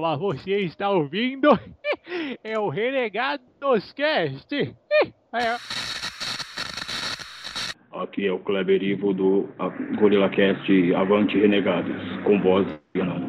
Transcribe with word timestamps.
Mas 0.00 0.18
você 0.18 0.60
está 0.60 0.90
ouvindo? 0.90 1.48
É 2.44 2.56
o 2.58 2.68
Renegados 2.68 3.92
Cast. 3.92 4.48
É. 5.34 5.56
Aqui 7.92 8.26
é 8.26 8.32
o 8.32 8.38
Kleber 8.38 8.82
Ivo 8.82 9.12
do 9.12 9.48
Gorilla 9.98 10.30
Cast 10.30 10.94
Avante 10.94 11.38
Renegados, 11.38 11.94
com 12.24 12.40
voz 12.40 12.66
e 12.94 12.98
não. 12.98 13.20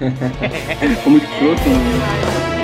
Como 1.04 1.18
escroto, 1.18 1.68
né? 1.68 2.59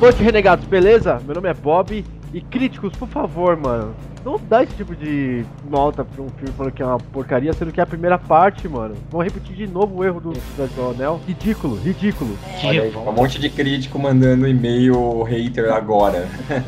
Avante 0.00 0.22
Renegados, 0.22 0.64
beleza? 0.64 1.20
Meu 1.26 1.34
nome 1.34 1.50
é 1.50 1.52
Bob 1.52 2.02
e 2.32 2.40
críticos, 2.40 2.90
por 2.96 3.06
favor, 3.06 3.54
mano. 3.54 3.94
Não 4.24 4.40
dá 4.48 4.62
esse 4.62 4.74
tipo 4.74 4.96
de 4.96 5.44
nota 5.68 6.02
pra 6.02 6.22
um 6.22 6.28
filme 6.30 6.54
falando 6.56 6.72
que 6.72 6.82
é 6.82 6.86
uma 6.86 6.96
porcaria, 6.96 7.52
sendo 7.52 7.70
que 7.70 7.80
é 7.80 7.82
a 7.82 7.86
primeira 7.86 8.16
parte, 8.16 8.66
mano. 8.66 8.94
Vão 9.10 9.20
repetir 9.20 9.54
de 9.54 9.66
novo 9.66 9.98
o 9.98 10.02
erro 10.02 10.18
do 10.18 10.34
Cidade 10.34 10.72
do 10.72 10.88
Anel. 10.88 11.20
Ridículo, 11.26 11.76
ridículo. 11.76 12.38
Olha 12.64 12.82
aí, 12.84 12.96
um 12.96 13.12
monte 13.12 13.38
de 13.38 13.50
crítico 13.50 13.98
mandando 13.98 14.48
e-mail 14.48 15.22
hater 15.24 15.70
agora. 15.70 16.26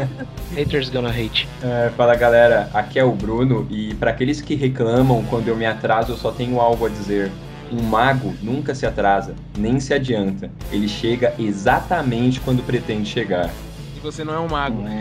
Haters 0.55 0.91
gonna 0.91 1.09
hate. 1.09 1.49
É, 1.63 1.91
fala 1.97 2.15
galera, 2.15 2.69
aqui 2.75 2.99
é 2.99 3.05
o 3.05 3.13
Bruno 3.13 3.67
e 3.71 3.95
para 3.95 4.11
aqueles 4.11 4.43
que 4.43 4.55
reclamam 4.55 5.25
quando 5.25 5.49
eu 5.49 5.57
me 5.57 5.65
atraso, 5.65 6.13
eu 6.13 6.17
só 6.19 6.31
tenho 6.33 6.61
algo 6.61 6.85
a 6.85 6.91
dizer. 6.91 7.33
Um 7.73 7.83
mago 7.83 8.35
nunca 8.43 8.75
se 8.75 8.85
atrasa, 8.85 9.35
nem 9.57 9.81
se 9.81 9.95
adianta. 9.95 10.51
Ele 10.71 10.87
chega 10.89 11.33
exatamente 11.39 12.39
quando 12.41 12.63
pretende 12.63 13.09
chegar. 13.09 13.49
E 13.97 14.01
você 14.01 14.23
não 14.25 14.35
é 14.35 14.39
um 14.39 14.49
mago. 14.49 14.85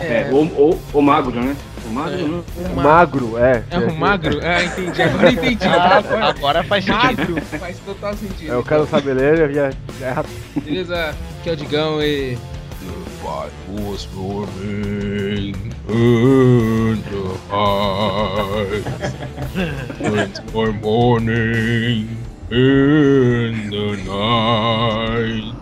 É, 0.00 0.30
o, 0.32 0.42
o, 0.44 0.80
o 0.94 1.02
magro, 1.02 1.32
né? 1.40 1.54
O 1.86 1.90
magro, 1.90 2.14
É. 2.14 2.22
né? 2.22 2.42
Um 2.70 2.74
Magro, 2.82 3.38
é. 3.38 3.64
É 3.70 3.78
um 3.78 3.94
magro? 3.94 4.40
Ah, 4.42 4.62
entendi. 4.64 5.02
Agora 5.02 5.26
eu 5.28 5.32
entendi. 5.32 5.66
Ah, 5.66 5.96
Agora 5.98 6.24
agora 6.28 6.64
faz 6.64 6.84
sentido. 6.84 7.00
magro 7.34 7.40
faz 7.58 7.78
total 7.80 8.14
sentido. 8.14 8.52
É, 8.52 8.56
o 8.56 8.62
cara 8.62 8.86
sabe 8.86 9.12
ler 9.12 9.50
e 9.50 9.58
é, 9.58 9.70
é 10.00 10.60
Beleza? 10.60 11.14
Aqui 11.40 11.50
é 11.50 11.52
o 11.52 11.56
Digão 11.56 12.02
e. 12.02 12.38
was 13.68 14.06
roaring 14.08 15.54
in 15.88 17.02
the 17.10 17.26
heights. 17.50 19.14
Once 20.00 20.38
more 20.52 20.72
morning 20.72 22.16
in 22.50 23.70
the 23.70 23.96
night. 24.06 25.54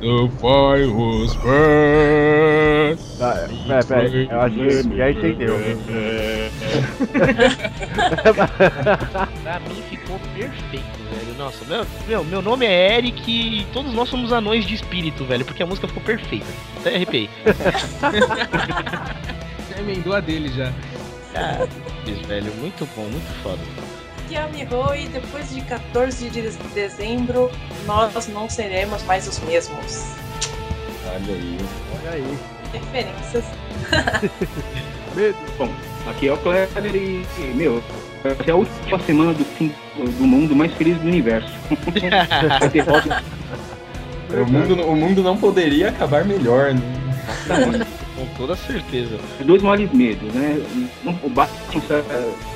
The 0.00 0.28
fire 0.40 0.90
was 0.92 1.34
fast. 1.34 3.18
Tá, 3.18 3.32
pera, 3.68 3.84
pera, 3.84 4.08
eu 4.10 4.40
acho 4.40 4.56
que 4.56 4.96
já 4.96 5.10
entendeu. 5.12 5.56
Pra 9.42 9.60
mim 9.60 9.82
ficou 9.88 10.18
perfeito, 10.34 10.98
velho. 10.98 11.01
Nossa, 11.42 11.64
meu, 11.64 11.84
meu, 12.06 12.24
meu 12.24 12.40
nome 12.40 12.64
é 12.64 12.98
Eric 12.98 13.28
e 13.28 13.66
todos 13.72 13.92
nós 13.92 14.08
somos 14.08 14.32
anões 14.32 14.64
de 14.64 14.76
espírito, 14.76 15.24
velho, 15.24 15.44
porque 15.44 15.60
a 15.60 15.66
música 15.66 15.88
ficou 15.88 16.00
perfeita. 16.00 16.46
Até 16.78 16.94
arrepiei. 16.94 17.28
Já 19.68 19.78
emendou 19.80 20.14
a 20.14 20.20
dele 20.20 20.48
já. 20.50 20.72
Ah, 21.34 21.66
velho, 22.28 22.54
muito 22.60 22.88
bom, 22.94 23.02
muito 23.02 23.42
foda. 23.42 23.58
Miho 24.52 24.94
e 24.94 25.08
depois 25.08 25.52
de 25.52 25.62
14 25.62 26.30
de 26.30 26.42
dezembro 26.74 27.50
nós 27.86 28.28
não 28.28 28.48
seremos 28.48 29.02
mais 29.02 29.26
os 29.26 29.40
mesmos. 29.40 30.14
Olha 31.06 31.34
aí. 31.34 31.58
Olha 31.98 32.10
aí. 32.12 32.38
Referências. 32.72 33.44
Medo. 35.16 35.36
Bom, 35.58 35.68
aqui 36.08 36.28
é 36.28 36.32
o 36.32 36.38
Kleber 36.38 36.94
e, 36.94 37.26
e, 37.38 37.42
meu, 37.54 37.82
essa 38.24 38.42
é 38.46 38.50
a 38.52 38.56
última 38.56 38.98
semana 39.00 39.32
do 39.32 39.44
fim 39.44 39.72
do 39.96 40.24
mundo 40.26 40.54
mais 40.54 40.72
feliz 40.74 40.96
do 40.98 41.06
universo. 41.08 41.52
Vai 41.68 43.22
O 44.32 44.46
mundo, 44.46 44.82
o 44.86 44.96
mundo 44.96 45.22
não 45.22 45.36
poderia 45.36 45.90
acabar 45.90 46.24
melhor, 46.24 46.72
né? 46.72 46.80
Com 48.16 48.26
toda 48.36 48.56
certeza. 48.56 49.18
Os 49.40 49.46
dois 49.46 49.60
maiores 49.62 49.92
medos, 49.92 50.32
né? 50.32 50.58
O 51.22 51.28
Batman 51.28 51.82
sa- 51.86 52.02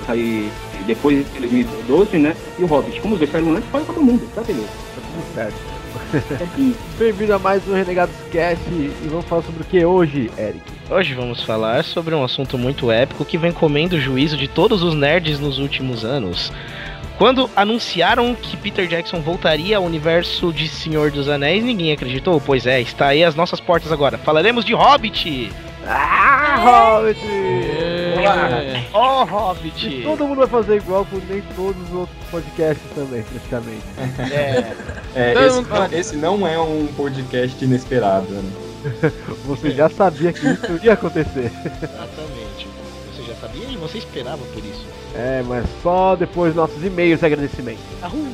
sair 0.07 0.51
depois 0.87 1.19
de 1.33 1.41
2012, 1.41 2.19
né? 2.19 2.35
E 2.59 2.63
o 2.63 2.67
Hobbit. 2.67 3.01
Como 3.01 3.15
os 3.15 3.19
dois 3.19 3.31
saíram 3.31 3.53
antes, 3.55 3.69
pode 3.71 3.85
todo 3.85 4.01
mundo, 4.01 4.27
tá 4.35 4.43
beleza. 4.43 4.69
Tá 4.69 5.03
tudo 5.03 5.35
certo. 5.35 6.37
Certinho. 6.39 6.75
Bem-vindo 6.99 7.35
a 7.35 7.39
mais 7.39 7.67
um 7.69 7.75
Renegados 7.75 8.15
Cast 8.31 8.63
e 8.71 9.09
vamos 9.11 9.25
falar 9.27 9.43
sobre 9.43 9.63
o 9.63 9.67
que 9.67 9.85
hoje, 9.85 10.31
Eric? 10.39 10.61
Hoje 10.89 11.15
vamos 11.15 11.43
falar 11.43 11.83
sobre 11.85 12.15
um 12.15 12.23
assunto 12.23 12.57
muito 12.57 12.93
épico 12.93 13.25
que 13.25 13.37
vem 13.37 13.51
comendo 13.51 13.97
o 13.97 14.01
juízo 14.01 14.37
de 14.37 14.47
todos 14.47 14.83
os 14.85 14.95
nerds 14.95 15.41
nos 15.41 15.59
últimos 15.59 16.05
anos. 16.05 16.53
Quando 17.19 17.51
anunciaram 17.57 18.35
que 18.37 18.57
Peter 18.57 18.87
Jackson 18.87 19.21
voltaria 19.21 19.79
ao 19.79 19.83
universo 19.85 20.53
de 20.53 20.69
Senhor 20.69 21.11
dos 21.11 21.29
Anéis, 21.29 21.65
ninguém 21.65 21.91
acreditou. 21.91 22.41
Pois 22.41 22.67
é, 22.67 22.81
está 22.81 23.09
aí 23.09 23.25
às 23.25 23.35
nossas 23.35 23.59
portas 23.59 23.91
agora. 23.91 24.17
Falaremos 24.19 24.65
de 24.65 24.75
Hobbit! 24.75 25.51
Ah, 25.89 26.99
Hobbit! 27.01 27.21
É. 27.27 28.85
Oh, 28.93 29.25
Hobbit! 29.25 30.03
Todo 30.05 30.25
mundo 30.27 30.39
vai 30.39 30.47
fazer 30.47 30.77
igual 30.77 31.05
com 31.07 31.17
nem 31.29 31.43
todos 31.57 31.83
os 31.89 31.95
outros 31.95 32.19
podcasts 32.31 32.87
também, 32.95 33.23
praticamente. 33.23 33.83
É, 34.33 34.73
É, 35.15 35.35
esse, 35.47 35.97
esse 35.97 36.17
não 36.17 36.47
é 36.47 36.59
um 36.59 36.87
podcast 36.97 37.65
inesperado, 37.65 38.27
né? 38.29 38.66
Você 39.47 39.71
já 39.71 39.89
sabia 39.89 40.33
que 40.33 40.47
isso 40.47 40.81
ia 40.83 40.93
acontecer. 40.93 41.51
exatamente. 41.83 42.69
Você 43.15 43.23
já 43.27 43.35
sabia 43.35 43.69
e 43.69 43.77
você 43.77 43.99
esperava 43.99 44.43
por 44.53 44.65
isso. 44.65 44.87
É, 45.15 45.43
mas 45.47 45.65
só 45.83 46.17
depois 46.17 46.55
dos 46.55 46.63
nossos 46.63 46.85
e-mails 46.85 47.21
de 47.21 47.27
agradecimento. 47.27 47.81
Ahum. 48.03 48.33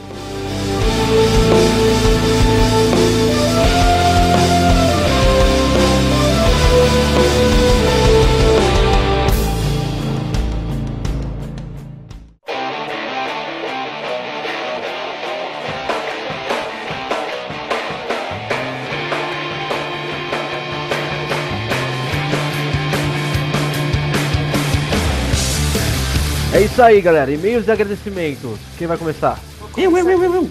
É 26.53 26.61
isso 26.61 26.83
aí, 26.83 27.01
galera. 27.01 27.31
E-mails 27.33 27.65
de 27.65 27.71
agradecimento. 27.71 28.59
Quem 28.77 28.87
vai 28.87 28.97
começar? 28.97 29.39
Eu, 29.77 29.97
eu, 29.97 30.09
eu, 30.11 30.23
eu, 30.23 30.35
eu. 30.35 30.51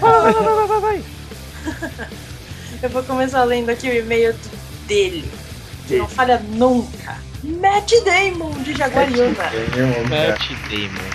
Vai, 0.00 0.22
vai, 0.22 0.32
vai, 0.32 0.54
vai, 0.54 0.66
vai, 0.66 0.80
vai. 0.80 1.02
Eu 2.82 2.90
vou 2.90 3.02
começar 3.02 3.44
lendo 3.44 3.70
aqui 3.70 3.88
o 3.88 3.94
e-mail 3.96 4.34
dele. 4.86 5.24
Que 5.88 5.96
não 5.96 6.06
falha 6.08 6.38
nunca. 6.50 7.16
Matt 7.42 7.90
Damon 8.04 8.50
de 8.62 8.74
Jaguariúna. 8.74 9.44
Matt 10.10 10.50
Damon. 10.68 11.10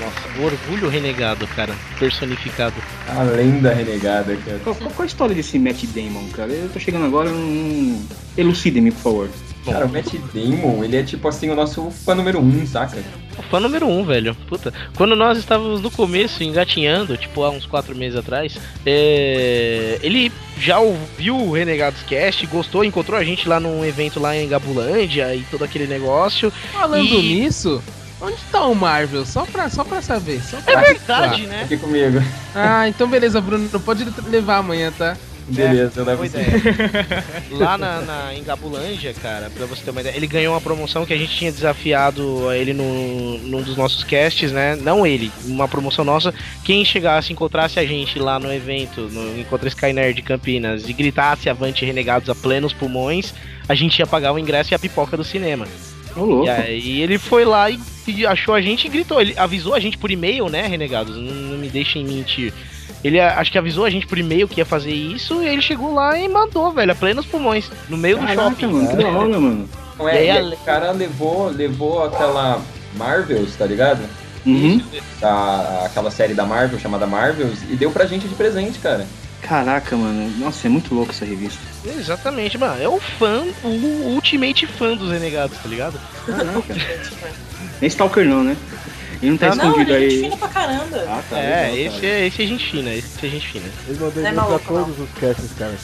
Nossa, 0.00 0.38
o 0.40 0.44
orgulho 0.44 0.88
renegado, 0.88 1.46
cara. 1.48 1.72
Personificado. 2.00 2.74
A 3.08 3.22
lenda 3.22 3.72
renegada, 3.72 4.36
cara. 4.44 4.58
Qual, 4.64 4.74
qual- 4.74 4.90
qual 4.90 5.02
a 5.04 5.06
história 5.06 5.34
desse 5.36 5.56
Matt 5.56 5.84
Damon, 5.84 6.28
cara? 6.32 6.50
Eu 6.50 6.68
tô 6.70 6.80
chegando 6.80 7.04
agora, 7.06 7.30
não... 7.30 8.02
Elucide-me, 8.36 8.90
por 8.90 9.00
favor. 9.02 9.28
Cara, 9.64 9.86
o 9.86 9.88
Matt 9.88 10.12
Damon, 10.34 10.84
ele 10.84 10.96
é 10.96 11.02
tipo 11.02 11.26
assim 11.26 11.48
o 11.50 11.54
nosso 11.54 11.90
fã 11.90 12.14
número 12.14 12.38
um, 12.38 12.66
saca? 12.66 12.98
O 13.38 13.42
fã 13.42 13.58
número 13.58 13.86
um, 13.88 14.04
velho. 14.04 14.34
Puta. 14.46 14.72
Quando 14.96 15.16
nós 15.16 15.38
estávamos 15.38 15.80
no 15.80 15.90
começo, 15.90 16.42
engatinhando, 16.44 17.16
tipo 17.16 17.42
há 17.42 17.50
uns 17.50 17.64
quatro 17.66 17.96
meses 17.96 18.18
atrás, 18.18 18.58
é, 18.84 19.98
ele 20.02 20.30
já 20.58 20.78
ouviu 20.78 21.36
o 21.36 21.52
Renegados 21.52 22.02
Cast, 22.02 22.46
gostou, 22.46 22.84
encontrou 22.84 23.18
a 23.18 23.24
gente 23.24 23.48
lá 23.48 23.58
num 23.58 23.84
evento 23.84 24.20
lá 24.20 24.36
em 24.36 24.48
Gabulândia 24.48 25.34
e 25.34 25.40
todo 25.50 25.64
aquele 25.64 25.86
negócio. 25.86 26.52
Falando 26.72 27.02
E- 27.04 27.22
nisso, 27.40 27.82
onde 28.20 28.36
tá 28.52 28.64
o 28.66 28.74
Marvel? 28.74 29.24
Só 29.26 29.44
pra, 29.46 29.68
só 29.70 29.82
pra 29.82 30.00
saber. 30.02 30.40
Só 30.42 30.58
É 30.58 30.60
pra 30.60 30.80
verdade, 30.82 31.46
né? 31.46 31.62
Aqui 31.64 31.76
comigo. 31.76 32.22
Ah, 32.54 32.88
então 32.88 33.08
beleza, 33.08 33.40
Bruno. 33.40 33.68
Pode 33.80 34.06
levar 34.28 34.58
amanhã, 34.58 34.92
tá? 34.96 35.16
Beleza, 35.48 36.00
eu 36.00 36.04
levo 36.04 36.24
ideia. 36.24 36.46
Lá 37.52 37.76
na, 37.76 38.00
na, 38.00 38.34
em 38.34 38.42
Gabulândia, 38.42 39.12
cara, 39.14 39.50
pra 39.50 39.66
você 39.66 39.82
ter 39.82 39.90
uma 39.90 40.00
ideia, 40.00 40.16
ele 40.16 40.26
ganhou 40.26 40.54
uma 40.54 40.60
promoção 40.60 41.04
que 41.04 41.12
a 41.12 41.16
gente 41.16 41.36
tinha 41.36 41.52
desafiado 41.52 42.50
ele 42.52 42.72
no, 42.72 43.38
num 43.38 43.62
dos 43.62 43.76
nossos 43.76 44.02
casts, 44.04 44.52
né? 44.52 44.76
Não 44.76 45.06
ele, 45.06 45.30
uma 45.44 45.68
promoção 45.68 46.04
nossa. 46.04 46.32
Quem 46.64 46.84
chegasse, 46.84 47.32
encontrasse 47.32 47.78
a 47.78 47.84
gente 47.84 48.18
lá 48.18 48.38
no 48.38 48.52
evento, 48.52 49.02
no 49.02 49.38
Encontra 49.38 49.68
Sky 49.68 49.92
Nerd 49.92 50.16
de 50.16 50.22
Campinas, 50.22 50.88
e 50.88 50.92
gritasse 50.92 51.50
Avante 51.50 51.84
Renegados 51.84 52.30
a 52.30 52.34
plenos 52.34 52.72
pulmões, 52.72 53.34
a 53.68 53.74
gente 53.74 53.98
ia 53.98 54.06
pagar 54.06 54.32
o 54.32 54.38
ingresso 54.38 54.72
e 54.72 54.74
a 54.74 54.78
pipoca 54.78 55.16
do 55.16 55.24
cinema. 55.24 55.66
Louco. 56.16 56.46
E 56.46 56.48
aí 56.48 57.02
ele 57.02 57.18
foi 57.18 57.44
lá 57.44 57.70
e, 57.70 57.78
e 58.06 58.26
achou 58.26 58.54
a 58.54 58.60
gente 58.60 58.86
e 58.86 58.90
gritou. 58.90 59.20
Ele 59.20 59.34
avisou 59.36 59.74
a 59.74 59.80
gente 59.80 59.98
por 59.98 60.10
e-mail, 60.10 60.48
né, 60.48 60.66
Renegados? 60.66 61.16
Não, 61.16 61.34
não 61.34 61.58
me 61.58 61.68
deixem 61.68 62.04
mentir. 62.04 62.52
Ele 63.04 63.20
a- 63.20 63.38
acho 63.38 63.52
que 63.52 63.58
avisou 63.58 63.84
a 63.84 63.90
gente 63.90 64.06
por 64.06 64.16
e-mail 64.18 64.48
que 64.48 64.60
ia 64.60 64.64
fazer 64.64 64.90
isso 64.92 65.42
e 65.42 65.46
ele 65.46 65.60
chegou 65.62 65.92
lá 65.94 66.18
e 66.18 66.26
mandou, 66.26 66.72
velho, 66.72 66.90
a 66.90 66.94
plenos 66.94 67.26
pulmões, 67.26 67.70
no 67.88 67.96
meio 67.98 68.16
do 68.18 68.26
Caraca, 68.26 68.42
shopping. 68.50 68.66
mano, 68.66 68.88
que 68.88 68.96
da 68.96 69.08
hora, 69.08 69.40
mano. 69.40 69.68
Não 69.98 70.08
E 70.08 70.12
é, 70.12 70.18
aí 70.18 70.26
e 70.26 70.30
a- 70.30 70.42
o 70.54 70.56
cara 70.64 70.90
levou, 70.92 71.48
levou 71.50 72.02
aquela 72.04 72.60
Marvels, 72.96 73.54
tá 73.56 73.66
ligado? 73.66 74.00
Uhum. 74.46 74.82
Da, 75.20 75.82
aquela 75.86 76.10
série 76.10 76.34
da 76.34 76.44
Marvel 76.44 76.78
chamada 76.78 77.06
Marvels 77.06 77.58
e 77.70 77.76
deu 77.76 77.90
pra 77.90 78.06
gente 78.06 78.26
de 78.26 78.34
presente, 78.34 78.78
cara. 78.78 79.06
Caraca, 79.42 79.94
mano. 79.96 80.30
Nossa, 80.38 80.66
é 80.66 80.70
muito 80.70 80.94
louco 80.94 81.12
essa 81.12 81.24
revista. 81.26 81.60
Exatamente, 81.84 82.56
mano. 82.56 82.82
É 82.82 82.88
o 82.88 82.98
fã, 82.98 83.42
o 83.62 83.68
ultimate 84.14 84.66
fã 84.66 84.96
dos 84.96 85.10
Renegados, 85.12 85.58
tá 85.58 85.68
ligado? 85.68 86.00
Caraca. 86.26 86.74
Nem 87.80 87.88
Stalker 87.88 88.24
não, 88.26 88.42
né? 88.42 88.56
Ele 89.22 89.30
não 89.30 89.38
tá 89.38 89.54
Não, 89.54 89.66
escondido 89.70 89.92
ele 89.92 90.06
é 90.06 90.10
gente 90.10 90.14
aí. 90.16 90.22
fina 90.24 90.36
pra 90.36 90.48
caramba. 90.48 91.04
Ah, 91.08 91.22
tá. 91.30 91.38
é, 91.38 91.70
legal, 91.70 91.76
esse 91.86 92.00
cara. 92.00 92.06
é, 92.12 92.26
esse 92.26 92.42
é 92.42 92.46
gente 92.46 92.70
fina, 92.70 92.90
esse 92.94 93.26
é 93.26 93.28
gente 93.30 93.48
fina. 93.48 93.66
Ele 93.88 93.98
mandou 93.98 94.22
Não 94.22 94.28
é 94.28 94.32
pra 94.32 94.42
maluco, 94.42 94.64
todos 94.74 94.98
os 95.00 95.10
casts, 95.18 95.52
cara. 95.58 95.74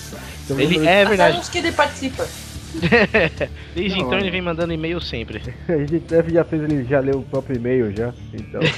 Então, 0.45 0.61
Ele 0.61 0.79
é 0.87 1.03
Até 1.03 1.05
verdade. 1.09 1.39
uns 1.39 1.49
que 1.49 1.59
ele 1.59 1.73
participa. 1.73 2.27
Desde 3.75 3.99
Da 3.99 4.03
então 4.03 4.19
ele 4.19 4.31
vem 4.31 4.41
mandando 4.43 4.73
e-mail 4.73 5.01
sempre. 5.01 5.43
A 5.69 5.77
gente 5.77 5.99
deve 6.01 6.33
já 6.33 6.45
fez 6.45 6.63
ele 6.63 6.85
já 6.85 7.01
leu 7.01 7.19
o 7.19 7.23
próprio 7.25 7.57
e-mail 7.57 7.93
já. 7.97 8.13
Então. 8.33 8.61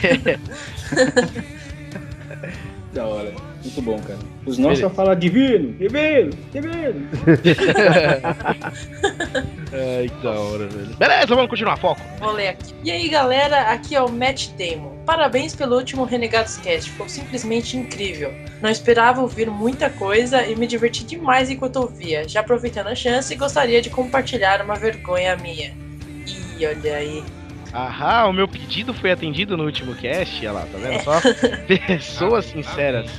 Da 2.92 3.06
hora. 3.06 3.32
Muito 3.64 3.82
bom, 3.82 4.00
cara. 4.00 4.18
Os 4.44 4.58
nossos 4.58 4.80
só 4.80 4.90
falam 4.90 5.14
divino, 5.14 5.72
divino, 5.74 6.30
divino. 6.52 7.08
Ai, 9.72 10.08
que 10.08 10.22
da 10.22 10.32
hora, 10.32 10.66
velho. 10.66 10.96
Beleza, 10.96 11.26
vamos 11.28 11.48
continuar, 11.48 11.76
foco. 11.76 12.00
Vou 12.18 12.32
ler 12.32 12.48
aqui. 12.48 12.74
E 12.82 12.90
aí, 12.90 13.08
galera, 13.08 13.70
aqui 13.70 13.94
é 13.94 14.02
o 14.02 14.10
Matt 14.10 14.48
Damon. 14.58 14.92
Parabéns 15.06 15.54
pelo 15.54 15.76
último 15.76 16.04
Renegados 16.04 16.56
Cast, 16.58 16.90
ficou 16.90 17.08
simplesmente 17.08 17.76
incrível. 17.76 18.32
Não 18.60 18.70
esperava 18.70 19.20
ouvir 19.20 19.50
muita 19.50 19.90
coisa 19.90 20.46
e 20.46 20.54
me 20.56 20.66
diverti 20.66 21.04
demais 21.04 21.50
enquanto 21.50 21.76
ouvia. 21.76 22.28
Já 22.28 22.40
aproveitando 22.40 22.88
a 22.88 22.94
chance, 22.94 23.34
gostaria 23.34 23.80
de 23.80 23.90
compartilhar 23.90 24.62
uma 24.62 24.76
vergonha 24.76 25.36
minha. 25.36 25.72
Ih, 26.58 26.66
olha 26.66 26.96
aí. 26.96 27.24
Ahá, 27.72 28.26
o 28.26 28.32
meu 28.32 28.46
pedido 28.46 28.92
foi 28.92 29.10
atendido 29.10 29.56
no 29.56 29.64
último 29.64 29.94
cast, 29.94 30.38
olha 30.40 30.52
lá, 30.52 30.66
tá 30.66 30.78
vendo 30.78 31.02
só? 31.02 31.20
Pessoas 31.66 32.44
sinceras. 32.44 33.10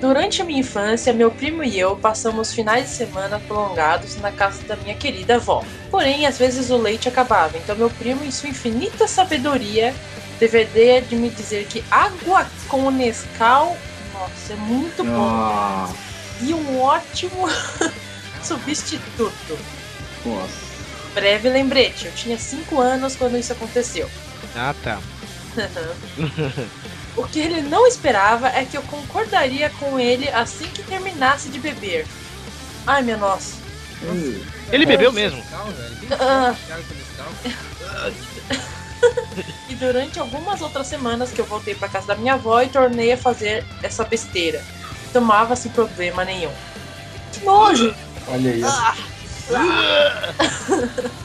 Durante 0.00 0.42
a 0.42 0.44
minha 0.44 0.60
infância, 0.60 1.12
meu 1.12 1.30
primo 1.30 1.62
e 1.64 1.78
eu 1.78 1.96
passamos 1.96 2.52
finais 2.52 2.90
de 2.90 2.96
semana 2.96 3.38
prolongados 3.40 4.16
na 4.16 4.30
casa 4.30 4.62
da 4.64 4.76
minha 4.76 4.94
querida 4.94 5.36
avó. 5.36 5.64
Porém, 5.90 6.26
às 6.26 6.38
vezes 6.38 6.70
o 6.70 6.76
leite 6.76 7.08
acabava, 7.08 7.56
então 7.56 7.76
meu 7.76 7.90
primo, 7.90 8.24
em 8.24 8.30
sua 8.30 8.48
infinita 8.50 9.06
sabedoria, 9.08 9.94
teve 10.38 10.58
a 10.58 10.62
ideia 10.62 11.00
de 11.02 11.16
me 11.16 11.30
dizer 11.30 11.66
que 11.66 11.84
água 11.90 12.46
com 12.68 12.90
Nescau, 12.90 13.76
nossa, 14.12 14.52
é 14.52 14.56
muito 14.56 15.02
bom. 15.04 15.94
E 16.40 16.52
um 16.52 16.80
ótimo 16.80 17.48
substituto. 18.42 19.58
nossa. 20.24 20.74
Breve 21.14 21.48
lembrete, 21.48 22.06
eu 22.06 22.12
tinha 22.12 22.36
5 22.36 22.80
anos 22.80 23.14
quando 23.14 23.38
isso 23.38 23.52
aconteceu. 23.52 24.10
Ah, 24.56 24.74
tá. 24.82 25.00
O 27.16 27.24
que 27.24 27.38
ele 27.38 27.62
não 27.62 27.86
esperava 27.86 28.48
é 28.48 28.64
que 28.64 28.76
eu 28.76 28.82
concordaria 28.82 29.70
com 29.70 29.98
ele 29.98 30.28
assim 30.28 30.66
que 30.66 30.82
terminasse 30.82 31.48
de 31.48 31.58
beber. 31.58 32.06
Ai, 32.86 33.02
minha 33.02 33.16
nossa. 33.16 33.56
Ele 34.70 34.84
bebeu 34.84 35.12
mesmo. 35.12 35.42
Ah. 36.18 36.54
E 39.68 39.74
durante 39.74 40.18
algumas 40.18 40.62
outras 40.62 40.86
semanas 40.86 41.30
que 41.30 41.40
eu 41.40 41.44
voltei 41.44 41.74
pra 41.74 41.88
casa 41.88 42.06
da 42.06 42.16
minha 42.16 42.34
avó 42.34 42.62
e 42.62 42.68
tornei 42.68 43.12
a 43.12 43.18
fazer 43.18 43.64
essa 43.82 44.04
besteira. 44.04 44.62
Tomava 45.12 45.56
sem 45.56 45.70
problema 45.72 46.24
nenhum. 46.24 46.52
Que 47.32 47.44
nojo! 47.44 47.94
Olha 48.28 48.50
aí. 48.50 48.62
Ah! 48.64 48.94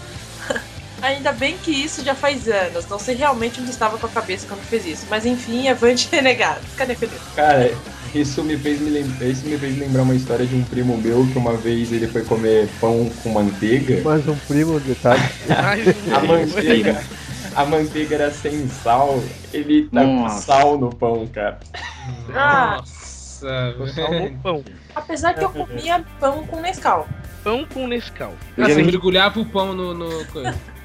Ainda 1.02 1.32
bem 1.32 1.58
que 1.58 1.72
isso 1.72 2.04
já 2.04 2.14
faz 2.14 2.48
anos. 2.48 2.88
Não 2.88 3.00
sei 3.00 3.16
realmente 3.16 3.62
onde 3.62 3.70
estava 3.70 3.98
com 3.98 4.06
a 4.06 4.10
cabeça 4.10 4.48
quando 4.48 4.62
fez 4.62 4.86
isso. 4.86 5.06
Mas 5.10 5.26
enfim, 5.26 5.68
avante 5.68 6.10
renegado. 6.12 6.60
Cadê 6.76 6.96
Felipe? 6.96 7.20
Cara, 7.36 7.72
isso 8.14 8.44
me 8.44 8.58
fez 8.58 8.82
me 8.82 8.90
lembrar, 8.90 9.28
isso 9.28 9.46
me 9.46 9.58
fez 9.58 9.78
lembrar 9.78 10.02
uma 10.02 10.16
história 10.16 10.46
de 10.46 10.56
um 10.56 10.64
primo 10.64 10.98
meu 10.98 11.28
que 11.32 11.38
uma 11.38 11.56
vez 11.56 11.92
ele 11.92 12.08
foi 12.08 12.24
comer 12.24 12.68
pão 12.82 13.10
com 13.22 13.30
manteiga. 13.30 14.02
Mais 14.02 14.28
um 14.28 14.36
primo, 14.36 14.80
detalhe. 14.80 15.22
A 16.14 16.20
manteiga, 16.26 17.04
a 17.56 17.66
manteiga 17.66 18.16
era 18.16 18.32
sem 18.32 18.68
sal. 18.68 19.22
Ele 19.54 19.88
tá 19.90 20.04
com 20.04 20.30
sal 20.30 20.78
no 20.78 20.90
pão, 20.90 21.28
cara. 21.28 21.60
Nossa, 22.28 23.76
sal 23.94 24.14
no 24.14 24.32
pão. 24.42 24.64
Apesar 24.96 25.34
que 25.34 25.44
eu 25.44 25.50
comia 25.50 26.04
pão 26.20 26.46
com 26.48 26.60
Nescau. 26.62 27.08
Pão 27.44 27.66
com 27.66 27.88
Nescau. 27.88 28.34
Ah, 28.58 28.68
você 28.68 28.82
mergulhava 28.82 29.40
o 29.40 29.46
pão 29.46 29.74
no. 29.74 29.94
no... 29.94 30.10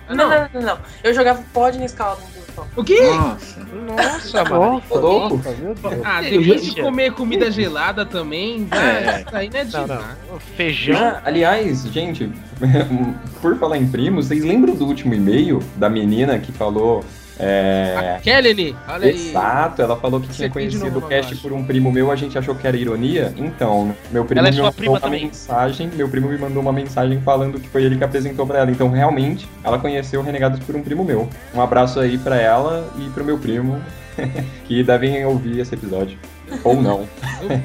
Não, 0.08 0.16
não. 0.16 0.28
não, 0.28 0.48
não, 0.54 0.62
não. 0.62 0.78
Eu 1.02 1.14
jogava 1.14 1.42
de 1.72 1.78
Nescau 1.78 2.16
dentro 2.16 2.32
do. 2.32 2.80
O 2.80 2.84
quê? 2.84 3.00
Nossa. 3.02 3.60
Nossa, 3.60 4.44
mano. 4.44 4.72
Nossa, 4.74 4.94
louco. 4.94 5.36
Deus. 5.38 6.00
Ah, 6.04 6.20
Que 6.22 6.38
depois 6.38 6.64
de 6.64 6.80
comer 6.80 7.12
comida 7.12 7.50
gelada 7.50 8.06
também, 8.06 8.68
É. 8.70 9.20
isso 9.26 9.36
aí 9.36 9.50
não 9.50 9.58
é 9.60 9.64
Não, 9.64 9.70
demais. 9.70 9.88
não. 10.30 10.38
Feijão. 10.56 10.96
Ah, 10.96 11.20
aliás, 11.24 11.82
gente, 11.84 12.30
por 13.42 13.58
falar 13.58 13.76
em 13.78 13.86
primo, 13.88 14.22
vocês 14.22 14.44
lembram 14.44 14.74
do 14.74 14.86
último 14.86 15.14
e-mail 15.14 15.60
da 15.76 15.88
menina 15.90 16.38
que 16.38 16.52
falou. 16.52 17.04
É, 17.38 18.14
A 18.16 18.20
Kelly, 18.20 18.76
olha 18.88 19.06
aí. 19.06 19.10
Exato, 19.30 19.82
ela 19.82 19.96
falou 19.96 20.20
que 20.20 20.26
tinha 20.28 20.36
Você 20.36 20.44
de 20.48 20.52
conhecido 20.52 20.84
novo 20.84 20.98
o 21.06 21.08
cast 21.08 21.34
por 21.36 21.52
um 21.52 21.64
primo 21.64 21.90
meu, 21.90 22.10
a 22.12 22.16
gente 22.16 22.38
achou 22.38 22.54
que 22.54 22.66
era 22.66 22.76
ironia. 22.76 23.32
Então, 23.36 23.94
meu 24.10 24.24
primo 24.24 24.38
Ela 24.38 24.48
é 24.48 24.50
me 24.52 24.56
sua 24.56 24.66
mandou 24.70 24.88
uma 24.90 25.00
também. 25.00 25.24
mensagem, 25.24 25.90
meu 25.94 26.08
primo 26.08 26.28
me 26.28 26.38
mandou 26.38 26.62
uma 26.62 26.72
mensagem 26.72 27.20
falando 27.20 27.58
que 27.60 27.68
foi 27.68 27.82
ele 27.84 27.96
que 27.96 28.04
apresentou 28.04 28.46
pra 28.46 28.60
ela. 28.60 28.70
Então, 28.70 28.88
realmente, 28.90 29.48
ela 29.64 29.78
conheceu 29.78 30.20
o 30.20 30.22
Renegados 30.22 30.60
por 30.60 30.76
um 30.76 30.82
primo 30.82 31.04
meu. 31.04 31.28
Um 31.54 31.60
abraço 31.60 31.98
aí 31.98 32.18
pra 32.18 32.36
ela 32.36 32.88
e 32.98 33.08
pro 33.10 33.24
meu 33.24 33.38
primo, 33.38 33.82
que 34.66 34.82
devem 34.84 35.24
ouvir 35.26 35.58
esse 35.58 35.74
episódio. 35.74 36.16
Ou 36.62 36.80
não. 36.80 37.08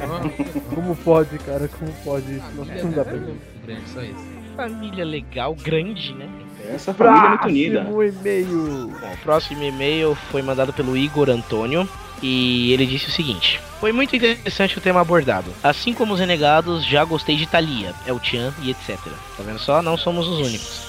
Como 0.74 0.96
pode, 0.96 1.38
cara? 1.40 1.68
Como 1.68 1.92
pode 2.04 2.32
isso? 2.38 2.46
Nossa, 2.56 2.74
não 2.84 2.92
dá 2.92 3.04
pra 3.04 3.14
ver. 3.18 3.36
Grande, 3.66 3.90
só 3.94 4.02
isso. 4.02 4.40
Família 4.56 5.06
legal, 5.06 5.54
grande, 5.56 6.14
né? 6.16 6.28
Essa 6.70 6.94
família 6.94 7.26
é 7.26 7.30
muito 7.30 7.48
unida. 7.48 7.82
Próximo 7.82 8.04
e-mail. 8.04 8.94
Bom, 9.02 9.14
o 9.14 9.18
próximo 9.18 9.64
e-mail 9.64 10.16
foi 10.32 10.42
mandado 10.42 10.72
pelo 10.72 10.96
Igor 10.96 11.30
Antônio. 11.30 11.88
E 12.22 12.74
ele 12.74 12.86
disse 12.86 13.08
o 13.08 13.12
seguinte: 13.12 13.62
Foi 13.80 13.92
muito 13.92 14.16
interessante 14.16 14.78
o 14.78 14.82
tema 14.82 15.00
abordado. 15.02 15.52
Assim 15.64 15.94
como 15.94 16.14
os 16.14 16.20
renegados, 16.20 16.86
já 16.86 17.04
gostei 17.06 17.38
de 17.38 17.48
Thalia, 17.48 17.94
El 18.06 18.20
Chan 18.22 18.54
e 18.62 18.72
etc. 18.72 18.98
Tá 19.38 19.44
vendo 19.44 19.60
só? 19.60 19.82
Não 19.82 19.98
somos 19.98 20.28
os 20.28 20.40
únicos. 20.40 20.89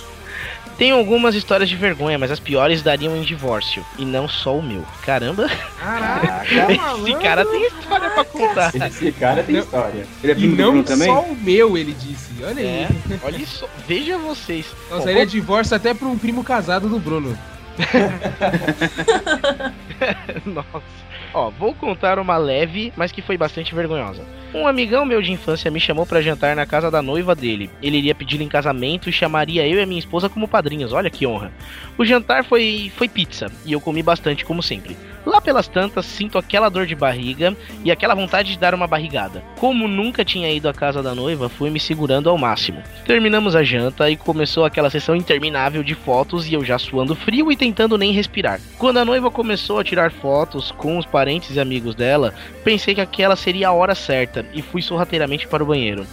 Tenho 0.80 0.96
algumas 0.96 1.34
histórias 1.34 1.68
de 1.68 1.76
vergonha, 1.76 2.18
mas 2.18 2.30
as 2.30 2.40
piores 2.40 2.80
dariam 2.80 3.14
em 3.14 3.20
divórcio. 3.20 3.84
E 3.98 4.04
não 4.06 4.26
só 4.26 4.56
o 4.56 4.62
meu. 4.62 4.82
Caramba, 5.02 5.46
Caraca, 5.78 6.42
esse 7.02 7.14
cara 7.20 7.44
tem 7.44 7.66
história 7.66 8.08
pra 8.08 8.24
contar. 8.24 8.72
Esse 8.74 9.12
cara 9.12 9.42
tem 9.42 9.58
história. 9.58 10.06
Ele 10.24 10.32
é 10.32 10.36
E 10.38 10.46
não 10.46 10.82
também? 10.82 11.08
só 11.08 11.20
o 11.20 11.36
meu, 11.36 11.76
ele 11.76 11.92
disse. 11.92 12.32
Olha 12.42 12.60
aí. 12.62 12.66
É, 12.66 12.88
olha 13.22 13.46
só, 13.46 13.68
veja 13.86 14.16
vocês. 14.16 14.64
Nossa, 14.88 15.04
Bom, 15.04 15.10
ele 15.10 15.20
é 15.20 15.26
divórcio 15.26 15.76
até 15.76 15.92
pra 15.92 16.08
um 16.08 16.16
primo 16.16 16.42
casado 16.42 16.88
do 16.88 16.98
Bruno. 16.98 17.38
Nossa. 20.46 21.09
Ó, 21.32 21.50
vou 21.50 21.74
contar 21.74 22.18
uma 22.18 22.36
leve, 22.36 22.92
mas 22.96 23.12
que 23.12 23.22
foi 23.22 23.36
bastante 23.36 23.74
vergonhosa. 23.74 24.24
Um 24.52 24.66
amigão 24.66 25.04
meu 25.04 25.22
de 25.22 25.30
infância 25.30 25.70
me 25.70 25.78
chamou 25.78 26.04
pra 26.04 26.20
jantar 26.20 26.56
na 26.56 26.66
casa 26.66 26.90
da 26.90 27.00
noiva 27.00 27.36
dele. 27.36 27.70
Ele 27.80 27.98
iria 27.98 28.14
pedi-la 28.14 28.42
em 28.42 28.48
casamento 28.48 29.08
e 29.08 29.12
chamaria 29.12 29.66
eu 29.66 29.78
e 29.78 29.82
a 29.82 29.86
minha 29.86 30.00
esposa 30.00 30.28
como 30.28 30.48
padrinhos. 30.48 30.92
Olha 30.92 31.08
que 31.08 31.26
honra. 31.26 31.52
O 31.96 32.04
jantar 32.04 32.44
foi 32.44 32.90
foi 32.96 33.08
pizza 33.08 33.46
e 33.64 33.72
eu 33.72 33.80
comi 33.80 34.02
bastante 34.02 34.44
como 34.44 34.62
sempre. 34.62 34.96
Lá 35.30 35.40
pelas 35.40 35.68
tantas, 35.68 36.06
sinto 36.06 36.36
aquela 36.36 36.68
dor 36.68 36.86
de 36.86 36.96
barriga 36.96 37.56
e 37.84 37.92
aquela 37.92 38.16
vontade 38.16 38.50
de 38.50 38.58
dar 38.58 38.74
uma 38.74 38.88
barrigada. 38.88 39.44
Como 39.60 39.86
nunca 39.86 40.24
tinha 40.24 40.50
ido 40.50 40.68
à 40.68 40.74
casa 40.74 41.04
da 41.04 41.14
noiva, 41.14 41.48
fui 41.48 41.70
me 41.70 41.78
segurando 41.78 42.28
ao 42.28 42.36
máximo. 42.36 42.82
Terminamos 43.06 43.54
a 43.54 43.62
janta 43.62 44.10
e 44.10 44.16
começou 44.16 44.64
aquela 44.64 44.90
sessão 44.90 45.14
interminável 45.14 45.84
de 45.84 45.94
fotos 45.94 46.48
e 46.48 46.54
eu 46.54 46.64
já 46.64 46.80
suando 46.80 47.14
frio 47.14 47.52
e 47.52 47.56
tentando 47.56 47.96
nem 47.96 48.10
respirar. 48.10 48.60
Quando 48.76 48.96
a 48.98 49.04
noiva 49.04 49.30
começou 49.30 49.78
a 49.78 49.84
tirar 49.84 50.10
fotos 50.10 50.72
com 50.72 50.98
os 50.98 51.06
parentes 51.06 51.54
e 51.54 51.60
amigos 51.60 51.94
dela, 51.94 52.34
pensei 52.64 52.92
que 52.92 53.00
aquela 53.00 53.36
seria 53.36 53.68
a 53.68 53.72
hora 53.72 53.94
certa 53.94 54.44
e 54.52 54.60
fui 54.60 54.82
sorrateiramente 54.82 55.46
para 55.46 55.62
o 55.62 55.66
banheiro. 55.66 56.04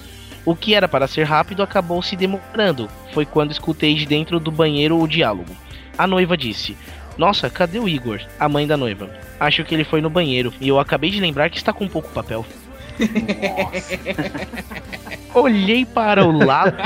O 0.46 0.56
que 0.56 0.76
era 0.76 0.88
para 0.88 1.08
ser 1.08 1.24
rápido 1.24 1.64
acabou 1.64 2.04
se 2.04 2.16
demorando. 2.16 2.88
Foi 3.16 3.26
quando 3.26 3.50
escutei 3.50 3.96
de 3.96 4.06
dentro 4.06 4.40
do 4.40 4.52
banheiro 4.52 5.02
o 5.02 5.08
diálogo. 5.08 5.58
A 5.98 6.06
noiva 6.06 6.38
disse: 6.38 6.78
Nossa, 7.18 7.50
cadê 7.50 7.80
o 7.80 7.90
Igor? 7.90 8.22
A 8.40 8.48
mãe 8.48 8.68
da 8.68 8.78
noiva. 8.78 9.10
Acho 9.40 9.64
que 9.64 9.74
ele 9.74 9.84
foi 9.84 10.02
no 10.02 10.10
banheiro 10.10 10.54
e 10.62 10.68
eu 10.68 10.80
acabei 10.80 11.10
de 11.10 11.20
lembrar 11.20 11.50
que 11.50 11.58
está 11.58 11.74
com 11.74 11.88
pouco 11.88 12.10
papel. 12.10 12.46
Olhei 15.34 15.86
para 15.86 16.26
o 16.26 16.32
lado. 16.32 16.78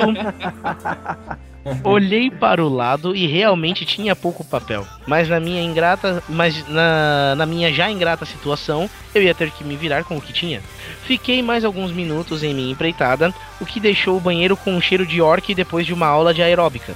Olhei 1.83 2.31
para 2.31 2.63
o 2.63 2.67
lado 2.67 3.15
e 3.15 3.27
realmente 3.27 3.85
tinha 3.85 4.15
pouco 4.15 4.43
papel. 4.43 4.85
Mas 5.05 5.29
na 5.29 5.39
minha 5.39 5.61
ingrata, 5.61 6.23
mas 6.27 6.67
na, 6.67 7.35
na 7.35 7.45
minha 7.45 7.71
já 7.71 7.89
ingrata 7.89 8.25
situação, 8.25 8.89
eu 9.13 9.21
ia 9.21 9.35
ter 9.35 9.51
que 9.51 9.63
me 9.63 9.75
virar 9.75 10.03
com 10.03 10.17
o 10.17 10.21
que 10.21 10.33
tinha. 10.33 10.61
Fiquei 11.03 11.41
mais 11.41 11.63
alguns 11.63 11.91
minutos 11.91 12.43
em 12.43 12.53
minha 12.53 12.71
empreitada, 12.71 13.33
o 13.59 13.65
que 13.65 13.79
deixou 13.79 14.17
o 14.17 14.21
banheiro 14.21 14.57
com 14.57 14.73
um 14.73 14.81
cheiro 14.81 15.05
de 15.05 15.21
orc 15.21 15.53
depois 15.53 15.85
de 15.85 15.93
uma 15.93 16.07
aula 16.07 16.33
de 16.33 16.41
aeróbica. 16.41 16.93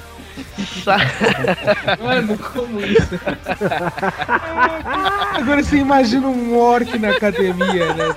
Mano, 2.04 2.38
como 2.38 2.80
isso? 2.82 3.20
Agora 5.34 5.64
você 5.64 5.78
imagina 5.78 6.28
um 6.28 6.58
orc 6.58 6.98
na 6.98 7.10
academia, 7.12 7.94
né? 7.94 8.16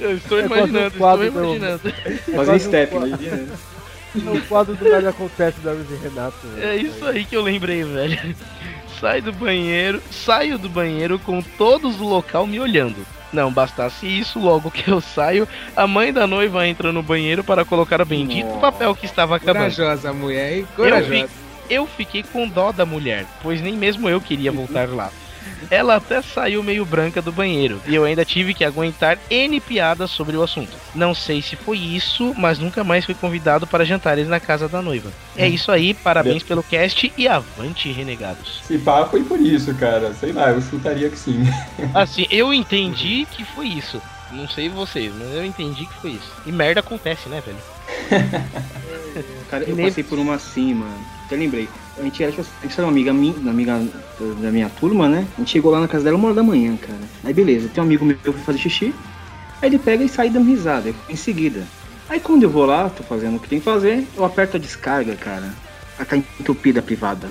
eu 0.00 0.16
estou 0.16 0.40
É 0.40 0.48
quase 0.48 0.62
um 0.62 0.66
imaginando, 0.66 0.96
quadro 0.98 1.26
estou 1.26 1.42
do- 1.42 1.56
imaginando. 1.56 1.80
Fazer 1.80 2.32
quase 2.34 2.50
um 2.50 2.58
step, 2.58 2.94
imagina. 2.96 3.36
né? 3.36 3.48
O 4.14 4.40
quadro 4.48 4.74
do 4.74 4.90
Nada 4.90 5.10
Acontece 5.10 5.60
da 5.60 5.70
Luiz 5.72 5.86
e 5.90 5.94
Renato. 6.02 6.34
É 6.60 6.74
isso 6.76 7.04
aí 7.06 7.24
que 7.24 7.36
eu 7.36 7.42
lembrei, 7.42 7.84
velho. 7.84 8.34
Sai 9.00 9.20
do 9.20 9.32
banheiro, 9.32 10.02
saio 10.10 10.58
do 10.58 10.68
banheiro 10.68 11.18
com 11.20 11.40
todos 11.40 11.96
do 11.96 12.04
local 12.04 12.46
me 12.46 12.58
olhando. 12.58 12.96
Não 13.32 13.52
bastasse 13.52 14.06
isso, 14.06 14.38
logo 14.40 14.70
que 14.70 14.90
eu 14.90 15.00
saio, 15.00 15.46
a 15.76 15.86
mãe 15.86 16.12
da 16.12 16.26
noiva 16.26 16.66
entra 16.66 16.92
no 16.92 17.02
banheiro 17.02 17.44
para 17.44 17.64
colocar 17.64 18.00
o 18.00 18.04
bendito 18.04 18.46
Nossa. 18.46 18.60
papel 18.60 18.94
que 18.94 19.06
estava 19.06 19.36
acabando. 19.36 19.56
Corajosa 19.74 20.10
a 20.10 20.12
mulher, 20.12 20.52
hein? 20.58 20.66
Eu, 20.76 20.84
Corajosa. 20.84 21.28
fi- 21.28 21.34
eu 21.70 21.86
fiquei 21.86 22.22
com 22.24 22.48
dó 22.48 22.72
da 22.72 22.84
mulher, 22.84 23.24
pois 23.42 23.60
nem 23.60 23.74
mesmo 23.76 24.08
eu 24.08 24.20
queria 24.20 24.50
voltar 24.52 24.88
lá. 24.88 25.10
Ela 25.70 25.96
até 25.96 26.20
saiu 26.22 26.62
meio 26.62 26.84
branca 26.84 27.22
do 27.22 27.32
banheiro 27.32 27.80
e 27.86 27.94
eu 27.94 28.04
ainda 28.04 28.24
tive 28.24 28.54
que 28.54 28.64
aguentar 28.64 29.18
N 29.30 29.60
piadas 29.60 30.10
sobre 30.10 30.36
o 30.36 30.42
assunto. 30.42 30.76
Não 30.94 31.14
sei 31.14 31.40
se 31.42 31.56
foi 31.56 31.78
isso, 31.78 32.34
mas 32.36 32.58
nunca 32.58 32.82
mais 32.82 33.04
fui 33.04 33.14
convidado 33.14 33.66
para 33.66 33.84
jantares 33.84 34.28
na 34.28 34.40
casa 34.40 34.68
da 34.68 34.82
noiva. 34.82 35.12
É 35.36 35.48
isso 35.48 35.70
aí, 35.70 35.94
parabéns 35.94 36.42
pelo 36.42 36.62
cast 36.62 37.12
e 37.16 37.28
avante, 37.28 37.92
renegados. 37.92 38.60
Esse 38.64 38.78
papo 38.78 39.10
foi 39.10 39.22
por 39.22 39.40
isso, 39.40 39.72
cara. 39.74 40.12
Sei 40.14 40.32
lá, 40.32 40.50
eu 40.50 40.60
chutaria 40.60 41.08
que 41.08 41.18
sim. 41.18 41.44
Assim, 41.94 42.26
eu 42.30 42.52
entendi 42.52 43.26
que 43.30 43.44
foi 43.44 43.66
isso. 43.68 44.00
Não 44.32 44.48
sei 44.48 44.68
vocês, 44.68 45.12
mas 45.16 45.34
eu 45.34 45.44
entendi 45.44 45.86
que 45.86 45.94
foi 45.94 46.10
isso. 46.12 46.32
E 46.46 46.52
merda 46.52 46.80
acontece, 46.80 47.28
né, 47.28 47.42
velho? 47.44 47.58
Cara, 49.50 49.64
eu 49.64 49.76
passei 49.76 50.04
por 50.04 50.18
uma 50.18 50.34
assim, 50.34 50.74
mano. 50.74 51.04
Até 51.26 51.36
lembrei. 51.36 51.68
A 52.00 52.04
gente 52.04 52.22
era, 52.22 52.32
tipo, 52.32 52.46
a 52.60 52.66
gente 52.66 52.74
era 52.78 52.86
uma 52.86 52.92
amiga 52.92 53.12
minha, 53.12 53.34
amiga 53.50 53.86
da 54.40 54.50
minha 54.50 54.70
turma, 54.70 55.08
né? 55.08 55.26
A 55.36 55.40
gente 55.40 55.50
chegou 55.50 55.70
lá 55.70 55.80
na 55.80 55.88
casa 55.88 56.04
dela 56.04 56.16
uma 56.16 56.26
hora 56.26 56.34
da 56.34 56.42
manhã, 56.42 56.76
cara. 56.76 56.98
Aí 57.22 57.32
beleza, 57.34 57.68
tem 57.68 57.82
um 57.82 57.86
amigo 57.86 58.04
meu 58.04 58.16
que 58.16 58.32
foi 58.32 58.40
fazer 58.40 58.58
xixi. 58.58 58.94
Aí 59.60 59.68
ele 59.68 59.78
pega 59.78 60.02
e 60.02 60.08
sai 60.08 60.30
dando 60.30 60.48
risada, 60.48 60.94
em 61.08 61.16
seguida. 61.16 61.66
Aí 62.08 62.18
quando 62.18 62.42
eu 62.42 62.50
vou 62.50 62.64
lá, 62.64 62.88
tô 62.88 63.02
fazendo 63.02 63.36
o 63.36 63.38
que 63.40 63.48
tem 63.48 63.58
que 63.58 63.64
fazer, 63.64 64.06
eu 64.16 64.24
aperto 64.24 64.56
a 64.56 64.60
descarga, 64.60 65.14
cara. 65.14 65.54
Aí 65.98 66.06
tá 66.06 66.16
entupida 66.16 66.80
a 66.80 66.82
privada. 66.82 67.28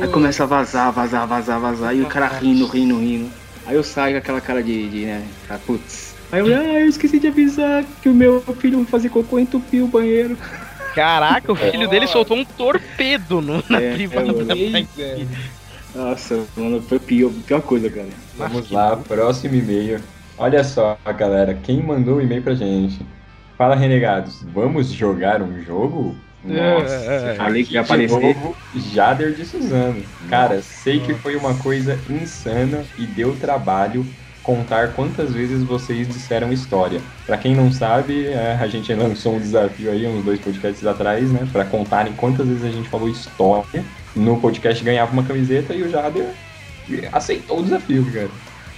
Aí 0.00 0.08
começa 0.08 0.44
a 0.44 0.46
vazar, 0.46 0.92
vazar, 0.92 1.26
vazar, 1.26 1.60
vazar. 1.60 1.96
E 1.96 2.02
o 2.02 2.06
cara 2.06 2.28
rindo, 2.28 2.66
rindo, 2.66 2.98
rindo. 2.98 3.30
Aí 3.66 3.74
eu 3.74 3.82
saio 3.82 4.14
com 4.14 4.18
aquela 4.18 4.40
cara 4.40 4.62
de, 4.62 4.88
de 4.88 5.06
né, 5.06 5.26
cara, 5.48 5.60
putz. 5.66 6.14
Aí 6.30 6.40
eu, 6.40 6.46
ah, 6.46 6.80
eu 6.80 6.88
esqueci 6.88 7.18
de 7.18 7.28
avisar 7.28 7.84
que 8.02 8.08
o 8.08 8.14
meu 8.14 8.40
filho 8.60 8.78
vai 8.78 8.86
fazer 8.86 9.08
cocô 9.08 9.38
e 9.38 9.42
entupiu 9.42 9.84
o 9.84 9.88
banheiro. 9.88 10.36
Caraca, 10.94 11.52
o 11.52 11.56
filho 11.56 11.88
dele 11.88 12.06
soltou 12.06 12.36
um 12.36 12.44
torpedo 12.44 13.40
no, 13.40 13.62
na 13.68 13.80
É, 13.80 13.92
privada. 13.94 14.28
é. 14.52 14.54
Eita. 14.56 15.26
Nossa, 15.94 16.44
mano, 16.56 16.82
foi 16.82 16.98
pior, 16.98 17.30
pior 17.46 17.62
coisa, 17.62 17.88
cara. 17.90 18.08
Vamos 18.36 18.70
lá, 18.70 18.96
próximo 18.96 19.54
e-mail. 19.54 20.00
Olha 20.36 20.64
só, 20.64 20.98
galera, 21.16 21.54
quem 21.54 21.80
mandou 21.82 22.16
o 22.16 22.20
e-mail 22.20 22.42
pra 22.42 22.54
gente? 22.54 23.00
Fala, 23.56 23.76
renegados, 23.76 24.42
vamos 24.52 24.88
jogar 24.90 25.40
um 25.40 25.62
jogo? 25.62 26.16
Nossa, 26.44 27.34
Falei 27.36 27.64
que 27.64 27.74
ia 27.74 27.82
de 27.82 27.86
aparecer. 27.86 28.20
novo, 28.20 28.56
Jader 28.74 29.32
de 29.34 29.44
Suzano. 29.46 30.02
Cara, 30.28 30.60
sei 30.60 31.00
que 31.00 31.14
foi 31.14 31.36
uma 31.36 31.54
coisa 31.54 31.98
insana 32.10 32.84
e 32.98 33.06
deu 33.06 33.34
trabalho 33.36 34.04
contar 34.44 34.92
quantas 34.92 35.32
vezes 35.32 35.64
vocês 35.64 36.06
disseram 36.06 36.52
história. 36.52 37.00
Pra 37.26 37.36
quem 37.36 37.56
não 37.56 37.72
sabe, 37.72 38.26
é, 38.26 38.56
a 38.60 38.66
gente 38.68 38.94
lançou 38.94 39.34
um 39.34 39.40
desafio 39.40 39.90
aí 39.90 40.06
uns 40.06 40.24
dois 40.24 40.38
podcasts 40.38 40.86
atrás, 40.86 41.32
né, 41.32 41.48
Pra 41.50 41.64
contarem 41.64 42.12
quantas 42.12 42.46
vezes 42.46 42.62
a 42.62 42.70
gente 42.70 42.88
falou 42.88 43.08
história. 43.08 43.84
No 44.14 44.38
podcast 44.40 44.84
ganhava 44.84 45.12
uma 45.12 45.24
camiseta 45.24 45.74
e 45.74 45.82
o 45.82 45.90
Jader 45.90 46.28
aceitou 47.10 47.58
o 47.58 47.62
desafio, 47.62 48.04
cara. 48.12 48.30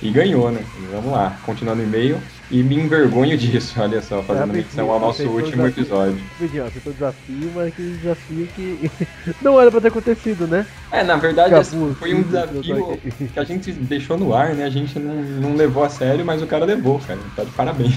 E 0.02 0.10
ganhou, 0.10 0.50
né? 0.50 0.60
Vamos 0.92 1.10
lá, 1.10 1.30
continuando 1.42 1.80
o 1.80 1.84
e-mail. 1.84 2.20
E 2.50 2.62
me 2.62 2.76
envergonho 2.76 3.36
disso, 3.36 3.74
olha 3.80 4.00
só, 4.02 4.22
fazendo 4.22 4.52
É, 4.52 4.56
menção 4.56 4.90
ao 4.90 5.00
nosso 5.00 5.22
último 5.28 5.62
desafio. 5.62 5.82
episódio. 5.82 6.24
Ó, 6.62 6.66
aceitou 6.66 6.92
o 6.92 6.94
desafio, 6.94 7.52
mas 7.54 7.68
aquele 7.68 7.96
desafio 7.96 8.46
que 8.48 8.90
não 9.42 9.60
era 9.60 9.70
pra 9.70 9.80
ter 9.80 9.88
acontecido, 9.88 10.46
né? 10.46 10.66
É, 10.92 11.02
na 11.02 11.16
verdade, 11.16 11.54
Acabou, 11.54 11.94
foi 11.94 12.14
um 12.14 12.22
desafio 12.22 12.98
que 13.32 13.40
a 13.40 13.44
gente 13.44 13.72
deixou 13.72 14.18
no 14.18 14.34
ar, 14.34 14.54
né? 14.54 14.64
A 14.64 14.70
gente 14.70 14.98
não, 14.98 15.14
não 15.14 15.56
levou 15.56 15.82
a 15.82 15.88
sério, 15.88 16.24
mas 16.24 16.42
o 16.42 16.46
cara 16.46 16.64
levou, 16.64 16.98
cara. 17.00 17.18
Tá 17.34 17.42
de 17.44 17.50
parabéns. 17.52 17.94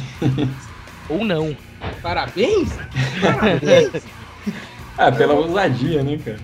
Ou 1.09 1.23
não. 1.25 1.55
Parabéns? 2.01 2.69
Ah, 4.99 5.13
pela 5.13 5.33
ousadia, 5.33 6.03
né, 6.03 6.19
cara? 6.23 6.37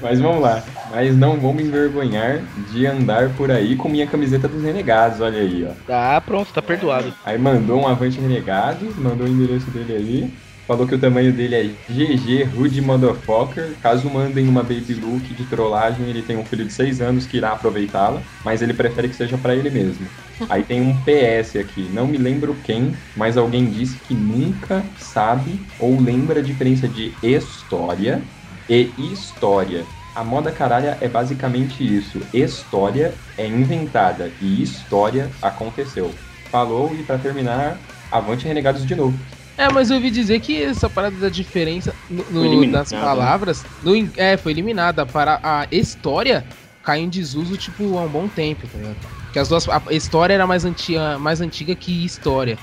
Mas 0.00 0.20
vamos 0.20 0.40
lá. 0.40 0.62
Mas 0.92 1.16
não 1.16 1.36
vou 1.36 1.52
me 1.52 1.64
envergonhar 1.64 2.38
de 2.70 2.86
andar 2.86 3.30
por 3.30 3.50
aí 3.50 3.74
com 3.74 3.88
minha 3.88 4.06
camiseta 4.06 4.46
dos 4.46 4.62
renegados, 4.62 5.20
olha 5.20 5.40
aí, 5.40 5.66
ó. 5.68 5.72
Tá 5.84 6.20
pronto, 6.20 6.52
tá 6.52 6.62
perdoado. 6.62 7.12
Aí 7.24 7.36
mandou 7.36 7.80
um 7.80 7.88
Avante 7.88 8.20
Renegados, 8.20 8.94
mandou 8.96 9.26
o 9.26 9.28
endereço 9.28 9.68
dele 9.72 9.92
aí. 9.94 10.45
Falou 10.66 10.84
que 10.84 10.96
o 10.96 10.98
tamanho 10.98 11.32
dele 11.32 11.54
é 11.54 11.62
GG 11.92 12.42
Rude 12.56 12.80
Motherfucker. 12.80 13.76
Caso 13.80 14.10
mandem 14.10 14.48
uma 14.48 14.62
Baby 14.62 14.94
Look 14.94 15.22
de 15.32 15.44
trollagem, 15.44 16.08
ele 16.08 16.22
tem 16.22 16.36
um 16.36 16.44
filho 16.44 16.64
de 16.64 16.72
6 16.72 17.00
anos 17.00 17.24
que 17.24 17.36
irá 17.36 17.52
aproveitá-la, 17.52 18.20
mas 18.44 18.62
ele 18.62 18.74
prefere 18.74 19.08
que 19.08 19.14
seja 19.14 19.38
pra 19.38 19.54
ele 19.54 19.70
mesmo. 19.70 20.04
Aí 20.50 20.64
tem 20.64 20.80
um 20.80 20.92
PS 21.04 21.56
aqui, 21.56 21.88
não 21.92 22.08
me 22.08 22.18
lembro 22.18 22.56
quem, 22.64 22.92
mas 23.16 23.36
alguém 23.36 23.66
disse 23.66 23.96
que 23.98 24.14
nunca 24.14 24.84
sabe 24.98 25.60
ou 25.78 26.00
lembra 26.00 26.40
a 26.40 26.42
diferença 26.42 26.88
de 26.88 27.12
história 27.22 28.20
e 28.68 28.90
história. 29.12 29.84
A 30.16 30.24
moda 30.24 30.50
caralha 30.50 30.98
é 31.00 31.06
basicamente 31.06 31.84
isso. 31.84 32.20
História 32.34 33.14
é 33.38 33.46
inventada 33.46 34.32
e 34.40 34.62
história 34.62 35.30
aconteceu. 35.40 36.10
Falou 36.50 36.90
e 36.98 37.04
pra 37.04 37.18
terminar, 37.18 37.78
avante 38.10 38.48
renegados 38.48 38.84
de 38.84 38.96
novo. 38.96 39.16
É, 39.56 39.70
mas 39.70 39.90
eu 39.90 39.96
ouvi 39.96 40.10
dizer 40.10 40.40
que 40.40 40.62
essa 40.62 40.88
parada 40.90 41.16
da 41.16 41.28
diferença 41.30 41.94
no, 42.08 42.24
no- 42.30 42.70
das 42.72 42.90
palavras. 42.90 43.64
no 43.82 43.92
é, 44.16 44.36
foi 44.36 44.52
eliminada. 44.52 45.06
Para 45.06 45.40
a 45.42 45.66
história 45.70 46.44
caiu 46.82 47.04
em 47.04 47.08
desuso, 47.08 47.56
tipo, 47.56 47.96
há 47.98 48.02
um 48.02 48.08
bom 48.08 48.28
tempo, 48.28 48.66
tá 48.68 48.76
ligado? 48.78 48.98
Porque 49.24 49.38
as 49.38 49.48
duas. 49.48 49.66
A 49.68 49.82
história 49.90 50.34
era 50.34 50.46
mais 50.46 50.64
antiga, 50.64 51.18
mais 51.18 51.40
antiga 51.40 51.74
que 51.74 52.04
história. 52.04 52.58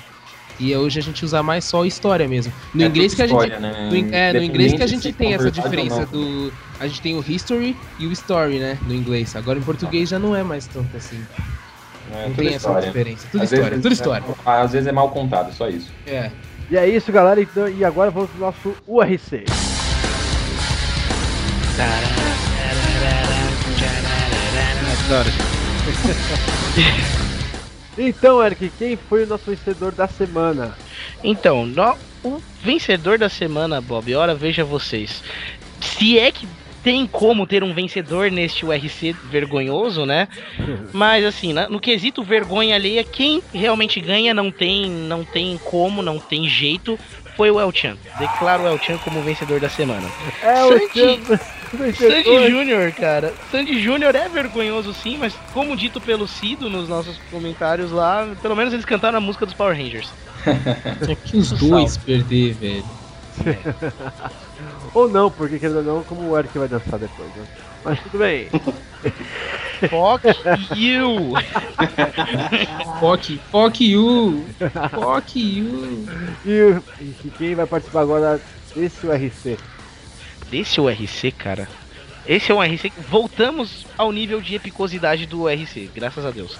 E 0.59 0.75
hoje 0.75 0.99
a 0.99 1.01
gente 1.01 1.25
usa 1.25 1.41
mais 1.41 1.65
só 1.65 1.83
história 1.83 2.27
mesmo. 2.27 2.53
No 2.73 2.83
É 2.83 2.85
inglês 2.85 3.15
que 3.15 3.21
a 3.23 3.27
gente. 3.27 3.35
história, 3.37 3.59
né? 3.59 3.89
No, 3.89 4.13
é, 4.15 4.33
no 4.33 4.43
inglês 4.43 4.73
que 4.73 4.83
a 4.83 4.87
gente 4.87 5.11
tem 5.13 5.33
essa 5.33 5.49
diferença 5.51 6.05
do. 6.05 6.53
A 6.79 6.87
gente 6.87 7.01
tem 7.01 7.15
o 7.15 7.23
history 7.27 7.75
e 7.97 8.07
o 8.07 8.11
story, 8.11 8.59
né? 8.59 8.77
No 8.85 8.93
inglês. 8.93 9.35
Agora 9.35 9.57
em 9.57 9.63
português 9.63 10.09
já 10.09 10.19
não 10.19 10.35
é 10.35 10.43
mais 10.43 10.67
tanto 10.67 10.95
assim. 10.95 11.27
É, 12.11 12.27
Não 12.27 12.35
tem 12.35 12.47
essa 12.49 12.57
história. 12.57 12.87
diferença. 12.87 13.27
Tudo 13.31 13.43
Às 13.43 13.51
história, 13.51 13.69
vezes- 13.71 13.83
tudo 13.83 13.93
história. 13.93 14.25
é, 14.45 14.51
às 14.61 14.71
vezes 14.73 14.87
é 14.87 14.91
mal 14.91 15.09
contado, 15.09 15.53
só 15.53 15.67
isso. 15.69 15.93
É. 16.05 16.31
E 16.73 16.75
é 16.75 16.89
isso, 16.89 17.11
galera. 17.11 17.39
Então, 17.39 17.69
e 17.69 17.85
agora 17.85 18.09
vamos 18.09 18.31
pro 18.31 18.39
nosso 18.39 18.75
URC. 18.87 19.45
Adoro. 25.05 25.29
Então, 27.97 28.43
Eric, 28.43 28.71
quem 28.77 28.97
foi 28.97 29.23
o 29.23 29.27
nosso 29.27 29.43
vencedor 29.51 29.91
da 29.91 30.07
semana? 30.07 30.75
Então, 31.23 31.65
no- 31.65 31.95
o 32.23 32.41
vencedor 32.63 33.17
da 33.19 33.29
semana, 33.29 33.79
Bob, 33.79 34.15
ora 34.15 34.33
veja 34.33 34.63
vocês. 34.63 35.21
Se 35.79 36.17
é 36.17 36.31
que 36.31 36.47
tem 36.83 37.07
como 37.07 37.47
ter 37.47 37.63
um 37.63 37.73
vencedor 37.73 38.29
neste 38.29 38.65
URC 38.65 39.13
vergonhoso, 39.29 40.05
né? 40.05 40.27
Mas 40.91 41.23
assim, 41.25 41.53
no 41.69 41.79
quesito 41.79 42.23
vergonha 42.23 42.75
alheia, 42.75 43.03
quem 43.03 43.41
realmente 43.53 43.99
ganha 44.01 44.33
não 44.33 44.51
tem, 44.51 44.89
não 44.89 45.23
tem 45.23 45.57
como, 45.63 46.01
não 46.01 46.19
tem 46.19 46.47
jeito, 46.47 46.99
foi 47.37 47.49
o 47.49 47.59
El 47.59 47.71
Chan. 47.71 47.97
Declaro 48.19 48.63
o 48.63 48.67
El 48.67 48.77
Chan 48.79 48.97
como 48.97 49.21
vencedor 49.21 49.59
da 49.59 49.69
semana. 49.69 50.07
É 50.43 50.63
o 50.65 50.77
Sandy- 50.77 51.19
Sandy. 51.95 52.49
Júnior, 52.51 52.91
cara. 52.91 53.33
Sandy 53.51 53.81
Júnior 53.81 54.13
é 54.15 54.27
vergonhoso 54.29 54.93
sim, 54.93 55.17
mas 55.17 55.33
como 55.53 55.75
dito 55.75 55.99
pelo 55.99 56.27
Cido 56.27 56.69
nos 56.69 56.87
nossos 56.87 57.17
comentários 57.31 57.91
lá, 57.91 58.27
pelo 58.41 58.55
menos 58.55 58.73
eles 58.73 58.85
cantaram 58.85 59.17
a 59.17 59.21
música 59.21 59.45
dos 59.45 59.55
Power 59.55 59.75
Rangers. 59.75 60.09
É 61.09 61.15
que 61.15 61.37
os 61.37 61.51
dois 61.53 61.95
perder, 61.97 62.53
velho. 62.55 62.83
Ou 64.93 65.09
não, 65.09 65.29
porque 65.31 65.57
querendo 65.59 65.77
ou 65.77 65.83
não, 65.83 66.03
como 66.03 66.29
o 66.29 66.37
Eric 66.37 66.57
vai 66.57 66.67
dançar 66.67 66.99
depois, 66.99 67.29
né? 67.35 67.45
Mas 67.83 67.99
tudo 68.01 68.17
bem. 68.19 68.47
Fuck 69.89 70.79
you! 70.79 71.33
Fuck, 72.99 73.37
fuck 73.51 73.83
you! 73.83 74.45
Fuck 74.91 75.39
you! 75.39 76.05
E, 76.45 76.79
e 77.01 77.29
quem 77.37 77.55
vai 77.55 77.65
participar 77.65 78.01
agora 78.01 78.39
desse 78.75 79.05
URC? 79.05 79.57
Esse 80.51 80.79
é 80.79 80.83
o 80.83 80.87
RC, 80.89 81.31
cara. 81.31 81.67
Esse 82.25 82.51
é 82.51 82.55
um 82.55 82.61
RC. 82.63 82.89
que- 82.91 83.01
Voltamos 83.09 83.85
ao 83.97 84.11
nível 84.13 84.39
de 84.39 84.55
epicosidade 84.55 85.25
do 85.25 85.47
RC, 85.49 85.89
graças 85.93 86.25
a 86.25 86.31
Deus. 86.31 86.57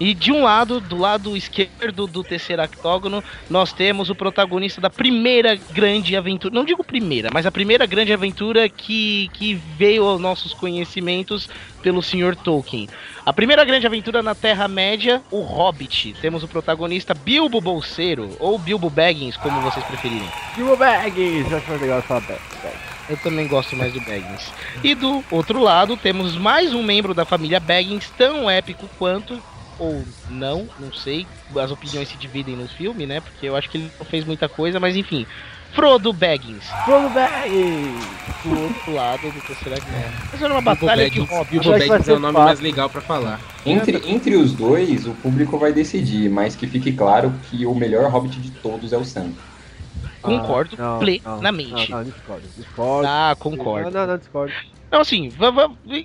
E 0.00 0.14
de 0.14 0.32
um 0.32 0.42
lado, 0.42 0.80
do 0.80 0.96
lado 0.96 1.36
esquerdo 1.36 2.06
do 2.06 2.24
terceiro 2.24 2.62
octógono, 2.62 3.22
nós 3.48 3.72
temos 3.72 4.10
o 4.10 4.14
protagonista 4.14 4.80
da 4.80 4.90
primeira 4.90 5.54
grande 5.72 6.16
aventura. 6.16 6.54
Não 6.54 6.64
digo 6.64 6.82
primeira, 6.82 7.28
mas 7.32 7.46
a 7.46 7.52
primeira 7.52 7.86
grande 7.86 8.12
aventura 8.12 8.68
que, 8.68 9.30
que 9.34 9.54
veio 9.54 10.04
aos 10.04 10.20
nossos 10.20 10.52
conhecimentos 10.52 11.48
pelo 11.82 12.02
Sr. 12.02 12.36
Tolkien. 12.36 12.88
A 13.24 13.32
primeira 13.32 13.64
grande 13.64 13.86
aventura 13.86 14.22
na 14.22 14.34
Terra-média, 14.34 15.22
o 15.30 15.40
Hobbit. 15.40 16.16
Temos 16.20 16.42
o 16.42 16.48
protagonista 16.48 17.14
Bilbo 17.14 17.60
Bolseiro, 17.60 18.36
ou 18.38 18.58
Bilbo 18.58 18.88
Baggins, 18.88 19.36
como 19.36 19.60
vocês 19.60 19.84
preferirem. 19.86 20.28
Bilbo 20.56 20.76
Baggins! 20.76 21.50
Eu 21.50 21.58
acho 21.58 21.68
mais 21.68 21.80
legal 21.80 22.02
falar 22.02 22.20
Baggins. 22.20 22.92
Eu 23.08 23.16
também 23.18 23.46
gosto 23.48 23.76
mais 23.76 23.92
do 23.92 24.00
Baggins. 24.00 24.52
E 24.82 24.94
do 24.94 25.24
outro 25.30 25.60
lado, 25.60 25.96
temos 25.96 26.36
mais 26.36 26.72
um 26.72 26.82
membro 26.82 27.12
da 27.12 27.24
família 27.24 27.60
Baggins, 27.60 28.10
tão 28.16 28.48
épico 28.48 28.88
quanto, 28.98 29.40
ou 29.78 30.02
não, 30.28 30.68
não 30.78 30.92
sei. 30.92 31.26
As 31.56 31.70
opiniões 31.70 32.08
se 32.08 32.16
dividem 32.16 32.56
no 32.56 32.68
filme, 32.68 33.06
né? 33.06 33.20
Porque 33.20 33.48
eu 33.48 33.56
acho 33.56 33.68
que 33.70 33.78
ele 33.78 33.90
não 33.98 34.06
fez 34.06 34.24
muita 34.24 34.48
coisa, 34.48 34.78
mas 34.78 34.96
enfim. 34.96 35.26
Frodo 35.74 36.12
Baggins, 36.12 36.64
Bilbo 36.86 37.08
Baggins! 37.08 38.04
do 38.44 38.62
outro 38.62 38.92
lado 38.92 39.22
do 39.22 39.40
terceiro 39.40 39.82
Mas 40.30 40.42
era 40.42 40.52
uma 40.52 40.60
batalha 40.60 41.08
de 41.08 41.20
Baggins, 41.20 41.30
Hobbit. 41.30 41.50
Bilbo 41.50 41.70
Baggins 41.70 42.08
é 42.08 42.12
o 42.12 42.18
nome 42.18 42.34
fácil. 42.34 42.46
mais 42.46 42.60
legal 42.60 42.90
pra 42.90 43.00
falar. 43.00 43.40
Entre, 43.64 44.02
entre 44.06 44.36
os 44.36 44.52
dois, 44.52 45.06
o 45.06 45.12
público 45.14 45.56
vai 45.56 45.72
decidir, 45.72 46.28
mas 46.28 46.54
que 46.54 46.66
fique 46.66 46.92
claro 46.92 47.32
que 47.48 47.64
o 47.64 47.74
melhor 47.74 48.10
hobbit 48.10 48.38
de 48.38 48.50
todos 48.50 48.92
é 48.92 48.98
o 48.98 49.04
Sam. 49.04 49.32
Concordo 50.22 50.76
Ah, 50.78 50.82
não, 50.82 50.98
plenamente. 51.00 51.90
Não, 51.90 51.98
não, 51.98 52.04
discordo. 52.04 52.42
Discordo. 52.56 53.08
Ah, 53.08 53.36
concordo. 53.38 53.90
Não, 53.90 54.00
não, 54.02 54.06
não, 54.06 54.18
discordo. 54.18 54.52
Não, 54.90 55.00
assim, 55.00 55.30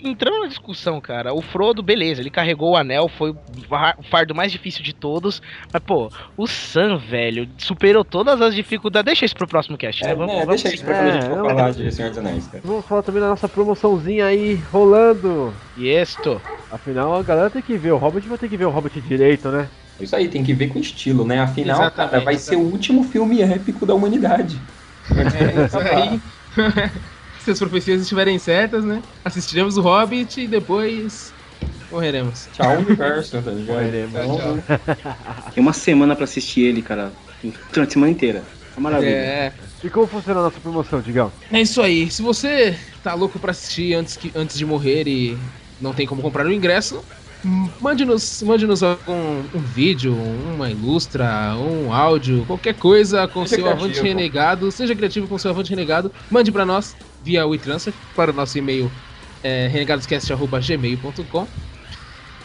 entrando 0.02 0.40
na 0.44 0.48
discussão, 0.48 1.02
cara, 1.02 1.34
o 1.34 1.42
Frodo, 1.42 1.84
beleza, 1.84 2.22
ele 2.22 2.30
carregou 2.30 2.72
o 2.72 2.78
anel, 2.78 3.10
foi 3.10 3.32
o 3.32 4.04
fardo 4.10 4.34
mais 4.34 4.50
difícil 4.50 4.82
de 4.82 4.94
todos, 4.94 5.42
mas, 5.74 5.84
pô, 5.84 6.10
o 6.38 6.48
Sam, 6.48 6.98
velho, 6.98 7.50
superou 7.58 8.06
todas 8.06 8.42
as 8.42 8.56
dificuldades. 8.56 9.06
Deixa 9.06 9.26
isso 9.26 9.36
pro 9.36 9.46
próximo 9.46 9.78
cast, 9.78 10.02
né? 10.06 10.12
É, 10.12 10.16
Vamos, 10.16 10.34
né, 10.34 10.46
vamos- 10.46 10.62
deixa 10.64 10.74
isso 10.74 10.86
pra 10.86 10.94
quando 10.96 11.10
a 11.10 11.12
gente 11.12 11.26
É, 11.26 11.30
for 11.30 11.36
não. 11.38 11.46
falar 11.50 11.72
de 11.72 11.92
Senhor 11.92 12.10
dos 12.10 12.18
Anéis, 12.18 12.48
cara. 12.48 12.64
Vamos 12.66 12.86
falar 12.86 13.02
também 13.04 13.22
da 13.22 13.28
nossa 13.28 13.50
promoçãozinha 13.50 14.26
aí 14.26 14.56
rolando. 14.72 15.54
Isto. 15.78 16.42
Afinal, 16.72 17.14
a 17.14 17.24
galera 17.24 17.50
tem 17.50 17.62
que 17.62 17.76
ver. 17.78 17.92
O 17.92 17.98
Hobbit 17.98 18.26
vai 18.30 18.38
ter 18.38 18.48
que 18.48 18.56
ver 18.56 18.66
o 18.66 18.70
Hobbit 18.70 19.02
direito, 19.02 19.50
né? 19.50 19.68
Isso 20.00 20.16
aí, 20.16 20.28
tem 20.28 20.44
que 20.44 20.54
ver 20.54 20.70
com 20.70 20.80
estilo, 20.80 21.26
né? 21.26 21.40
Afinal, 21.40 21.78
Exatamente, 21.82 22.12
cara, 22.12 22.24
vai 22.24 22.38
ser 22.38 22.56
o 22.56 22.62
último 22.62 23.04
filme 23.04 23.42
épico 23.42 23.86
da 23.86 23.96
humanidade. 23.96 24.60
É 25.10 25.66
isso 25.66 25.80
aí. 25.80 26.22
Se 27.44 27.52
as 27.52 27.60
profecias 27.60 28.02
estiverem 28.02 28.38
certas, 28.38 28.84
né? 28.84 29.02
Assistiremos 29.24 29.78
o 29.78 29.82
Hobbit 29.82 30.42
e 30.42 30.48
depois 30.48 31.34
morreremos. 31.92 32.48
Tchau, 32.54 32.76
universo, 32.80 33.42
tá 33.42 33.52
ligado? 33.52 33.76
Morreremos. 33.76 34.14
Então, 34.14 34.64
Tem 35.54 35.64
uma 35.64 35.74
semana 35.74 36.16
pra 36.16 36.26
assistir 36.26 36.62
ele, 36.62 36.82
cara. 36.82 37.12
Durante 37.72 37.90
a 37.90 37.94
semana 37.94 38.12
inteira. 38.12 38.44
É 38.76 38.80
maravilha. 38.80 39.10
É, 39.10 39.54
E 39.84 39.90
como 39.90 40.06
funciona 40.08 40.40
a 40.40 40.44
nossa 40.44 40.60
promoção, 40.60 41.02
Digão? 41.02 41.32
é 41.52 41.62
isso 41.62 41.82
aí. 41.82 42.12
Se 42.12 42.22
você 42.22 42.78
tá 43.04 43.14
louco 43.14 43.40
pra 43.40 43.52
assistir 43.52 43.94
antes, 43.94 44.18
que, 44.18 44.32
antes 44.36 44.58
de 44.58 44.66
morrer 44.66 45.08
e 45.08 45.38
não 45.80 45.94
tem 45.94 46.06
como 46.06 46.22
comprar 46.22 46.46
o 46.46 46.52
ingresso, 46.52 47.04
mande-nos 47.82 48.42
mande 48.44 48.66
algum 48.66 49.44
um 49.54 49.60
vídeo, 49.60 50.16
uma 50.56 50.70
ilustra, 50.70 51.56
um 51.56 51.94
áudio, 51.94 52.46
qualquer 52.46 52.76
coisa 52.76 53.28
com 53.28 53.46
Seja 53.46 53.56
seu 53.56 53.64
criativo. 53.64 53.86
avante 53.86 54.02
renegado. 54.02 54.72
Seja 54.72 54.96
criativo 54.96 55.28
com 55.28 55.38
seu 55.38 55.52
avante 55.52 55.70
renegado. 55.70 56.12
Mande 56.30 56.52
pra 56.52 56.66
nós 56.66 56.96
via 57.24 57.46
WeTransfer 57.46 57.94
para 58.16 58.32
o 58.32 58.34
nosso 58.34 58.58
e-mail 58.58 58.92
é, 59.44 59.68
renegadoscast.gmail.com 59.68 61.48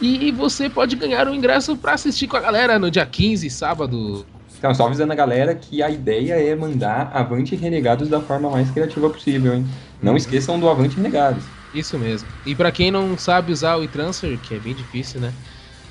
e 0.01 0.31
você 0.31 0.69
pode 0.69 0.95
ganhar 0.95 1.27
o 1.27 1.33
ingresso 1.33 1.77
pra 1.77 1.93
assistir 1.93 2.27
com 2.27 2.35
a 2.35 2.39
galera 2.39 2.77
no 2.77 2.91
dia 2.91 3.05
15, 3.05 3.49
sábado. 3.49 4.25
Então, 4.57 4.73
só 4.73 4.85
avisando 4.85 5.11
a 5.11 5.15
galera 5.15 5.55
que 5.55 5.83
a 5.83 5.89
ideia 5.89 6.33
é 6.33 6.55
mandar 6.55 7.11
Avante 7.13 7.55
Renegados 7.55 8.07
da 8.07 8.21
forma 8.21 8.49
mais 8.49 8.69
criativa 8.71 9.09
possível, 9.09 9.53
hein? 9.53 9.65
Não 10.01 10.15
esqueçam 10.15 10.59
do 10.59 10.69
Avante 10.69 10.95
Renegados. 10.95 11.43
Isso 11.73 11.97
mesmo. 11.97 12.27
E 12.45 12.53
pra 12.53 12.71
quem 12.71 12.91
não 12.91 13.17
sabe 13.17 13.51
usar 13.51 13.77
o 13.77 13.83
e-transfer, 13.83 14.37
que 14.37 14.55
é 14.55 14.59
bem 14.59 14.73
difícil, 14.73 15.19
né? 15.19 15.33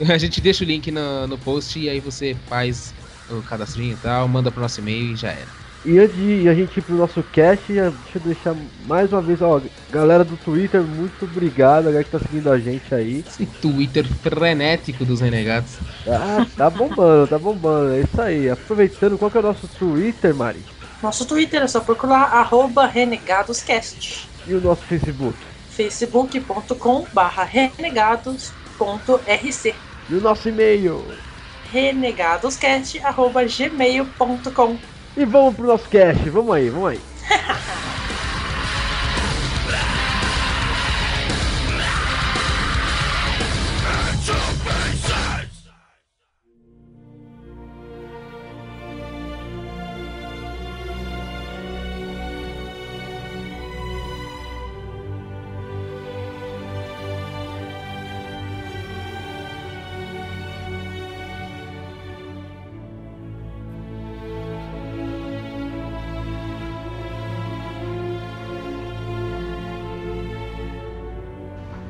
A 0.09 0.19
gente 0.19 0.41
deixa 0.41 0.65
o 0.65 0.67
link 0.67 0.91
no, 0.91 1.27
no 1.27 1.39
post 1.39 1.79
e 1.79 1.89
aí 1.89 2.01
você 2.01 2.37
faz 2.49 2.95
o 3.31 3.43
cadastrinho 3.43 3.95
e 3.95 3.97
tal, 3.97 4.29
manda 4.29 4.51
pro 4.51 4.61
nosso 4.61 4.81
e-mail 4.81 5.13
e 5.13 5.17
já 5.17 5.31
era. 5.31 5.63
E 5.85 5.99
antes 5.99 6.15
de 6.15 6.49
a 6.49 6.55
gente 6.55 6.77
ir 6.77 6.83
pro 6.83 6.95
nosso 6.95 7.25
cast, 7.25 7.65
deixa 7.67 7.91
eu 8.15 8.21
deixar 8.21 8.55
mais 8.87 9.13
uma 9.13 9.21
vez, 9.21 9.43
ó, 9.43 9.61
galera 9.91 10.23
do 10.23 10.37
Twitter, 10.37 10.81
muito 10.81 11.25
obrigado, 11.25 11.89
a 11.89 11.91
galera 11.91 12.05
que 12.05 12.11
tá 12.11 12.21
seguindo 12.21 12.53
a 12.53 12.59
gente 12.59 12.95
aí. 12.95 13.25
Esse 13.27 13.47
Twitter 13.47 14.07
frenético 14.07 15.05
dos 15.05 15.21
renegados. 15.21 15.79
Ah, 16.07 16.47
tá 16.57 16.71
bombando, 16.71 17.27
tá 17.27 17.37
bombando, 17.37 17.95
é 17.95 18.01
isso 18.01 18.21
aí. 18.21 18.49
Aproveitando, 18.49 19.19
qual 19.19 19.29
que 19.29 19.37
é 19.39 19.41
o 19.41 19.43
nosso 19.43 19.67
Twitter, 19.67 20.33
Mari? 20.33 20.61
Nosso 21.03 21.25
Twitter 21.25 21.63
é 21.63 21.67
só 21.67 21.81
procurar 21.81 22.27
arroba 22.27 22.87
renegadoscast. 22.87 24.29
E 24.47 24.55
o 24.55 24.61
nosso 24.61 24.83
Facebook? 24.83 25.37
facebook.com 25.77 27.07
barra 27.13 27.45
renegados.rc 27.45 29.75
E 30.11 30.15
o 30.15 30.21
nosso 30.21 30.49
e-mail? 30.49 31.05
renegadoscast 31.73 32.99
arroba 33.01 33.45
gmail.com 33.45 34.77
E 35.17 35.25
vamos 35.25 35.57
pro 35.57 35.67
nosso 35.67 35.89
cast, 35.89 36.29
vamos 36.29 36.55
aí, 36.55 36.69
vamos 36.69 36.91
aí. 36.91 37.01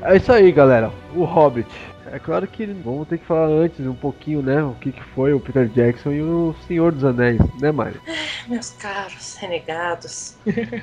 É 0.05 0.17
isso 0.17 0.31
aí, 0.31 0.51
galera. 0.51 0.91
O 1.15 1.23
Hobbit. 1.23 1.69
É 2.11 2.19
claro 2.19 2.45
que 2.45 2.65
vamos 2.65 3.07
ter 3.07 3.17
que 3.17 3.25
falar 3.25 3.47
antes 3.47 3.79
um 3.87 3.95
pouquinho, 3.95 4.41
né? 4.41 4.61
O 4.61 4.75
que, 4.75 4.91
que 4.91 5.03
foi 5.15 5.33
o 5.33 5.39
Peter 5.39 5.67
Jackson 5.67 6.11
e 6.11 6.21
o 6.21 6.55
Senhor 6.67 6.91
dos 6.91 7.03
Anéis, 7.03 7.39
né, 7.59 7.71
Mari? 7.71 7.99
Meus 8.47 8.69
caros 8.71 9.35
renegados, 9.37 10.35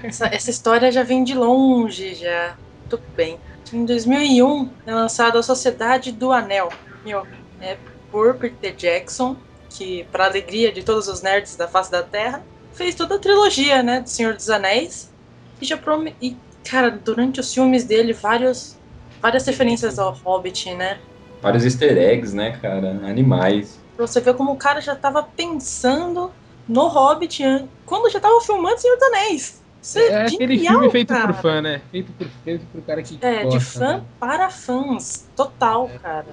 essa, 0.03 0.27
essa 0.27 0.51
história 0.51 0.91
já 0.91 1.05
vem 1.05 1.23
de 1.23 1.35
longe, 1.35 2.15
já. 2.15 2.57
Tudo 2.89 3.03
bem. 3.15 3.39
Em 3.73 3.85
2001 3.85 4.71
é 4.85 4.93
lançada 4.93 5.39
a 5.39 5.43
Sociedade 5.43 6.11
do 6.11 6.33
Anel, 6.33 6.71
meu, 7.05 7.25
é 7.61 7.77
por 8.11 8.35
Peter 8.35 8.75
Jackson, 8.75 9.37
que, 9.69 10.05
para 10.11 10.25
alegria 10.25 10.73
de 10.73 10.83
todos 10.83 11.07
os 11.07 11.23
nerds 11.23 11.55
da 11.55 11.69
face 11.69 11.91
da 11.91 12.03
Terra, 12.03 12.43
fez 12.73 12.97
toda 12.97 13.15
a 13.15 13.19
trilogia, 13.19 13.83
né, 13.83 14.01
do 14.01 14.09
Senhor 14.09 14.35
dos 14.35 14.51
Anéis. 14.51 15.13
E 15.61 15.65
já 15.65 15.77
prome... 15.77 16.17
E, 16.21 16.37
cara, 16.69 16.91
durante 16.91 17.39
os 17.39 17.55
filmes 17.55 17.85
dele, 17.85 18.13
vários, 18.13 18.77
várias 19.21 19.47
referências 19.47 19.99
ao 19.99 20.13
Hobbit, 20.13 20.75
né? 20.75 20.99
Vários 21.43 21.65
easter 21.65 21.97
eggs, 21.97 22.35
né, 22.35 22.59
cara? 22.61 22.91
Animais. 23.05 23.79
Pra 23.97 24.07
você 24.07 24.21
ver 24.21 24.35
como 24.35 24.53
o 24.53 24.57
cara 24.57 24.81
já 24.81 24.95
tava 24.95 25.23
pensando 25.23 26.31
no 26.69 26.87
Hobbit 26.89 27.43
an- 27.43 27.69
quando 27.85 28.11
já 28.11 28.21
tava 28.21 28.41
filmando 28.41 28.79
Senhor 28.79 28.97
dos 28.97 29.09
Anéis. 29.09 29.61
Isso 29.83 29.99
É 29.99 30.27
aquele 30.27 30.57
genial, 30.57 30.75
filme 30.75 30.91
feito 30.91 31.09
cara. 31.09 31.33
por 31.33 31.41
fã, 31.41 31.63
né? 31.63 31.81
Feito 31.91 32.13
por, 32.13 32.27
feito 32.45 32.67
por 32.67 32.83
cara 32.83 33.03
que 33.03 33.19
É, 33.23 33.39
de 33.39 33.45
gosta, 33.45 33.61
fã 33.79 33.97
né? 33.99 34.05
para 34.19 34.51
fãs. 34.51 35.27
Total, 35.35 35.89
cara. 36.03 36.27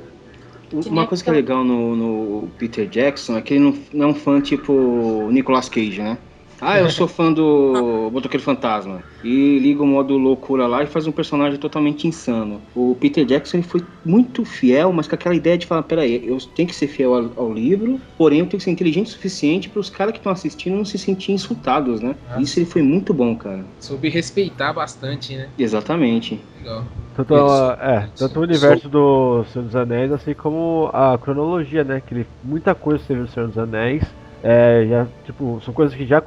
Que 0.69 0.89
Uma 0.89 1.07
coisa 1.07 1.23
que 1.23 1.29
é 1.29 1.33
legal 1.33 1.63
no, 1.63 1.95
no 1.95 2.47
Peter 2.57 2.87
Jackson 2.89 3.37
é 3.37 3.41
que 3.41 3.53
ele 3.53 3.63
não, 3.63 3.77
não 3.93 4.07
é 4.09 4.11
um 4.11 4.15
fã 4.15 4.41
tipo 4.41 5.29
Nicolas 5.31 5.69
Cage, 5.69 6.01
né? 6.01 6.17
Ah, 6.59 6.79
eu 6.79 6.89
sou 6.89 7.07
fã 7.07 7.31
do 7.31 8.09
Motoqueiro 8.11 8.43
Fantasma. 8.43 9.03
E 9.21 9.59
liga 9.59 9.81
o 9.83 9.85
modo 9.87 10.17
loucura 10.17 10.65
lá 10.67 10.83
e 10.83 10.87
faz 10.87 11.05
um 11.05 11.11
personagem 11.11 11.59
totalmente 11.59 12.07
insano. 12.07 12.67
O 12.73 12.95
Peter 12.95 13.25
Jackson 13.25 13.57
ele 13.57 13.67
foi 13.67 13.85
muito 14.03 14.43
fiel, 14.45 14.91
mas 14.91 15.07
com 15.07 15.15
aquela 15.15 15.35
ideia 15.35 15.57
de 15.57 15.65
falar: 15.67 15.83
peraí, 15.83 16.25
eu 16.25 16.37
tenho 16.55 16.67
que 16.67 16.75
ser 16.75 16.87
fiel 16.87 17.13
ao, 17.13 17.39
ao 17.39 17.53
livro, 17.53 18.01
porém 18.17 18.39
eu 18.39 18.47
tenho 18.47 18.57
que 18.59 18.63
ser 18.63 18.71
inteligente 18.71 19.07
o 19.07 19.09
suficiente 19.11 19.69
para 19.69 19.79
os 19.79 19.89
caras 19.89 20.13
que 20.13 20.19
estão 20.19 20.31
assistindo 20.31 20.75
não 20.77 20.85
se 20.85 20.97
sentirem 20.97 21.35
insultados, 21.35 22.01
né? 22.01 22.15
Ah, 22.27 22.39
Isso 22.41 22.59
ele 22.59 22.65
foi 22.65 22.81
muito 22.81 23.13
bom, 23.13 23.37
cara. 23.37 23.67
Soube 23.79 24.09
respeitar 24.09 24.73
bastante, 24.73 25.35
né? 25.35 25.51
Exatamente. 25.57 26.35
Legal. 26.55 26.85
Tanto, 27.13 27.33
a- 27.33 27.77
é, 27.81 28.07
tanto 28.17 28.39
o 28.39 28.43
universo 28.43 28.87
do 28.89 29.43
Senhor 29.45 29.65
dos 29.65 29.75
Anéis, 29.75 30.11
assim 30.11 30.35
como 30.35 30.89
a 30.93 31.17
cronologia, 31.17 31.83
né? 31.83 31.99
Que 32.01 32.13
ele, 32.13 32.27
muita 32.43 32.75
coisa 32.75 33.03
teve 33.05 33.21
no 33.21 33.27
Senhor 33.27 33.47
dos 33.47 33.57
Anéis. 33.57 34.03
É, 34.43 34.85
já, 34.87 35.07
tipo, 35.23 35.59
são 35.61 35.73
coisas 35.73 35.95
que 35.95 36.05
já 36.05 36.21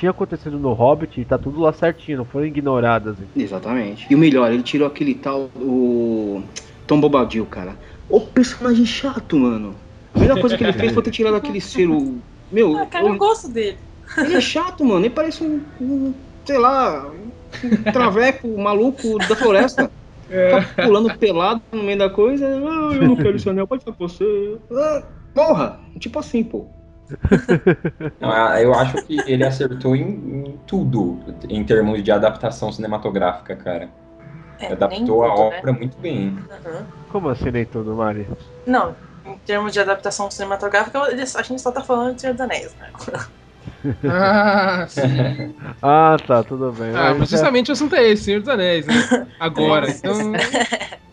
tinha 0.00 0.10
acontecido 0.10 0.58
no 0.58 0.72
Hobbit 0.72 1.20
e 1.20 1.24
tá 1.26 1.36
tudo 1.36 1.60
lá 1.60 1.72
certinho, 1.74 2.18
não 2.18 2.24
foram 2.24 2.46
ignoradas. 2.46 3.16
Exatamente. 3.36 4.06
E 4.10 4.14
o 4.14 4.18
melhor, 4.18 4.50
ele 4.50 4.62
tirou 4.62 4.88
aquele 4.88 5.14
tal, 5.14 5.50
o 5.56 6.42
Tom 6.86 6.98
Bobadil, 6.98 7.44
cara. 7.44 7.76
O 8.08 8.18
personagem 8.22 8.86
chato, 8.86 9.36
mano. 9.36 9.74
A 10.14 10.18
melhor 10.18 10.40
coisa 10.40 10.56
que 10.56 10.64
ele 10.64 10.72
fez 10.72 10.92
foi 10.92 11.02
ter 11.02 11.10
tirado 11.10 11.36
aquele 11.36 11.60
ser, 11.60 11.86
o... 11.88 12.18
Meu, 12.50 12.78
Ah, 12.78 12.86
cara, 12.86 13.04
eu 13.04 13.10
ele, 13.10 13.18
gosto 13.18 13.46
dele. 13.48 13.76
ele 14.16 14.34
é 14.34 14.40
chato, 14.40 14.84
mano. 14.84 15.00
Ele 15.00 15.10
parece 15.10 15.44
um, 15.44 15.60
um, 15.80 16.14
sei 16.46 16.58
lá, 16.58 17.06
um 17.62 17.92
traveco 17.92 18.48
maluco 18.58 19.18
da 19.18 19.36
floresta. 19.36 19.90
Tá 20.30 20.84
pulando 20.84 21.16
pelado 21.18 21.60
no 21.72 21.82
meio 21.82 21.98
da 21.98 22.08
coisa. 22.08 22.46
Ah, 22.46 22.94
eu 22.94 23.02
não 23.06 23.16
quero 23.16 23.36
esse 23.36 23.48
anel, 23.50 23.66
pode 23.66 23.80
ficar 23.84 23.92
com 23.92 24.08
você. 24.08 24.56
Ah, 24.72 25.02
porra, 25.34 25.78
tipo 25.98 26.18
assim, 26.18 26.42
pô. 26.42 26.66
Não, 28.20 28.30
a- 28.30 28.60
eu 28.60 28.74
acho 28.74 29.00
que 29.02 29.18
ele 29.26 29.44
acertou 29.44 29.94
em, 29.96 30.02
em 30.02 30.60
tudo 30.66 31.18
em 31.48 31.64
termos 31.64 32.02
de 32.02 32.10
adaptação 32.10 32.72
cinematográfica, 32.72 33.56
cara. 33.56 33.88
É, 34.60 34.72
Adaptou 34.72 35.24
a 35.24 35.30
tudo, 35.30 35.50
né? 35.50 35.58
obra 35.58 35.72
muito 35.72 35.98
bem. 35.98 36.28
Uhum. 36.28 36.84
Como 37.10 37.28
assim 37.28 37.50
nem 37.50 37.64
tudo, 37.64 37.94
Mari? 37.94 38.26
Não, 38.66 38.94
em 39.24 39.38
termos 39.38 39.72
de 39.72 39.80
adaptação 39.80 40.30
cinematográfica, 40.30 41.00
a 41.02 41.42
gente 41.42 41.60
só 41.60 41.72
tá 41.72 41.82
falando 41.82 42.14
de 42.14 42.20
Senhor 42.20 42.32
dos 42.34 42.40
Anéis, 42.42 42.74
né? 42.78 42.90
Ah, 44.08 44.86
sim. 44.88 45.54
Ah, 45.82 46.16
tá, 46.26 46.42
tudo 46.42 46.72
bem. 46.72 46.90
Ah, 46.94 47.14
mas 47.18 47.32
é- 47.32 47.36
justamente 47.36 47.70
o 47.70 47.72
assunto 47.72 47.94
é 47.94 48.08
esse, 48.08 48.24
Senhor 48.24 48.40
dos 48.40 48.48
Anéis, 48.48 48.86
né? 48.86 49.26
Agora. 49.38 49.90
Então. 49.90 50.32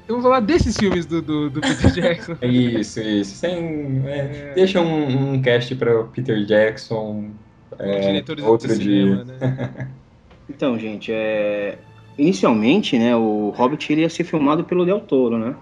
Vamos 0.08 0.24
falar 0.24 0.40
desses 0.40 0.78
filmes 0.78 1.06
do, 1.06 1.22
do, 1.22 1.50
do 1.50 1.62
Peter 1.62 1.92
Jackson. 1.92 2.38
Isso, 2.42 3.02
isso. 3.02 3.36
Sem, 3.36 4.02
é, 4.06 4.54
deixa 4.56 4.80
um, 4.80 5.34
um 5.34 5.42
cast 5.42 5.76
para 5.76 6.04
Peter 6.06 6.46
Jackson. 6.46 7.32
é, 7.78 8.24
outro 8.44 8.68
do 8.70 8.80
dia. 8.80 9.04
cinema, 9.04 9.24
né? 9.24 9.88
Então, 10.50 10.80
gente, 10.80 11.12
é... 11.12 11.78
inicialmente, 12.18 12.98
né, 12.98 13.14
o 13.14 13.50
Hobbit 13.50 13.92
ele 13.92 14.02
ia 14.02 14.10
ser 14.10 14.24
filmado 14.24 14.64
pelo 14.64 14.86
Del 14.86 15.02
Toro, 15.02 15.38
né? 15.38 15.54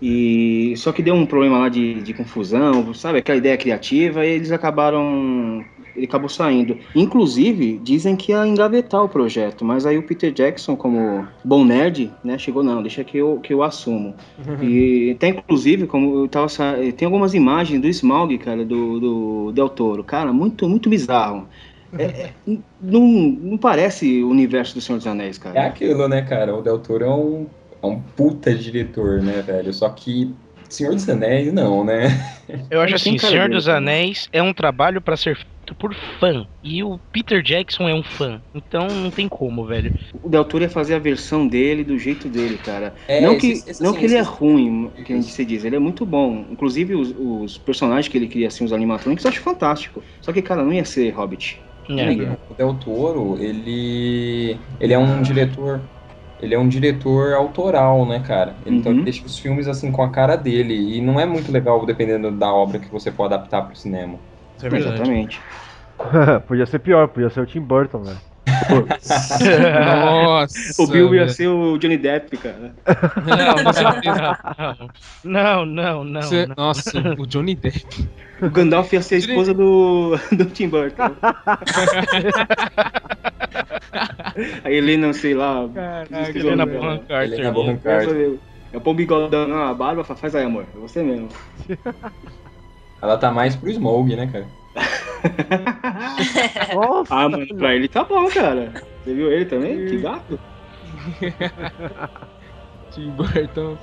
E 0.00 0.74
só 0.76 0.92
que 0.92 1.02
deu 1.02 1.14
um 1.14 1.26
problema 1.26 1.58
lá 1.58 1.68
de, 1.68 1.94
de 2.02 2.14
confusão, 2.14 2.94
sabe, 2.94 3.18
aquela 3.18 3.38
ideia 3.38 3.56
criativa, 3.56 4.24
e 4.24 4.30
eles 4.30 4.52
acabaram, 4.52 5.64
ele 5.96 6.06
acabou 6.06 6.28
saindo. 6.28 6.78
Inclusive, 6.94 7.80
dizem 7.82 8.14
que 8.14 8.30
ia 8.30 8.46
engavetar 8.46 9.02
o 9.02 9.08
projeto, 9.08 9.64
mas 9.64 9.84
aí 9.84 9.98
o 9.98 10.02
Peter 10.02 10.32
Jackson, 10.32 10.76
como 10.76 11.26
bom 11.44 11.64
nerd, 11.64 12.12
né, 12.22 12.38
chegou 12.38 12.62
não, 12.62 12.80
deixa 12.80 13.02
que 13.02 13.18
eu 13.18 13.40
que 13.40 13.52
eu 13.52 13.62
assumo. 13.62 14.14
E 14.62 15.16
tem 15.18 15.30
inclusive, 15.30 15.86
como 15.86 16.24
eu 16.24 16.28
tava, 16.28 16.46
tem 16.96 17.06
algumas 17.06 17.34
imagens 17.34 17.80
do 17.80 17.88
Smaug, 17.88 18.38
cara, 18.38 18.64
do, 18.64 19.00
do 19.00 19.52
Del 19.52 19.68
Toro, 19.68 20.04
cara, 20.04 20.32
muito 20.32 20.68
muito 20.68 20.88
bizarro. 20.88 21.48
É, 21.96 22.04
é, 22.04 22.32
não, 22.80 23.00
não 23.00 23.56
parece 23.56 24.22
o 24.22 24.28
universo 24.28 24.74
do 24.74 24.80
Senhor 24.80 24.98
dos 24.98 25.06
Anéis, 25.06 25.38
cara. 25.38 25.58
É 25.58 25.66
aquilo, 25.66 26.06
né, 26.06 26.20
cara? 26.20 26.54
O 26.54 26.60
Del 26.60 26.78
Toro 26.80 27.04
é 27.04 27.08
um, 27.08 27.46
é 27.82 27.86
um 27.86 28.00
puta 28.02 28.54
diretor, 28.54 29.22
né, 29.22 29.42
velho? 29.42 29.72
Só 29.72 29.88
que 29.90 30.34
Senhor 30.68 30.94
dos 30.94 31.08
Anéis, 31.08 31.52
não, 31.52 31.84
né? 31.84 32.08
Eu 32.70 32.80
acho 32.80 32.94
assim, 32.94 33.16
Senhor 33.18 33.42
dele 33.48 33.54
dos. 33.54 33.68
Anéis 33.68 34.28
é 34.32 34.42
um 34.42 34.52
trabalho 34.52 35.00
pra 35.00 35.16
ser 35.16 35.36
feito 35.36 35.74
por 35.78 35.94
fã. 36.18 36.46
E 36.62 36.82
o 36.82 36.98
Peter 37.12 37.42
Jackson 37.42 37.88
é 37.88 37.94
um 37.94 38.02
fã. 38.02 38.42
Então 38.54 38.86
não 38.88 39.10
tem 39.10 39.28
como, 39.28 39.66
velho. 39.66 39.92
O 40.22 40.28
Del 40.28 40.44
Toro 40.44 40.64
ia 40.64 40.70
fazer 40.70 40.94
a 40.94 40.98
versão 40.98 41.46
dele 41.46 41.84
do 41.84 41.98
jeito 41.98 42.28
dele, 42.28 42.58
cara. 42.58 42.94
É, 43.06 43.20
não 43.20 43.36
que, 43.38 43.48
esses- 43.48 43.66
esses- 43.68 43.80
não 43.80 43.92
que 43.94 44.04
ele 44.04 44.14
é 44.14 44.20
esses- 44.20 44.32
ruim, 44.32 44.90
que 45.04 45.12
a 45.12 45.16
gente 45.16 45.30
se 45.30 45.44
diz, 45.44 45.64
ele 45.64 45.76
é 45.76 45.78
muito 45.78 46.04
bom. 46.06 46.46
Inclusive 46.50 46.94
os, 46.94 47.14
os 47.16 47.58
personagens 47.58 48.08
que 48.08 48.16
ele 48.18 48.28
cria, 48.28 48.48
assim, 48.48 48.64
os 48.64 48.72
animatrônicos, 48.72 49.24
eu 49.24 49.30
acho 49.30 49.40
fantástico. 49.40 50.02
Só 50.20 50.32
que, 50.32 50.42
cara, 50.42 50.62
não 50.64 50.72
ia 50.72 50.84
ser 50.84 51.10
Hobbit. 51.10 51.64
É. 51.90 52.36
O 52.48 52.54
Del 52.54 52.78
Toro, 52.78 53.38
ele, 53.42 54.60
ele 54.78 54.92
é 54.92 54.98
um 54.98 55.22
diretor. 55.22 55.90
Ele 56.40 56.54
é 56.54 56.58
um 56.58 56.68
diretor 56.68 57.34
autoral, 57.34 58.06
né, 58.06 58.22
cara? 58.26 58.54
Então 58.64 58.92
Uhum. 58.92 58.98
ele 58.98 59.04
deixa 59.04 59.26
os 59.26 59.38
filmes 59.38 59.66
assim 59.66 59.90
com 59.90 60.02
a 60.02 60.10
cara 60.10 60.36
dele. 60.36 60.96
E 60.96 61.00
não 61.00 61.18
é 61.18 61.26
muito 61.26 61.50
legal 61.50 61.84
dependendo 61.84 62.30
da 62.30 62.52
obra 62.52 62.78
que 62.78 62.90
você 62.90 63.10
for 63.10 63.24
adaptar 63.24 63.62
pro 63.62 63.76
cinema. 63.76 64.14
Isso 64.56 64.66
é 64.66 64.70
verdade. 64.70 64.94
Exatamente. 64.94 65.40
podia 66.46 66.66
ser 66.66 66.78
pior, 66.78 67.08
podia 67.08 67.28
ser 67.30 67.40
o 67.40 67.46
Tim 67.46 67.60
Burton, 67.60 68.02
velho. 68.04 68.18
Nossa. 70.04 70.82
O 70.82 70.86
Bill 70.86 71.14
ia 71.14 71.28
ser 71.28 71.48
o 71.48 71.76
Johnny 71.78 71.96
Depp, 71.96 72.36
cara. 72.38 72.72
Não, 73.26 73.62
não. 74.74 74.88
Não, 75.24 75.66
não, 75.66 76.04
não. 76.04 76.22
Você- 76.22 76.46
não. 76.46 76.54
Nossa, 76.56 77.14
o 77.18 77.26
Johnny 77.26 77.54
Depp. 77.54 77.84
O 78.40 78.50
Gandalf 78.50 78.92
ia 78.92 79.02
ser 79.02 79.16
a 79.16 79.18
esposa 79.18 79.52
do, 79.54 80.16
do 80.32 80.44
Tim 80.46 80.68
Burton. 80.68 81.10
Aí 84.64 84.74
ele 84.74 84.96
não 84.96 85.12
sei 85.12 85.34
lá. 85.34 85.64
o 85.64 85.72
Helena 86.34 86.66
dela. 86.66 86.78
Bonham 86.80 86.98
Carter. 86.98 87.32
Helena 87.32 87.52
Bonham. 87.52 87.76
Carter. 87.78 88.38
Eu 88.72 88.80
põe 88.80 88.92
um 88.92 88.96
bigodão 88.96 89.48
na 89.48 89.72
barba, 89.74 90.04
fala, 90.04 90.18
faz 90.18 90.34
aí, 90.34 90.44
amor. 90.44 90.64
É 90.74 90.78
você 90.78 91.02
mesmo. 91.02 91.28
Ela 93.00 93.16
tá 93.16 93.30
mais 93.30 93.54
pro 93.56 93.70
Smoke, 93.72 94.14
né, 94.16 94.26
cara? 94.26 94.46
Nossa, 96.74 97.14
Ah, 97.14 97.28
mano, 97.28 97.46
pra 97.56 97.74
ele 97.74 97.88
tá 97.88 98.04
bom, 98.04 98.28
cara. 98.28 98.72
Você 99.04 99.14
viu 99.14 99.32
ele 99.32 99.44
também? 99.46 99.86
Que 99.86 99.98
gato. 99.98 100.38
Tim 102.92 103.10
Burton. 103.10 103.78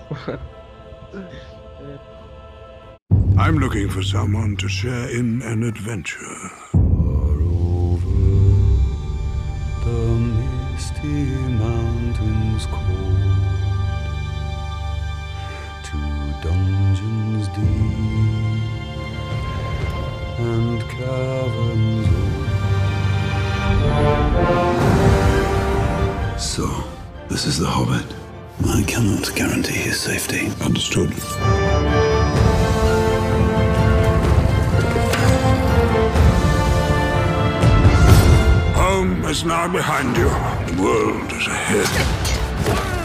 I'm 3.37 3.59
looking 3.59 3.89
for 3.89 4.01
someone 4.01 4.55
to 4.57 4.67
share 4.69 5.09
in 5.09 5.41
an 5.41 5.63
adventure. 5.63 6.49
Far 6.71 7.41
Over 7.41 8.07
the 9.83 10.15
misty 10.71 11.25
mountains 11.59 12.65
cold 12.67 13.19
to 15.83 15.97
dungeons 16.41 17.49
deep 17.49 18.63
and 20.39 20.81
caverns 20.91 22.07
old. 22.07 22.49
So, 26.39 26.65
this 27.27 27.45
is 27.45 27.59
the 27.59 27.67
Hobbit. 27.67 28.05
I 28.65 28.81
cannot 28.83 29.35
guarantee 29.35 29.73
his 29.73 29.99
safety. 29.99 30.49
Understood. 30.63 31.11
Home 38.95 39.25
is 39.25 39.43
now 39.43 39.67
behind 39.67 40.15
you. 40.15 40.29
The 40.73 40.81
world 40.81 41.29
is 41.33 41.47
ahead. 41.47 43.04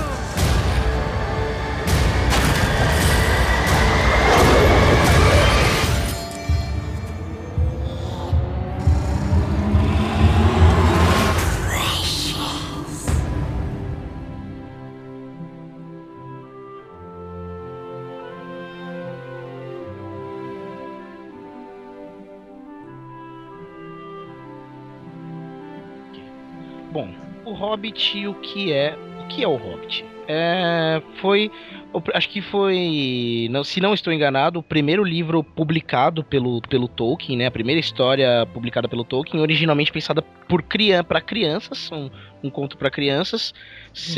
Bom, 27.05 27.51
o 27.51 27.53
Hobbit, 27.55 28.27
o 28.27 28.35
que 28.35 28.73
é 28.73 28.97
que 29.29 29.45
é 29.45 29.49
o 29.49 29.55
Hobbit? 29.57 30.05
É, 30.27 31.03
foi, 31.17 31.51
o- 31.93 32.03
acho 32.15 32.29
que 32.29 32.41
foi, 32.41 33.49
não, 33.51 33.65
se 33.65 33.81
não 33.81 33.93
estou 33.95 34.13
enganado, 34.13 34.59
o 34.59 34.63
primeiro 34.63 35.03
livro 35.03 35.43
publicado 35.43 36.23
pelo, 36.23 36.61
pelo 36.63 36.87
Tolkien, 36.87 37.37
né? 37.39 37.47
A 37.47 37.51
primeira 37.51 37.81
história 37.81 38.47
publicada 38.53 38.89
pelo 38.89 39.05
Tolkien, 39.05 39.41
originalmente 39.43 39.91
pensada 39.93 40.23
por 40.23 40.63
crian 40.63 41.03
para 41.03 41.21
crianças, 41.21 41.91
um, 41.93 42.11
um 42.45 42.51
conto 42.51 42.77
para 42.77 42.91
crianças. 42.91 43.53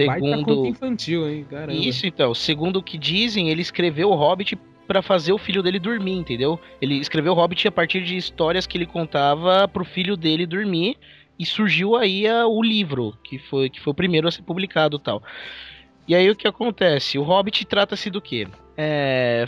Baita 0.06 0.20
conto 0.20 0.38
Segundo 0.38 0.66
infantil, 0.66 1.28
hein? 1.30 1.46
Caramba. 1.48 1.72
isso, 1.72 2.06
então. 2.06 2.34
Segundo 2.34 2.76
o 2.78 2.82
que 2.82 2.98
dizem, 2.98 3.48
ele 3.48 3.62
escreveu 3.62 4.10
o 4.10 4.14
Hobbit 4.14 4.58
pra 4.86 5.00
fazer 5.00 5.32
o 5.32 5.38
filho 5.38 5.62
dele 5.62 5.78
dormir, 5.78 6.12
entendeu? 6.12 6.58
Ele 6.80 6.96
escreveu 6.96 7.32
o 7.32 7.36
Hobbit 7.36 7.68
a 7.68 7.72
partir 7.72 8.02
de 8.02 8.16
histórias 8.16 8.66
que 8.66 8.76
ele 8.76 8.86
contava 8.86 9.66
pro 9.68 9.84
filho 9.84 10.16
dele 10.16 10.44
dormir 10.46 10.96
e 11.38 11.46
surgiu 11.46 11.96
aí 11.96 12.26
a- 12.26 12.46
o 12.46 12.62
livro, 12.62 13.14
que 13.24 13.38
foi, 13.38 13.68
que 13.70 13.80
foi 13.80 13.90
o 13.92 13.94
primeiro 13.94 14.28
a 14.28 14.30
ser 14.30 14.42
publicado 14.42 14.98
tal. 14.98 15.22
E 16.06 16.14
aí 16.14 16.28
o 16.28 16.36
que 16.36 16.48
acontece? 16.48 17.18
O 17.18 17.22
Hobbit 17.22 17.64
trata-se 17.64 18.10
do 18.10 18.20
quê? 18.20 18.48
É, 18.76 19.46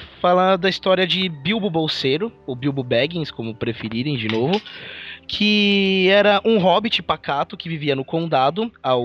da 0.60 0.68
história 0.68 1.06
de 1.06 1.28
Bilbo 1.28 1.70
Bolseiro, 1.70 2.32
ou 2.46 2.54
Bilbo 2.54 2.84
Baggins, 2.84 3.30
como 3.30 3.54
preferirem 3.54 4.16
de 4.16 4.28
novo, 4.28 4.60
que 5.26 6.08
era 6.10 6.40
um 6.44 6.58
hobbit 6.58 7.02
pacato 7.02 7.56
que 7.56 7.68
vivia 7.68 7.96
no 7.96 8.04
condado, 8.04 8.70
ao 8.82 9.02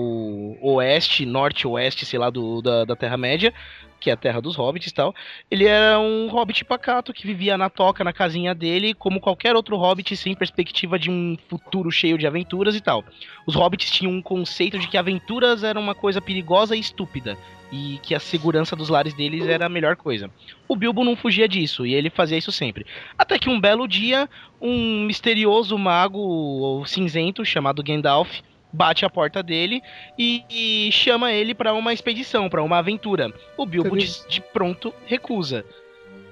oeste, 0.60 1.24
norte-oeste, 1.24 2.04
sei 2.04 2.18
lá, 2.18 2.28
do, 2.28 2.60
da, 2.60 2.84
da 2.84 2.94
Terra-média, 2.94 3.52
que 4.00 4.10
é 4.10 4.14
a 4.14 4.16
terra 4.16 4.40
dos 4.40 4.56
hobbits 4.56 4.90
e 4.90 4.94
tal. 4.94 5.14
Ele 5.50 5.66
era 5.66 6.00
um 6.00 6.28
hobbit 6.28 6.64
pacato 6.64 7.12
que 7.12 7.26
vivia 7.26 7.56
na 7.58 7.68
toca, 7.68 8.02
na 8.02 8.12
casinha 8.12 8.54
dele, 8.54 8.94
como 8.94 9.20
qualquer 9.20 9.54
outro 9.54 9.76
hobbit, 9.76 10.16
sem 10.16 10.34
perspectiva 10.34 10.98
de 10.98 11.10
um 11.10 11.36
futuro 11.48 11.90
cheio 11.90 12.16
de 12.16 12.26
aventuras 12.26 12.74
e 12.74 12.80
tal. 12.80 13.04
Os 13.46 13.54
hobbits 13.54 13.90
tinham 13.90 14.12
um 14.12 14.22
conceito 14.22 14.78
de 14.78 14.88
que 14.88 14.96
aventuras 14.96 15.62
eram 15.62 15.80
uma 15.80 15.94
coisa 15.94 16.20
perigosa 16.20 16.74
e 16.74 16.80
estúpida. 16.80 17.36
E 17.72 18.00
que 18.02 18.16
a 18.16 18.18
segurança 18.18 18.74
dos 18.74 18.88
lares 18.88 19.14
deles 19.14 19.46
era 19.46 19.66
a 19.66 19.68
melhor 19.68 19.94
coisa. 19.94 20.28
O 20.66 20.74
Bilbo 20.74 21.04
não 21.04 21.14
fugia 21.14 21.46
disso, 21.46 21.86
e 21.86 21.94
ele 21.94 22.10
fazia 22.10 22.36
isso 22.36 22.50
sempre. 22.50 22.84
Até 23.16 23.38
que 23.38 23.48
um 23.48 23.60
belo 23.60 23.86
dia, 23.86 24.28
um 24.60 25.04
misterioso 25.04 25.78
mago 25.78 26.82
cinzento 26.84 27.44
chamado 27.44 27.80
Gandalf 27.80 28.40
bate 28.72 29.04
a 29.04 29.10
porta 29.10 29.42
dele 29.42 29.82
e, 30.18 30.44
e 30.50 30.92
chama 30.92 31.32
ele 31.32 31.54
pra 31.54 31.72
uma 31.72 31.92
expedição, 31.92 32.48
pra 32.48 32.62
uma 32.62 32.78
aventura. 32.78 33.32
O 33.56 33.66
Bilbo 33.66 33.96
de, 33.96 34.26
de 34.28 34.40
pronto 34.40 34.92
recusa. 35.06 35.64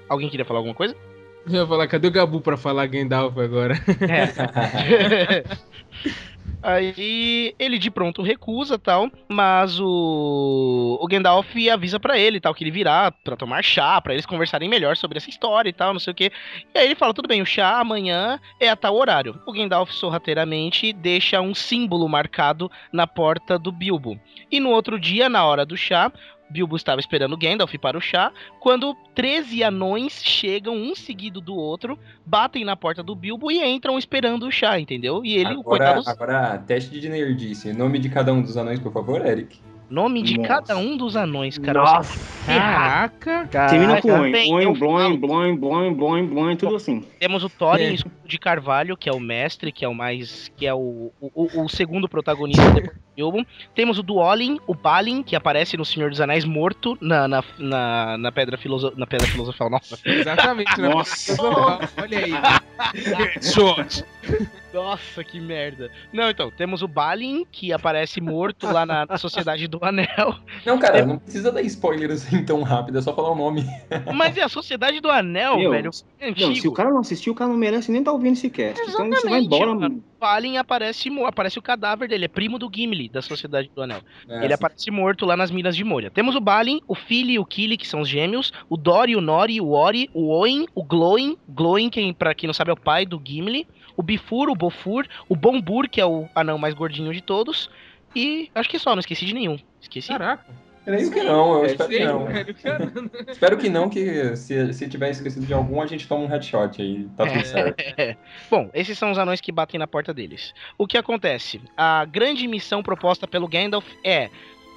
Alguém 0.07 0.29
queria 0.29 0.45
falar 0.45 0.59
alguma 0.59 0.75
coisa? 0.75 0.95
Eu 1.47 1.53
ia 1.53 1.67
falar, 1.67 1.87
cadê 1.87 2.07
o 2.07 2.11
Gabu 2.11 2.41
pra 2.41 2.57
falar 2.57 2.85
Gandalf 2.87 3.37
agora? 3.37 3.75
É. 4.01 5.43
Aí 6.61 7.55
ele 7.57 7.77
de 7.77 7.89
pronto 7.89 8.21
recusa 8.21 8.77
tal, 8.77 9.09
mas 9.29 9.79
o, 9.79 10.97
o 11.01 11.07
Gandalf 11.07 11.47
avisa 11.71 11.99
pra 11.99 12.17
ele 12.17 12.39
tal 12.39 12.53
que 12.53 12.63
ele 12.63 12.71
virá 12.71 13.11
pra 13.11 13.37
tomar 13.37 13.63
chá, 13.63 13.99
pra 14.01 14.13
eles 14.13 14.25
conversarem 14.25 14.67
melhor 14.67 14.97
sobre 14.97 15.17
essa 15.17 15.29
história 15.29 15.69
e 15.69 15.73
tal, 15.73 15.93
não 15.93 15.99
sei 15.99 16.11
o 16.11 16.15
que. 16.15 16.31
E 16.73 16.77
aí 16.77 16.85
ele 16.85 16.95
fala 16.95 17.13
tudo 17.13 17.27
bem, 17.27 17.41
o 17.41 17.45
chá 17.45 17.79
amanhã 17.79 18.39
é 18.59 18.69
a 18.69 18.75
tal 18.75 18.95
horário. 18.95 19.41
O 19.45 19.53
Gandalf 19.53 19.91
sorrateiramente 19.91 20.91
deixa 20.91 21.39
um 21.39 21.55
símbolo 21.55 22.09
marcado 22.09 22.69
na 22.91 23.07
porta 23.07 23.57
do 23.57 23.71
Bilbo. 23.71 24.19
E 24.51 24.59
no 24.59 24.69
outro 24.69 24.99
dia, 24.99 25.29
na 25.29 25.45
hora 25.45 25.65
do 25.65 25.77
chá, 25.77 26.11
Bilbo 26.49 26.75
estava 26.75 26.99
esperando 26.99 27.37
Gandalf 27.37 27.73
para 27.75 27.97
o 27.97 28.01
chá, 28.01 28.31
quando 28.59 28.95
13 29.15 29.63
anões 29.63 30.23
chegam 30.23 30.75
um 30.75 30.95
seguido 30.95 31.39
do 31.39 31.55
outro, 31.55 31.97
batem 32.25 32.65
na 32.65 32.75
porta 32.75 33.03
do 33.03 33.15
Bilbo 33.15 33.51
e 33.51 33.63
entram 33.63 33.97
esperando 33.97 34.47
o 34.47 34.51
chá, 34.51 34.79
entendeu? 34.79 35.23
E 35.23 35.35
ele, 35.35 35.55
o 35.55 35.59
Agora, 35.61 35.93
coitado, 35.93 36.09
agora, 36.09 36.57
teste 36.57 36.99
de 36.99 37.09
nerdice. 37.09 37.73
Nome 37.73 37.99
de 37.99 38.09
cada 38.09 38.33
um 38.33 38.41
dos 38.41 38.57
anões, 38.57 38.79
por 38.79 38.91
favor, 38.91 39.25
Eric. 39.25 39.59
Nome 39.89 40.21
de 40.21 40.37
Nossa. 40.37 40.47
cada 40.47 40.77
um 40.77 40.95
dos 40.95 41.15
anões, 41.15 41.57
cara. 41.57 41.79
Nossa, 41.81 42.19
Caraca! 42.45 43.47
Termina 43.69 44.01
com 44.01 44.11
oin, 44.11 44.33
oin, 44.53 44.63
eu 44.63 44.73
bloin, 44.73 45.03
falo. 45.03 45.17
bloin, 45.17 45.55
bloin, 45.57 45.93
bloin, 45.93 46.25
bloin, 46.27 46.55
tudo 46.55 46.75
assim. 46.75 47.03
Temos 47.19 47.43
o 47.43 47.49
Thorin 47.49 47.95
É. 47.95 48.19
De 48.25 48.37
Carvalho, 48.37 48.95
que 48.95 49.09
é 49.09 49.11
o 49.11 49.19
mestre, 49.19 49.71
que 49.71 49.83
é 49.83 49.87
o 49.87 49.93
mais. 49.93 50.51
que 50.55 50.65
é 50.65 50.73
o, 50.73 51.11
o, 51.19 51.63
o 51.63 51.69
segundo 51.69 52.07
protagonista 52.07 52.63
depois 52.71 52.93
do 52.95 53.01
Bilbo. 53.15 53.45
Temos 53.73 53.97
o 53.99 54.03
Duolin, 54.03 54.59
o 54.67 54.75
Balin, 54.75 55.23
que 55.23 55.35
aparece 55.35 55.75
no 55.77 55.83
Senhor 55.85 56.09
dos 56.09 56.21
Anéis 56.21 56.45
morto 56.45 56.97
na, 57.01 57.27
na, 57.27 57.43
na, 57.57 58.17
na 58.17 58.31
pedra, 58.31 58.57
filoso, 58.57 58.93
na 58.95 59.07
pedra 59.07 59.27
filosofal. 59.27 59.69
Nossa. 59.69 59.97
Exatamente, 60.05 60.79
né? 60.79 60.89
Nossa. 60.89 61.35
Olha 62.01 62.19
aí. 62.19 62.33
Headshot. 62.93 64.03
Nossa, 64.73 65.23
que 65.23 65.39
merda. 65.39 65.91
Não, 66.13 66.29
então, 66.29 66.51
temos 66.51 66.81
o 66.81 66.87
Balin, 66.87 67.45
que 67.51 67.73
aparece 67.73 68.21
morto 68.21 68.65
lá 68.67 68.85
na, 68.85 69.05
na 69.05 69.17
Sociedade 69.19 69.67
do 69.67 69.79
Anel. 69.83 70.35
Não, 70.65 70.77
cara, 70.77 71.05
não 71.05 71.17
precisa 71.17 71.51
dar 71.51 71.61
spoiler 71.63 72.11
assim 72.11 72.43
tão 72.43 72.61
rápido, 72.63 72.97
é 72.97 73.01
só 73.01 73.13
falar 73.15 73.31
o 73.31 73.35
nome. 73.35 73.65
Mas 74.13 74.37
é 74.37 74.43
a 74.43 74.49
Sociedade 74.49 74.99
do 74.99 75.09
Anel, 75.09 75.57
Meu, 75.57 75.71
velho. 75.71 75.91
É 76.19 76.29
antigo. 76.29 76.47
Não, 76.49 76.55
se 76.55 76.67
o 76.67 76.73
cara 76.73 76.89
não 76.89 76.99
assistiu, 76.99 77.33
o 77.33 77.35
cara 77.35 77.49
não 77.49 77.57
merece 77.57 77.91
nem 77.91 78.01
estar 78.01 78.11
ouvindo 78.11 78.33
esse 78.33 78.49
cast. 78.49 78.79
Então 78.81 78.91
você 78.91 78.97
vai 78.99 79.39
Exatamente, 79.39 79.45
embora. 79.45 79.75
mano. 79.75 80.03
Balin 80.19 80.57
aparece, 80.57 81.09
aparece 81.25 81.57
o 81.57 81.61
cadáver 81.61 82.09
dele, 82.09 82.25
é 82.25 82.27
primo 82.27 82.59
do 82.59 82.69
Gimli, 82.73 83.07
da 83.07 83.21
Sociedade 83.21 83.71
do 83.73 83.81
Anel. 83.81 84.01
É, 84.27 84.43
Ele 84.43 84.53
aparece 84.53 84.91
morto 84.91 85.25
lá 85.25 85.37
nas 85.37 85.49
minas 85.49 85.75
de 85.77 85.83
Moria. 85.83 86.11
Temos 86.11 86.35
o 86.35 86.41
Balin, 86.41 86.81
o 86.87 86.93
Fili 86.93 87.33
e 87.33 87.39
o 87.39 87.45
Kili, 87.45 87.77
que 87.77 87.87
são 87.87 88.01
os 88.01 88.09
gêmeos, 88.09 88.51
o 88.69 88.75
Dori, 88.75 89.15
o 89.15 89.21
Nori, 89.21 89.61
o 89.61 89.71
Ori, 89.71 90.09
o 90.13 90.27
Oin, 90.27 90.65
o 90.75 90.83
Glowin, 90.83 91.37
Glowin, 91.47 91.89
quem, 91.89 92.13
pra 92.13 92.35
quem 92.35 92.47
não 92.47 92.53
sabe 92.53 92.69
é 92.69 92.73
o 92.73 92.79
pai 92.79 93.05
do 93.05 93.21
Gimli, 93.23 93.65
o 93.99 94.01
Bifur, 94.01 94.49
o 94.49 94.55
Bofur, 94.55 95.05
o 95.27 95.35
Bombur, 95.35 95.89
que 95.89 95.99
é 95.99 96.05
o 96.05 96.25
anão 96.33 96.57
mais 96.57 96.73
gordinho 96.73 97.11
de 97.11 97.19
todos, 97.19 97.69
e 98.15 98.49
acho 98.55 98.69
que 98.69 98.79
só, 98.79 98.91
não 98.91 99.01
esqueci 99.01 99.25
de 99.25 99.33
nenhum. 99.33 99.59
Esqueci? 99.81 100.07
Caraca. 100.07 100.45
Creio 100.85 101.11
que 101.11 101.21
não, 101.21 101.55
eu 101.55 101.65
É 101.65 101.67
espero 101.67 101.89
que 101.89 101.97
feio, 101.97 102.07
não. 102.07 102.25
velho. 102.25 102.55
Caramba. 102.55 103.11
Espero 103.27 103.57
que 103.57 103.69
não, 103.69 103.89
que 103.89 104.37
se, 104.37 104.73
se 104.73 104.87
tiver 104.87 105.09
esquecido 105.09 105.45
de 105.45 105.53
algum, 105.53 105.81
a 105.81 105.85
gente 105.85 106.07
toma 106.07 106.23
um 106.23 106.27
headshot 106.27 106.81
aí, 106.81 107.09
tá 107.17 107.27
tudo 107.27 107.45
certo. 107.45 107.83
Bom, 108.49 108.69
esses 108.73 108.97
são 108.97 109.11
os 109.11 109.17
anões 109.17 109.41
que 109.41 109.51
batem 109.51 109.77
na 109.77 109.85
porta 109.85 110.13
deles. 110.13 110.53
O 110.77 110.87
que 110.87 110.97
acontece? 110.97 111.61
A 111.75 112.05
grande 112.05 112.47
missão 112.47 112.81
proposta 112.81 113.27
pelo 113.27 113.49
Gandalf 113.49 113.85
é 114.03 114.29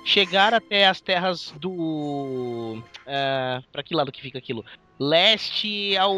chegar 0.04 0.52
até 0.52 0.88
as 0.88 1.00
terras 1.00 1.54
do. 1.60 2.82
Uh, 3.06 3.62
para 3.70 3.82
que 3.84 3.94
lado 3.94 4.10
que 4.10 4.20
fica 4.20 4.38
aquilo? 4.38 4.64
Leste 5.04 5.96
ao. 5.96 6.14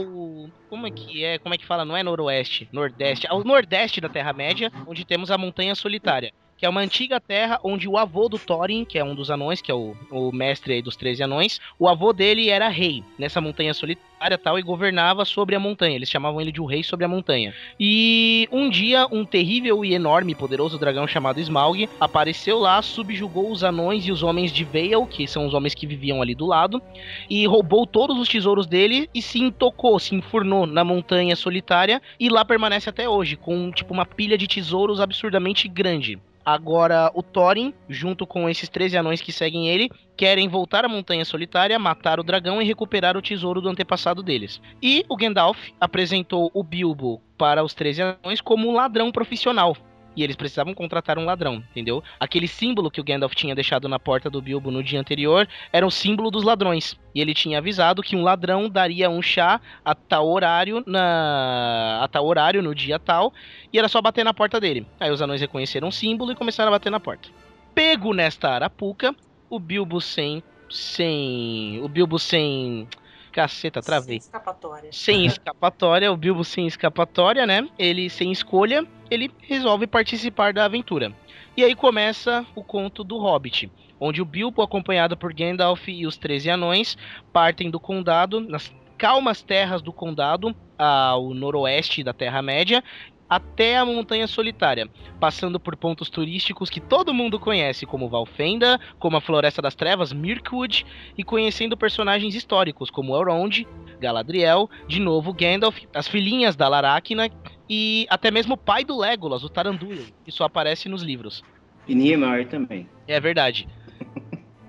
Como 0.68 0.86
é 0.86 0.90
que 0.90 1.24
é? 1.24 1.38
Como 1.38 1.54
é 1.54 1.58
que 1.58 1.64
fala? 1.64 1.86
Não 1.86 1.96
é 1.96 2.02
noroeste, 2.02 2.68
nordeste. 2.70 3.26
Ao 3.26 3.42
nordeste 3.42 3.98
da 3.98 4.10
Terra-média, 4.10 4.70
onde 4.86 5.06
temos 5.06 5.30
a 5.30 5.38
Montanha 5.38 5.74
Solitária. 5.74 6.34
Que 6.64 6.66
é 6.66 6.70
uma 6.70 6.80
antiga 6.80 7.20
terra 7.20 7.60
onde 7.62 7.86
o 7.86 7.98
avô 7.98 8.26
do 8.26 8.38
Thorin, 8.38 8.86
que 8.86 8.98
é 8.98 9.04
um 9.04 9.14
dos 9.14 9.30
anões, 9.30 9.60
que 9.60 9.70
é 9.70 9.74
o, 9.74 9.94
o 10.10 10.32
mestre 10.32 10.80
dos 10.80 10.96
13 10.96 11.24
anões, 11.24 11.60
o 11.78 11.86
avô 11.86 12.10
dele 12.10 12.48
era 12.48 12.70
rei 12.70 13.04
nessa 13.18 13.38
montanha 13.38 13.74
solitária 13.74 14.38
tal 14.38 14.58
e 14.58 14.62
governava 14.62 15.26
sobre 15.26 15.54
a 15.54 15.60
montanha. 15.60 15.94
Eles 15.94 16.08
chamavam 16.08 16.40
ele 16.40 16.50
de 16.50 16.62
o 16.62 16.64
rei 16.64 16.82
sobre 16.82 17.04
a 17.04 17.08
montanha. 17.08 17.52
E 17.78 18.48
um 18.50 18.70
dia, 18.70 19.06
um 19.12 19.26
terrível 19.26 19.84
e 19.84 19.92
enorme 19.92 20.32
e 20.32 20.34
poderoso 20.34 20.78
dragão 20.78 21.06
chamado 21.06 21.38
Smaug 21.38 21.86
apareceu 22.00 22.58
lá, 22.58 22.80
subjugou 22.80 23.50
os 23.50 23.62
anões 23.62 24.06
e 24.06 24.10
os 24.10 24.22
homens 24.22 24.50
de 24.50 24.64
Vale, 24.64 25.06
que 25.10 25.28
são 25.28 25.46
os 25.46 25.52
homens 25.52 25.74
que 25.74 25.86
viviam 25.86 26.22
ali 26.22 26.34
do 26.34 26.46
lado, 26.46 26.80
e 27.28 27.46
roubou 27.46 27.86
todos 27.86 28.18
os 28.18 28.26
tesouros 28.26 28.66
dele 28.66 29.06
e 29.14 29.20
se 29.20 29.38
intocou, 29.38 29.98
se 29.98 30.14
enfurnou 30.14 30.64
na 30.64 30.82
montanha 30.82 31.36
solitária 31.36 32.00
e 32.18 32.30
lá 32.30 32.42
permanece 32.42 32.88
até 32.88 33.06
hoje, 33.06 33.36
com 33.36 33.70
tipo 33.70 33.92
uma 33.92 34.06
pilha 34.06 34.38
de 34.38 34.48
tesouros 34.48 34.98
absurdamente 34.98 35.68
grande. 35.68 36.18
Agora, 36.44 37.10
o 37.14 37.22
Thorin, 37.22 37.72
junto 37.88 38.26
com 38.26 38.48
esses 38.48 38.68
13 38.68 38.98
anões 38.98 39.20
que 39.20 39.32
seguem 39.32 39.68
ele, 39.68 39.90
querem 40.16 40.46
voltar 40.46 40.84
à 40.84 40.88
Montanha 40.88 41.24
Solitária, 41.24 41.78
matar 41.78 42.20
o 42.20 42.24
dragão 42.24 42.60
e 42.60 42.64
recuperar 42.64 43.16
o 43.16 43.22
tesouro 43.22 43.60
do 43.60 43.68
antepassado 43.68 44.22
deles. 44.22 44.60
E 44.82 45.04
o 45.08 45.16
Gandalf 45.16 45.58
apresentou 45.80 46.50
o 46.52 46.62
Bilbo 46.62 47.22
para 47.38 47.64
os 47.64 47.72
13 47.72 48.02
anões 48.02 48.40
como 48.40 48.68
um 48.68 48.74
ladrão 48.74 49.10
profissional. 49.10 49.74
E 50.16 50.22
eles 50.22 50.36
precisavam 50.36 50.74
contratar 50.74 51.18
um 51.18 51.24
ladrão, 51.24 51.56
entendeu? 51.70 52.02
Aquele 52.18 52.46
símbolo 52.46 52.90
que 52.90 53.00
o 53.00 53.04
Gandalf 53.04 53.34
tinha 53.34 53.54
deixado 53.54 53.88
na 53.88 53.98
porta 53.98 54.30
do 54.30 54.40
Bilbo 54.40 54.70
no 54.70 54.82
dia 54.82 55.00
anterior 55.00 55.48
era 55.72 55.86
o 55.86 55.90
símbolo 55.90 56.30
dos 56.30 56.44
ladrões. 56.44 56.98
E 57.14 57.20
ele 57.20 57.34
tinha 57.34 57.58
avisado 57.58 58.02
que 58.02 58.16
um 58.16 58.22
ladrão 58.22 58.68
daria 58.68 59.10
um 59.10 59.20
chá 59.20 59.60
a 59.84 59.94
tal 59.94 60.28
horário 60.28 60.82
na 60.86 62.00
a 62.02 62.08
tal 62.08 62.26
horário 62.26 62.62
no 62.62 62.74
dia 62.74 62.98
tal, 62.98 63.32
e 63.72 63.78
era 63.78 63.88
só 63.88 64.00
bater 64.00 64.24
na 64.24 64.34
porta 64.34 64.60
dele. 64.60 64.86
Aí 64.98 65.10
os 65.10 65.22
anões 65.22 65.40
reconheceram 65.40 65.88
o 65.88 65.92
símbolo 65.92 66.32
e 66.32 66.36
começaram 66.36 66.68
a 66.68 66.72
bater 66.72 66.90
na 66.90 67.00
porta. 67.00 67.28
Pego 67.74 68.12
nesta 68.12 68.50
arapuca, 68.50 69.14
o 69.50 69.58
Bilbo 69.58 70.00
sem 70.00 70.42
sem 70.70 71.80
o 71.82 71.88
Bilbo 71.88 72.18
sem 72.18 72.88
caceta, 73.34 73.82
travei. 73.82 74.20
Sem 74.20 74.28
escapatória. 74.28 74.90
Sem 74.92 75.26
escapatória, 75.26 76.12
o 76.12 76.16
Bilbo 76.16 76.44
sem 76.44 76.66
escapatória, 76.66 77.46
né? 77.46 77.68
Ele 77.78 78.08
sem 78.08 78.30
escolha, 78.30 78.86
ele 79.10 79.30
resolve 79.42 79.86
participar 79.86 80.52
da 80.52 80.64
aventura. 80.64 81.12
E 81.56 81.62
aí 81.62 81.74
começa 81.74 82.44
o 82.54 82.62
conto 82.62 83.04
do 83.04 83.18
Hobbit, 83.18 83.70
onde 84.00 84.20
o 84.20 84.24
Bilbo, 84.24 84.62
acompanhado 84.62 85.16
por 85.16 85.32
Gandalf 85.32 85.88
e 85.88 86.06
os 86.06 86.16
13 86.16 86.50
anões, 86.50 86.98
partem 87.32 87.70
do 87.70 87.78
condado, 87.78 88.40
nas 88.40 88.74
calmas 88.98 89.42
terras 89.42 89.82
do 89.82 89.92
condado, 89.92 90.54
ao 90.78 91.32
noroeste 91.32 92.02
da 92.02 92.12
Terra-média, 92.12 92.82
até 93.28 93.76
a 93.76 93.84
Montanha 93.84 94.26
Solitária, 94.26 94.88
passando 95.18 95.58
por 95.58 95.76
pontos 95.76 96.10
turísticos 96.10 96.68
que 96.68 96.80
todo 96.80 97.14
mundo 97.14 97.38
conhece, 97.40 97.86
como 97.86 98.08
Valfenda, 98.08 98.78
como 98.98 99.16
a 99.16 99.20
Floresta 99.20 99.62
das 99.62 99.74
Trevas, 99.74 100.12
Mirkwood, 100.12 100.84
e 101.16 101.24
conhecendo 101.24 101.76
personagens 101.76 102.34
históricos 102.34 102.90
como 102.90 103.16
Elrond, 103.16 103.66
Galadriel, 104.04 104.68
de 104.86 105.00
novo 105.00 105.32
Gandalf, 105.32 105.78
as 105.94 106.06
filhinhas 106.06 106.54
da 106.54 106.68
Laracna 106.68 107.30
e 107.68 108.06
até 108.10 108.30
mesmo 108.30 108.54
o 108.54 108.58
pai 108.58 108.84
do 108.84 108.98
Legolas, 108.98 109.42
o 109.42 109.48
Taranduil, 109.48 110.04
que 110.24 110.30
só 110.30 110.44
aparece 110.44 110.88
nos 110.88 111.02
livros. 111.02 111.42
E 111.88 111.94
Niemeyer 111.94 112.46
também. 112.48 112.86
É 113.08 113.18
verdade. 113.18 113.66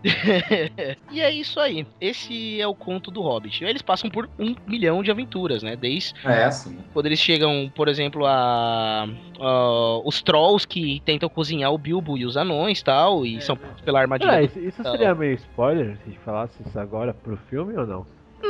e 1.11 1.19
é 1.19 1.31
isso 1.31 1.59
aí. 1.59 1.85
Esse 1.99 2.61
é 2.61 2.67
o 2.67 2.75
conto 2.75 3.09
do 3.09 3.21
Hobbit. 3.21 3.63
Eles 3.63 3.81
passam 3.81 4.07
por 4.09 4.29
um 4.37 4.55
milhão 4.67 5.01
de 5.01 5.09
aventuras, 5.09 5.63
né? 5.63 5.75
Desde 5.75 6.13
É 6.23 6.43
assim. 6.43 6.77
quando 6.93 7.07
eles 7.07 7.19
chegam, 7.19 7.71
por 7.75 7.87
exemplo, 7.87 8.23
a, 8.25 9.07
a- 9.39 9.99
os 10.05 10.21
trolls 10.21 10.67
que 10.67 11.01
tentam 11.03 11.27
cozinhar 11.27 11.73
o 11.73 11.77
Bilbo 11.77 12.17
e 12.17 12.25
os 12.25 12.37
anões 12.37 12.83
tal, 12.83 13.25
e 13.25 13.41
são 13.41 13.57
pela 13.83 13.99
armadilha. 13.99 14.47
Do- 14.47 14.59
isso, 14.59 14.83
seria 14.83 15.15
meio 15.15 15.33
spoiler 15.33 15.97
se 15.97 16.03
a 16.03 16.05
gente 16.11 16.19
falasse 16.19 16.61
isso 16.63 16.79
agora 16.79 17.11
pro 17.13 17.35
filme 17.49 17.75
ou 17.75 17.87
não? 17.87 18.05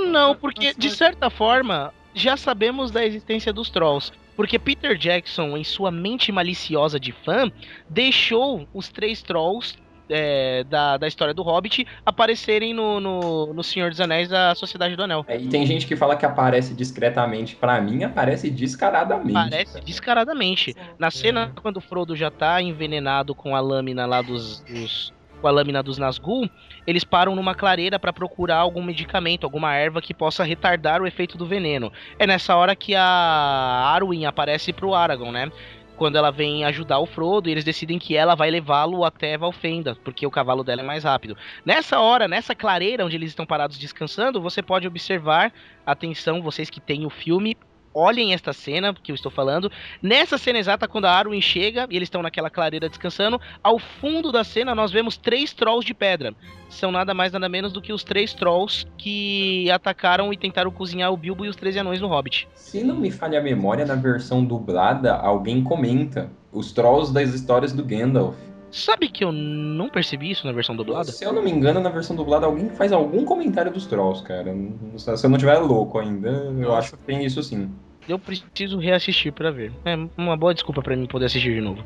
Não, 0.07 0.35
porque 0.35 0.73
de 0.73 0.89
certa 0.97 1.29
forma 1.29 1.93
já 2.13 2.37
sabemos 2.37 2.91
da 2.91 3.05
existência 3.05 3.51
dos 3.51 3.69
trolls. 3.69 4.11
Porque 4.35 4.59
Peter 4.59 4.97
Jackson, 4.97 5.55
em 5.55 5.63
sua 5.63 5.89
mente 5.91 6.29
maliciosa 6.31 6.99
de 6.99 7.11
fã, 7.13 7.49
deixou 7.89 8.67
os 8.73 8.89
três 8.89 9.21
trolls 9.21 9.75
é, 10.09 10.63
da, 10.65 10.97
da 10.97 11.07
história 11.07 11.33
do 11.33 11.41
Hobbit 11.41 11.87
aparecerem 12.05 12.73
no, 12.73 12.99
no, 12.99 13.53
no 13.53 13.63
Senhor 13.63 13.89
dos 13.89 13.99
Anéis 14.01 14.27
da 14.29 14.53
Sociedade 14.53 14.95
do 14.95 15.01
Anel. 15.03 15.25
É, 15.27 15.39
e 15.39 15.47
tem 15.47 15.65
gente 15.65 15.87
que 15.87 15.95
fala 15.95 16.15
que 16.15 16.25
aparece 16.25 16.73
discretamente. 16.75 17.55
Pra 17.55 17.79
mim, 17.81 18.03
aparece 18.03 18.49
descaradamente. 18.51 19.33
Parece 19.33 19.79
descaradamente. 19.81 20.75
Na 20.99 21.09
cena, 21.09 21.51
quando 21.61 21.77
o 21.77 21.81
Frodo 21.81 22.15
já 22.15 22.29
tá 22.29 22.61
envenenado 22.61 23.33
com 23.33 23.55
a 23.55 23.59
lâmina 23.59 24.05
lá 24.05 24.21
dos. 24.21 24.59
dos- 24.61 25.14
com 25.45 25.49
a 25.49 25.51
lâmina 25.51 25.83
dos 25.83 25.99
Nazgûl, 25.99 26.49
eles 26.87 27.03
param 27.03 27.35
numa 27.35 27.53
clareira 27.53 27.99
pra 27.99 28.11
procurar 28.11 28.57
algum 28.57 28.81
medicamento, 28.81 29.43
alguma 29.43 29.75
erva 29.75 30.01
que 30.01 30.11
possa 30.11 30.43
retardar 30.43 31.03
o 31.03 31.05
efeito 31.05 31.37
do 31.37 31.45
veneno. 31.45 31.93
É 32.17 32.25
nessa 32.25 32.55
hora 32.55 32.75
que 32.75 32.95
a 32.95 33.03
Arwen 33.03 34.25
aparece 34.25 34.73
pro 34.73 34.95
Aragorn, 34.95 35.31
né? 35.31 35.51
Quando 35.95 36.15
ela 36.15 36.31
vem 36.31 36.65
ajudar 36.65 36.97
o 36.97 37.05
Frodo, 37.05 37.47
eles 37.47 37.63
decidem 37.63 37.99
que 37.99 38.17
ela 38.17 38.33
vai 38.33 38.49
levá-lo 38.49 39.05
até 39.05 39.37
Valfenda, 39.37 39.95
porque 40.03 40.25
o 40.25 40.31
cavalo 40.31 40.63
dela 40.63 40.81
é 40.81 40.83
mais 40.83 41.03
rápido. 41.03 41.37
Nessa 41.63 41.99
hora, 41.99 42.27
nessa 42.27 42.55
clareira 42.55 43.05
onde 43.05 43.15
eles 43.15 43.29
estão 43.29 43.45
parados 43.45 43.77
descansando, 43.77 44.41
você 44.41 44.63
pode 44.63 44.87
observar, 44.87 45.53
atenção, 45.85 46.41
vocês 46.41 46.71
que 46.71 46.81
têm 46.81 47.05
o 47.05 47.09
filme, 47.11 47.55
olhem 47.95 48.33
esta 48.33 48.51
cena 48.51 48.93
que 48.93 49.11
eu 49.11 49.15
estou 49.15 49.31
falando. 49.31 49.71
Nessa 50.03 50.37
cena 50.37 50.59
exata, 50.59 50.87
quando 50.87 51.05
a 51.05 51.11
Arwen 51.11 51.41
chega 51.41 51.87
e 51.89 51.95
eles 51.95 52.07
estão 52.07 52.21
naquela 52.21 52.49
clareira 52.49 52.89
descansando, 52.89 53.39
ao 53.63 53.79
fundo 53.79 54.31
da 54.31 54.43
cena 54.43 54.75
nós 54.75 54.91
vemos 54.91 55.15
três 55.15 55.53
trolls 55.53 55.85
de 55.85 55.93
pedra. 55.93 56.35
São 56.69 56.91
nada 56.91 57.13
mais 57.13 57.31
nada 57.31 57.47
menos 57.47 57.71
do 57.71 57.81
que 57.81 57.93
os 57.93 58.03
três 58.03 58.33
trolls 58.33 58.85
que 58.97 59.71
atacaram 59.71 60.33
e 60.33 60.37
tentaram 60.37 60.69
cozinhar 60.69 61.11
o 61.13 61.17
Bilbo 61.17 61.45
e 61.45 61.49
os 61.49 61.55
três 61.55 61.77
anões 61.77 62.01
no 62.01 62.07
Hobbit. 62.07 62.47
Se 62.53 62.83
não 62.83 62.95
me 62.95 63.09
falha 63.09 63.39
a 63.39 63.43
memória, 63.43 63.85
na 63.85 63.95
versão 63.95 64.43
dublada, 64.43 65.15
alguém 65.15 65.63
comenta 65.63 66.29
os 66.51 66.73
trolls 66.73 67.13
das 67.13 67.33
histórias 67.33 67.71
do 67.71 67.83
Gandalf. 67.83 68.35
Sabe 68.71 69.07
que 69.07 69.23
eu 69.23 69.31
não 69.31 69.87
percebi 69.87 70.31
isso 70.31 70.45
na 70.45 70.51
versão 70.51 70.75
dublada? 70.75 71.09
Se 71.09 71.23
eu 71.23 71.31
não 71.31 71.41
me 71.41 71.49
engano, 71.49 71.79
na 71.79 71.89
versão 71.89 72.13
dublada, 72.13 72.45
alguém 72.45 72.69
faz 72.69 72.91
algum 72.91 73.23
comentário 73.23 73.71
dos 73.71 73.85
trolls, 73.85 74.21
cara. 74.21 74.53
Se 74.97 75.25
eu 75.25 75.29
não 75.29 75.37
tiver 75.37 75.57
louco 75.59 75.97
ainda, 75.97 76.29
eu 76.59 76.75
acho 76.75 76.97
que 76.97 77.03
tem 77.03 77.23
isso 77.23 77.41
sim. 77.41 77.71
Eu 78.07 78.19
preciso 78.19 78.77
reassistir 78.77 79.31
pra 79.33 79.49
ver. 79.49 79.71
É 79.83 79.95
uma 80.17 80.37
boa 80.37 80.53
desculpa 80.53 80.81
pra 80.81 80.95
mim 80.95 81.07
poder 81.07 81.25
assistir 81.25 81.55
de 81.55 81.61
novo. 81.61 81.83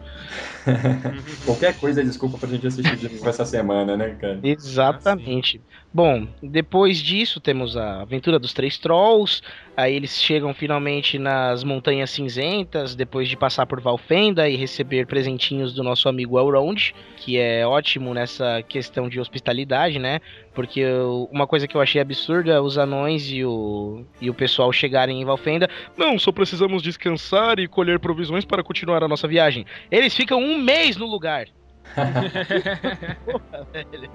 Qualquer 1.45 1.79
coisa 1.79 2.01
é 2.01 2.03
desculpa 2.03 2.37
pra 2.37 2.49
gente 2.49 2.67
assistir 2.67 2.97
de 2.97 3.09
novo 3.09 3.29
essa 3.29 3.45
semana, 3.45 3.95
né, 3.95 4.15
cara? 4.15 4.39
Exatamente. 4.43 5.61
Bom, 5.91 6.27
depois 6.43 6.99
disso 6.99 7.39
temos 7.39 7.75
a 7.75 8.01
aventura 8.03 8.37
dos 8.37 8.53
três 8.53 8.77
trolls. 8.77 9.41
Aí 9.75 9.95
eles 9.95 10.21
chegam 10.21 10.53
finalmente 10.53 11.17
nas 11.17 11.63
Montanhas 11.63 12.11
Cinzentas, 12.11 12.93
depois 12.93 13.27
de 13.27 13.35
passar 13.35 13.65
por 13.65 13.81
Valfenda 13.81 14.47
e 14.47 14.55
receber 14.55 15.07
presentinhos 15.07 15.73
do 15.73 15.81
nosso 15.81 16.07
amigo 16.07 16.37
Elrond, 16.37 16.93
que 17.17 17.39
é 17.39 17.65
ótimo 17.65 18.13
nessa 18.13 18.61
questão 18.61 19.09
de 19.09 19.19
hospitalidade, 19.19 19.97
né? 19.97 20.19
Porque 20.53 20.79
eu- 20.81 21.27
uma 21.31 21.47
coisa 21.47 21.67
que 21.67 21.75
eu 21.75 21.81
achei 21.81 21.99
absurda 21.99 22.61
os 22.61 22.77
anões 22.77 23.31
e 23.31 23.43
o, 23.43 24.05
e 24.21 24.29
o 24.29 24.33
pessoal 24.33 24.71
chegarem 24.71 25.19
em 25.19 25.25
Valfenda. 25.25 25.67
Não, 25.97 26.19
só 26.19 26.31
precisamos 26.31 26.83
descansar 26.83 27.57
e 27.57 27.67
colher 27.67 27.99
provisões 27.99 28.45
para 28.45 28.63
continuar 28.63 29.03
a 29.03 29.07
nossa 29.07 29.27
viagem. 29.27 29.65
Eles 29.89 30.15
ficam 30.15 30.39
um 30.39 30.59
mês 30.59 30.97
no 30.97 31.07
lugar. 31.07 31.47
Porra, 31.95 33.67
velho. 33.73 34.09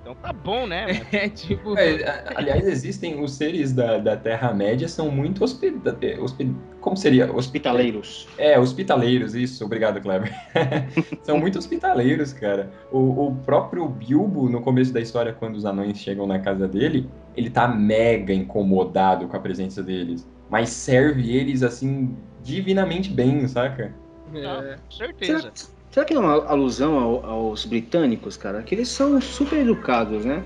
Então 0.00 0.14
tá 0.16 0.32
bom, 0.34 0.66
né? 0.66 1.00
É 1.12 1.28
tipo. 1.30 1.78
É, 1.78 2.24
aliás, 2.36 2.66
existem 2.66 3.22
os 3.22 3.32
seres 3.32 3.72
da, 3.72 3.96
da 3.96 4.14
Terra-média 4.16 4.86
são 4.86 5.10
muito 5.10 5.42
hospita 5.42 5.98
hospi- 6.20 6.54
como 6.78 6.94
seria? 6.94 7.24
Hospi- 7.24 7.54
Hospitaleiros. 7.54 8.28
É, 8.36 8.58
hospitaleiros, 8.58 9.34
isso, 9.34 9.64
obrigado, 9.64 10.00
Kleber. 10.02 10.30
são 11.24 11.38
muito 11.38 11.58
hospitaleiros, 11.58 12.34
cara. 12.34 12.70
O, 12.92 13.28
o 13.28 13.36
próprio 13.36 13.88
Bilbo, 13.88 14.50
no 14.50 14.60
começo 14.60 14.92
da 14.92 15.00
história, 15.00 15.32
quando 15.32 15.54
os 15.56 15.64
anões 15.64 15.96
chegam 15.98 16.26
na 16.26 16.38
casa 16.38 16.68
dele, 16.68 17.08
ele 17.34 17.48
tá 17.48 17.66
mega 17.66 18.34
incomodado 18.34 19.26
com 19.26 19.36
a 19.36 19.40
presença 19.40 19.82
deles. 19.82 20.28
Mas 20.50 20.68
serve 20.68 21.34
eles, 21.34 21.62
assim, 21.62 22.14
divinamente 22.42 23.08
bem, 23.10 23.48
saca? 23.48 23.94
É. 24.32 24.76
Com 24.76 24.90
certeza. 24.90 25.40
Será, 25.40 25.52
será 25.90 26.06
que 26.06 26.14
é 26.14 26.18
uma 26.18 26.46
alusão 26.46 26.98
ao- 26.98 27.24
aos 27.26 27.64
britânicos, 27.64 28.36
cara? 28.36 28.62
Que 28.62 28.74
eles 28.74 28.88
são 28.88 29.20
super 29.20 29.58
educados, 29.60 30.24
né? 30.24 30.42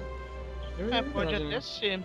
É, 0.91 1.03
pode 1.03 1.35
até 1.35 1.61
ser. 1.61 2.01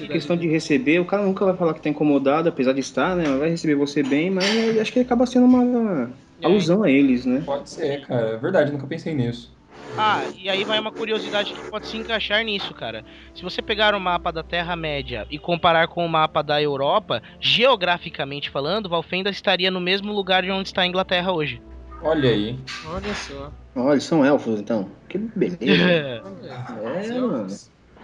Em 0.00 0.08
questão 0.08 0.36
de 0.36 0.48
receber, 0.48 0.98
o 0.98 1.04
cara 1.04 1.22
nunca 1.22 1.44
vai 1.44 1.56
falar 1.56 1.72
que 1.72 1.80
tá 1.80 1.88
incomodado, 1.88 2.48
apesar 2.48 2.72
de 2.72 2.80
estar, 2.80 3.14
né? 3.14 3.24
Vai 3.36 3.50
receber 3.50 3.76
você 3.76 4.02
bem, 4.02 4.30
mas 4.30 4.44
acho 4.80 4.92
que 4.92 4.98
acaba 4.98 5.26
sendo 5.26 5.44
uma, 5.46 5.60
uma 5.60 6.10
alusão 6.42 6.82
a 6.82 6.90
eles, 6.90 7.24
né? 7.24 7.42
Pode 7.46 7.70
ser, 7.70 8.04
cara. 8.04 8.30
É 8.30 8.36
verdade, 8.36 8.72
nunca 8.72 8.86
pensei 8.86 9.14
nisso. 9.14 9.55
Ah, 9.98 10.22
e 10.36 10.48
aí 10.48 10.62
vai 10.64 10.78
uma 10.78 10.92
curiosidade 10.92 11.54
que 11.54 11.70
pode 11.70 11.86
se 11.86 11.96
encaixar 11.96 12.44
nisso, 12.44 12.74
cara. 12.74 13.04
Se 13.34 13.42
você 13.42 13.62
pegar 13.62 13.94
o 13.94 14.00
mapa 14.00 14.30
da 14.30 14.42
Terra-média 14.42 15.26
e 15.30 15.38
comparar 15.38 15.88
com 15.88 16.04
o 16.04 16.08
mapa 16.08 16.42
da 16.42 16.60
Europa, 16.60 17.22
geograficamente 17.40 18.50
falando, 18.50 18.88
Valfenda 18.88 19.30
estaria 19.30 19.70
no 19.70 19.80
mesmo 19.80 20.12
lugar 20.12 20.42
de 20.42 20.50
onde 20.50 20.68
está 20.68 20.82
a 20.82 20.86
Inglaterra 20.86 21.32
hoje. 21.32 21.62
Olha 22.02 22.30
aí. 22.30 22.58
Olha 22.86 23.14
só. 23.14 23.52
Olha, 23.74 24.00
são 24.00 24.24
elfos, 24.24 24.60
então. 24.60 24.90
Que 25.08 25.18
beleza. 25.18 26.22
É, 26.84 27.20
mano. 27.20 27.46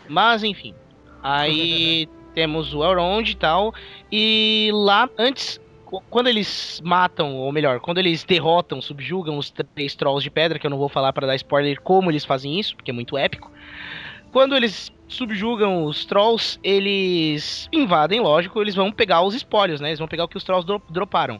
Mas 0.09 0.43
enfim. 0.43 0.75
Aí 1.23 2.09
temos 2.35 2.75
o 2.75 2.83
Elrond 2.83 3.31
e 3.31 3.37
tal. 3.37 3.75
E 4.11 4.71
lá, 4.73 5.09
antes, 5.19 5.61
quando 6.01 6.29
eles 6.29 6.81
matam, 6.85 7.37
ou 7.37 7.53
melhor, 7.53 7.81
quando 7.81 7.99
eles 7.99 8.25
derrotam, 8.25 8.81
subjugam 8.81 9.37
os 9.37 9.51
três 9.51 9.95
trolls 9.95 10.23
de 10.23 10.31
pedra, 10.31 10.59
que 10.59 10.67
eu 10.67 10.71
não 10.71 10.79
vou 10.79 10.89
falar 10.89 11.13
pra 11.13 11.27
dar 11.27 11.37
spoiler 11.37 11.81
como 11.81 12.11
eles 12.11 12.25
fazem 12.25 12.59
isso, 12.59 12.75
porque 12.77 12.91
é 12.91 12.95
muito 12.95 13.19
épico. 13.19 13.51
Quando 14.33 14.57
eles 14.57 14.91
subjugam 15.07 15.85
os 15.85 16.07
trolls, 16.07 16.59
eles 16.65 17.69
invadem, 17.71 18.19
lógico, 18.19 18.63
eles 18.63 18.75
vão 18.75 18.91
pegar 18.91 19.21
os 19.21 19.35
espólios, 19.35 19.79
né? 19.79 19.91
Eles 19.91 19.99
vão 19.99 20.09
pegar 20.09 20.25
o 20.25 20.29
que 20.29 20.39
os 20.39 20.43
trolls 20.45 20.67
dro- 20.67 20.83
droparam. 20.89 21.39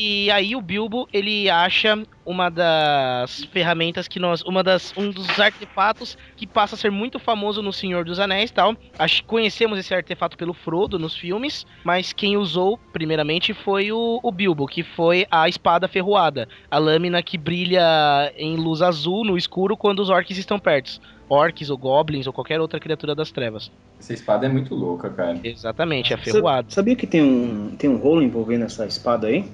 E 0.00 0.28
aí 0.32 0.56
o 0.56 0.60
Bilbo, 0.60 1.06
ele 1.12 1.48
acha 1.48 1.96
uma 2.26 2.50
das 2.50 3.44
ferramentas 3.52 4.08
que 4.08 4.18
nós, 4.18 4.42
uma 4.42 4.64
das 4.64 4.92
um 4.96 5.10
dos 5.10 5.38
artefatos 5.38 6.18
que 6.36 6.44
passa 6.46 6.74
a 6.74 6.78
ser 6.78 6.90
muito 6.90 7.20
famoso 7.20 7.62
no 7.62 7.72
Senhor 7.72 8.04
dos 8.04 8.18
Anéis, 8.18 8.50
tal. 8.50 8.76
Acho 8.98 9.22
que 9.22 9.28
conhecemos 9.28 9.78
esse 9.78 9.94
artefato 9.94 10.36
pelo 10.36 10.52
Frodo 10.52 10.98
nos 10.98 11.16
filmes, 11.16 11.64
mas 11.84 12.12
quem 12.12 12.36
usou 12.36 12.78
primeiramente 12.92 13.54
foi 13.54 13.92
o, 13.92 14.18
o 14.22 14.32
Bilbo, 14.32 14.66
que 14.66 14.82
foi 14.82 15.24
a 15.30 15.48
espada 15.48 15.86
ferroada, 15.86 16.48
a 16.68 16.78
lâmina 16.78 17.22
que 17.22 17.38
brilha 17.38 18.32
em 18.36 18.56
luz 18.56 18.82
azul 18.82 19.24
no 19.24 19.36
escuro 19.36 19.76
quando 19.76 20.00
os 20.00 20.10
orcs 20.10 20.36
estão 20.36 20.58
perto. 20.58 21.00
Orcs 21.28 21.70
ou 21.70 21.78
goblins 21.78 22.26
ou 22.26 22.32
qualquer 22.32 22.60
outra 22.60 22.80
criatura 22.80 23.14
das 23.14 23.30
trevas. 23.30 23.70
Essa 23.98 24.12
espada 24.14 24.46
é 24.46 24.48
muito 24.48 24.74
louca, 24.74 25.10
cara. 25.10 25.38
Exatamente, 25.42 26.12
é 26.12 26.16
Sa- 26.16 26.22
ferroada. 26.24 26.68
Sabia 26.70 26.96
que 26.96 27.06
tem 27.06 27.22
um, 27.22 27.76
tem 27.76 27.90
um 27.90 27.96
rolo 27.96 28.22
envolvendo 28.22 28.64
essa 28.64 28.86
espada 28.86 29.26
aí? 29.26 29.44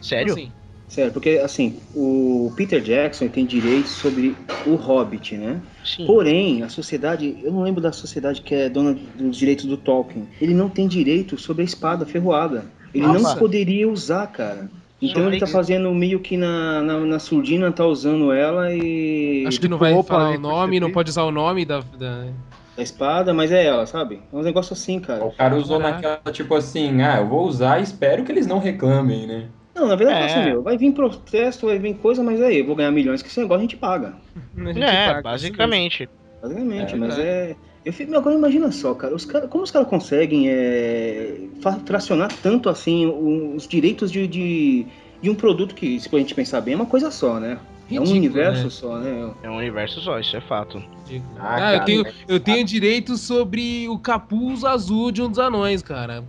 Sério? 0.00 0.34
Assim, 0.34 0.52
Sério, 0.88 1.10
porque 1.12 1.40
assim, 1.42 1.80
o 1.94 2.52
Peter 2.54 2.78
Jackson 2.82 3.26
tem 3.28 3.46
direitos 3.46 3.92
sobre 3.92 4.36
o 4.66 4.74
Hobbit, 4.74 5.38
né? 5.38 5.58
Sim. 5.82 6.06
Porém, 6.06 6.62
a 6.62 6.68
sociedade, 6.68 7.34
eu 7.42 7.50
não 7.50 7.62
lembro 7.62 7.80
da 7.80 7.92
sociedade 7.92 8.42
que 8.42 8.54
é 8.54 8.68
dona 8.68 8.92
dos 8.92 9.36
direitos 9.38 9.64
do 9.64 9.78
Tolkien. 9.78 10.28
Ele 10.38 10.52
não 10.52 10.68
tem 10.68 10.86
direito 10.86 11.38
sobre 11.38 11.62
a 11.62 11.64
espada 11.64 12.04
ferroada. 12.04 12.66
Ele 12.92 13.06
Nossa. 13.06 13.30
não 13.30 13.36
poderia 13.36 13.88
usar, 13.88 14.26
cara. 14.26 14.70
Então 15.02 15.26
ele 15.28 15.40
tá 15.40 15.46
fazendo 15.46 15.92
meio 15.94 16.20
que 16.20 16.36
na, 16.36 16.80
na, 16.82 17.00
na 17.00 17.18
surdina, 17.18 17.72
tá 17.72 17.84
usando 17.84 18.32
ela 18.32 18.72
e. 18.72 19.44
acho 19.46 19.60
que 19.60 19.68
não 19.68 19.78
vai 19.78 19.92
Opa, 19.92 20.08
falar 20.08 20.30
o 20.30 20.40
nome, 20.40 20.78
não 20.80 20.90
pode 20.90 21.10
usar 21.10 21.24
o 21.24 21.30
nome 21.32 21.64
da. 21.64 21.80
da- 21.80 22.26
da 22.74 22.82
espada, 22.82 23.34
mas 23.34 23.52
é 23.52 23.66
ela, 23.66 23.84
sabe? 23.86 24.22
É 24.32 24.36
uns 24.36 24.46
negócios 24.46 24.80
assim, 24.80 24.98
cara. 24.98 25.22
O 25.24 25.30
cara 25.32 25.54
usou 25.56 25.78
Caraca. 25.78 26.08
naquela, 26.08 26.32
tipo 26.32 26.54
assim, 26.54 27.02
ah, 27.02 27.18
eu 27.18 27.28
vou 27.28 27.46
usar 27.46 27.80
e 27.80 27.82
espero 27.82 28.24
que 28.24 28.32
eles 28.32 28.46
não 28.46 28.58
reclamem, 28.58 29.26
né? 29.26 29.48
Não, 29.74 29.86
na 29.88 29.94
verdade, 29.94 30.22
É. 30.22 30.24
assim, 30.24 30.50
meu, 30.50 30.62
vai 30.62 30.76
vir 30.78 30.92
protesto, 30.92 31.66
vai 31.66 31.78
vir 31.78 31.94
coisa, 31.94 32.22
mas 32.22 32.40
aí, 32.40 32.58
eu 32.60 32.66
vou 32.66 32.74
ganhar 32.76 32.90
milhões 32.90 33.20
que 33.22 33.28
esse 33.28 33.40
negócio 33.40 33.58
a 33.58 33.62
gente 33.62 33.76
paga. 33.76 34.14
A 34.56 34.72
gente 34.72 34.84
É, 34.84 35.06
paga, 35.08 35.22
basicamente. 35.22 36.08
Basicamente, 36.42 36.94
É 36.94 36.96
mas 36.96 37.18
é. 37.18 37.56
Eu 37.84 37.92
fico, 37.92 38.14
agora 38.16 38.34
imagina 38.34 38.70
só, 38.70 38.94
cara, 38.94 39.14
os 39.14 39.24
cara 39.24 39.48
como 39.48 39.64
os 39.64 39.70
caras 39.70 39.88
conseguem 39.88 40.48
é, 40.48 41.48
fracionar 41.84 42.32
tanto 42.40 42.68
assim 42.68 43.06
os 43.06 43.66
direitos 43.66 44.10
de, 44.12 44.26
de, 44.28 44.86
de 45.20 45.28
um 45.30 45.34
produto 45.34 45.74
que, 45.74 45.98
se 45.98 46.08
a 46.14 46.18
gente 46.18 46.34
pensar 46.34 46.60
bem, 46.60 46.74
é 46.74 46.76
uma 46.76 46.86
coisa 46.86 47.10
só, 47.10 47.40
né? 47.40 47.58
é 47.90 47.94
um 48.00 48.04
Ridículo, 48.04 48.16
universo 48.18 48.64
né? 48.64 48.70
só, 48.70 48.98
né? 48.98 49.34
É 49.42 49.50
um 49.50 49.56
universo 49.56 50.00
só, 50.00 50.18
isso 50.18 50.36
é 50.36 50.40
fato. 50.40 50.78
Ridículo. 51.08 51.34
Ah, 51.38 51.56
Ah, 51.56 51.60
cara, 51.60 51.76
eu, 51.76 51.84
tenho, 51.84 52.06
é- 52.06 52.12
eu 52.28 52.40
tenho 52.40 52.64
direito 52.64 53.16
sobre 53.16 53.88
o 53.88 53.98
capuz 53.98 54.64
azul 54.64 55.10
de 55.10 55.20
um 55.20 55.28
dos 55.28 55.38
anões, 55.38 55.82
cara. 55.82 56.24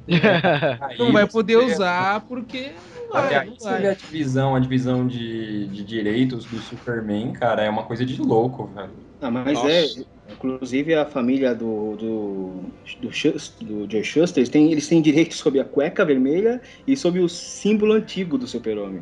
Aí 0.82 0.98
Não 0.98 1.14
vai 1.14 1.28
poder 1.28 1.58
usar 1.58 2.22
porque 2.22 2.72
Até 3.14 3.38
aí 3.38 3.54
vai. 3.62 3.86
a 3.88 3.94
divisão, 3.94 4.56
a 4.56 4.60
divisão 4.60 5.08
de, 5.08 5.68
de 5.68 5.84
direitos 5.84 6.46
do 6.46 6.60
Superman, 6.60 7.32
cara, 7.32 7.62
é 7.64 7.70
uma 7.70 7.84
coisa 7.84 8.04
de 8.04 8.20
louco, 8.20 8.66
velho. 8.76 8.92
Ah, 9.22 9.30
mas 9.32 9.54
Nossa. 9.54 10.02
é. 10.02 10.13
Inclusive 10.44 10.94
a 10.96 11.06
família 11.06 11.56
do, 11.56 11.96
do, 11.96 12.52
do, 13.02 13.08
do 13.62 13.92
Joe 13.92 14.04
Shuster, 14.04 14.40
eles 14.42 14.50
têm, 14.50 14.72
eles 14.72 14.88
têm 14.88 15.02
direito 15.02 15.34
sobre 15.36 15.60
a 15.60 15.64
cueca 15.66 16.04
vermelha 16.04 16.62
e 16.86 16.98
sobre 16.98 17.22
o 17.22 17.30
símbolo 17.30 17.94
antigo 17.94 18.38
do 18.38 18.46
super-homem. 18.46 19.02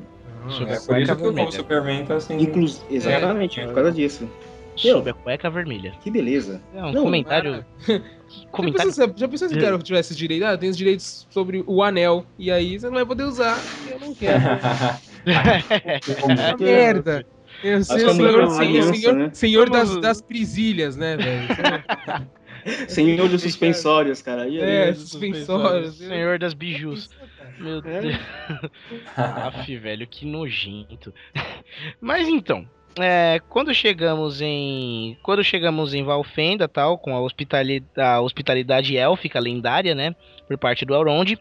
Sobre 0.49 0.73
É 0.73 0.77
a 0.77 0.79
por 0.79 0.85
cueca 0.87 1.01
isso 1.03 1.15
que 1.15 1.21
o 1.21 1.25
vermelha. 1.25 1.51
Superman 1.51 2.05
tá 2.05 2.15
assim. 2.15 2.37
Inclus... 2.39 2.81
Exatamente, 2.91 3.59
É. 3.59 3.65
por 3.65 3.73
causa 3.75 3.91
disso. 3.91 4.29
Sobre 4.75 5.09
a 5.11 5.13
cueca 5.13 5.49
vermelha. 5.49 5.93
Que 6.03 6.09
beleza. 6.09 6.61
É 6.73 6.83
um 6.83 6.91
Não, 6.93 7.03
comentário. 7.03 7.65
que 7.85 7.91
Já 7.97 8.47
comentário. 8.51 8.89
pensou, 8.91 9.07
se- 9.07 9.13
já 9.19 9.27
pensou 9.27 9.49
se 9.49 9.55
o 9.55 9.61
cara 9.61 9.77
tivesse 9.79 10.15
direito? 10.15 10.45
Ah, 10.45 10.57
tem 10.57 10.69
os 10.69 10.77
direitos 10.77 11.27
sobre 11.29 11.63
o 11.67 11.83
anel. 11.83 12.25
E 12.39 12.49
aí 12.49 12.79
você 12.79 12.85
não 12.87 12.93
vai 12.93 13.05
poder 13.05 13.23
usar. 13.23 13.59
Eu 13.89 13.99
não 13.99 14.15
quero. 14.15 14.39
Uma 16.23 16.57
merda. 16.57 17.25
Eu 17.63 17.83
sei, 17.83 18.05
é 18.05 18.13
senhor, 18.13 18.49
senhor, 18.51 18.95
senhor, 18.95 19.15
né? 19.15 19.29
senhor 19.33 19.69
das, 19.69 19.97
das 19.97 20.21
prisilhas, 20.21 20.95
né, 20.95 21.17
velho? 21.17 22.31
Senhor 22.87 23.27
dos 23.27 23.41
suspensórios, 23.41 24.21
cara. 24.21 24.47
E 24.47 24.61
aí? 24.61 24.89
É, 24.89 24.93
suspensórios. 24.93 25.95
Senhor 25.97 26.37
das 26.37 26.53
bijus. 26.53 27.09
Meu 27.59 27.79
É. 27.79 28.01
Deus. 28.01 28.15
Aff, 29.17 29.77
velho, 29.77 30.05
que 30.07 30.27
nojento. 30.27 31.13
Mas 31.99 32.27
então, 32.27 32.67
é, 32.99 33.39
quando 33.49 33.73
chegamos 33.73 34.41
em. 34.41 35.17
Quando 35.23 35.43
chegamos 35.43 35.93
em 35.93 36.03
Valfenda, 36.03 36.67
tal, 36.67 36.97
com 36.97 37.15
a 37.15 37.21
hospitalidade, 37.21 37.89
a 37.99 38.19
hospitalidade 38.21 38.97
élfica 38.97 39.39
lendária, 39.39 39.95
né? 39.95 40.15
Por 40.47 40.57
parte 40.57 40.85
do 40.85 40.93
Elrond. 40.93 41.37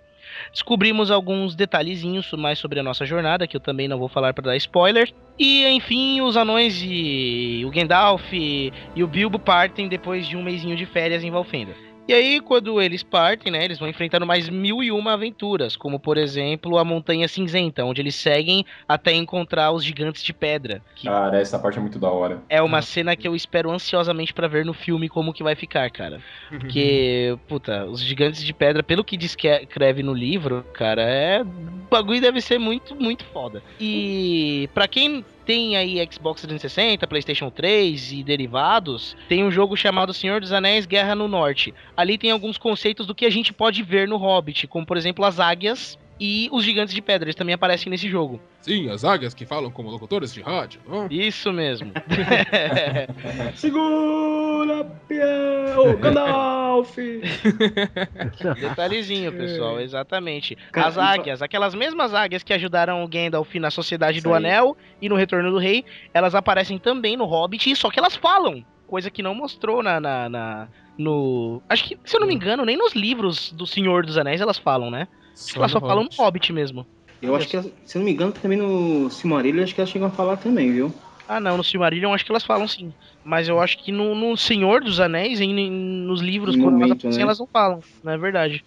Descobrimos 0.52 1.10
alguns 1.10 1.54
detalhezinhos 1.54 2.30
mais 2.32 2.58
sobre 2.58 2.80
a 2.80 2.82
nossa 2.82 3.04
jornada, 3.04 3.46
que 3.46 3.56
eu 3.56 3.60
também 3.60 3.88
não 3.88 3.98
vou 3.98 4.08
falar 4.08 4.32
para 4.32 4.44
dar 4.44 4.56
spoiler. 4.56 5.12
E 5.38 5.66
enfim, 5.68 6.20
os 6.20 6.36
anões 6.36 6.80
e 6.84 7.62
o 7.64 7.70
Gandalf 7.70 8.32
e 8.32 8.72
o 8.96 9.06
Bilbo 9.06 9.38
partem 9.38 9.88
depois 9.88 10.26
de 10.26 10.36
um 10.36 10.42
mêsinho 10.42 10.76
de 10.76 10.86
férias 10.86 11.24
em 11.24 11.30
Valfenda. 11.30 11.89
E 12.10 12.12
aí, 12.12 12.40
quando 12.40 12.82
eles 12.82 13.04
partem, 13.04 13.52
né, 13.52 13.64
eles 13.64 13.78
vão 13.78 13.88
enfrentando 13.88 14.26
mais 14.26 14.48
mil 14.48 14.82
e 14.82 14.90
uma 14.90 15.12
aventuras, 15.12 15.76
como 15.76 16.00
por 16.00 16.18
exemplo 16.18 16.76
a 16.76 16.84
Montanha 16.84 17.28
Cinzenta, 17.28 17.84
onde 17.84 18.02
eles 18.02 18.16
seguem 18.16 18.66
até 18.88 19.12
encontrar 19.12 19.70
os 19.70 19.84
gigantes 19.84 20.24
de 20.24 20.32
pedra. 20.32 20.82
Que 20.96 21.06
Cara, 21.06 21.40
essa 21.40 21.56
parte 21.56 21.78
é 21.78 21.80
muito 21.80 22.00
da 22.00 22.10
hora. 22.10 22.42
é 22.48 22.60
uma 22.60 22.82
cena 22.82 23.14
que 23.14 23.28
eu 23.28 23.36
espero 23.36 23.70
ansiosamente 23.70 24.34
pra 24.34 24.48
ver 24.48 24.64
no 24.64 24.74
filme 24.74 25.08
como 25.08 25.32
que 25.32 25.44
vai 25.44 25.54
ficar, 25.54 25.88
cara. 25.88 26.20
Porque, 26.48 27.38
puta, 27.46 27.86
os 27.86 28.02
gigantes 28.02 28.42
de 28.42 28.52
pedra, 28.52 28.82
pelo 28.82 29.04
que 29.04 29.16
descreve 29.16 30.02
no 30.02 30.12
livro, 30.12 30.66
cara, 30.72 31.02
é. 31.02 31.42
O 31.42 31.88
bagulho 31.88 32.20
deve 32.20 32.40
ser 32.40 32.58
muito, 32.58 32.92
muito 32.96 33.24
foda. 33.26 33.62
E 33.78 34.68
pra 34.74 34.88
quem 34.88 35.24
tem 35.50 35.76
aí 35.76 35.96
Xbox 36.08 36.42
360, 36.42 37.08
PlayStation 37.08 37.50
3 37.50 38.12
e 38.12 38.22
derivados, 38.22 39.16
tem 39.28 39.42
um 39.42 39.50
jogo 39.50 39.76
chamado 39.76 40.14
Senhor 40.14 40.40
dos 40.40 40.52
Anéis 40.52 40.86
Guerra 40.86 41.16
no 41.16 41.26
Norte. 41.26 41.74
Ali 41.96 42.16
tem 42.16 42.30
alguns 42.30 42.56
conceitos 42.56 43.04
do 43.04 43.16
que 43.16 43.26
a 43.26 43.30
gente 43.30 43.52
pode 43.52 43.82
ver 43.82 44.06
no 44.06 44.16
Hobbit, 44.16 44.68
como 44.68 44.86
por 44.86 44.96
exemplo 44.96 45.24
as 45.24 45.40
águias 45.40 45.98
e 46.20 46.48
os 46.52 46.62
gigantes 46.62 46.94
de 46.94 47.00
pedra. 47.00 47.24
Eles 47.26 47.34
também 47.34 47.54
aparecem 47.54 47.88
nesse 47.90 48.06
jogo. 48.08 48.38
Sim, 48.60 48.90
as 48.90 49.04
águias 49.04 49.32
que 49.32 49.46
falam 49.46 49.70
como 49.70 49.88
locutores 49.90 50.34
de 50.34 50.42
rádio. 50.42 50.80
Hum. 50.86 51.06
Isso 51.10 51.50
mesmo. 51.52 51.92
Segura, 53.56 54.84
peão! 55.08 55.96
Gandalf! 55.96 56.96
Detalhezinho, 58.60 59.32
pessoal, 59.32 59.80
exatamente. 59.80 60.56
Cara, 60.72 60.88
As 60.88 60.98
águias, 60.98 61.42
aquelas 61.42 61.74
mesmas 61.74 62.12
águias 62.14 62.42
que 62.42 62.52
ajudaram 62.52 63.02
o 63.02 63.08
Gandalf 63.08 63.54
na 63.56 63.70
Sociedade 63.70 64.20
do. 64.20 64.34
Anel 64.34 64.76
e 65.00 65.08
no 65.08 65.16
Retorno 65.16 65.50
do 65.50 65.58
Rei, 65.58 65.84
elas 66.14 66.34
aparecem 66.34 66.78
também 66.78 67.16
no 67.16 67.24
Hobbit, 67.24 67.74
só 67.76 67.90
que 67.90 67.98
elas 67.98 68.14
falam. 68.16 68.64
Coisa 68.86 69.10
que 69.10 69.22
não 69.22 69.34
mostrou 69.34 69.82
na, 69.82 70.00
na, 70.00 70.28
na- 70.28 70.68
no. 70.98 71.62
Acho 71.68 71.84
que, 71.84 71.98
se 72.04 72.16
eu 72.16 72.20
não 72.20 72.26
me 72.28 72.34
engano, 72.34 72.64
nem 72.64 72.76
nos 72.76 72.92
livros 72.94 73.52
do 73.52 73.66
Senhor 73.66 74.04
dos 74.04 74.18
Anéis 74.18 74.40
elas 74.40 74.58
falam, 74.58 74.90
né? 74.90 75.08
Acho 75.42 75.52
que 75.52 75.58
elas 75.58 75.72
só 75.72 75.80
falam 75.80 76.04
no 76.04 76.10
Hobbit. 76.18 76.52
Mesmo. 76.52 76.86
Eu 77.22 77.34
acho 77.36 77.48
que, 77.48 77.56
elas- 77.56 77.70
se 77.84 77.98
não 77.98 78.04
me 78.04 78.12
engano, 78.12 78.32
também 78.32 78.56
no 78.58 79.10
Silmarillion, 79.10 79.62
acho 79.62 79.74
que 79.74 79.80
elas 79.80 79.90
chegam 79.90 80.08
a 80.08 80.10
falar 80.10 80.36
também, 80.38 80.72
viu? 80.72 80.92
Ah, 81.28 81.38
não, 81.38 81.56
no 81.56 81.62
Silmarillion 81.64 82.12
acho 82.12 82.24
que 82.24 82.32
elas 82.32 82.44
falam 82.44 82.66
sim. 82.66 82.92
Mas 83.22 83.48
eu 83.48 83.60
acho 83.60 83.78
que 83.84 83.92
no, 83.92 84.14
no 84.14 84.36
Senhor 84.36 84.80
dos 84.82 84.98
Anéis, 84.98 85.40
em, 85.40 85.58
em- 85.58 85.70
nos 85.70 86.20
livros, 86.20 86.56
No 86.56 86.62
quando 86.64 86.76
elas 86.76 86.90
momento, 86.90 86.98
aparecem, 87.00 87.18
né? 87.18 87.22
elas 87.24 87.38
não 87.38 87.46
falam, 87.52 87.80
não 88.02 88.12
é 88.12 88.18
verdade. 88.18 88.62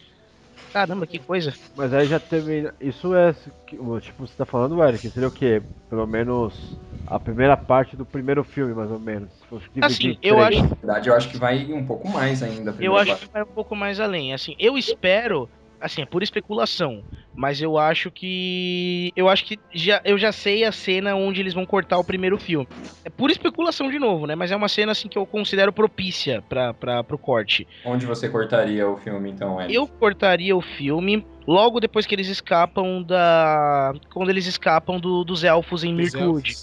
Caramba, 0.71 1.05
que 1.05 1.19
coisa. 1.19 1.53
Mas 1.75 1.93
aí 1.93 2.07
já 2.07 2.19
teve. 2.19 2.71
Isso 2.81 3.13
é. 3.15 3.33
Tipo, 3.33 4.25
você 4.27 4.35
tá 4.35 4.45
falando, 4.45 4.81
Eric, 4.83 5.09
seria 5.11 5.27
o 5.27 5.31
quê? 5.31 5.61
Pelo 5.89 6.07
menos 6.07 6.79
a 7.05 7.19
primeira 7.19 7.55
parte 7.57 7.95
do 7.95 8.05
primeiro 8.05 8.43
filme, 8.43 8.73
mais 8.73 8.89
ou 8.89 8.99
menos. 8.99 9.31
Se 9.33 9.45
fosse 9.47 9.65
dividir 9.73 9.83
Assim, 9.85 10.17
eu 10.23 10.39
acho 10.41 10.61
Na 10.61 10.67
verdade, 10.69 11.09
eu 11.09 11.15
acho 11.15 11.29
que 11.29 11.37
vai 11.37 11.71
um 11.73 11.85
pouco 11.85 12.07
mais 12.07 12.41
ainda. 12.41 12.73
Eu 12.79 12.95
acho 12.97 13.11
parte. 13.11 13.25
que 13.27 13.33
vai 13.33 13.43
um 13.43 13.53
pouco 13.53 13.75
mais 13.75 13.99
além. 13.99 14.33
Assim, 14.33 14.55
eu 14.57 14.77
espero, 14.77 15.49
assim, 15.83 16.01
é 16.01 16.05
pura 16.05 16.23
especulação, 16.23 17.03
mas 17.35 17.61
eu 17.61 17.77
acho 17.77 18.09
que 18.09 19.11
eu 19.15 19.27
acho 19.29 19.45
que 19.45 19.59
já 19.73 20.01
eu 20.05 20.17
já 20.17 20.31
sei 20.31 20.63
a 20.63 20.71
cena 20.71 21.15
onde 21.15 21.41
eles 21.41 21.53
vão 21.53 21.65
cortar 21.65 21.97
o 21.99 22.03
primeiro 22.03 22.37
filme. 22.37 22.67
É 23.05 23.09
pura 23.09 23.31
especulação 23.31 23.91
de 23.91 23.99
novo, 23.99 24.25
né? 24.25 24.33
Mas 24.35 24.51
é 24.51 24.55
uma 24.55 24.69
cena 24.69 24.93
assim 24.93 25.09
que 25.09 25.17
eu 25.17 25.25
considero 25.25 25.73
propícia 25.73 26.41
para 26.43 26.73
para 26.73 27.03
pro 27.03 27.17
corte. 27.17 27.67
Onde 27.85 28.05
você 28.05 28.29
cortaria 28.29 28.87
o 28.87 28.97
filme, 28.97 29.29
então, 29.29 29.59
Eric? 29.59 29.75
Eu 29.75 29.87
cortaria 29.87 30.55
o 30.55 30.61
filme 30.61 31.25
logo 31.45 31.79
depois 31.79 32.05
que 32.05 32.15
eles 32.15 32.29
escapam 32.29 33.03
da 33.03 33.93
quando 34.13 34.29
eles 34.29 34.45
escapam 34.47 34.99
do- 34.99 35.23
dos 35.23 35.43
elfos 35.43 35.83
em 35.83 35.93
Mirkwood, 35.93 36.53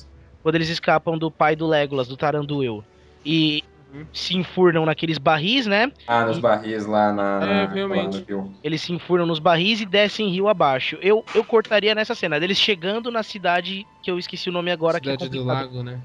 quando 0.43 0.55
eles 0.55 0.71
escapam 0.71 1.19
do 1.19 1.31
pai 1.31 1.55
do 1.55 1.67
Legolas, 1.67 2.09
do 2.09 2.17
Taranduil. 2.17 2.83
E 3.25 3.63
se 4.13 4.37
enfurnam 4.37 4.85
naqueles 4.85 5.19
barris, 5.19 5.67
né? 5.67 5.93
Ah, 6.07 6.25
nos 6.25 6.39
barris 6.39 6.87
lá 6.87 7.13
na. 7.13 7.41
É, 7.47 7.67
realmente. 7.67 8.25
lá. 8.33 8.45
Eles 8.63 8.81
se 8.83 8.93
enfurnam 8.93 9.27
nos 9.27 9.39
barris 9.39 9.81
e 9.81 9.87
descem 9.87 10.29
rio 10.29 10.49
abaixo. 10.49 10.99
Eu, 11.01 11.25
eu 11.35 11.45
cortaria 11.45 11.95
nessa 11.95 12.15
cena, 12.15 12.41
deles 12.41 12.59
chegando 12.59 13.11
na 13.11 13.23
cidade 13.23 13.87
que 14.03 14.11
eu 14.11 14.19
esqueci 14.19 14.49
o 14.49 14.53
nome 14.53 14.71
agora, 14.71 14.99
Cidade 14.99 15.19
que 15.19 15.25
é 15.25 15.29
do. 15.29 15.45
Lago, 15.45 15.83
né? 15.83 16.01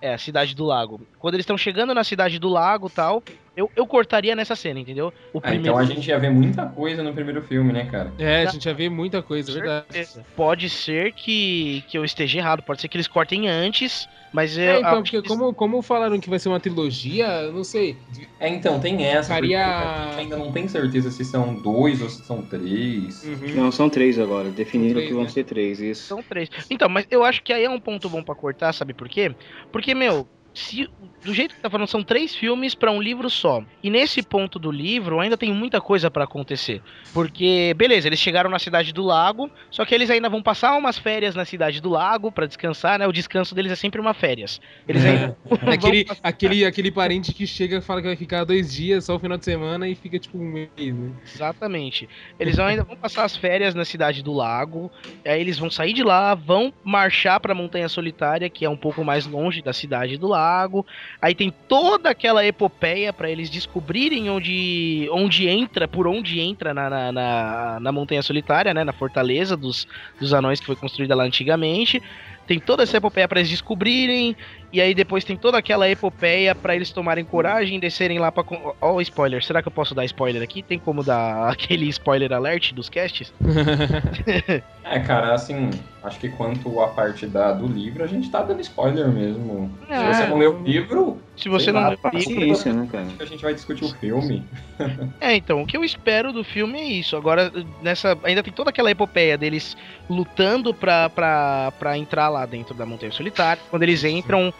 É, 0.00 0.14
a 0.14 0.18
cidade 0.18 0.54
do 0.54 0.64
lago. 0.64 1.00
Quando 1.18 1.34
eles 1.34 1.44
estão 1.44 1.56
chegando 1.56 1.94
na 1.94 2.04
cidade 2.04 2.38
do 2.38 2.48
lago 2.48 2.90
tal, 2.90 3.22
eu, 3.56 3.70
eu 3.74 3.86
cortaria 3.86 4.36
nessa 4.36 4.54
cena, 4.54 4.78
entendeu? 4.78 5.12
O 5.32 5.40
Ah, 5.42 5.54
então 5.54 5.76
a 5.78 5.84
gente 5.84 6.06
ia 6.08 6.18
ver 6.18 6.30
muita 6.30 6.66
coisa 6.66 7.02
no 7.02 7.12
primeiro 7.14 7.42
filme, 7.42 7.72
né, 7.72 7.86
cara? 7.86 8.12
É, 8.18 8.42
a 8.42 8.46
gente 8.46 8.64
já 8.64 8.72
vê 8.72 8.88
muita 8.88 9.22
coisa, 9.22 9.50
é 9.50 9.54
verdade. 9.54 9.86
Certeza. 9.90 10.26
Pode 10.36 10.68
ser 10.68 11.12
que, 11.12 11.82
que 11.88 11.96
eu 11.96 12.04
esteja 12.04 12.38
errado, 12.38 12.62
pode 12.62 12.80
ser 12.80 12.88
que 12.88 12.96
eles 12.96 13.08
cortem 13.08 13.48
antes, 13.48 14.06
mas 14.32 14.58
eu. 14.58 14.64
É, 14.64 14.80
então, 14.80 15.02
porque 15.02 15.22
que- 15.22 15.28
como, 15.28 15.54
como 15.54 15.82
falaram 15.82 16.20
que 16.20 16.28
vai 16.28 16.38
ser 16.38 16.48
uma 16.50 16.60
trilogia, 16.60 17.26
eu 17.42 17.52
não 17.52 17.64
sei. 17.64 17.96
É, 18.38 18.48
então, 18.48 18.78
tem 18.78 19.02
essa. 19.04 19.32
Faria- 19.34 19.64
porque 19.64 19.72
a 19.72 20.04
gente 20.04 20.20
ainda 20.20 20.36
não 20.36 20.52
tem 20.52 20.68
certeza 20.68 21.10
se 21.10 21.24
são 21.24 21.54
dois 21.54 22.02
ou 22.02 22.08
se 22.10 22.22
são 22.24 22.42
três. 22.42 23.22
Uhum. 23.24 23.54
Não, 23.54 23.72
são 23.72 23.88
três 23.88 24.18
agora. 24.18 24.50
Definiram 24.50 24.94
três, 24.96 25.08
que 25.08 25.14
vão 25.14 25.24
né? 25.24 25.28
ser 25.30 25.44
três, 25.44 25.80
isso. 25.80 26.06
São 26.08 26.22
três. 26.22 26.48
Então, 26.70 26.88
mas 26.88 27.06
eu 27.10 27.24
acho 27.24 27.42
que 27.42 27.52
aí 27.52 27.64
é 27.64 27.70
um 27.70 27.80
ponto 27.80 28.08
bom 28.10 28.22
pra 28.22 28.34
cortar, 28.34 28.72
sabe 28.72 28.92
por 28.94 29.08
quê? 29.08 29.34
Porque, 29.72 29.94
meu, 29.94 30.28
se 30.58 30.88
do 31.24 31.34
jeito 31.34 31.54
que 31.56 31.60
tá 31.60 31.68
falando, 31.68 31.88
são 31.88 32.02
três 32.04 32.34
filmes 32.36 32.74
pra 32.74 32.90
um 32.90 33.02
livro 33.02 33.28
só. 33.28 33.62
E 33.82 33.90
nesse 33.90 34.22
ponto 34.22 34.58
do 34.58 34.70
livro 34.70 35.18
ainda 35.20 35.36
tem 35.36 35.52
muita 35.52 35.80
coisa 35.80 36.08
pra 36.10 36.24
acontecer. 36.24 36.80
Porque, 37.12 37.74
beleza, 37.76 38.06
eles 38.08 38.20
chegaram 38.20 38.48
na 38.48 38.58
cidade 38.60 38.92
do 38.92 39.02
lago, 39.02 39.50
só 39.70 39.84
que 39.84 39.94
eles 39.94 40.08
ainda 40.08 40.28
vão 40.28 40.40
passar 40.40 40.76
umas 40.76 40.96
férias 40.96 41.34
na 41.34 41.44
cidade 41.44 41.80
do 41.80 41.90
lago 41.90 42.30
pra 42.30 42.46
descansar, 42.46 42.98
né? 42.98 43.06
O 43.06 43.12
descanso 43.12 43.54
deles 43.54 43.72
é 43.72 43.76
sempre 43.76 44.00
uma 44.00 44.14
férias. 44.14 44.60
Eles 44.88 45.04
ainda 45.04 45.36
vão 45.44 45.58
Aquele, 45.72 46.04
passar- 46.04 46.20
aquele, 46.22 46.64
aquele 46.64 46.90
parente 46.92 47.34
que 47.34 47.46
chega 47.46 47.78
e 47.78 47.80
fala 47.80 48.00
que 48.00 48.06
vai 48.06 48.16
ficar 48.16 48.44
dois 48.44 48.72
dias, 48.72 49.04
só 49.04 49.16
o 49.16 49.18
final 49.18 49.36
de 49.36 49.44
semana, 49.44 49.88
e 49.88 49.94
fica 49.94 50.18
tipo 50.18 50.38
um 50.38 50.44
mês, 50.44 50.70
né? 50.94 51.10
Exatamente. 51.24 52.08
Eles 52.38 52.58
ainda 52.58 52.84
vão 52.84 52.96
passar 52.96 53.24
as 53.24 53.36
férias 53.36 53.74
na 53.74 53.84
cidade 53.84 54.22
do 54.22 54.32
lago. 54.32 54.90
Aí 55.24 55.40
eles 55.40 55.58
vão 55.58 55.70
sair 55.70 55.92
de 55.92 56.02
lá, 56.04 56.34
vão 56.34 56.72
marchar 56.84 57.40
pra 57.40 57.54
Montanha 57.54 57.88
Solitária, 57.88 58.48
que 58.48 58.64
é 58.64 58.70
um 58.70 58.76
pouco 58.76 59.04
mais 59.04 59.26
longe 59.26 59.60
da 59.60 59.72
cidade 59.72 60.16
do 60.16 60.28
lago. 60.28 60.45
Lago. 60.46 60.86
Aí 61.20 61.34
tem 61.34 61.52
toda 61.68 62.10
aquela 62.10 62.44
epopeia 62.44 63.12
pra 63.12 63.28
eles 63.28 63.50
descobrirem 63.50 64.30
onde, 64.30 65.08
onde 65.12 65.48
entra, 65.48 65.88
por 65.88 66.06
onde 66.06 66.40
entra 66.40 66.72
na, 66.72 66.88
na, 66.88 67.12
na, 67.12 67.80
na 67.80 67.92
Montanha 67.92 68.22
Solitária, 68.22 68.72
né? 68.72 68.84
Na 68.84 68.92
fortaleza 68.92 69.56
dos, 69.56 69.86
dos 70.20 70.32
anões 70.32 70.60
que 70.60 70.66
foi 70.66 70.76
construída 70.76 71.14
lá 71.14 71.24
antigamente. 71.24 72.02
Tem 72.46 72.60
toda 72.60 72.84
essa 72.84 72.96
epopeia 72.96 73.26
pra 73.26 73.40
eles 73.40 73.50
descobrirem. 73.50 74.36
E 74.72 74.80
aí 74.80 74.94
depois 74.94 75.24
tem 75.24 75.36
toda 75.36 75.58
aquela 75.58 75.88
epopeia 75.88 76.54
pra 76.54 76.74
eles 76.74 76.90
tomarem 76.90 77.24
coragem 77.24 77.76
e 77.76 77.80
descerem 77.80 78.18
lá 78.18 78.30
pra. 78.32 78.44
Ó, 78.80 78.94
o 78.94 79.00
spoiler. 79.00 79.42
Será 79.42 79.62
que 79.62 79.68
eu 79.68 79.72
posso 79.72 79.94
dar 79.94 80.04
spoiler 80.04 80.42
aqui? 80.42 80.62
Tem 80.62 80.78
como 80.78 81.02
dar 81.02 81.48
aquele 81.50 81.88
spoiler 81.88 82.32
alert 82.32 82.72
dos 82.72 82.88
casts? 82.88 83.32
É, 84.88 85.00
cara, 85.00 85.34
assim, 85.34 85.70
acho 86.00 86.16
que 86.20 86.28
quanto 86.28 86.80
a 86.80 86.86
parte 86.86 87.26
da, 87.26 87.52
do 87.52 87.66
livro, 87.66 88.04
a 88.04 88.06
gente 88.06 88.30
tá 88.30 88.40
dando 88.40 88.60
spoiler 88.60 89.08
mesmo. 89.08 89.68
É. 89.88 89.98
Se 89.98 90.04
você 90.04 90.26
não 90.28 90.38
leu 90.38 90.56
o 90.56 90.62
livro, 90.62 91.18
Se 91.36 91.48
você 91.48 91.72
não 91.72 91.80
leu 91.88 91.98
o 92.04 92.08
livro, 92.16 92.34
Paciência, 92.36 92.72
né, 92.72 92.88
cara? 92.92 93.06
a 93.18 93.24
gente 93.24 93.42
vai 93.42 93.52
discutir 93.52 93.84
o 93.84 93.88
filme. 93.88 94.44
É, 95.20 95.34
então, 95.34 95.62
o 95.62 95.66
que 95.66 95.76
eu 95.76 95.82
espero 95.82 96.32
do 96.32 96.44
filme 96.44 96.78
é 96.78 96.84
isso. 96.84 97.16
Agora, 97.16 97.50
nessa. 97.82 98.16
Ainda 98.22 98.42
tem 98.42 98.52
toda 98.52 98.68
aquela 98.68 98.90
epopeia 98.90 99.36
deles 99.38 99.74
lutando 100.08 100.74
pra, 100.74 101.08
pra, 101.08 101.72
pra 101.78 101.96
entrar 101.96 102.28
lá 102.28 102.44
dentro 102.44 102.74
da 102.74 102.84
Montanha 102.84 103.10
Solitária. 103.10 103.62
Quando 103.70 103.82
eles 103.82 104.04
entram, 104.04 104.52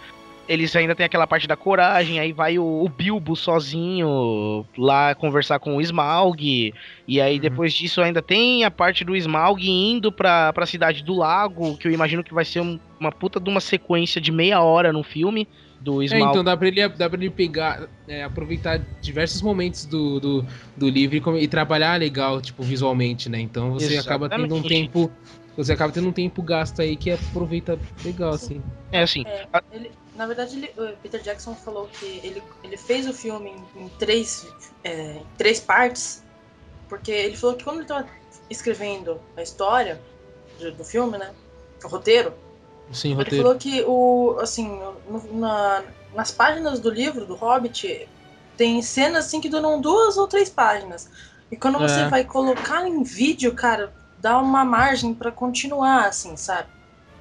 eles 0.49 0.75
ainda 0.77 0.95
tem 0.95 1.05
aquela 1.07 1.27
parte 1.27 1.47
da 1.47 1.57
coragem, 1.57 2.19
aí 2.21 2.33
vai 2.33 2.59
o, 2.59 2.65
o 2.85 2.89
Bilbo 2.89 3.35
sozinho 3.37 4.65
lá 4.79 5.15
conversar 5.15 5.59
com 5.59 5.77
o 5.77 5.81
Smaug. 5.81 6.73
E 7.09 7.21
aí 7.21 7.39
depois 7.39 7.73
disso 7.73 8.01
ainda 8.01 8.23
tem 8.23 8.65
a 8.65 8.71
parte 8.71 9.05
do 9.05 9.17
Smaug 9.17 9.61
indo 9.69 10.11
pra, 10.13 10.53
pra 10.53 10.67
cidade 10.67 11.03
do 11.03 11.15
lago, 11.15 11.77
que 11.77 11.87
eu 11.89 11.93
imagino 11.93 12.23
que 12.25 12.35
vai 12.35 12.45
ser 12.45 12.61
um- 12.61 12.79
uma 13.01 13.11
puta 13.13 13.39
de 13.41 13.49
uma 13.51 13.61
sequência 13.61 14.21
de 14.21 14.33
meia 14.33 14.61
hora 14.63 14.93
no 14.93 15.03
filme. 15.03 15.49
Do 15.79 16.01
É, 16.01 16.07
Smaug. 16.07 16.31
então 16.31 16.43
dá 16.43 16.57
pra 16.57 16.69
ele, 16.69 16.89
dá 16.89 17.11
pra 17.11 17.19
ele 17.19 17.29
pegar, 17.29 17.87
é, 18.09 18.23
aproveitar 18.25 18.81
diversos 19.03 19.43
momentos 19.43 19.85
do, 19.85 20.19
do, 20.19 20.47
do 20.75 20.89
livro 20.89 21.37
e, 21.37 21.43
e 21.43 21.49
trabalhar 21.49 22.01
legal, 22.01 22.41
tipo, 22.41 22.63
visualmente, 22.63 23.29
né? 23.29 23.41
Então 23.41 23.73
você 23.75 23.99
acaba 23.99 24.27
tendo 24.29 24.43
um 24.45 24.47
Exatamente. 24.59 24.69
tempo. 24.69 25.11
Você 25.57 25.73
acaba 25.73 25.93
tendo 25.93 26.09
um 26.09 26.13
tempo 26.13 26.43
gasto 26.43 26.81
aí 26.83 26.97
que 26.97 27.11
aproveita 27.11 27.79
legal, 28.05 28.35
assim. 28.35 28.63
É 28.93 29.03
assim, 29.03 29.25
É, 29.27 29.47
ele- 29.73 29.91
na 30.15 30.27
verdade, 30.27 30.57
ele- 30.57 30.73
o 30.93 30.97
Peter 30.99 31.21
Jackson 31.23 31.55
falou 31.55 31.89
que 31.89 32.05
ele, 32.23 32.43
ele 32.63 32.77
fez 32.77 33.09
o 33.09 33.13
filme 33.13 33.51
em, 33.75 33.85
em 33.85 33.89
três, 33.99 34.47
é, 34.85 35.13
em 35.15 35.27
três 35.37 35.61
partes, 35.61 36.23
porque 36.89 37.11
ele 37.11 37.37
falou 37.37 37.57
que 37.57 37.65
quando 37.65 37.77
ele 37.77 37.85
estava 37.85 38.07
escrevendo 38.51 39.21
a 39.37 39.43
história 39.43 40.01
do, 40.61 40.73
do 40.73 40.85
filme, 40.85 41.19
né, 41.19 41.35
o 41.85 41.89
roteiro, 41.89 42.35
Sim, 42.93 43.13
ele 43.13 43.17
roteiro. 43.17 43.45
falou 43.45 43.59
que 43.59 43.83
o, 43.87 44.37
assim, 44.41 44.69
no- 45.09 45.41
na- 45.41 45.83
nas 46.15 46.31
páginas 46.31 46.81
do 46.81 46.91
livro 46.91 47.27
do 47.27 47.35
Hobbit 47.35 48.09
tem 48.57 48.81
cenas 48.83 49.27
assim 49.27 49.41
que 49.41 49.49
duram 49.49 49.81
duas 49.81 50.17
ou 50.17 50.27
três 50.29 50.49
páginas. 50.49 51.09
E 51.51 51.57
quando 51.57 51.79
você 51.79 52.01
É. 52.01 52.09
vai 52.09 52.25
colocar 52.25 52.87
em 52.87 53.03
vídeo, 53.03 53.55
cara, 53.55 53.93
dá 54.19 54.39
uma 54.39 54.65
margem 54.65 55.15
pra 55.15 55.31
continuar, 55.33 56.07
assim, 56.07 56.37
sabe? 56.37 56.69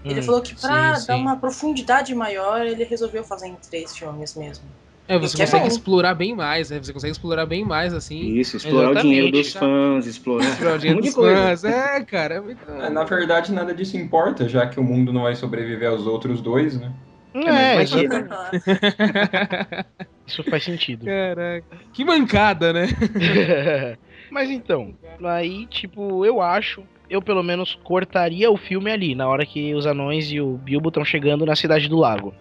Ele 0.04 0.20
Hum, 0.20 0.26
falou 0.26 0.42
que 0.42 0.54
pra 0.56 0.92
sim, 0.94 1.06
dar 1.08 1.16
sim. 1.16 1.22
uma 1.22 1.36
profundidade 1.38 2.14
maior, 2.14 2.66
ele 2.66 2.84
resolveu 2.84 3.24
fazer 3.24 3.48
em 3.48 3.56
três 3.56 3.98
filmes 3.98 4.36
mesmo. 4.36 4.64
É, 5.08 5.20
você 5.20 5.36
é 5.36 5.40
consegue 5.40 5.64
bom. 5.64 5.68
explorar 5.68 6.16
bem 6.16 6.36
mais, 6.36 6.70
né? 6.70 6.80
Você 6.80 6.92
consegue 6.94 7.12
explorar 7.12 7.46
bem 7.46 7.64
mais, 7.64 7.94
assim. 7.94 8.36
Isso, 8.38 8.58
explorar 8.58 8.92
o 8.92 8.96
dinheiro 8.96 9.32
dos 9.32 9.54
fãs, 9.54 10.08
explorar 10.08 10.46
Explorar 10.50 10.76
o 10.76 10.80
dinheiro 10.80 11.02
dos 11.02 11.14
coisa. 11.14 11.52
fãs. 11.52 11.64
É, 11.64 12.04
cara. 12.06 12.36
É 12.36 12.42
muito... 12.42 12.72
É, 12.72 12.90
na 12.90 13.04
verdade, 13.04 13.52
nada 13.52 13.74
disso 13.74 13.98
importa, 13.98 14.50
já 14.50 14.68
que 14.68 14.80
o 14.80 14.84
mundo 14.84 15.14
não 15.14 15.24
vai 15.24 15.36
sobreviver 15.36 15.90
aos 15.90 16.08
outros 16.08 16.42
dois, 16.42 16.80
né? 16.80 16.92
É, 17.36 17.82
exatamente. 17.82 18.34
Isso 20.28 20.44
faz 20.44 20.64
sentido. 20.64 21.06
Caraca. 21.06 21.78
Que 21.94 22.04
mancada, 22.04 22.74
né? 22.74 22.88
Mas 24.30 24.50
então, 24.50 24.96
aí, 25.24 25.66
tipo, 25.68 26.26
eu 26.26 26.42
acho, 26.42 26.84
eu 27.10 27.22
pelo 27.22 27.44
menos 27.44 27.76
cortaria 27.84 28.50
o 28.52 28.58
filme 28.58 28.92
ali, 28.92 29.16
na 29.16 29.28
hora 29.28 29.46
que 29.46 29.74
os 29.74 29.86
anões 29.86 30.32
e 30.32 30.42
o 30.42 30.58
Bilbo 30.58 30.90
estão 30.90 31.06
chegando 31.06 31.46
na 31.46 31.56
cidade 31.56 31.88
do 31.88 31.98
lago. 31.98 32.34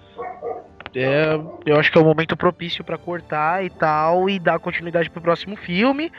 É, 0.95 1.39
eu 1.66 1.76
acho 1.76 1.91
que 1.91 1.99
é 1.99 2.01
o 2.01 2.05
momento 2.05 2.37
propício 2.37 2.85
pra 2.85 2.97
cortar 2.97 3.64
e 3.64 3.70
tal, 3.70 4.30
e 4.30 4.39
dar 4.39 4.59
continuidade 4.61 5.11
pro 5.11 5.20
próximo 5.20 5.57
filme, 5.57 6.11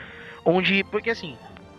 onde, 0.44 0.84
porque 0.84 1.10
assim, 1.10 1.34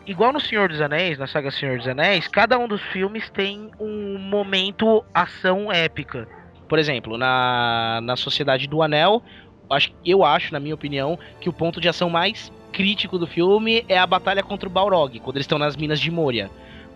igual 0.05 0.33
no 0.33 0.39
Senhor 0.39 0.69
dos 0.69 0.81
Anéis, 0.81 1.17
na 1.17 1.27
saga 1.27 1.51
Senhor 1.51 1.77
dos 1.77 1.88
Anéis, 1.88 2.27
cada 2.27 2.57
um 2.57 2.67
dos 2.67 2.81
filmes 2.81 3.29
tem 3.29 3.69
um 3.79 4.17
momento 4.17 5.03
ação 5.13 5.71
épica. 5.71 6.27
Por 6.67 6.79
exemplo, 6.79 7.17
na, 7.17 7.99
na 8.01 8.15
Sociedade 8.15 8.67
do 8.67 8.81
Anel, 8.81 9.21
acho, 9.69 9.93
eu 10.03 10.25
acho, 10.25 10.51
na 10.51 10.59
minha 10.59 10.75
opinião, 10.75 11.19
que 11.39 11.49
o 11.49 11.53
ponto 11.53 11.79
de 11.79 11.88
ação 11.88 12.09
mais 12.09 12.51
crítico 12.78 13.17
do 13.17 13.25
filme 13.25 13.84
é 13.89 13.97
a 13.97 14.05
batalha 14.05 14.43
contra 14.43 14.69
o 14.69 14.71
Balrog, 14.71 15.19
quando 15.21 15.38
eles 15.38 15.45
estão 15.45 15.57
nas 15.57 15.75
minas 15.75 15.99
de 15.99 16.11
Moria. 16.11 16.51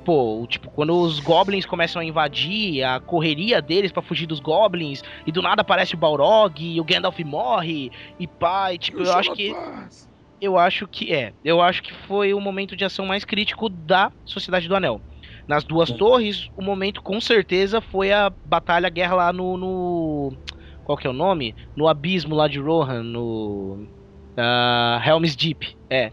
Pô, 0.06 0.46
tipo, 0.48 0.70
quando 0.70 0.94
os 1.00 1.20
goblins 1.20 1.66
começam 1.66 2.00
a 2.00 2.06
invadir, 2.06 2.84
a 2.84 3.00
correria 3.00 3.60
deles 3.64 3.92
pra 3.92 4.04
fugir 4.04 4.28
dos 4.28 4.40
goblins, 4.40 5.02
e 5.26 5.32
do 5.32 5.42
nada 5.42 5.62
aparece 5.64 5.96
o 5.96 5.98
Balrog, 5.98 6.54
e 6.64 6.80
o 6.80 6.84
Gandalf 6.84 7.18
morre, 7.22 7.90
e 8.20 8.30
e, 8.74 8.78
tipo, 8.78 9.00
eu 9.00 9.12
acho 9.14 9.34
que 9.34 9.56
eu 10.40 10.58
acho 10.58 10.88
que 10.88 11.12
é. 11.12 11.34
Eu 11.44 11.60
acho 11.62 11.82
que 11.82 11.94
foi 12.08 12.32
o 12.32 12.40
momento 12.40 12.76
de 12.76 12.86
ação 12.86 13.08
mais 13.08 13.26
crítico 13.26 13.68
da 13.68 14.12
Sociedade 14.24 14.68
do 14.68 14.76
Anel. 14.76 15.02
Nas 15.48 15.64
duas 15.64 15.90
torres, 15.98 16.48
o 16.56 16.64
momento 16.64 17.02
com 17.02 17.20
certeza 17.20 17.82
foi 17.82 18.12
a 18.12 18.32
batalha, 18.46 18.86
a 18.86 18.90
guerra 18.92 19.16
lá 19.16 19.34
no, 19.34 19.58
no- 19.58 20.32
qual 20.84 20.98
que 20.98 21.08
é 21.08 21.10
o 21.10 21.14
nome? 21.14 21.56
No 21.76 21.88
abismo 21.88 22.36
lá 22.36 22.48
de 22.48 22.60
Rohan, 22.60 23.02
no 23.04 23.88
ah, 24.42 25.02
Helm's 25.06 25.36
Deep. 25.36 25.76
É. 25.90 26.12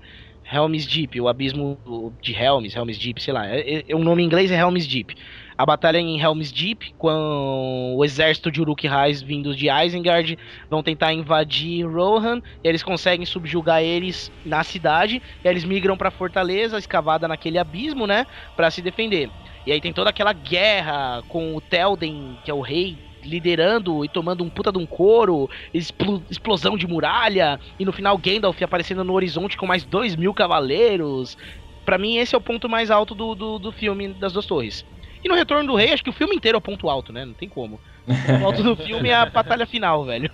Helm's 0.51 0.87
Deep, 0.87 1.21
o 1.21 1.29
abismo 1.29 1.79
de 2.23 2.33
Helm's, 2.33 2.75
Helm's 2.75 2.99
Deep, 2.99 3.23
sei 3.23 3.35
lá. 3.35 3.47
É, 3.47 3.85
é- 3.87 3.95
o 3.95 3.99
nome 3.99 4.23
em 4.23 4.27
inglês 4.27 4.51
é 4.51 4.59
Helm's 4.59 4.87
Deep. 4.87 5.15
A 5.59 5.67
batalha 5.67 5.99
em 5.99 6.19
Helm's 6.21 6.53
Deep, 6.53 6.95
com 6.97 7.95
o 7.97 8.05
exército 8.05 8.51
de 8.51 8.61
Uruk-hais 8.61 9.21
vindos 9.21 9.57
de 9.57 9.69
Isengard 9.69 10.39
vão 10.71 10.83
tentar 10.83 11.13
invadir 11.13 11.85
Rohan, 11.85 12.41
eles 12.63 12.83
conseguem 12.83 13.27
subjugar 13.27 13.83
eles 13.83 14.33
na 14.47 14.63
cidade, 14.63 15.21
eles 15.45 15.65
migram 15.65 15.97
pra 15.97 16.11
fortaleza, 16.13 16.79
escavada 16.79 17.27
naquele 17.27 17.59
abismo, 17.59 18.07
né, 18.07 18.25
Pra 18.57 18.71
se 18.71 18.81
defender. 18.81 19.29
E 19.67 19.73
aí 19.73 19.81
tem 19.81 19.93
toda 19.93 20.11
aquela 20.11 20.33
guerra 20.33 21.23
com 21.29 21.55
o 21.57 21.61
Telden, 21.61 22.39
que 22.45 22.51
é 22.51 22.55
o 22.55 22.61
rei, 22.61 22.97
liderando 23.25 24.05
e 24.05 24.09
tomando 24.09 24.45
um 24.45 24.51
puta 24.51 24.73
de 24.73 24.79
um 24.79 24.87
couro, 24.87 25.47
explo- 25.73 26.25
explosão 26.31 26.77
de 26.77 26.87
muralha, 26.87 27.59
e 27.79 27.85
no 27.85 27.93
final 27.93 28.19
Gandalf 28.19 28.61
aparecendo 28.63 29.05
no 29.05 29.15
horizonte 29.15 29.57
com 29.57 29.67
mais 29.67 29.85
dois 29.87 30.17
mil 30.17 30.35
cavaleiros. 30.35 31.37
Pra 31.85 31.99
mim, 31.99 32.17
esse 32.19 32.35
é 32.35 32.39
o 32.39 32.41
ponto 32.43 32.69
mais 32.69 32.91
alto 32.91 33.15
do, 33.15 33.35
do, 33.35 33.59
do 33.59 33.73
filme 33.73 34.15
das 34.15 34.33
duas 34.33 34.47
torres. 34.47 34.85
E 35.25 35.29
no 35.29 35.35
Retorno 35.35 35.67
do 35.67 35.75
Rei, 35.77 35.93
acho 35.93 36.05
que 36.05 36.11
o 36.11 36.13
filme 36.13 36.37
inteiro 36.37 36.57
é 36.57 36.59
o 36.59 36.63
ponto 36.63 36.89
alto, 36.89 37.13
né? 37.13 37.25
Não 37.25 37.35
tem 37.35 37.49
como. 37.49 37.77
O 37.77 37.81
ponto 38.21 38.45
alto 38.45 38.63
do 38.63 38.77
filme 38.77 39.09
é 39.09 39.15
a 39.15 39.27
batalha 39.27 39.67
final, 39.67 40.05
velho. 40.05 40.31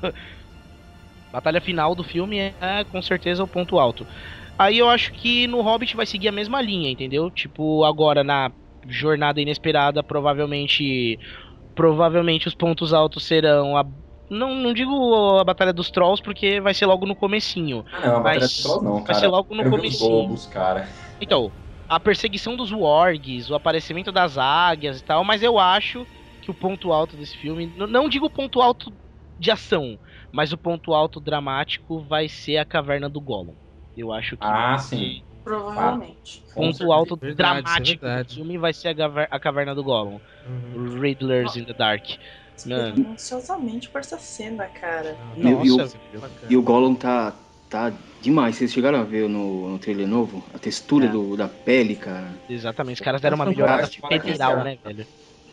Batalha 1.32 1.60
final 1.60 1.94
do 1.94 2.04
filme 2.04 2.38
é, 2.38 2.56
é, 2.60 2.84
com 2.84 3.02
certeza 3.02 3.42
o 3.42 3.48
ponto 3.48 3.78
alto. 3.78 4.06
Aí 4.58 4.78
eu 4.78 4.88
acho 4.88 5.12
que 5.12 5.46
no 5.48 5.60
Hobbit 5.62 5.96
vai 5.96 6.06
seguir 6.06 6.28
a 6.28 6.32
mesma 6.32 6.62
linha, 6.62 6.90
entendeu? 6.90 7.30
Tipo, 7.30 7.84
agora 7.84 8.22
na 8.22 8.52
Jornada 8.86 9.40
Inesperada, 9.40 10.02
provavelmente. 10.04 11.18
Provavelmente 11.74 12.48
os 12.48 12.54
pontos 12.54 12.92
altos 12.92 13.24
serão 13.24 13.76
a. 13.76 13.84
Não, 14.30 14.54
não 14.54 14.72
digo 14.72 15.38
a 15.38 15.44
Batalha 15.44 15.72
dos 15.72 15.90
Trolls, 15.90 16.22
porque 16.22 16.60
vai 16.60 16.72
ser 16.74 16.86
logo 16.86 17.06
no 17.06 17.16
comecinho. 17.16 17.84
Ah, 17.90 18.00
não, 18.00 18.16
a 18.16 18.20
Batalha 18.20 18.46
Mas 18.46 18.48
dos 18.48 18.58
Trolls 18.58 18.84
não, 18.84 19.02
vai 19.06 19.14
cara. 19.14 19.20
ser 19.20 19.28
logo 19.28 19.54
no 19.54 19.64
ver 19.64 19.74
os 19.74 19.84
comecinho. 19.84 20.00
lobos, 20.00 20.46
cara. 20.46 20.86
Então, 21.20 21.54
a 21.88 22.00
perseguição 22.00 22.56
dos 22.56 22.72
wargs, 22.72 23.50
o 23.50 23.54
aparecimento 23.54 24.12
das 24.12 24.38
águias 24.38 25.00
e 25.00 25.04
tal, 25.04 25.24
mas 25.24 25.42
eu 25.42 25.58
acho 25.58 26.08
que 26.40 26.50
o 26.50 26.54
ponto 26.54 26.92
alto 26.92 27.16
desse 27.16 27.36
filme, 27.36 27.66
não 27.76 28.08
digo 28.08 28.26
o 28.26 28.30
ponto 28.30 28.60
alto 28.60 28.94
de 29.38 29.50
ação, 29.50 29.98
mas 30.32 30.52
o 30.52 30.58
ponto 30.58 30.92
alto 30.94 31.20
dramático 31.20 32.04
vai 32.04 32.28
ser 32.28 32.58
a 32.58 32.64
caverna 32.66 33.08
do 33.08 33.20
Gollum. 33.20 33.56
Eu 33.96 34.12
acho 34.12 34.36
que 34.38 34.56
Ah, 34.56 34.78
sim. 34.78 35.24
Provavelmente. 35.44 36.42
ponto 36.54 36.92
alto 36.92 37.16
Verdade, 37.16 37.58
é 37.58 37.62
dramático 37.62 38.00
do 38.00 38.06
verdade. 38.08 38.34
filme 38.36 38.58
vai 38.58 38.72
ser 38.72 38.88
a, 38.88 38.92
gaver- 38.94 39.28
a 39.30 39.38
caverna 39.38 39.74
do 39.74 39.84
Gollum. 39.84 40.18
Uhum. 40.46 40.98
Riddlers 41.00 41.56
in 41.56 41.64
the 41.64 41.74
Dark. 41.74 42.04
Esperando 42.56 43.06
ansiosamente 43.10 43.88
por 43.90 44.00
essa 44.00 44.16
cena, 44.18 44.64
cara. 44.66 45.16
E 45.36 45.44
o- 45.46 45.64
e 45.64 45.70
o- 45.70 45.76
Nossa, 45.76 45.96
E 46.48 46.56
o 46.56 46.62
Gollum 46.62 46.94
tá, 46.94 47.34
tá 47.68 47.92
demais. 48.22 48.56
Vocês 48.56 48.72
chegaram 48.72 49.00
a 49.00 49.02
ver 49.04 49.28
no, 49.28 49.68
no 49.70 49.78
trailer 49.78 50.06
novo? 50.06 50.42
A 50.54 50.58
textura 50.58 51.06
É. 51.06 51.08
do, 51.08 51.36
da 51.36 51.48
pele, 51.48 51.96
cara. 51.96 52.28
exatamente. 52.48 52.96
Os 52.96 53.04
caras 53.04 53.20
deram 53.20 53.36
uma 53.36 53.46
melhorada 53.46 53.86
federal, 53.86 54.62
né, 54.64 54.78
velho? 54.84 55.06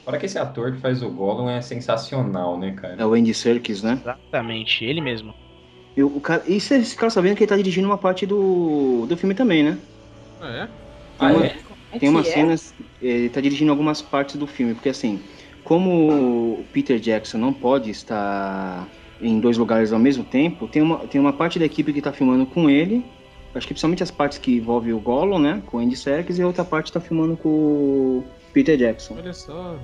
Fora 0.05 0.17
que 0.17 0.25
esse 0.25 0.37
ator 0.39 0.71
que 0.71 0.79
faz 0.79 1.03
o 1.03 1.09
Gollum 1.09 1.49
é 1.49 1.61
sensacional, 1.61 2.57
né, 2.57 2.71
cara? 2.71 2.95
É 2.99 3.05
o 3.05 3.13
Andy 3.13 3.33
Serkis, 3.33 3.83
né? 3.83 3.99
Exatamente, 4.01 4.83
ele 4.85 5.01
mesmo. 5.01 5.33
E 5.95 6.03
o, 6.03 6.19
cara, 6.21 6.43
e 6.47 6.59
vocês 6.59 6.91
ficaram 6.91 7.09
sabendo 7.09 7.35
que 7.35 7.43
ele 7.43 7.49
tá 7.49 7.57
dirigindo 7.57 7.87
uma 7.87 7.97
parte 7.97 8.25
do, 8.25 9.05
do 9.05 9.17
filme 9.17 9.35
também, 9.35 9.63
né? 9.63 9.77
Ah, 10.39 10.49
é? 10.49 10.65
Tem, 10.65 11.27
Ah, 11.27 11.31
uma- 11.33 11.45
é? 11.45 11.55
É 11.91 11.99
tem 11.99 12.09
umas 12.09 12.23
que 12.27 12.29
é? 12.31 12.33
cenas. 12.33 12.73
Ele 13.01 13.29
tá 13.29 13.41
dirigindo 13.41 13.71
algumas 13.71 14.01
partes 14.01 14.35
do 14.37 14.47
filme, 14.47 14.73
porque 14.73 14.89
assim, 14.89 15.19
como 15.63 16.61
o 16.61 16.65
Peter 16.71 16.97
Jackson 16.97 17.37
não 17.37 17.51
pode 17.53 17.91
estar 17.91 18.87
em 19.21 19.39
dois 19.39 19.57
lugares 19.57 19.91
ao 19.91 19.99
mesmo 19.99 20.23
tempo, 20.23 20.67
tem 20.67 20.81
uma, 20.81 20.99
tem 20.99 21.19
uma 21.19 21.33
parte 21.33 21.59
da 21.59 21.65
equipe 21.65 21.91
que 21.93 22.01
tá 22.01 22.11
filmando 22.13 22.45
com 22.45 22.69
ele, 22.69 23.03
acho 23.53 23.67
que 23.67 23.73
principalmente 23.73 24.01
as 24.01 24.09
partes 24.09 24.37
que 24.37 24.55
envolvem 24.55 24.93
o 24.93 24.99
Gollum, 24.99 25.37
né, 25.37 25.61
com 25.67 25.77
o 25.77 25.79
Andy 25.79 25.95
Serkis, 25.95 26.39
e 26.39 26.41
a 26.41 26.47
outra 26.47 26.63
parte 26.63 26.91
tá 26.91 26.99
filmando 26.99 27.35
com 27.37 27.49
o 27.49 28.23
Peter 28.53 28.77
Jackson. 28.77 29.15
Olha 29.17 29.33
só. 29.33 29.75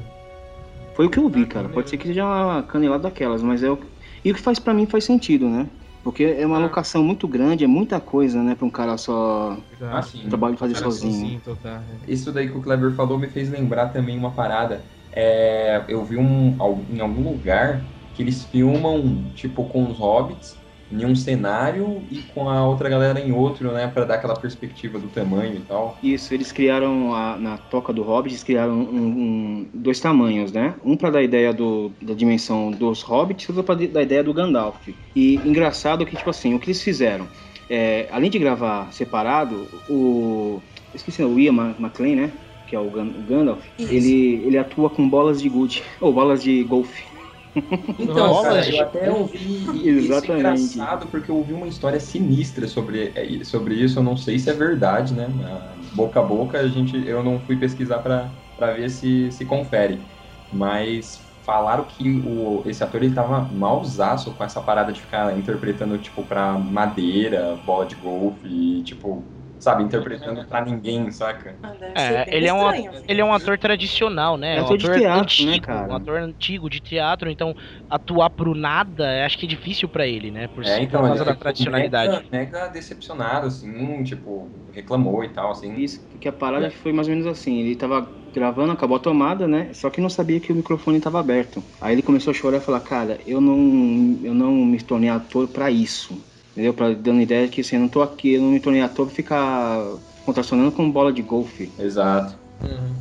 Foi 0.95 1.05
o 1.05 1.09
que 1.09 1.19
eu 1.19 1.29
vi, 1.29 1.43
Ah, 1.43 1.45
cara. 1.45 1.69
Pode 1.69 1.89
ser 1.89 1.97
que 1.97 2.07
seja 2.07 2.25
uma 2.25 2.63
canelada 2.63 3.03
daquelas, 3.03 3.43
mas 3.43 3.61
é 3.61 3.69
o 3.69 3.77
E 4.25 4.31
o 4.31 4.33
que 4.33 4.41
faz 4.41 4.57
pra 4.57 4.73
mim 4.73 4.87
faz 4.87 5.03
sentido, 5.03 5.47
né? 5.47 5.67
Porque 6.07 6.23
é 6.23 6.45
uma 6.45 6.57
Ah. 6.57 6.61
locação 6.61 7.03
muito 7.03 7.27
grande, 7.27 7.63
é 7.65 7.67
muita 7.67 7.99
coisa, 7.99 8.41
né, 8.41 8.55
pra 8.55 8.65
um 8.65 8.69
cara 8.71 8.97
só. 8.97 9.57
Assim, 9.91 10.25
o 10.25 10.29
trabalho 10.29 10.53
de 10.55 10.59
fazer 10.59 10.75
sozinho. 10.75 11.13
sozinho, 11.13 11.41
total? 11.41 11.83
Isso 12.07 12.31
daí 12.31 12.49
que 12.49 12.57
o 12.57 12.61
Clever 12.61 12.95
falou 12.95 13.19
me 13.19 13.29
fez 13.29 13.49
lembrar 13.49 13.89
também 13.89 14.17
uma 14.17 14.33
parada. 14.35 14.85
É, 15.11 15.85
eu 15.89 16.05
vi 16.05 16.17
um, 16.17 16.57
em 16.89 16.99
algum 17.01 17.23
lugar 17.23 17.93
que 18.13 18.21
eles 18.21 18.45
filmam, 18.45 19.31
tipo, 19.33 19.67
com 19.69 19.87
os 19.89 19.97
hobbits 19.99 20.56
em 20.91 21.05
um 21.05 21.15
cenário 21.15 22.07
e 22.09 22.23
com 22.23 22.49
a 22.49 22.65
outra 22.67 22.89
galera 22.89 23.19
em 23.19 23.31
outro, 23.31 23.71
né? 23.73 23.87
Pra 23.87 24.05
dar 24.05 24.15
aquela 24.15 24.39
perspectiva 24.39 24.99
do 24.99 25.09
tamanho 25.11 25.55
e 25.57 25.65
tal. 25.65 25.99
Isso, 26.01 26.31
eles 26.33 26.51
criaram 26.51 27.13
a- 27.13 27.37
na 27.39 27.57
toca 27.57 27.91
do 27.91 28.03
Hobbit, 28.03 28.31
eles 28.33 28.43
criaram 28.43 28.73
um- 28.79 29.61
um- 29.63 29.71
dois 29.73 29.99
tamanhos, 29.99 30.51
né? 30.51 30.79
Um 30.83 30.95
para 30.95 31.09
dar 31.09 31.23
ideia 31.23 31.51
do, 31.51 31.97
da 32.01 32.13
dimensão 32.13 32.69
dos 32.71 33.01
Hobbits 33.01 33.45
e 33.47 33.51
outro 33.51 33.63
para 33.63 33.87
dar 33.87 34.03
ideia 34.03 34.23
do 34.23 34.31
Gandalf. 34.33 34.87
E 35.15 35.47
engraçado 35.47 36.05
que, 36.05 36.15
tipo 36.15 36.29
assim, 36.29 36.53
o 36.53 36.59
que 36.59 36.67
eles 36.67 36.83
fizeram, 36.83 37.29
é, 37.67 38.07
além 38.11 38.29
de 38.29 38.37
gravar 38.37 38.91
separado, 38.93 39.83
o. 39.87 40.61
eu 40.93 40.95
Esqueci, 40.95 41.23
o 41.23 41.39
Ian 41.39 41.53
McLean, 41.79 42.15
né? 42.15 42.39
Que 42.65 42.75
é 42.75 42.79
o, 42.79 42.91
Gan- 42.91 43.13
o 43.15 43.23
Gandalf, 43.23 43.65
Isso. 43.77 43.91
ele, 43.91 44.43
ele 44.45 44.57
atua 44.57 44.89
com 44.91 45.09
bolas 45.09 45.41
de 45.41 45.49
gude, 45.49 45.81
ou 45.99 46.13
bolas 46.13 46.43
de 46.43 46.63
golfe. 46.63 47.16
Então, 47.99 48.15
Nossa, 48.15 48.39
cara, 48.39 48.69
eu 48.69 48.79
até 48.79 49.11
ouvi 49.11 49.87
isso 50.07 50.25
é 50.27 50.29
engraçado 50.29 51.09
porque 51.09 51.31
eu 51.31 51.37
ouvi 51.37 51.53
uma 51.53 51.67
história 51.67 51.99
sinistra 51.99 52.67
sobre, 52.67 53.11
é, 53.15 53.43
sobre 53.43 53.75
isso. 53.75 53.97
Eu 53.99 54.03
não 54.03 54.15
sei 54.15 54.37
se 54.39 54.49
é 54.49 54.53
verdade, 54.53 55.13
né? 55.15 55.25
Ah, 55.43 55.75
Boca 55.91 56.19
a 56.19 56.23
boca, 56.23 56.59
a 56.59 56.67
gente, 56.67 56.95
eu 57.07 57.23
não 57.23 57.43
fui 57.45 57.57
pesquisar 57.57 57.99
pra 57.99 58.73
ver 58.75 58.89
se 58.89 59.31
se 59.31 59.45
confere. 59.45 60.07
Mas 60.49 61.35
falaram 61.43 61.85
que 61.87 62.21
o, 62.25 62.63
esse 62.67 62.83
ator 62.83 63.01
ele 63.03 63.13
tava 63.15 63.41
malzaço 63.51 64.35
com 64.35 64.43
essa 64.43 64.61
parada 64.61 64.91
de 64.93 65.01
ficar 65.01 65.37
interpretando 65.37 65.97
tipo 65.99 66.25
pra 66.27 66.57
madeira, 66.59 67.55
bola 67.57 67.85
de 67.85 67.95
golfe 67.95 68.47
e 68.47 68.83
tipo, 68.83 69.31
sabe, 69.59 69.83
interpretando 69.83 70.43
pra 70.47 70.63
ninguém, 70.63 71.11
saca? 71.11 71.57
Ah, 71.61 71.75
É, 71.95 72.25
ele 72.37 72.47
é 72.47 72.53
um 72.53 72.57
estranho. 72.67 72.91
Ele 73.07 73.21
é 73.21 73.25
um 73.25 73.33
ator 73.33 73.57
tradicional, 73.57 74.37
né? 74.37 74.57
É 74.57 74.61
um 74.61 74.65
ator 74.65 74.77
de 74.77 74.89
teatro, 74.89 75.19
antigo, 75.19 75.51
né, 75.51 75.59
cara? 75.59 75.91
um 75.91 75.95
ator 75.95 76.19
antigo 76.19 76.69
de 76.69 76.79
teatro, 76.79 77.29
então 77.29 77.53
atuar 77.89 78.29
pro 78.29 78.53
nada, 78.53 79.25
acho 79.25 79.37
que 79.37 79.45
é 79.45 79.49
difícil 79.49 79.89
pra 79.89 80.05
ele, 80.07 80.29
né? 80.31 80.47
Por, 80.47 80.63
É, 80.63 80.81
então, 80.81 81.01
por 81.01 81.07
ele 81.07 81.17
causa 81.17 81.25
da 81.25 81.31
ficou 81.33 81.41
tradicionalidade. 81.43 82.11
Mega, 82.11 82.27
mega 82.31 82.67
decepcionado, 82.67 83.47
assim, 83.47 84.03
tipo, 84.03 84.51
reclamou 84.71 85.23
e 85.23 85.29
tal, 85.29 85.51
assim. 85.51 85.73
Isso, 85.75 86.07
que 86.19 86.27
a 86.27 86.33
parada 86.33 86.69
foi 86.69 86.93
mais 86.93 87.07
ou 87.07 87.13
menos 87.13 87.27
assim, 87.27 87.57
ele 87.59 87.75
tava 87.75 88.11
gravando, 88.33 88.71
acabou 88.73 88.97
a 88.97 88.99
tomada, 88.99 89.47
né? 89.47 89.73
Só 89.73 89.89
que 89.89 89.99
não 90.01 90.09
sabia 90.09 90.39
que 90.39 90.51
o 90.51 90.55
microfone 90.55 90.97
estava 90.97 91.19
aberto. 91.19 91.63
Aí 91.81 91.93
ele 91.95 92.03
começou 92.03 92.31
a 92.31 92.33
chorar 92.33 92.57
e 92.57 92.61
falar, 92.61 92.81
cara, 92.81 93.19
eu 93.25 93.41
não, 93.41 94.19
eu 94.23 94.33
não 94.33 94.53
me 94.53 94.79
tornei 94.81 95.09
ator 95.09 95.47
pra 95.47 95.71
isso. 95.71 96.23
Entendeu? 96.57 96.73
Pra, 96.73 96.89
dando 96.91 97.21
ideia 97.21 97.47
que 97.47 97.61
assim, 97.61 97.75
eu 97.75 97.81
não 97.83 97.87
tô 97.87 98.01
aqui, 98.01 98.33
eu 98.33 98.41
não 98.41 98.49
me 98.49 98.59
tornei 98.59 98.81
ator 98.81 99.05
pra 99.05 99.15
ficar 99.15 99.77
contracionando 100.25 100.71
com 100.71 100.89
bola 100.89 101.13
de 101.13 101.21
golfe. 101.21 101.71
Exato. 101.77 102.35
Uhum. 102.63 102.95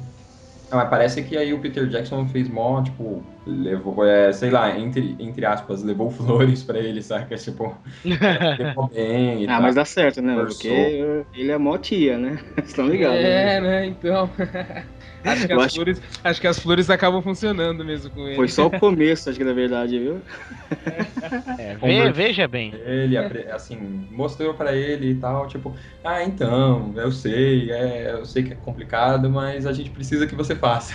Ah, 0.71 0.77
mas 0.77 0.91
parece 0.91 1.23
que 1.23 1.39
aí 1.39 1.55
o 1.55 1.59
Peter 1.59 1.89
Jackson 1.89 2.29
fez 2.29 2.51
mó, 2.51 2.83
tipo, 2.83 3.23
levou, 3.47 4.05
é, 4.05 4.31
sei 4.31 4.51
lá, 4.51 4.79
entre, 4.79 5.17
entre 5.19 5.47
aspas, 5.47 5.83
levou 5.83 6.11
flores 6.13 6.63
pra 6.65 6.79
ele, 6.79 7.01
saca? 7.01 7.35
Tipo, 7.35 7.75
levou 8.05 8.89
bem 8.93 9.45
e 9.45 9.47
Ah, 9.47 9.53
tal. 9.53 9.63
mas 9.63 9.75
dá 9.75 9.87
certo, 9.87 10.21
né? 10.21 10.35
Forçou. 10.35 10.59
Porque 10.59 11.25
ele 11.33 11.51
é 11.51 11.57
mó 11.57 11.79
tia, 11.79 12.19
né? 12.19 12.39
Vocês 12.57 12.69
estão 12.69 12.87
ligados? 12.89 13.17
É, 13.17 13.59
né? 13.59 13.61
né? 13.61 13.87
Então. 13.87 14.31
Acho, 15.25 15.47
que 15.47 15.53
as 15.53 15.63
acho- 15.63 15.75
flores, 15.75 16.01
acho 16.25 16.41
que 16.41 16.47
as 16.47 16.59
flores 16.59 16.91
acabam 16.91 17.23
funcionando 17.23 17.85
mesmo 17.85 18.11
com 18.13 18.27
ele. 18.29 18.37
Foi 18.37 18.49
só 18.49 18.67
o 18.67 18.71
começo, 18.79 19.29
acho 19.29 19.39
que 19.39 19.45
na 19.45 19.53
verdade, 19.53 19.99
viu? 19.99 20.23
É, 21.57 21.75
ve- 21.75 21.79
Conver- 21.79 22.13
veja 22.13 22.47
bem. 22.49 22.73
Ele, 22.73 23.17
assim, 23.51 23.77
mostrou 24.11 24.55
pra 24.55 24.75
ele 24.77 25.11
e 25.13 25.21
tal, 25.21 25.47
tipo, 25.47 25.77
ah, 26.05 26.23
então, 26.25 26.93
eu 26.97 27.11
sei, 27.13 27.71
é, 27.71 28.13
eu 28.13 28.25
sei 28.27 28.43
que 28.43 28.53
é 28.53 28.57
complicado, 28.57 29.31
mas 29.31 29.67
a 29.67 29.73
gente 29.73 29.91
precisa 29.91 30.27
que 30.27 30.35
você 30.35 30.55
faça. 30.57 30.95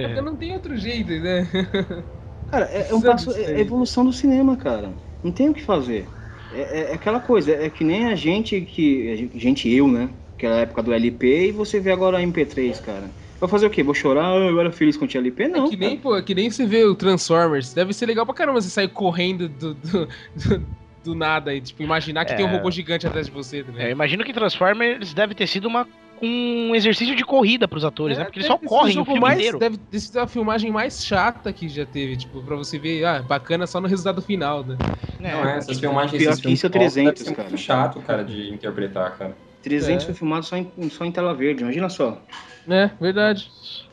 Porque 0.00 0.20
não 0.20 0.36
tem 0.36 0.52
outro 0.54 0.76
jeito, 0.76 1.10
né? 1.20 1.48
Cara, 2.46 2.66
é, 2.66 2.90
é 2.90 2.94
um 2.94 3.02
passo, 3.02 3.32
é 3.32 3.54
a 3.56 3.58
evolução 3.60 4.04
do 4.04 4.12
cinema, 4.12 4.56
cara. 4.56 4.98
Não 5.22 5.32
tem 5.32 5.48
o 5.48 5.54
que 5.54 5.62
fazer. 5.62 6.14
É, 6.50 6.60
é- 6.60 6.90
é 6.92 6.94
aquela 6.94 7.20
coisa, 7.20 7.52
é 7.52 7.68
que 7.70 7.84
nem 7.84 8.06
a 8.06 8.14
gente 8.14 8.60
que. 8.62 9.10
a 9.10 9.16
gente- 9.16 9.38
gente, 9.38 9.68
eu, 9.68 9.88
né? 9.88 10.14
Aquela 10.38 10.58
época 10.58 10.84
do 10.84 10.92
LP 10.92 11.48
e 11.48 11.50
você 11.50 11.80
vê 11.80 11.90
agora 11.90 12.18
a 12.18 12.22
MP3, 12.22 12.80
cara. 12.80 13.10
Vai 13.40 13.50
fazer 13.50 13.66
o 13.66 13.70
quê? 13.70 13.82
Vou 13.82 13.92
chorar, 13.92 14.24
ah, 14.30 14.36
eu 14.36 14.60
era 14.60 14.70
feliz 14.70 14.96
com 14.96 15.04
o 15.04 15.08
LP? 15.12 15.48
Não. 15.48 15.66
é 15.66 15.68
que 15.68 15.76
nem, 15.76 15.96
pô, 15.96 16.16
é 16.16 16.22
que 16.22 16.32
nem 16.32 16.48
você 16.48 16.64
vê 16.64 16.84
o 16.84 16.94
Transformers. 16.94 17.74
Deve 17.74 17.92
ser 17.92 18.06
legal 18.06 18.24
pra 18.24 18.32
caramba 18.36 18.60
você 18.60 18.70
sair 18.70 18.86
correndo 18.86 19.48
do, 19.48 19.74
do, 19.74 20.06
do, 20.36 20.66
do 21.02 21.14
nada 21.16 21.52
e, 21.52 21.60
tipo, 21.60 21.82
imaginar 21.82 22.24
que 22.24 22.34
É. 22.34 22.36
tem 22.36 22.46
um 22.46 22.50
robô 22.52 22.70
gigante 22.70 23.04
atrás 23.04 23.26
de 23.26 23.32
você, 23.32 23.64
tá 23.64 23.72
É, 23.82 23.90
imagino 23.90 24.22
que 24.22 24.32
Transformers 24.32 25.12
deve 25.12 25.34
ter 25.34 25.48
sido 25.48 25.66
uma, 25.66 25.88
um 26.22 26.72
exercício 26.72 27.16
de 27.16 27.24
corrida 27.24 27.66
pros 27.66 27.84
atores, 27.84 28.16
né? 28.16 28.22
Porque 28.22 28.38
eles 28.38 28.46
só 28.46 28.56
correm 28.58 28.96
o 28.96 29.04
filme 29.04 29.20
mais, 29.20 29.38
inteiro. 29.38 29.58
Deve 29.58 29.76
ter 29.76 29.98
sido 29.98 30.18
a 30.18 30.28
filmagem 30.28 30.70
mais 30.70 31.04
chata 31.04 31.52
que 31.52 31.68
já 31.68 31.84
teve, 31.84 32.16
tipo, 32.16 32.40
pra 32.44 32.54
você 32.54 32.78
ver, 32.78 33.04
ah, 33.04 33.22
bacana 33.22 33.66
só 33.66 33.80
no 33.80 33.88
resultado 33.88 34.22
final, 34.22 34.62
né? 34.62 34.76
É, 35.20 35.32
Não, 35.32 35.48
é, 35.48 35.58
essas 35.58 35.80
filmagens, 35.80 36.22
pior 36.22 36.30
esses 36.30 36.40
que 36.44 36.52
isso 36.52 36.66
é 36.66 36.70
filmes 36.70 36.92
300, 36.92 37.12
deve 37.22 37.28
ser 37.28 37.34
cara. 37.34 37.48
muito 37.48 37.60
chato, 37.60 38.00
cara, 38.02 38.24
de 38.24 38.54
interpretar, 38.54 39.16
cara. 39.18 39.47
300 39.62 40.04
É. 40.04 40.06
foi 40.06 40.14
filmado 40.14 40.44
só 40.44 40.56
em, 40.56 40.70
só 40.90 41.04
em 41.04 41.12
tela 41.12 41.34
verde, 41.34 41.62
imagina 41.62 41.88
só. 41.88 42.20
É, 42.68 42.90
verdade. 43.00 43.50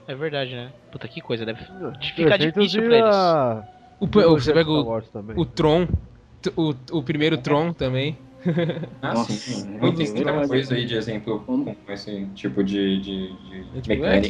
É 0.07 0.13
verdade, 0.13 0.53
né? 0.55 0.71
Puta, 0.91 1.07
que 1.07 1.19
coisa. 1.21 1.45
Deve 1.45 1.59
De 1.99 2.13
ficar 2.13 2.37
difícil 2.37 2.81
de 2.81 2.87
pra 2.87 2.97
eles. 2.97 3.15
a- 3.15 3.63
O, 3.99 4.05
de 4.05 4.11
você 4.23 4.53
pega 4.53 4.69
o, 4.69 5.01
o 5.35 5.45
Tron, 5.45 5.87
o, 6.55 6.73
o 6.91 7.03
primeiro 7.03 7.37
Tron 7.37 7.73
também. 7.73 8.17
Ah, 9.01 9.13
Nossa, 9.13 9.31
sim. 9.31 9.77
Muita 9.79 10.03
verdade. 10.03 10.47
coisa 10.47 10.75
aí 10.75 10.85
de 10.85 10.95
exemplo 10.95 11.43
Como? 11.45 11.65
com 11.75 11.91
esse 11.91 12.25
tipo 12.35 12.63
de, 12.63 12.99
de, 13.01 13.27
de 13.33 13.65
É, 13.77 13.81
tipo, 13.81 14.05
é 14.05 14.21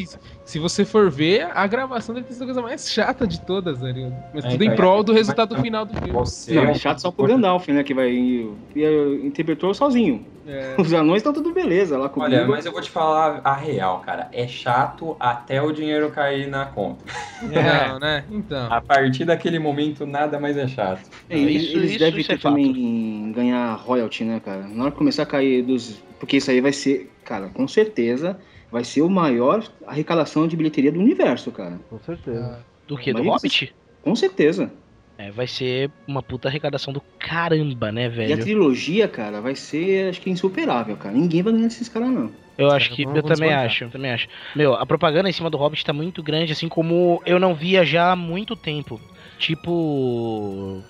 se 0.46 0.60
você 0.60 0.86
for 0.86 1.10
ver, 1.10 1.48
a 1.54 1.66
gravação 1.68 2.14
deve 2.16 2.28
ter 2.28 2.34
sido 2.34 2.44
a 2.44 2.46
coisa 2.46 2.62
mais 2.62 2.90
chata 2.92 3.28
de 3.28 3.40
todas, 3.42 3.80
ligado? 3.82 4.16
Mas 4.34 4.46
É, 4.46 4.50
tudo 4.50 4.62
em 4.64 4.66
então, 4.68 4.76
prol 4.78 5.04
do 5.04 5.12
é- 5.12 5.16
resultado 5.16 5.60
final 5.62 5.86
do 5.86 5.94
filme. 5.96 6.12
Você 6.12 6.54
Não, 6.54 6.64
é 6.64 6.72
é 6.72 6.74
chato 6.76 7.00
só 7.00 7.12
pro 7.12 7.28
Gandalf, 7.28 7.68
né? 7.70 7.84
Que 7.84 7.94
vai. 7.94 8.10
E, 8.12 8.50
e 8.76 9.26
interpretou 9.26 9.74
sozinho. 9.74 10.26
É. 10.48 10.76
Os 10.80 10.94
anões 10.94 11.18
estão 11.18 11.34
tudo 11.34 11.52
beleza 11.54 11.98
lá 11.98 12.08
comigo. 12.08 12.32
Olha, 12.32 12.48
mas 12.48 12.66
eu 12.66 12.72
vou 12.72 12.82
te 12.82 12.90
falar 12.90 13.42
a 13.44 13.54
real, 13.56 14.00
cara. 14.02 14.30
É 14.32 14.48
chato 14.48 15.16
até 15.20 15.62
o 15.62 15.72
dinheiro 15.72 16.12
cair 16.12 16.48
na 16.48 16.66
conta. 16.68 17.04
Não, 17.42 18.00
né? 18.00 18.24
Então. 18.30 18.72
A 18.72 18.80
partir 18.80 19.26
daquele 19.26 19.58
momento, 19.60 20.06
nada 20.06 20.40
mais 20.40 20.56
é 20.56 20.68
chato. 20.68 21.10
É, 21.30 21.38
eles, 21.38 21.64
Isso- 21.64 21.78
eles 21.78 21.90
isso- 21.92 22.00
devem 22.00 22.20
isso 22.22 22.30
ter 22.30 22.40
também 22.40 23.32
ganhar 23.34 23.74
royalty, 24.06 24.24
né, 24.24 24.40
cara? 24.44 24.68
Na 24.68 24.84
hora 24.84 24.92
que 24.92 24.98
começar 24.98 25.24
a 25.24 25.26
cair 25.26 25.64
dos. 25.64 26.02
Porque 26.20 26.38
isso 26.38 26.50
aí 26.50 26.62
vai 26.62 26.72
ser, 26.72 27.12
cara, 27.24 27.50
com 27.50 27.68
certeza, 27.68 28.40
vai 28.72 28.84
ser 28.84 29.02
o 29.02 29.10
maior 29.10 29.64
arrecadação 29.86 30.48
de 30.48 30.56
bilheteria 30.56 30.92
do 30.92 31.00
universo, 31.00 31.52
cara. 31.52 31.80
Com 31.90 32.00
certeza. 32.00 32.66
Do 32.88 32.98
que? 32.98 33.14
Do 33.14 33.24
Hobbit? 33.24 33.76
Com 34.02 34.16
certeza. 34.16 34.72
É, 35.18 35.32
vai 35.32 35.48
ser 35.48 35.90
uma 36.06 36.22
puta 36.22 36.50
arrecadação 36.50 36.92
do 36.92 37.02
caramba, 37.18 37.90
né, 37.90 38.04
E 38.04 38.06
a 38.06 38.10
velho? 38.10 38.44
trilogia, 38.44 39.08
cara, 39.08 39.40
vai 39.40 39.56
ser, 39.56 40.10
acho 40.10 40.20
que, 40.20 40.30
insuperável, 40.30 40.98
cara. 40.98 41.16
Ninguém 41.16 41.42
vai 41.42 41.54
ganhar 41.54 41.68
desses 41.68 41.88
caras, 41.88 42.10
não. 42.10 42.32
Eu 42.58 42.70
acho 42.70 42.92
que. 42.92 43.04
Eu 43.04 43.24
também 43.24 43.54
acho, 43.54 43.86
eu 43.86 43.90
também 43.90 44.12
acho. 44.12 44.28
Meu, 44.56 44.74
a 44.74 44.86
propaganda 44.86 45.30
em 45.30 45.34
cima 45.34 45.50
do 45.50 45.58
Hobbit 45.58 45.86
tá 45.86 45.94
muito 45.94 46.22
grande, 46.22 46.52
assim 46.52 46.68
como 46.68 47.22
eu 47.26 47.40
não 47.40 47.54
via 47.56 47.86
já 47.86 48.12
há 48.12 48.16
muito 48.16 48.56
tempo. 48.56 49.00
Tipo. 49.40 50.82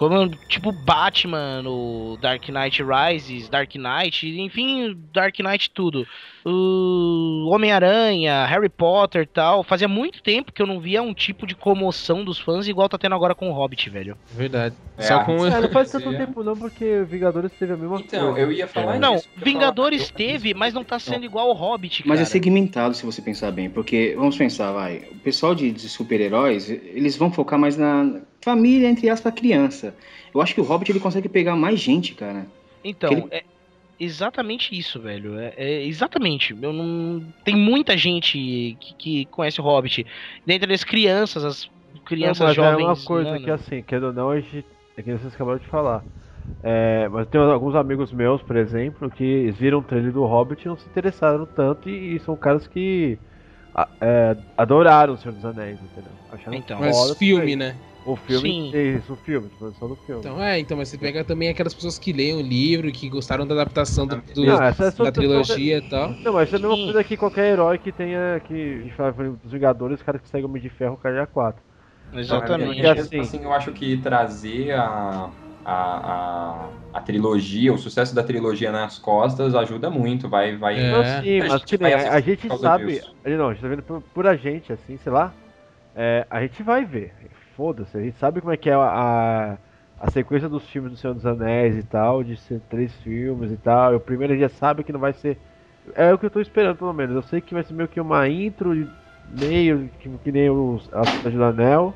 Como, 0.00 0.30
tipo 0.48 0.72
Batman, 0.72 1.64
o 1.66 2.16
Dark 2.22 2.48
Knight 2.48 2.78
Rises, 2.82 3.50
Dark 3.50 3.74
Knight, 3.74 4.22
enfim, 4.24 4.98
Dark 5.12 5.36
Knight 5.40 5.70
tudo. 5.74 6.08
O 6.44 7.48
Homem-Aranha, 7.50 8.44
Harry 8.46 8.68
Potter 8.68 9.22
e 9.22 9.26
tal. 9.26 9.62
Fazia 9.62 9.86
muito 9.88 10.22
tempo 10.22 10.52
que 10.52 10.62
eu 10.62 10.66
não 10.66 10.80
via 10.80 11.02
um 11.02 11.12
tipo 11.12 11.46
de 11.46 11.54
comoção 11.54 12.24
dos 12.24 12.38
fãs 12.38 12.66
igual 12.66 12.88
tá 12.88 12.96
tendo 12.98 13.14
agora 13.14 13.34
com 13.34 13.50
o 13.50 13.52
Hobbit, 13.52 13.90
velho. 13.90 14.16
Verdade. 14.32 14.74
É, 14.96 15.02
Só 15.02 15.24
com. 15.24 15.46
É, 15.46 15.60
não 15.60 15.68
faz 15.72 15.90
tanto 15.90 16.10
tempo 16.16 16.42
não, 16.42 16.56
porque 16.56 17.02
Vingadores 17.08 17.52
teve 17.58 17.72
a 17.72 17.76
mesma 17.76 18.00
Então, 18.00 18.32
coisa. 18.32 18.40
eu 18.40 18.52
ia 18.52 18.66
falar 18.66 18.98
Não, 18.98 19.16
disso. 19.16 19.28
Vingadores 19.36 20.08
falar- 20.08 20.16
teve, 20.16 20.54
mas 20.54 20.72
não 20.74 20.84
tá 20.84 20.98
sendo 20.98 21.24
igual 21.24 21.48
o 21.50 21.52
Hobbit, 21.52 22.02
cara. 22.02 22.08
Mas 22.08 22.20
é 22.20 22.24
segmentado, 22.24 22.94
se 22.94 23.04
você 23.04 23.20
pensar 23.20 23.50
bem. 23.50 23.68
Porque, 23.70 24.14
vamos 24.16 24.36
pensar, 24.36 24.72
vai. 24.72 25.02
O 25.12 25.16
pessoal 25.16 25.54
de, 25.54 25.70
de 25.70 25.88
super-heróis, 25.88 26.70
eles 26.70 27.16
vão 27.16 27.30
focar 27.30 27.58
mais 27.58 27.76
na 27.76 28.20
família, 28.40 28.88
entre 28.88 29.08
aspas, 29.10 29.34
criança. 29.34 29.94
Eu 30.34 30.40
acho 30.40 30.54
que 30.54 30.60
o 30.60 30.64
Hobbit 30.64 30.92
ele 30.92 31.00
consegue 31.00 31.28
pegar 31.28 31.56
mais 31.56 31.78
gente, 31.80 32.14
cara. 32.14 32.46
Então, 32.84 33.10
Aquele- 33.10 33.28
é 33.30 33.42
exatamente 34.00 34.76
isso, 34.76 35.00
velho. 35.00 35.38
É, 35.38 35.54
é 35.56 35.84
exatamente. 35.86 36.56
Eu 36.60 36.72
não... 36.72 37.22
Tem 37.44 37.54
muita 37.54 37.96
gente 37.96 38.32
que, 38.80 38.94
que 38.98 39.26
conhece 39.26 39.60
o 39.60 39.64
Hobbit. 39.64 40.06
Dentre 40.46 40.72
as 40.72 40.82
crianças, 40.82 41.44
as 41.44 41.70
crianças 42.04 42.40
Não, 42.40 42.46
mas 42.46 42.56
jovens. 42.56 42.82
É 42.82 42.86
uma 42.86 42.96
coisa 43.04 43.30
mano. 43.32 43.44
que 43.44 43.50
assim, 43.50 43.82
querendo 43.82 44.06
ou 44.08 44.12
não, 44.12 44.30
a 44.30 44.40
gente, 44.40 44.64
é 44.96 45.02
que 45.02 45.12
vocês 45.12 45.34
acabaram 45.34 45.58
de 45.58 45.66
falar. 45.66 46.04
É, 46.62 47.08
mas 47.08 47.26
tem 47.28 47.40
alguns 47.40 47.74
amigos 47.74 48.12
meus, 48.12 48.42
por 48.42 48.56
exemplo, 48.56 49.10
que 49.10 49.24
eles 49.24 49.56
viram 49.56 49.78
o 49.78 49.82
trailer 49.82 50.12
do 50.12 50.24
Hobbit 50.24 50.64
e 50.64 50.68
não 50.68 50.76
se 50.76 50.88
interessaram 50.88 51.46
tanto 51.46 51.88
e, 51.88 52.16
e 52.16 52.20
são 52.20 52.36
caras 52.36 52.66
que 52.66 53.18
a- 53.74 53.88
é, 54.00 54.36
adoraram 54.58 55.14
o 55.14 55.16
Senhor 55.16 55.34
dos 55.34 55.44
Anéis, 55.44 55.78
entendeu? 55.80 56.12
Acharam 56.30 56.56
Então. 56.58 56.76
foda 56.78 56.90
Mas 56.90 57.18
filme, 57.18 57.56
né? 57.56 57.76
O 58.04 58.16
filme, 58.16 58.48
Sim. 58.48 58.72
isso, 58.96 59.12
o 59.12 59.16
filme, 59.16 59.48
tipo, 59.50 59.72
só 59.74 59.86
do 59.86 59.96
filme. 59.96 60.20
Então, 60.20 60.42
é, 60.42 60.58
então, 60.58 60.76
mas 60.76 60.88
você 60.88 60.98
pega 60.98 61.24
também 61.24 61.48
aquelas 61.48 61.74
pessoas 61.74 61.98
que 61.98 62.12
leem 62.12 62.34
o 62.34 62.40
livro 62.40 62.88
e 62.88 62.92
que 62.92 63.08
gostaram 63.08 63.46
da 63.46 63.54
adaptação 63.54 64.06
do, 64.06 64.16
do- 64.34 64.44
Não, 64.46 64.62
essa 64.62 64.84
é 64.86 64.90
só- 64.90 65.04
da 65.04 65.12
trilogia 65.12 65.78
e 65.78 65.82
tal. 65.82 66.14
Não, 66.24 66.32
mas 66.32 66.48
isso 66.48 66.56
é 66.56 66.58
a 66.58 66.60
mesma 66.62 66.76
Sim. 66.76 66.84
coisa 66.86 67.04
que 67.04 67.16
qualquer 67.16 67.52
herói 67.52 67.78
que 67.78 67.92
tenha. 67.92 68.40
que 68.40 68.52
a 68.52 68.82
gente 68.82 68.94
fala 68.94 69.12
por 69.12 69.22
exemplo, 69.24 69.40
dos 69.42 69.52
Vingadores, 69.52 69.98
os 70.00 70.02
caras 70.04 70.20
que 70.20 70.28
seguem 70.28 70.44
o 70.46 70.48
Homem 70.48 70.62
de 70.62 70.68
Ferro, 70.70 70.94
o 70.94 70.98
cara 70.98 71.14
já 71.16 71.26
4. 71.26 71.62
Exatamente. 72.12 72.80
E 72.80 72.86
assim- 72.86 73.20
assim, 73.20 73.42
eu 73.44 73.52
acho 73.52 73.72
que 73.72 73.96
trazer 73.98 74.72
a, 74.72 75.32
a, 75.64 76.66
a, 76.66 76.72
a 76.92 77.00
trilogia, 77.02 77.72
o 77.72 77.78
sucesso 77.78 78.14
da 78.14 78.22
trilogia 78.22 78.72
nas 78.72 78.98
costas 78.98 79.54
ajuda 79.54 79.90
muito, 79.90 80.28
vai, 80.28 80.56
vai. 80.56 80.78
É. 80.78 80.90
Não, 80.90 81.04
sim, 81.04 81.40
A 81.40 81.48
mas 81.48 81.52
gente 81.52 81.66
que 81.66 81.76
vai 81.76 81.92
a 81.92 81.96
assistir 81.96 82.20
gente 82.20 82.42
por 82.42 82.48
causa 82.48 82.68
sabe. 82.68 82.84
disso. 82.94 83.14
Não, 83.24 83.48
a 83.48 83.52
gente 83.54 83.62
tá 83.62 83.68
vendo 83.68 83.82
por, 83.82 84.02
por 84.02 84.26
a 84.26 84.36
gente, 84.36 84.72
assim, 84.72 84.96
sei 84.98 85.12
lá. 85.12 85.34
é, 85.94 86.26
a 86.30 86.42
gente 86.42 86.62
vai 86.62 86.84
ver. 86.84 87.14
Foda-se, 87.60 87.94
a 87.98 88.00
gente 88.02 88.16
sabe 88.16 88.40
como 88.40 88.54
é 88.54 88.56
que 88.56 88.70
é 88.70 88.72
a, 88.74 89.52
a, 89.54 89.58
a 89.98 90.10
sequência 90.10 90.48
dos 90.48 90.66
filmes 90.70 90.92
do 90.92 90.96
Senhor 90.96 91.12
dos 91.12 91.26
Anéis 91.26 91.76
e 91.76 91.82
tal, 91.82 92.24
de 92.24 92.34
ser 92.34 92.58
três 92.62 92.94
filmes 93.02 93.50
e 93.52 93.58
tal. 93.58 93.92
E 93.92 93.96
o 93.96 94.00
primeiro 94.00 94.32
gente 94.32 94.40
já 94.42 94.48
sabe 94.48 94.82
que 94.82 94.90
não 94.92 94.98
vai 95.00 95.12
ser. 95.12 95.38
É 95.94 96.10
o 96.12 96.18
que 96.18 96.24
eu 96.24 96.30
tô 96.30 96.40
esperando, 96.40 96.78
pelo 96.78 96.94
menos. 96.94 97.14
Eu 97.14 97.22
sei 97.22 97.42
que 97.42 97.52
vai 97.52 97.62
ser 97.62 97.74
meio 97.74 97.86
que 97.88 98.00
uma 98.00 98.26
intro, 98.30 98.72
meio 99.28 99.90
que, 99.90 100.08
que 100.18 100.32
nem 100.32 100.48
os, 100.48 100.88
a 100.92 101.06
Cidade 101.06 101.36
do 101.36 101.44
Anel. 101.44 101.94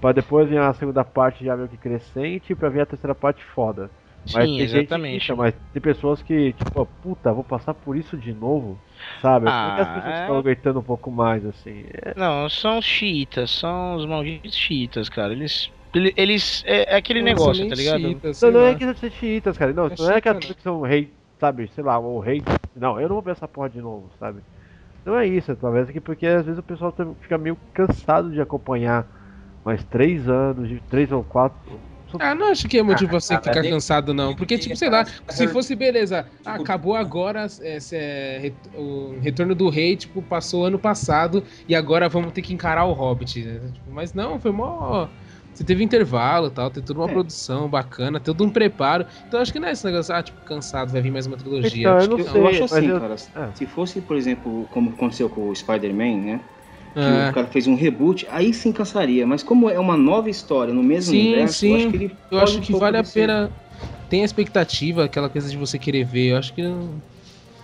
Pra 0.00 0.12
depois 0.12 0.48
vir 0.48 0.58
a 0.58 0.72
segunda 0.74 1.04
parte 1.04 1.44
já 1.44 1.56
meio 1.56 1.68
que 1.68 1.78
crescente, 1.78 2.54
pra 2.54 2.70
vir 2.70 2.80
a 2.82 2.86
terceira 2.86 3.14
parte 3.14 3.44
foda. 3.44 3.90
Mas 4.30 4.50
Sim, 4.50 4.58
gente 4.58 5.00
exatamente. 5.00 5.32
que, 5.32 5.34
mas 5.34 5.54
tem 5.72 5.82
pessoas 5.82 6.22
que, 6.22 6.52
tipo, 6.54 6.86
puta, 6.86 7.32
vou 7.32 7.44
passar 7.44 7.74
por 7.74 7.96
isso 7.96 8.16
de 8.18 8.32
novo, 8.34 8.82
sabe? 9.20 9.46
Ah, 9.50 9.52
Por 9.52 9.74
que 9.74 9.80
as 9.80 9.88
pessoas 9.88 10.14
é. 10.14 10.20
estão 10.20 10.36
aguentando 10.38 10.80
um 10.80 10.82
pouco 10.82 11.10
mais, 11.10 11.44
assim? 11.44 11.84
É, 11.92 12.14
Não, 12.16 12.48
são 12.48 12.78
os 12.78 12.84
xiitas, 12.84 13.50
são 13.50 13.96
os 13.96 14.06
malditos 14.06 14.54
xiitas, 14.56 15.08
cara. 15.08 15.32
Eles. 15.32 15.70
ele- 15.94 16.14
Eles. 16.16 16.62
É, 16.66 16.94
é 16.94 16.96
aquele 16.96 17.20
Não 17.20 17.26
negócio, 17.26 17.62
são 17.62 17.68
tá 17.68 17.74
ligado? 17.74 18.00
sei 18.34 18.50
não, 18.50 18.60
não 18.60 18.66
é 18.66 18.74
que 18.74 18.94
ser 18.94 19.10
xiitas, 19.12 19.58
cara. 19.58 19.72
Não, 19.72 19.86
É 19.86 19.96
não 19.96 20.10
é 20.10 20.20
que 20.20 20.28
as 20.28 20.34
xiita, 20.34 20.34
pessoas 20.36 20.56
que 20.56 20.62
são 20.62 20.80
rei, 20.82 21.14
sabe? 21.40 21.68
Sei 21.68 21.84
lá, 21.84 21.98
o 21.98 22.18
rei. 22.20 22.42
Não, 22.74 23.00
eu 23.00 23.08
não 23.08 23.16
vou 23.16 23.22
ver 23.22 23.32
essa 23.32 23.48
porra 23.48 23.68
de 23.70 23.80
novo, 23.80 24.10
sabe? 24.18 24.40
Não 25.04 25.18
é 25.18 25.26
isso, 25.26 25.54
talvez 25.56 25.88
aqui 25.88 26.00
porque 26.00 26.26
às 26.26 26.44
vezes 26.46 26.58
o 26.58 26.62
pessoal 26.62 26.94
fica 27.20 27.36
meio 27.36 27.56
cansado 27.74 28.30
de 28.32 28.40
acompanhar 28.40 29.06
mais 29.64 29.84
três 29.84 30.28
anos, 30.28 30.68
de 30.68 30.80
três 30.82 31.12
ou 31.12 31.22
quatro. 31.22 31.80
Ah, 32.20 32.34
não 32.34 32.50
acho 32.50 32.68
que 32.68 32.78
é 32.78 32.82
motivo 32.82 33.10
pra 33.10 33.20
você 33.20 33.34
Ah, 33.34 33.42
ficar 33.42 33.62
cansado, 33.62 34.12
não. 34.14 34.34
Porque, 34.34 34.58
tipo, 34.58 34.76
sei 34.76 34.90
lá, 34.90 35.04
se 35.30 35.48
fosse 35.48 35.74
beleza, 35.74 36.26
ah, 36.44 36.54
acabou 36.54 36.94
agora, 36.94 37.46
é, 37.60 37.78
é, 37.92 38.54
o 38.76 39.18
Retorno 39.20 39.54
do 39.54 39.68
Rei, 39.68 39.96
tipo, 39.96 40.22
passou 40.22 40.64
ano 40.66 40.78
passado 40.78 41.44
e 41.68 41.74
agora 41.74 42.08
vamos 42.08 42.32
ter 42.32 42.42
que 42.42 42.52
encarar 42.54 42.84
o 42.84 42.92
Hobbit. 42.92 43.42
né? 43.44 43.72
Mas 43.86 44.12
não, 44.12 44.38
foi 44.40 44.52
mó. 44.52 45.08
Você 45.52 45.62
teve 45.64 45.84
intervalo 45.84 46.48
e 46.48 46.50
tal, 46.50 46.68
tem 46.68 46.82
toda 46.82 46.98
uma 46.98 47.08
É. 47.08 47.12
produção 47.12 47.68
bacana, 47.70 48.18
todo 48.18 48.42
um 48.42 48.50
preparo. 48.50 49.06
Então 49.28 49.40
acho 49.40 49.52
que 49.52 49.60
não 49.60 49.68
é 49.68 49.70
esse 49.70 49.84
negócio, 49.84 50.12
ah, 50.12 50.20
tipo, 50.22 50.42
cansado, 50.44 50.90
vai 50.90 51.00
vir 51.00 51.12
mais 51.12 51.26
uma 51.26 51.36
trilogia. 51.36 51.68
Então, 51.80 51.92
eu 51.92 51.98
acho 51.98 52.08
não 52.10 52.16
que 52.16 52.22
Eu, 52.22 52.26
sei, 52.32 52.40
eu 52.40 52.46
acho 52.48 52.64
assim, 52.64 52.86
eu- 52.88 52.98
cara. 53.00 53.14
é. 53.14 53.54
Se 53.54 53.66
fosse, 53.66 54.02
por 54.02 54.16
exemplo, 54.16 54.66
como 54.72 54.90
aconteceu 54.90 55.30
com 55.30 55.48
o 55.48 55.54
Spider-Man, 55.54 56.16
né? 56.24 56.40
Que 56.98 57.10
É. 57.10 57.30
o 57.30 57.32
cara 57.32 57.46
fez 57.48 57.66
um 57.66 57.74
reboot, 57.74 58.26
aí 58.30 58.52
sim 58.54 58.72
cansaria. 58.72 59.26
Mas 59.26 59.42
como 59.42 59.68
é 59.68 59.78
uma 59.78 59.96
nova 59.96 60.30
história 60.30 60.72
no 60.72 60.82
mesmo 60.82 61.10
Sim, 61.10 61.20
universo, 61.20 61.66
eu 61.66 61.70
sim. 61.70 61.76
acho 61.76 61.88
que 61.88 61.96
ele 61.96 62.18
Eu 62.30 62.38
acho 62.40 62.58
um 62.58 62.62
que 62.62 62.72
pouco 62.72 62.86
vale 62.86 62.96
a 62.96 63.04
pena. 63.04 63.50
Tem 64.08 64.22
a 64.22 64.24
expectativa, 64.24 65.04
aquela 65.04 65.30
coisa 65.30 65.48
de 65.50 65.56
você 65.56 65.78
querer 65.78 66.04
ver. 66.04 66.30
Eu 66.32 66.36
acho 66.38 66.54
que. 66.54 66.62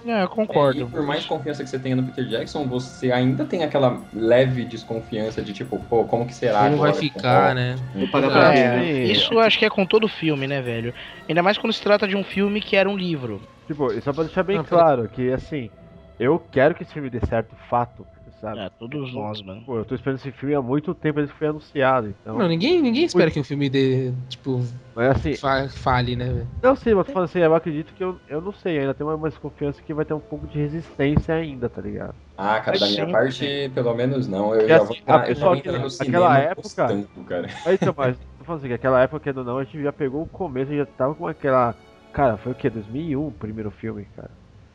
É, 0.04 0.22
eu 0.22 0.28
E 0.74 0.84
concordo. 0.84 0.90
por 0.90 1.02
mais 1.06 1.24
confiança 1.26 1.62
que 1.62 1.70
você 1.70 1.78
tenha 1.78 1.94
no 1.94 2.04
Peter 2.04 2.26
Jackson, 2.26 2.66
você 2.66 3.12
ainda 3.12 3.44
tem 3.46 3.62
aquela 3.62 4.08
leve 4.12 4.64
desconfiança 4.64 5.42
de 5.42 5.52
tipo, 5.52 5.78
pô, 5.88 6.04
como 6.06 6.26
que 6.26 6.34
será 6.34 6.64
Como 6.64 6.76
vai 6.78 6.92
agora? 6.92 7.00
ficar, 7.00 7.54
né? 7.54 7.76
Vou 7.94 8.08
pagar 8.08 8.30
pra 8.30 8.50
É, 8.50 8.52
ver, 8.52 8.70
né? 8.70 9.12
isso 9.12 9.34
eu 9.34 9.40
acho 9.40 9.58
que 9.58 9.64
é 9.64 9.70
com 9.70 9.86
todo 9.86 10.08
filme, 10.08 10.46
né, 10.46 10.60
velho? 10.60 10.92
Ainda 11.28 11.42
mais 11.42 11.58
quando 11.58 11.72
se 11.72 11.82
trata 11.82 12.06
de 12.08 12.16
um 12.16 12.24
filme 12.24 12.60
que 12.60 12.76
era 12.76 12.88
um 12.88 12.96
livro. 12.96 13.40
Tipo, 13.66 13.92
e 13.92 14.00
só 14.00 14.12
pra 14.12 14.24
deixar 14.24 14.42
bem 14.42 14.58
Não, 14.58 14.64
claro 14.64 15.08
que, 15.08 15.30
assim, 15.32 15.70
eu 16.18 16.38
quero 16.38 16.74
que 16.74 16.82
esse 16.82 16.92
filme 16.92 17.10
dê 17.10 17.20
certo, 17.20 17.54
fato, 17.68 18.06
sabe? 18.40 18.60
É, 18.60 18.70
todos 18.70 19.12
nós, 19.14 19.42
mano. 19.42 19.62
Pô, 19.64 19.76
eu 19.78 19.84
tô 19.84 19.94
esperando 19.94 20.18
esse 20.18 20.32
filme 20.32 20.54
há 20.54 20.62
muito 20.62 20.94
tempo, 20.94 21.20
ele 21.20 21.28
foi 21.28 21.48
anunciado, 21.48 22.08
então. 22.08 22.38
Não, 22.38 22.48
ninguém, 22.48 22.80
ninguém 22.82 23.04
espera 23.04 23.30
que 23.30 23.40
um 23.40 23.44
filme 23.44 23.68
dê, 23.68 24.12
tipo, 24.28 24.60
Mas 24.94 25.10
assim, 25.16 25.36
fa- 25.36 25.68
fale, 25.68 26.16
né, 26.16 26.32
velho? 26.32 26.48
não 26.62 26.76
sei, 26.76 26.94
mas 26.94 27.06
tô 27.06 27.12
falando 27.12 27.28
assim, 27.28 27.38
eu 27.40 27.54
acredito 27.54 27.94
que 27.94 28.02
eu, 28.04 28.20
eu 28.28 28.40
não 28.40 28.52
sei, 28.52 28.78
ainda 28.78 28.94
tem 28.94 29.06
uma, 29.06 29.14
uma 29.14 29.28
desconfiança 29.28 29.80
que 29.82 29.94
vai 29.94 30.04
ter 30.04 30.14
um 30.14 30.20
pouco 30.20 30.46
de 30.48 30.58
resistência 30.58 31.34
ainda, 31.34 31.68
tá 31.68 31.80
ligado? 31.80 32.14
Ah, 32.36 32.60
cara, 32.60 32.78
da 32.78 32.86
minha 32.86 33.06
Sim. 33.06 33.12
parte, 33.12 33.70
pelo 33.74 33.94
menos 33.94 34.26
não. 34.26 34.54
Eu 34.54 34.66
E 34.66 34.68
já 34.68 34.76
assim, 34.76 34.86
vou 34.86 34.96
a 34.96 35.00
entrar, 35.00 35.28
eu 35.28 35.34
já 35.34 35.34
pessoa 35.36 35.54
vou 35.54 35.62
que 35.62 35.68
no 35.68 35.90
naquela 35.90 35.90
cinema 35.90 36.38
época- 36.38 36.62
postando, 36.62 37.08
cara. 37.26 37.48
Aí 37.66 37.74
então, 37.74 37.94
mas 37.96 38.16
tô 38.38 38.44
falando 38.44 38.60
assim, 38.60 38.68
que 38.68 38.74
aquela 38.74 39.02
época, 39.02 39.20
querendo 39.20 39.38
ou 39.38 39.44
não, 39.44 39.58
a 39.58 39.64
gente 39.64 39.82
já 39.82 39.92
pegou 39.92 40.22
o 40.22 40.28
começo, 40.28 40.74
já 40.74 40.86
tava 40.86 41.14
com 41.14 41.26
aquela. 41.26 41.74
Cara, 42.12 42.38
foi 42.38 42.52
o 42.52 42.54
que? 42.54 42.70
2001 42.70 43.26
o 43.28 43.32
primeiro 43.32 43.70
filme, 43.70 44.06
cara. 44.16 44.30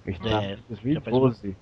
A 0.05 0.11
gente 0.11 0.21
tá 0.21 0.29
É, 0.43 0.53
em 0.53 0.63
2012. 0.67 1.57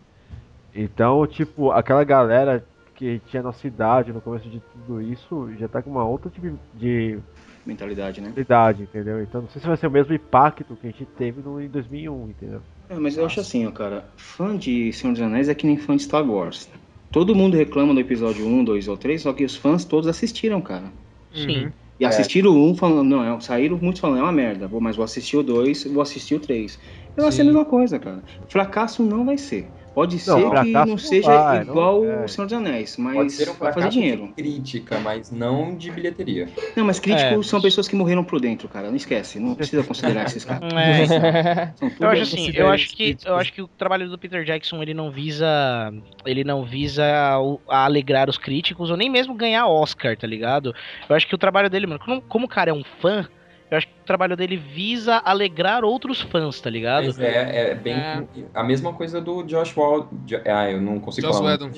Então, 0.75 1.25
tipo, 1.27 1.71
aquela 1.71 2.03
galera 2.03 2.65
que 2.95 3.19
tinha 3.27 3.43
nossa 3.43 3.65
idade 3.67 4.11
no 4.13 4.21
começo 4.21 4.49
de 4.49 4.59
tudo 4.59 5.01
isso 5.01 5.49
já 5.57 5.67
tá 5.67 5.81
com 5.81 5.89
uma 5.89 6.05
outra 6.05 6.29
tipo 6.29 6.47
de 6.75 7.17
Mentalidade, 7.65 8.21
né? 8.21 8.33
idade, 8.35 8.83
entendeu? 8.83 9.21
Então 9.23 9.41
não 9.41 9.49
sei 9.49 9.61
se 9.61 9.67
vai 9.67 9.77
ser 9.77 9.87
o 9.87 9.91
mesmo 9.91 10.13
impacto 10.13 10.75
que 10.75 10.87
a 10.87 10.89
gente 10.91 11.05
teve 11.17 11.41
no, 11.41 11.61
em 11.61 11.67
2001, 11.69 12.29
entendeu? 12.29 12.61
É, 12.89 12.95
mas 12.95 13.17
eu 13.17 13.25
acho 13.25 13.39
assim, 13.39 13.65
ó, 13.65 13.71
cara. 13.71 14.05
Fã 14.17 14.55
de 14.57 14.91
Senhor 14.91 15.13
dos 15.13 15.21
Anéis 15.21 15.47
é 15.47 15.55
que 15.55 15.65
nem 15.65 15.77
fã 15.77 15.95
de 15.95 16.03
Star 16.03 16.29
Wars. 16.29 16.69
Todo 17.11 17.35
mundo 17.35 17.55
reclama 17.55 17.93
do 17.93 17.99
episódio 17.99 18.45
1, 18.45 18.63
2 18.63 18.87
ou 18.87 18.97
3, 18.97 19.21
só 19.21 19.31
que 19.33 19.45
os 19.45 19.55
fãs 19.55 19.85
todos 19.85 20.07
assistiram, 20.09 20.59
cara. 20.61 20.85
Sim. 21.33 21.71
E 21.99 22.05
assistiram 22.05 22.51
o 22.51 22.71
1 22.71 22.75
falando, 22.75 23.07
não, 23.07 23.23
é- 23.23 23.39
saíram 23.39 23.77
muitos 23.77 24.01
falando, 24.01 24.19
é 24.19 24.23
uma 24.23 24.31
merda, 24.31 24.67
vou, 24.67 24.81
mas 24.81 24.95
vou 24.95 25.05
assistir 25.05 25.37
o 25.37 25.43
2, 25.43 25.85
vou 25.85 26.01
assistir 26.01 26.35
o 26.35 26.39
3. 26.39 26.77
Vai 27.15 27.31
ser 27.31 27.43
a 27.43 27.45
mesma 27.45 27.63
coisa, 27.65 27.99
cara. 27.99 28.23
Fracasso 28.49 29.03
não 29.03 29.25
vai 29.25 29.37
ser. 29.37 29.67
Pode 29.93 30.17
ser 30.19 30.33
que 30.35 30.41
fracasso 30.49 30.71
não 30.73 30.85
não 30.85 30.97
seja 30.97 31.27
vai, 31.27 31.63
não- 31.63 31.71
igual 31.73 32.03
é. 32.05 32.25
o 32.25 32.27
Senhor 32.27 32.45
dos 32.47 32.53
Anéis, 32.53 32.95
Pode 32.95 33.15
mas 33.15 33.33
ser 33.33 33.49
um 33.49 33.53
vai 33.53 33.71
fazer 33.73 33.89
dinheiro. 33.89 34.27
de 34.27 34.33
crítica, 34.33 34.99
mas 34.99 35.29
não 35.31 35.75
de 35.75 35.91
bilheteria. 35.91 36.49
Não, 36.75 36.83
mas 36.85 36.99
críticos 36.99 37.45
É. 37.45 37.49
são 37.49 37.61
pessoas 37.61 37.87
que 37.87 37.95
morreram 37.95 38.23
por 38.23 38.39
dentro, 38.41 38.67
cara. 38.67 38.89
Não 38.89 38.95
esquece, 38.95 39.39
não 39.39 39.53
precisa 39.55 39.83
considerar 40.17 40.25
esses 40.25 40.43
caras. 40.43 40.63
É, 40.73 41.73
então. 41.81 41.91
Eu 41.99 42.09
acho 42.09 42.21
assim, 42.23 42.51
eu 42.55 42.69
acho 42.69 42.89
que 42.89 42.95
críticos. 42.95 43.25
eu 43.25 43.35
acho 43.35 43.53
que 43.53 43.61
o 43.61 43.67
trabalho 43.67 44.09
do 44.09 44.17
Peter 44.17 44.43
Jackson 44.43 44.81
ele 44.81 44.93
não 44.93 45.11
visa 45.11 45.91
ele 46.25 46.43
não 46.43 46.63
visa 46.65 47.03
o- 47.39 47.59
a 47.69 47.85
alegrar 47.85 48.29
os 48.29 48.37
críticos 48.37 48.89
ou 48.89 48.97
nem 48.97 49.09
mesmo 49.09 49.33
ganhar 49.35 49.67
Oscar, 49.67 50.17
tá 50.17 50.25
ligado? 50.25 50.73
Eu 51.09 51.15
acho 51.15 51.27
que 51.27 51.35
o 51.35 51.37
trabalho 51.37 51.69
dele, 51.69 51.85
mano, 51.87 51.99
como, 52.03 52.21
como 52.21 52.45
o 52.45 52.49
cara 52.49 52.71
é 52.71 52.73
um 52.73 52.83
fã, 53.01 53.27
eu 53.73 53.77
acho 53.77 53.87
que 53.87 53.93
o 53.93 54.05
trabalho 54.05 54.37
dele 54.37 54.55
visa 54.55 55.17
alegrar 55.17 55.83
outros 55.83 56.21
fãs, 56.21 56.59
tá 56.61 56.69
ligado? 56.69 57.13
É, 57.21 57.71
é 57.71 57.75
bem 57.75 57.93
É. 57.93 58.23
a 58.53 58.63
mesma 58.63 58.93
coisa 58.93 59.19
do 59.19 59.43
Josh 59.43 59.75
Wall. 59.75 60.09
Ah, 60.45 60.69
eu 60.69 60.79
não 60.79 60.99
consigo 60.99 61.27
Joss 61.27 61.39
falar. 61.39 61.53
Whedon. 61.53 61.71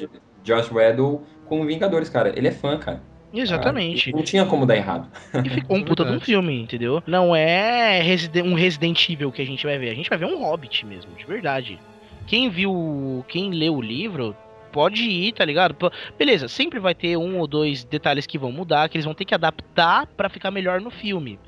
Josh 0.43 0.71
Whedon 0.71 1.21
com 1.45 1.65
Vingadores, 1.65 2.09
cara. 2.09 2.33
Ele 2.37 2.47
é 2.47 2.51
fã, 2.51 2.77
cara. 2.77 3.01
Exatamente. 3.33 4.11
Não 4.13 4.23
tinha 4.23 4.45
como 4.45 4.65
dar 4.65 4.75
errado. 4.75 5.09
E 5.43 5.49
ficou 5.49 5.77
um 5.77 5.81
É 5.81 5.83
puta 5.83 6.05
de 6.05 6.11
um 6.11 6.19
filme, 6.19 6.61
entendeu? 6.61 7.03
Não 7.05 7.35
é 7.35 8.01
um 8.43 8.53
Resident 8.55 9.09
Evil 9.09 9.31
que 9.31 9.41
a 9.41 9.45
gente 9.45 9.65
vai 9.65 9.77
ver, 9.77 9.89
a 9.89 9.93
gente 9.95 10.09
vai 10.09 10.17
ver 10.17 10.25
um 10.25 10.41
Hobbit 10.41 10.85
mesmo, 10.85 11.13
de 11.15 11.25
verdade. 11.25 11.79
Quem 12.27 12.49
viu, 12.49 13.23
quem 13.27 13.51
leu 13.51 13.75
o 13.75 13.81
livro, 13.81 14.35
pode 14.71 15.03
ir, 15.03 15.33
tá 15.33 15.45
ligado? 15.45 15.75
Beleza, 16.17 16.47
sempre 16.47 16.79
vai 16.79 16.95
ter 16.95 17.17
um 17.17 17.37
ou 17.39 17.47
dois 17.47 17.83
detalhes 17.83 18.25
que 18.25 18.37
vão 18.37 18.51
mudar, 18.51 18.89
que 18.89 18.97
eles 18.97 19.05
vão 19.05 19.13
ter 19.13 19.25
que 19.25 19.35
adaptar 19.35 20.07
pra 20.07 20.27
ficar 20.29 20.49
melhor 20.51 20.81
no 20.81 20.89
filme. 20.89 21.39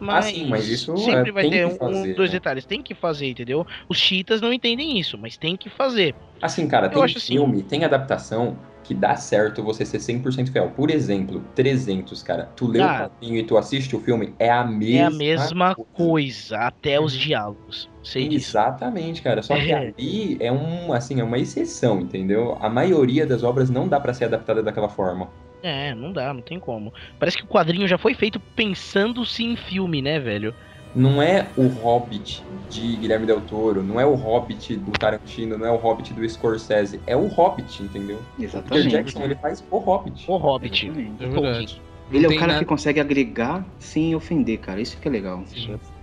Mas, 0.00 0.24
sim, 0.26 0.46
mas 0.48 0.66
isso, 0.68 0.96
sempre 0.96 1.30
é, 1.30 1.32
vai 1.32 1.48
ter 1.50 1.66
um, 1.66 1.70
fazer, 1.76 2.14
dois 2.14 2.30
né? 2.30 2.36
detalhes, 2.38 2.64
tem 2.64 2.82
que 2.82 2.94
fazer, 2.94 3.28
entendeu? 3.28 3.66
Os 3.88 3.98
cheetahs 3.98 4.40
não 4.40 4.52
entendem 4.52 4.98
isso, 4.98 5.18
mas 5.18 5.36
tem 5.36 5.56
que 5.56 5.68
fazer. 5.68 6.14
Assim, 6.40 6.66
cara, 6.66 6.86
Eu 6.86 6.90
tem 6.90 7.02
acho 7.04 7.18
assim- 7.18 7.34
filme, 7.34 7.62
tem 7.62 7.84
adaptação 7.84 8.56
que 8.82 8.94
dá 8.94 9.14
certo 9.14 9.62
você 9.62 9.84
ser 9.84 10.00
100% 10.00 10.50
fiel. 10.50 10.70
Por 10.74 10.90
exemplo, 10.90 11.44
300, 11.54 12.22
cara. 12.24 12.50
Tu 12.56 12.66
lê 12.66 12.80
Ah. 12.80 12.86
o 12.86 13.10
quadrinho 13.10 13.36
e 13.38 13.42
tu 13.44 13.56
assiste 13.56 13.94
o 13.94 14.00
filme, 14.00 14.34
é 14.38 14.50
a 14.50 14.64
mesma 14.64 14.98
é 14.98 15.04
a 15.04 15.10
mesma 15.10 15.74
coisa, 15.92 16.56
até 16.58 16.98
os 16.98 17.12
diálogos. 17.12 17.88
Sei 18.02 18.26
disso. 18.26 18.50
Exatamente, 18.50 19.22
cara. 19.22 19.42
Só 19.42 19.54
que 19.54 19.70
É. 19.70 19.76
ali 19.96 20.36
é 20.40 20.50
um, 20.50 20.92
assim, 20.92 21.20
é 21.20 21.24
uma 21.24 21.38
exceção, 21.38 22.00
entendeu? 22.00 22.56
A 22.60 22.68
maioria 22.68 23.26
das 23.26 23.42
obras 23.44 23.70
não 23.70 23.86
dá 23.86 24.00
pra 24.00 24.12
ser 24.14 24.24
adaptada 24.24 24.62
daquela 24.62 24.88
forma. 24.88 25.28
É, 25.62 25.94
não 25.94 26.12
dá, 26.12 26.32
não 26.32 26.40
tem 26.40 26.58
como. 26.58 26.92
Parece 27.18 27.36
que 27.36 27.44
o 27.44 27.46
quadrinho 27.46 27.86
já 27.86 27.98
foi 27.98 28.14
feito 28.14 28.40
pensando-se 28.40 29.44
em 29.44 29.56
filme, 29.56 30.00
né, 30.02 30.18
velho? 30.18 30.54
não 30.94 31.22
é 31.22 31.46
o 31.56 31.68
Hobbit 31.68 32.42
de 32.68 32.96
Guilherme 32.96 33.24
Del 33.24 33.40
Toro, 33.42 33.80
não 33.82 34.00
é 34.00 34.04
o 34.04 34.14
Hobbit 34.14 34.74
do 34.76 34.90
Tarantino, 34.90 35.56
não 35.56 35.66
é 35.66 35.70
o 35.70 35.76
Hobbit 35.76 36.12
do 36.12 36.28
Scorsese, 36.28 37.00
é 37.06 37.16
o 37.16 37.28
Hobbit, 37.28 37.80
entendeu? 37.82 38.18
Peter 38.36 38.44
Exatamente. 38.44 38.88
Jackson, 38.88 39.22
ele 39.22 39.34
faz 39.36 39.64
o 39.70 39.78
Hobbit. 39.78 40.24
O 40.28 40.36
Hobbit. 40.36 40.86
Exatamente. 40.86 41.24
É 41.24 41.28
verdade. 41.28 41.82
Ele 42.12 42.26
é 42.26 42.28
o 42.28 42.34
cara 42.34 42.46
nada- 42.48 42.58
que 42.58 42.64
consegue 42.64 42.98
agregar 42.98 43.64
sem 43.78 44.16
ofender, 44.16 44.58
cara. 44.58 44.80
Isso 44.80 44.96
que 44.98 45.06
é 45.06 45.10
legal. 45.10 45.44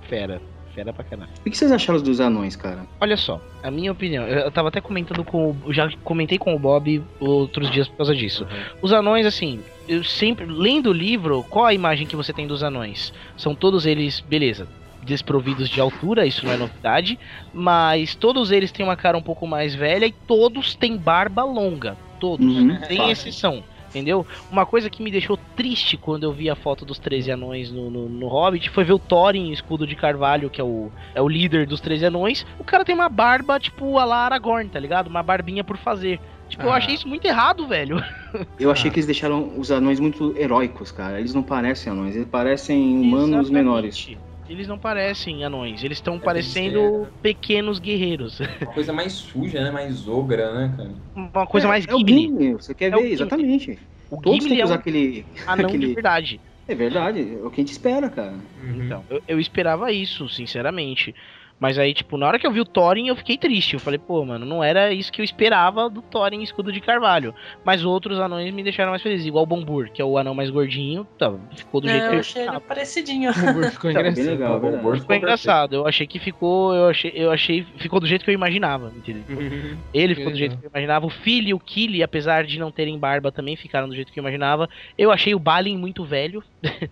Fera. 0.03 0.41
Fera 0.77 0.93
pra 0.93 1.03
caralho. 1.03 1.29
O 1.43 1.49
que 1.49 1.57
vocês 1.57 1.71
acharam 1.71 1.99
dos 1.99 2.19
anões, 2.19 2.55
cara? 2.55 2.85
Olha 3.01 3.17
só, 3.17 3.41
a 3.63 3.71
minha 3.71 3.91
opinião, 3.91 4.27
eu 4.27 4.41
eu 4.41 4.51
tava 4.51 4.67
até 4.67 4.79
comentando 4.79 5.23
com. 5.23 5.55
o- 5.65 5.73
Já 5.73 5.89
comentei 6.03 6.37
com 6.37 6.53
o 6.53 6.59
Bob 6.59 7.03
outros 7.19 7.71
dias 7.71 7.87
por 7.87 7.97
causa 7.97 8.15
disso. 8.15 8.45
Os 8.79 8.93
anões, 8.93 9.25
assim, 9.25 9.59
eu 9.87 10.03
sempre. 10.03 10.45
Lendo 10.45 10.91
o 10.91 10.93
livro, 10.93 11.43
qual 11.49 11.65
a 11.65 11.73
imagem 11.73 12.05
que 12.05 12.15
você 12.15 12.31
tem 12.31 12.45
dos 12.45 12.61
anões? 12.61 13.11
São 13.35 13.55
todos 13.55 13.87
eles, 13.87 14.19
beleza. 14.19 14.67
Desprovidos 15.01 15.67
de 15.67 15.81
altura, 15.81 16.27
isso 16.27 16.45
não 16.45 16.53
é 16.53 16.57
novidade, 16.57 17.17
mas 17.51 18.13
todos 18.13 18.51
eles 18.51 18.71
têm 18.71 18.85
uma 18.85 18.95
cara 18.95 19.17
um 19.17 19.21
pouco 19.23 19.47
mais 19.47 19.73
velha 19.73 20.05
e 20.05 20.11
todos 20.11 20.75
têm 20.75 20.95
barba 20.95 21.43
longa. 21.43 21.97
Todos, 22.19 22.45
Uhum, 22.45 22.77
sem 22.85 22.97
fácil. 22.97 23.11
exceção. 23.13 23.63
Entendeu? 23.89 24.25
Uma 24.51 24.65
coisa 24.65 24.89
que 24.89 25.01
me 25.01 25.09
deixou 25.09 25.37
triste 25.55 25.97
quando 25.97 26.23
eu 26.23 26.31
vi 26.33 26.49
a 26.49 26.55
foto 26.55 26.83
dos 26.85 26.99
13 26.99 27.31
anões 27.31 27.71
no, 27.71 27.89
no, 27.89 28.09
no 28.09 28.27
Hobbit 28.27 28.69
foi 28.69 28.83
ver 28.83 28.93
o 28.93 28.99
Thorin, 28.99 29.51
escudo 29.51 29.87
de 29.87 29.95
carvalho, 29.95 30.49
que 30.49 30.59
é 30.59 30.63
o, 30.63 30.91
é 31.15 31.21
o 31.21 31.27
líder 31.27 31.65
dos 31.65 31.79
13 31.81 32.05
anões. 32.05 32.45
O 32.59 32.63
cara 32.63 32.83
tem 32.83 32.93
uma 32.93 33.09
barba, 33.09 33.59
tipo, 33.59 33.97
a 33.97 34.05
la 34.05 34.17
Aragorn, 34.25 34.69
tá 34.69 34.79
ligado? 34.79 35.07
Uma 35.07 35.23
barbinha 35.23 35.63
por 35.63 35.77
fazer. 35.77 36.19
Tipo, 36.49 36.63
eu 36.63 36.71
Ah. 36.71 36.77
achei 36.77 36.93
isso 36.95 37.07
muito 37.07 37.25
errado, 37.25 37.67
velho. 37.67 37.97
Eu 38.59 38.71
achei 38.71 38.89
Ah. 38.89 38.93
que 38.93 38.99
eles 38.99 39.05
deixaram 39.05 39.51
os 39.59 39.69
anões 39.71 39.99
muito 39.99 40.33
heróicos, 40.37 40.91
cara. 40.91 41.19
Eles 41.19 41.33
não 41.33 41.43
parecem 41.43 41.91
anões, 41.91 42.15
eles 42.15 42.27
parecem 42.27 42.97
humanos 42.99 43.29
Exatamente. 43.29 43.51
menores. 43.51 44.17
Eles 44.47 44.67
não 44.67 44.79
parecem 44.79 45.43
anões, 45.43 45.83
eles 45.83 45.97
estão 45.97 46.19
É, 46.19 46.25
parecendo 46.25 47.07
pequenos 47.21 47.79
guerreiros. 47.79 48.39
Uma 48.63 48.73
coisa 48.73 48.93
mais 48.93 49.13
suja, 49.13 49.63
né? 49.63 49.71
Mais 49.71 50.07
ogra, 50.07 50.53
né, 50.53 50.75
cara? 50.77 51.01
Uma 51.15 51.47
coisa 51.47 51.67
é, 51.67 51.67
mais 51.67 51.85
é 51.87 51.95
o 51.95 52.03
Gimli. 52.05 52.33
Gimli, 52.39 52.53
você 52.53 52.75
quer 52.75 52.91
É 52.91 52.91
ver? 52.93 53.11
Gimli. 53.13 53.13
Exatamente. 53.13 53.79
O 54.09 54.21
Todos 54.21 54.45
têm 54.47 54.57
Gimli 54.57 54.59
que 54.59 54.63
é 54.63 54.65
usar 54.65 54.75
um 54.75 54.77
aquele. 54.77 55.27
anão 55.45 55.77
aquele- 55.77 55.79
de 55.79 55.87
verdade. 55.87 56.41
É 56.67 56.75
verdade, 56.75 57.35
é 57.35 57.43
o 57.43 57.51
que 57.51 57.61
a 57.61 57.63
gente 57.65 57.73
espera, 57.73 58.09
cara. 58.09 58.37
Então, 58.71 59.05
eu, 59.09 59.21
eu 59.27 59.39
esperava 59.39 59.91
isso, 59.91 60.27
sinceramente. 60.29 61.13
Mas 61.59 61.79
aí, 61.79 61.91
tipo, 61.93 62.17
na 62.17 62.27
hora 62.27 62.37
que 62.37 62.45
eu 62.45 62.51
vi 62.51 62.61
o 62.61 62.65
Thorin, 62.65 63.07
eu 63.07 63.15
fiquei 63.15 63.35
triste. 63.35 63.73
Eu 63.73 63.79
falei, 63.79 63.97
pô, 63.97 64.23
mano, 64.23 64.45
não 64.45 64.63
era 64.63 64.93
isso 64.93 65.11
que 65.11 65.19
eu 65.19 65.25
esperava 65.25 65.89
do 65.89 66.03
Thorin 66.03 66.43
escudo 66.43 66.71
de 66.71 66.79
carvalho. 66.79 67.33
Mas 67.65 67.83
outros 67.83 68.19
anões 68.19 68.53
me 68.53 68.61
deixaram 68.61 68.91
mais 68.91 69.01
feliz. 69.01 69.25
Igual 69.25 69.43
o 69.43 69.47
Bombur, 69.47 69.89
que 69.91 69.99
é 70.01 70.05
o 70.05 70.17
anão 70.19 70.35
mais 70.35 70.51
gordinho. 70.51 71.05
Tá, 71.17 71.33
ficou 71.55 71.81
do 71.81 71.89
jeito 71.89 72.03
É, 72.03 72.07
que 72.09 72.13
eu 72.13 72.17
eu 72.17 72.19
achei 72.19 72.47
ele 72.47 72.59
parecidinho. 72.59 73.31
O 73.31 73.71
ficou 73.71 73.91
Tá, 73.91 74.03
bem 74.03 74.11
engraçado. 74.11 74.29
legal, 74.29 74.57
O. 74.57 74.59
Borbur 74.59 74.99
Ficou 74.99 75.15
engraçado. 75.15 75.75
Eu 75.75 75.87
achei 75.87 76.05
que 76.05 76.19
ficou. 76.19 76.75
Eu 76.75 76.89
achei, 76.89 77.11
eu 77.15 77.31
achei. 77.31 77.65
Ficou 77.77 77.99
do 77.99 78.05
jeito 78.05 78.23
que 78.23 78.29
eu 78.29 78.35
imaginava, 78.35 78.93
entendeu? 78.95 79.23
Ele 79.93 80.13
ficou 80.13 80.31
do 80.31 80.37
jeito 80.37 80.57
que 80.57 80.65
eu 80.65 80.69
imaginava. 80.69 81.05
O 81.07 81.09
Philly 81.09 81.49
e 81.49 81.53
o 81.55 81.59
Killy, 81.59 82.03
apesar 82.03 82.45
de 82.45 82.59
não 82.59 82.71
terem 82.71 82.99
barba, 82.99 83.31
também 83.31 83.55
ficaram 83.55 83.89
do 83.89 83.95
jeito 83.95 84.11
que 84.13 84.19
eu 84.19 84.21
imaginava. 84.21 84.69
Eu 84.95 85.11
achei 85.11 85.33
o 85.33 85.39
Balin 85.39 85.75
muito 85.77 86.05
velho. 86.05 86.43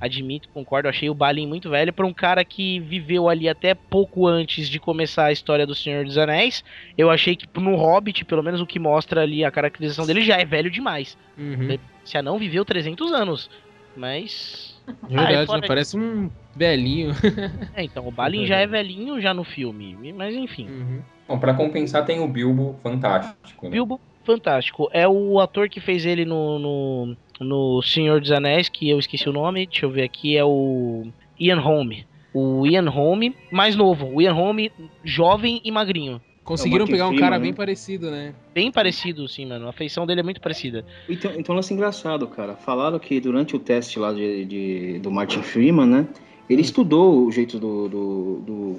Admito, 0.00 0.48
concordo. 0.48 0.86
Eu 0.86 0.90
achei 0.90 1.10
o 1.10 1.14
Balin 1.14 1.46
muito 1.46 1.68
velho. 1.68 1.92
Pra 1.92 2.06
um 2.06 2.12
cara 2.12 2.44
que 2.44 2.80
viveu 2.80 3.28
ali 3.28 3.48
até 3.48 3.74
pouco 3.74 4.26
antes 4.26 4.68
de 4.68 4.80
começar 4.80 5.26
a 5.26 5.32
história 5.32 5.66
do 5.66 5.74
Senhor 5.74 6.04
dos 6.04 6.16
Anéis. 6.16 6.64
Eu 6.96 7.10
achei 7.10 7.36
que 7.36 7.46
no 7.60 7.76
Hobbit, 7.76 8.24
pelo 8.24 8.42
menos 8.42 8.60
o 8.60 8.66
que 8.66 8.78
mostra 8.78 9.22
ali 9.22 9.44
a 9.44 9.50
caracterização 9.50 10.06
dele, 10.06 10.22
já 10.22 10.36
é 10.38 10.44
velho 10.44 10.70
demais. 10.70 11.18
Uhum. 11.36 11.78
Se 12.04 12.16
a 12.16 12.22
não 12.22 12.38
viveu 12.38 12.64
300 12.64 13.12
anos. 13.12 13.50
Mas. 13.96 14.80
Verdade, 15.08 15.34
Ah, 15.34 15.46
fora 15.46 15.60
né? 15.60 15.66
Parece 15.68 15.98
um 15.98 16.30
velhinho. 16.56 17.12
É, 17.74 17.84
então, 17.84 18.06
o 18.06 18.10
Balin 18.10 18.46
já 18.46 18.56
é 18.56 18.66
velhinho 18.66 19.20
já 19.20 19.34
no 19.34 19.44
filme. 19.44 19.96
Mas 20.12 20.34
enfim. 20.34 20.66
Uhum. 20.66 21.02
Bom, 21.28 21.38
pra 21.38 21.54
compensar 21.54 22.04
tem 22.04 22.20
o 22.20 22.26
Bilbo 22.26 22.76
fantástico, 22.82 23.66
né? 23.66 23.70
Bilbo, 23.70 24.00
fantástico. 24.24 24.88
É 24.92 25.06
o 25.06 25.38
ator 25.38 25.68
que 25.68 25.80
fez 25.80 26.04
ele 26.04 26.24
no, 26.24 26.58
no, 26.58 27.16
no 27.40 27.80
Senhor 27.82 28.20
dos 28.20 28.30
Anéis, 28.30 28.68
que 28.68 28.88
eu 28.88 28.98
esqueci 28.98 29.28
o 29.28 29.32
nome, 29.32 29.66
deixa 29.66 29.86
eu 29.86 29.90
ver 29.90 30.02
aqui, 30.02 30.36
é 30.36 30.44
o 30.44 31.06
Ian 31.38 31.58
Holm. 31.58 31.90
O 32.32 32.66
Ian 32.66 32.88
Holm, 32.88 33.32
mais 33.50 33.74
novo. 33.74 34.06
O 34.14 34.20
Ian 34.22 34.34
Holm, 34.34 34.68
jovem 35.02 35.60
e 35.64 35.70
magrinho. 35.72 36.20
Conseguiram 36.44 36.80
Martin 36.80 36.92
pegar 36.92 37.08
um 37.08 37.16
cara 37.16 37.38
né? 37.38 37.44
bem 37.44 37.54
parecido, 37.54 38.10
né? 38.10 38.34
Bem 38.54 38.70
parecido, 38.72 39.26
sim, 39.28 39.46
mano. 39.46 39.68
A 39.68 39.72
feição 39.72 40.06
dele 40.06 40.20
é 40.20 40.22
muito 40.22 40.40
parecida. 40.40 40.84
Então, 41.08 41.32
então 41.36 41.54
lance 41.54 41.72
engraçado, 41.72 42.26
cara. 42.26 42.54
Falaram 42.56 42.98
que 42.98 43.20
durante 43.20 43.54
o 43.54 43.58
teste 43.58 43.98
lá 43.98 44.12
de, 44.12 44.44
de- 44.44 44.98
do 45.00 45.10
Martin 45.10 45.42
Freeman, 45.42 45.86
né? 45.86 46.06
Ele 46.48 46.62
estudou 46.62 47.24
o 47.26 47.30
jeito 47.30 47.58
do, 47.58 47.88
do, 47.88 48.42
do- 48.44 48.76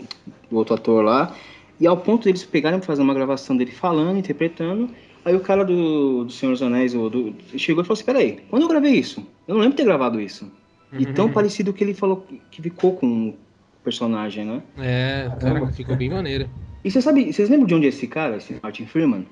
do 0.49 0.57
outro 0.57 0.73
ator 0.75 1.03
lá. 1.03 1.33
E 1.79 1.87
ao 1.87 1.95
ponto 1.97 2.25
deles 2.25 2.43
pegarem 2.43 2.77
pra 2.79 2.87
fazer 2.87 3.01
uma 3.01 3.13
gravação 3.13 3.55
dele 3.55 3.71
falando, 3.71 4.17
interpretando. 4.17 4.89
Aí 5.23 5.35
o 5.35 5.39
cara 5.39 5.63
do, 5.63 6.23
do 6.25 6.31
Senhor 6.31 6.51
dos 6.53 6.61
Anéis 6.63 6.95
o 6.95 7.09
do, 7.09 7.35
chegou 7.57 7.83
e 7.83 7.85
falou 7.85 7.93
assim: 7.93 8.05
Peraí, 8.05 8.39
quando 8.49 8.63
eu 8.63 8.67
gravei 8.69 8.93
isso? 8.93 9.19
Eu 9.47 9.53
não 9.55 9.61
lembro 9.61 9.75
de 9.75 9.83
ter 9.83 9.85
gravado 9.85 10.19
isso. 10.19 10.51
E 10.93 11.05
tão 11.05 11.31
parecido 11.31 11.71
que 11.71 11.83
ele 11.83 11.93
falou 11.93 12.25
que 12.49 12.61
ficou 12.61 12.95
com 12.97 13.29
o 13.29 13.35
personagem, 13.83 14.43
né? 14.45 14.61
É, 14.77 15.31
cara, 15.39 15.65
ficou 15.67 15.95
bem 15.95 16.09
maneiro. 16.09 16.49
E 16.83 16.89
você 16.91 17.01
sabe, 17.01 17.31
vocês 17.31 17.49
lembram 17.49 17.67
de 17.67 17.75
onde 17.75 17.85
é 17.85 17.89
esse 17.89 18.07
cara, 18.07 18.37
esse 18.37 18.57
Martin 18.61 18.85
Freeman? 18.87 19.25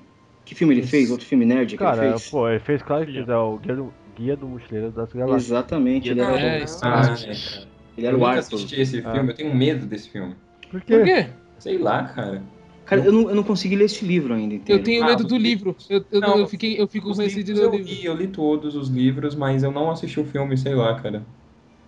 Que 0.44 0.54
filme 0.54 0.72
ele 0.74 0.82
fez? 0.86 1.10
Outro 1.10 1.26
filme 1.26 1.44
nerd 1.44 1.72
que 1.72 1.76
Cara, 1.76 2.02
ele 2.04 2.12
fez? 2.12 2.30
pô, 2.30 2.48
ele 2.48 2.60
fez 2.60 2.82
claro 2.82 3.04
que 3.06 3.18
é 3.18 3.36
o 3.36 3.58
Guia 3.58 3.76
do, 3.76 3.92
Guia 4.16 4.36
do 4.36 4.48
Mochileiro 4.48 4.90
das 4.90 5.12
Galáxias. 5.12 5.44
Exatamente, 5.46 6.08
ele 6.08 6.20
era, 6.20 6.38
É, 6.40 6.64
o-. 6.64 6.66
Ah, 6.82 7.02
Ah, 7.12 7.16
é, 7.26 7.30
ele 7.30 7.36
Eu 7.98 8.06
era 8.08 8.16
o 8.16 8.20
nunca 8.20 8.30
Arthur. 8.32 8.54
assisti 8.56 8.80
esse 8.80 9.02
Ah. 9.04 9.12
filme, 9.12 9.30
eu 9.30 9.34
tenho 9.36 9.54
medo 9.54 9.84
desse 9.86 10.08
filme. 10.08 10.34
Por 10.70 10.80
Por 10.80 11.02
quê? 11.02 11.02
quê? 11.24 11.26
Sei 11.58 11.76
lá, 11.76 12.04
cara. 12.04 12.42
Cara, 12.90 13.04
eu 13.06 13.12
não, 13.12 13.28
eu 13.30 13.36
não 13.36 13.44
consegui 13.44 13.76
ler 13.76 13.84
esse 13.84 14.04
livro 14.04 14.34
ainda, 14.34 14.54
inteiro. 14.54 14.80
Eu 14.80 14.84
tenho 14.84 15.02
Ah, 15.04 15.06
medo 15.06 15.24
do 15.24 15.38
livro. 15.38 15.76
Eu, 15.88 16.04
eu, 16.10 16.20
Não, 16.20 16.38
eu 16.40 16.46
fiquei, 16.48 16.80
eu 16.80 16.88
fico 16.88 17.08
Os 17.08 17.16
com 17.16 17.22
esse 17.22 17.42
de 17.44 17.52
ler 17.54 17.62
eu 17.62 17.70
o 17.70 17.76
livro. 17.76 17.92
li, 17.92 18.04
eu 18.04 18.14
li 18.14 18.26
todos 18.26 18.74
os 18.74 18.88
livros, 18.88 19.36
mas 19.36 19.62
eu 19.62 19.70
não 19.70 19.90
assisti 19.92 20.18
o 20.18 20.24
filme, 20.24 20.58
sei 20.58 20.74
lá, 20.74 21.00
cara. 21.00 21.24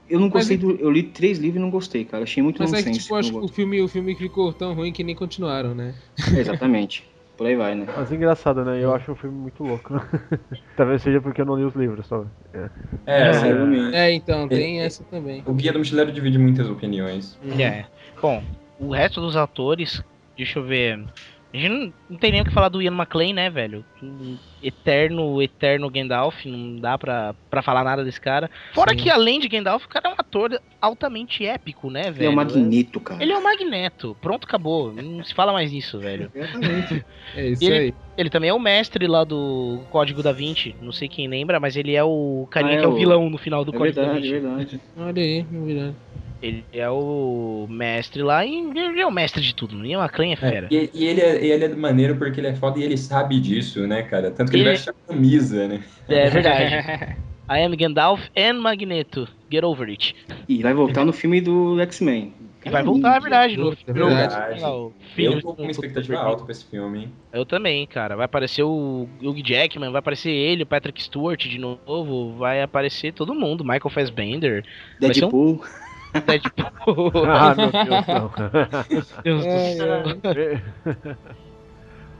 Eu 0.08 0.20
não 0.20 0.28
Mas 0.28 0.34
gostei 0.34 0.56
do. 0.56 0.70
Eu 0.72 0.90
li 0.90 1.02
três 1.02 1.38
livros 1.38 1.56
e 1.60 1.64
não 1.64 1.70
gostei, 1.70 2.04
cara. 2.04 2.22
Achei 2.22 2.42
muito 2.42 2.60
Mas 2.60 2.72
é 2.72 2.76
nonsense. 2.76 2.92
que, 2.92 2.98
tipo, 3.02 3.14
eu 3.14 3.18
acho 3.18 3.32
que 3.32 3.38
o 3.38 3.48
filme, 3.48 3.80
o 3.80 3.88
filme 3.88 4.14
ficou 4.14 4.52
tão 4.52 4.74
ruim 4.74 4.92
que 4.92 5.02
nem 5.02 5.14
continuaram, 5.16 5.74
né? 5.74 5.92
Exatamente. 6.38 7.02
Por 7.36 7.46
aí 7.46 7.56
vai, 7.56 7.74
né? 7.74 7.86
Mas 7.96 8.12
é 8.12 8.14
engraçado, 8.14 8.64
né? 8.64 8.82
Eu 8.82 8.94
acho 8.94 9.10
o 9.10 9.16
filme 9.16 9.36
muito 9.36 9.64
louco. 9.64 9.94
Talvez 10.76 11.02
seja 11.02 11.20
porque 11.20 11.40
eu 11.40 11.46
não 11.46 11.56
li 11.56 11.64
os 11.64 11.74
livros, 11.74 12.06
só. 12.06 12.24
É, 13.06 13.10
É, 13.10 13.32
realmente. 13.32 13.96
É, 13.96 14.12
então, 14.12 14.48
tem 14.48 14.80
essa 14.80 15.02
também. 15.04 15.42
o 15.46 15.54
Guia 15.54 15.72
do 15.72 15.78
Mochileiro 15.78 16.12
divide 16.12 16.38
muitas 16.38 16.68
opiniões. 16.68 17.36
É. 17.58 17.84
Bom, 18.20 18.42
o 18.78 18.92
resto 18.92 19.20
dos 19.20 19.34
atores, 19.34 20.02
deixa 20.36 20.58
eu 20.58 20.64
ver. 20.64 21.04
A 21.54 21.56
gente 21.58 21.68
não, 21.68 21.92
não 22.08 22.16
tem 22.18 22.32
nem 22.32 22.40
o 22.40 22.44
que 22.46 22.50
falar 22.50 22.70
do 22.70 22.80
Ian 22.80 22.92
McClane, 22.94 23.34
né, 23.34 23.50
velho? 23.50 23.84
Um 24.02 24.38
Eterno, 24.62 25.42
eterno 25.42 25.90
Gandalf, 25.90 26.46
não 26.46 26.76
dá 26.76 26.96
pra, 26.96 27.34
pra 27.50 27.60
falar 27.60 27.84
nada 27.84 28.02
desse 28.02 28.18
cara. 28.20 28.50
Fora 28.72 28.92
Sim. 28.92 28.96
que, 28.96 29.10
além 29.10 29.38
de 29.38 29.48
Gandalf, 29.48 29.84
o 29.84 29.88
cara 29.88 30.08
é 30.08 30.12
um 30.12 30.16
ator 30.16 30.58
altamente 30.80 31.44
épico, 31.44 31.90
né, 31.90 32.04
velho? 32.04 32.16
Ele 32.16 32.26
é 32.26 32.30
o 32.30 32.36
Magneto, 32.36 33.00
cara. 33.00 33.22
Ele 33.22 33.32
é 33.32 33.36
o 33.38 33.42
Magneto. 33.44 34.16
Pronto, 34.22 34.44
acabou. 34.44 34.92
Não 34.94 35.22
se 35.24 35.34
fala 35.34 35.52
mais 35.52 35.70
nisso, 35.70 35.98
velho. 35.98 36.30
Exatamente. 36.34 37.04
É 37.36 37.48
isso 37.48 37.64
Ele- 37.64 37.74
aí. 37.78 37.94
Ele 38.16 38.30
também 38.30 38.50
é 38.50 38.54
o 38.54 38.58
mestre 38.60 39.06
lá 39.06 39.24
do 39.24 39.80
Código 39.90 40.22
da 40.22 40.32
Vinci. 40.32 40.74
Não 40.80 40.92
sei 40.92 41.08
quem 41.08 41.28
lembra, 41.28 41.58
mas 41.60 41.76
ele 41.76 41.94
é 41.94 42.04
o 42.04 42.46
carinha 42.50 42.72
Ah, 42.72 42.76
é 42.76 42.78
que 42.80 42.84
é 42.84 42.88
o 42.88 42.94
vilão 42.94 43.28
no 43.30 43.38
final 43.38 43.64
do 43.64 43.74
É 43.74 43.78
Código 43.78 43.96
da 43.96 44.02
verdade, 44.12 44.22
Vinci. 44.22 44.34
é 44.36 44.40
verdade. 44.40 44.80
Olha 44.98 45.22
aí, 45.22 45.46
novidade. 45.50 45.96
Ele 46.42 46.64
é 46.72 46.90
o 46.90 47.66
mestre 47.70 48.20
lá 48.22 48.44
e 48.44 48.52
ele 48.76 49.00
é 49.00 49.06
o 49.06 49.12
mestre 49.12 49.40
de 49.40 49.54
tudo. 49.54 49.76
O 49.76 49.86
Ian 49.86 50.00
McClane 50.00 50.32
é 50.32 50.36
fera. 50.36 50.68
E, 50.70 50.90
e 50.92 51.06
ele, 51.06 51.20
é, 51.20 51.44
ele 51.46 51.64
é 51.64 51.68
maneiro 51.68 52.16
porque 52.16 52.40
ele 52.40 52.48
é 52.48 52.54
foda 52.54 52.78
e 52.80 52.82
ele 52.82 52.96
sabe 52.96 53.38
disso, 53.40 53.86
né, 53.86 54.02
cara? 54.02 54.30
Tanto 54.30 54.50
que 54.50 54.56
ele, 54.56 54.64
Ele- 54.64 54.70
veste 54.72 54.90
a 54.90 54.94
camisa, 55.06 55.68
né? 55.68 55.82
É 56.08 56.28
verdade. 56.28 57.16
I 57.48 57.62
am 57.64 57.76
Gandalf 57.76 58.20
and 58.36 58.54
Magneto. 58.60 59.28
Get 59.50 59.62
over 59.62 59.88
it. 59.88 60.16
E 60.48 60.62
vai 60.62 60.74
voltar 60.74 61.04
no 61.04 61.12
filme 61.12 61.40
do 61.40 61.78
X-Men. 61.80 62.32
Vai 62.70 62.82
voltar, 62.84 63.16
é 63.16 63.20
verdade. 63.20 63.56
No, 63.56 63.72
É 63.86 63.92
verdade. 63.92 64.60
no- 64.62 64.92
filho 65.16 65.32
Eu 65.32 65.42
tô 65.42 65.52
com 65.54 65.62
uma 65.62 65.70
expectativa 65.72 66.16
alta 66.18 66.44
pra 66.44 66.52
esse 66.52 66.64
filme, 66.64 67.00
hein? 67.00 67.12
Eu 67.32 67.44
também, 67.44 67.84
cara. 67.88 68.14
Vai 68.16 68.24
aparecer 68.24 68.62
o 68.62 69.08
Hugh 69.20 69.42
Jackman, 69.44 69.90
vai 69.90 69.98
aparecer 69.98 70.30
ele, 70.30 70.62
o 70.62 70.66
Patrick 70.66 71.02
Stewart 71.02 71.44
de 71.44 71.58
novo, 71.58 72.32
vai 72.38 72.62
aparecer 72.62 73.12
todo 73.12 73.34
mundo, 73.34 73.64
Michael 73.64 73.90
Fassbender, 73.90 74.64
Vai 75.00 75.12
ser 75.12 75.24
um- 75.24 75.60
Deadpool. 76.26 77.12
Ah, 77.26 77.54
meu 77.54 77.72
Deus, 77.72 78.06
não. 78.08 78.30
Deus 79.22 79.46
do 79.46 79.48
É, 79.48 79.76
céu. 79.76 80.02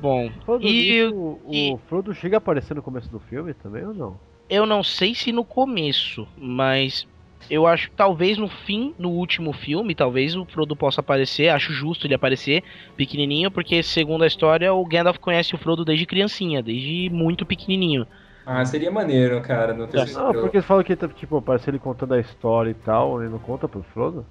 Bom, 0.01 0.31
Falando 0.45 0.67
E- 0.67 1.05
o, 1.07 1.41
e- 1.53 1.73
o 1.73 1.79
Frodo 1.89 2.15
chega 2.15 2.37
a 2.37 2.39
aparecer 2.39 2.75
no 2.75 2.83
começo 2.83 3.09
do 3.11 3.21
filme 3.21 3.55
também 3.55 3.85
ou 3.85 3.95
não? 3.95 4.21
eu 4.51 4.67
não 4.67 4.83
sei 4.83 5.15
se 5.15 5.33
no 5.33 5.45
começo, 5.45 6.27
mas 6.37 7.07
eu 7.49 7.67
acho 7.67 7.89
que 7.89 7.97
talvez 7.97 8.37
no 8.37 8.49
fim, 8.49 8.95
no 8.99 9.11
último 9.11 9.53
filme, 9.53 9.95
talvez 9.95 10.37
o 10.37 10.45
Frodo 10.45 10.77
possa 10.77 11.01
aparecer. 11.01 11.49
Acho 11.49 11.73
justo 11.73 12.07
ele 12.07 12.15
aparecer 12.15 12.63
pequenininho, 12.97 13.51
porque 13.51 13.83
segundo 13.83 14.25
a 14.25 14.27
história, 14.27 14.73
o 14.73 14.85
Gandalf 14.85 15.19
conhece 15.19 15.55
o 15.55 15.59
Frodo 15.59 15.85
desde 15.85 16.05
criancinha, 16.07 16.63
desde 16.63 17.09
muito 17.11 17.47
pequenininho. 17.47 18.07
Ah, 18.45 18.65
seria 18.65 18.91
maneiro, 18.91 19.41
cara, 19.43 19.73
no 19.75 19.87
terceiro. 19.89 20.23
Não, 20.23 20.35
porque 20.35 20.57
eles 20.57 20.67
falam 20.67 20.85
que 20.85 20.97
tipo, 20.97 21.37
aparece 21.37 21.71
ele 21.71 21.79
contando 21.79 22.15
a 22.15 22.21
história 22.21 22.71
e 22.71 22.75
tal, 22.75 23.21
ele 23.23 23.31
não 23.31 23.39
conta 23.39 23.69
pro 23.69 23.83
Frodo? 23.83 24.27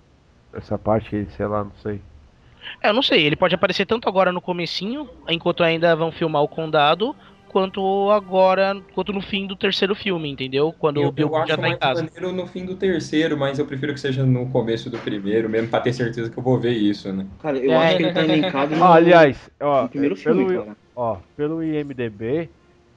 Essa 0.53 0.78
parte, 0.78 1.26
sei 1.32 1.47
lá, 1.47 1.64
não 1.64 1.76
sei. 1.78 2.01
É, 2.84 2.89
eu 2.89 2.93
não 2.93 3.01
sei, 3.01 3.26
ele 3.26 3.36
pode 3.36 3.55
aparecer 3.55 3.86
tanto 3.86 4.07
agora 4.07 4.32
no 4.32 4.41
comecinho, 4.41 5.09
enquanto 5.30 5.64
ainda 5.64 5.95
vão 5.95 6.12
filmar 6.12 6.41
o 6.43 6.47
condado, 6.47 7.16
quanto 7.47 8.09
agora, 8.12 8.74
quanto 8.93 9.12
no 9.14 9.22
fim 9.22 9.47
do 9.47 9.55
terceiro 9.55 9.95
filme, 9.95 10.30
entendeu? 10.30 10.72
Quando 10.74 10.97
Eu, 10.97 11.07
o 11.07 11.12
Bilbo 11.12 11.34
eu 11.34 11.38
acho 11.38 11.53
já 11.53 11.57
tá 11.57 11.68
em 11.70 11.78
casa. 11.78 12.09
maneiro 12.14 12.32
no 12.32 12.47
fim 12.47 12.66
do 12.66 12.76
terceiro, 12.78 13.38
mas 13.38 13.59
eu 13.59 13.66
prefiro 13.66 13.93
que 13.93 13.99
seja 13.99 14.26
no 14.26 14.49
começo 14.51 14.89
do 14.89 14.97
primeiro, 14.99 15.49
mesmo 15.49 15.70
pra 15.70 15.82
ter 15.82 15.93
certeza 15.93 16.30
que 16.30 16.38
eu 16.38 16.43
vou 16.43 16.59
ver 16.59 16.74
isso, 16.74 17.12
né? 17.14 17.28
Cara, 17.39 17.57
eu 17.57 17.72
É. 17.72 17.78
acho 17.78 17.95
que 17.97 18.03
ele 18.03 18.12
tá 18.12 18.22
elencado 18.24 18.76
no, 18.76 18.84
Ah, 18.84 18.95
aliás, 18.95 19.49
ó, 19.62 19.84
no 19.84 19.89
primeiro 19.89 20.16
pelo, 20.16 20.45
filme, 20.45 20.47
cara. 20.47 20.78
ó, 20.95 21.18
pelo 21.36 21.64
IMDB, 21.64 22.49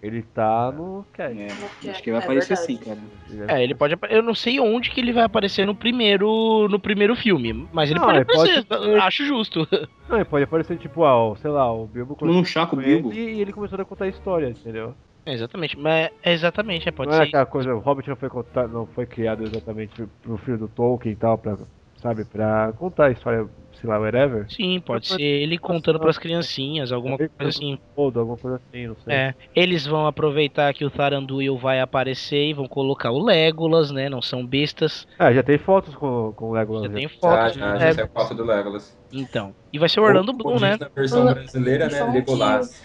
ele 0.06 0.22
tá 0.22 0.70
no 0.72 1.04
cast. 1.12 1.38
É, 1.40 1.48
que 1.80 1.90
acho 1.90 2.02
que 2.02 2.10
vai 2.10 2.20
é 2.20 2.24
aparecer 2.24 2.56
verdade. 2.56 2.66
sim, 2.72 2.76
cara. 2.76 3.58
É, 3.58 3.62
ele 3.64 3.74
pode 3.74 3.96
Eu 4.10 4.22
não 4.22 4.34
sei 4.34 4.60
onde 4.60 4.90
que 4.90 5.00
ele 5.00 5.12
vai 5.12 5.24
aparecer 5.24 5.66
no 5.66 5.74
primeiro 5.74 6.68
no 6.68 6.78
primeiro 6.78 7.16
filme, 7.16 7.68
mas 7.72 7.90
ele 7.90 7.98
Não, 7.98 8.06
pode 8.06 8.18
ele 8.18 8.24
pode 8.26 8.50
aparecer, 8.52 8.64
ter- 8.64 9.00
acho 9.02 9.24
justo. 9.26 9.66
Não, 10.08 10.16
ele 10.16 10.24
pode 10.26 10.44
aparecer, 10.44 10.76
tipo, 10.78 11.02
ah, 11.04 11.30
o- 11.30 11.36
sei 11.36 11.50
lá, 11.50 11.72
o 11.72 11.86
Bilbo 11.86 12.14
Como 12.14 12.32
num 12.32 12.44
chá 12.44 12.66
com 12.66 12.76
o 12.76 12.78
Bilbo. 12.78 13.12
e 13.12 13.40
ele 13.40 13.52
começou 13.52 13.80
a 13.80 13.84
contar 13.84 14.04
a 14.04 14.08
história, 14.08 14.48
entendeu? 14.48 14.94
É, 15.26 15.32
exatamente, 15.32 15.78
mas 15.78 16.10
é 16.22 16.32
exatamente, 16.34 16.86
é, 16.86 16.92
pode 16.92 17.10
não 17.10 17.16
é 17.16 17.22
ser. 17.22 17.28
aquela 17.28 17.46
coisa, 17.46 17.74
o 17.74 17.78
Hobbit 17.78 18.08
não 18.10 18.16
foi, 18.16 18.28
contar, 18.28 18.68
não 18.68 18.86
foi 18.86 19.06
criado 19.06 19.42
exatamente 19.42 20.04
pro 20.20 20.36
filho 20.36 20.58
do 20.58 20.68
Tolkien 20.68 21.14
e 21.14 21.16
tal, 21.16 21.38
pra, 21.38 21.56
sabe, 21.96 22.26
pra 22.26 22.74
contar 22.76 23.06
a 23.06 23.10
história, 23.10 23.48
sei 23.84 23.90
lá, 23.90 23.98
whatever. 23.98 24.46
Sim, 24.50 24.80
pode 24.80 25.06
ser 25.06 25.20
ele 25.20 25.58
contando 25.58 26.00
pras 26.00 26.16
criancinhas, 26.16 26.90
alguma 26.90 27.18
coisa 27.18 27.30
assim. 27.40 27.78
Ou 27.94 28.06
alguma 28.06 28.36
coisa 28.38 28.56
assim, 28.56 28.86
não 28.86 28.96
sei. 29.04 29.14
É, 29.14 29.34
eles 29.54 29.86
vão 29.86 30.06
aproveitar 30.06 30.72
que 30.72 30.84
o 30.86 30.90
Thranduil 30.90 31.56
vai 31.58 31.80
aparecer 31.80 32.48
e 32.48 32.54
vão 32.54 32.66
colocar 32.66 33.10
o 33.10 33.22
Legolas, 33.22 33.90
né? 33.90 34.08
Não 34.08 34.22
são 34.22 34.44
bestas. 34.46 35.06
Ah, 35.18 35.32
já 35.32 35.42
tem 35.42 35.58
fotos 35.58 35.94
com, 35.94 36.32
com 36.34 36.46
o 36.50 36.52
Legolas. 36.52 36.84
Já 36.84 36.88
já. 36.88 36.94
tem 36.94 37.08
Já, 37.08 37.14
fotos. 37.20 37.54
já, 37.54 37.66
do 37.66 37.72
já 37.72 37.78
saiu 37.80 37.96
Legolas. 37.96 38.10
foto 38.28 38.34
do 38.34 38.44
Legolas. 38.44 38.98
Então. 39.12 39.54
E 39.72 39.78
vai 39.78 39.88
ser 39.88 40.00
o 40.00 40.04
Orlando 40.04 40.32
Ou- 40.32 40.38
Bloom, 40.38 40.58
né? 40.60 40.76
Na 40.80 40.88
versão 40.88 41.24
brasileira, 41.26 41.88
né? 41.88 42.04
Legolas. 42.04 42.82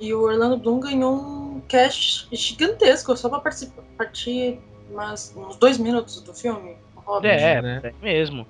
E 0.00 0.12
o 0.12 0.22
Orlando 0.22 0.56
Bloom 0.56 0.80
ganhou 0.80 1.14
um 1.14 1.60
cast 1.68 2.26
gigantesco 2.32 3.16
só 3.16 3.28
pra 3.28 3.38
participar, 3.38 3.82
partir 3.96 4.58
umas, 4.90 5.32
uns 5.36 5.56
dois 5.56 5.78
minutos 5.78 6.20
do 6.22 6.34
filme. 6.34 6.74
o 6.96 7.00
Hobbit. 7.00 7.28
É, 7.32 7.62
né? 7.62 7.80
é 7.84 7.92
mesmo. 8.02 8.44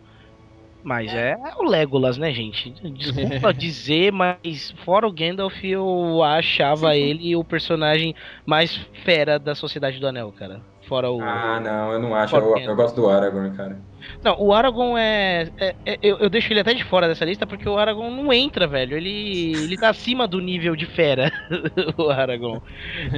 Mas 0.82 1.14
é 1.14 1.36
o 1.58 1.62
Legolas, 1.62 2.18
né, 2.18 2.32
gente? 2.32 2.70
Desculpa 2.70 3.52
dizer, 3.54 4.12
mas 4.12 4.72
fora 4.84 5.06
o 5.06 5.12
Gandalf, 5.12 5.62
eu 5.62 6.22
achava 6.22 6.96
ele 6.96 7.36
o 7.36 7.44
personagem 7.44 8.14
mais 8.44 8.76
fera 9.04 9.38
da 9.38 9.54
Sociedade 9.54 10.00
do 10.00 10.06
Anel, 10.06 10.32
cara. 10.32 10.71
Fora 10.92 11.10
o. 11.10 11.22
Ah, 11.22 11.58
não, 11.58 11.92
eu 11.92 11.98
não 11.98 12.14
acho. 12.14 12.36
Eu, 12.36 12.58
eu 12.58 12.76
gosto 12.76 12.96
do 12.96 13.08
Aragorn, 13.08 13.56
cara. 13.56 13.78
Não, 14.22 14.36
o 14.38 14.52
Aragorn 14.52 15.00
é. 15.00 15.48
é- 15.58 15.74
é- 15.86 15.98
eu, 16.02 16.18
eu 16.18 16.28
deixo 16.28 16.52
ele 16.52 16.60
até 16.60 16.74
de 16.74 16.84
fora 16.84 17.08
dessa 17.08 17.24
lista 17.24 17.46
porque 17.46 17.66
o 17.66 17.78
Aragorn 17.78 18.14
não 18.14 18.30
entra, 18.30 18.66
velho. 18.66 18.94
Ele, 18.94 19.52
ele 19.54 19.78
tá 19.78 19.88
acima 19.88 20.28
do 20.28 20.38
nível 20.38 20.76
de 20.76 20.84
fera, 20.84 21.32
o 21.96 22.10
Aragorn. 22.10 22.60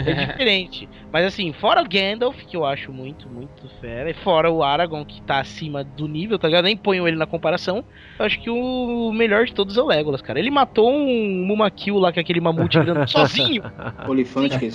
É 0.07 0.27
diferente. 0.27 0.89
Mas 1.13 1.27
assim, 1.27 1.53
fora 1.53 1.83
o 1.83 1.89
Gandalf, 1.89 2.37
que 2.47 2.57
eu 2.57 2.65
acho 2.65 2.93
muito, 2.93 3.29
muito 3.29 3.69
fera, 3.81 4.09
e 4.09 4.15
fora 4.15 4.53
o 4.53 4.63
Aragorn, 4.63 5.05
que 5.05 5.21
tá 5.23 5.41
acima 5.41 5.83
do 5.83 6.07
nível, 6.07 6.39
tá 6.39 6.47
ligado? 6.47 6.67
Nem 6.67 6.77
ponho 6.77 7.09
ele 7.09 7.17
na 7.17 7.27
comparação. 7.27 7.85
Eu 8.21 8.25
acho 8.25 8.41
que 8.41 8.51
o 8.51 9.11
melhor 9.13 9.47
de 9.47 9.53
todos 9.53 9.77
é 9.77 9.83
o 9.83 9.87
Legolas, 9.87 10.23
cara. 10.23 10.39
Ele 10.39 10.51
matou 10.51 10.93
um 10.93 11.45
Mumakil 11.45 11.99
lá, 11.99 12.13
que 12.13 12.21
é 12.21 12.23
aquele 12.23 12.41
mamute 12.41 12.79
grande, 12.79 13.11
sozinho. 13.11 13.65
Olifante 14.07 14.61
que 14.61 14.67
né? 14.67 14.71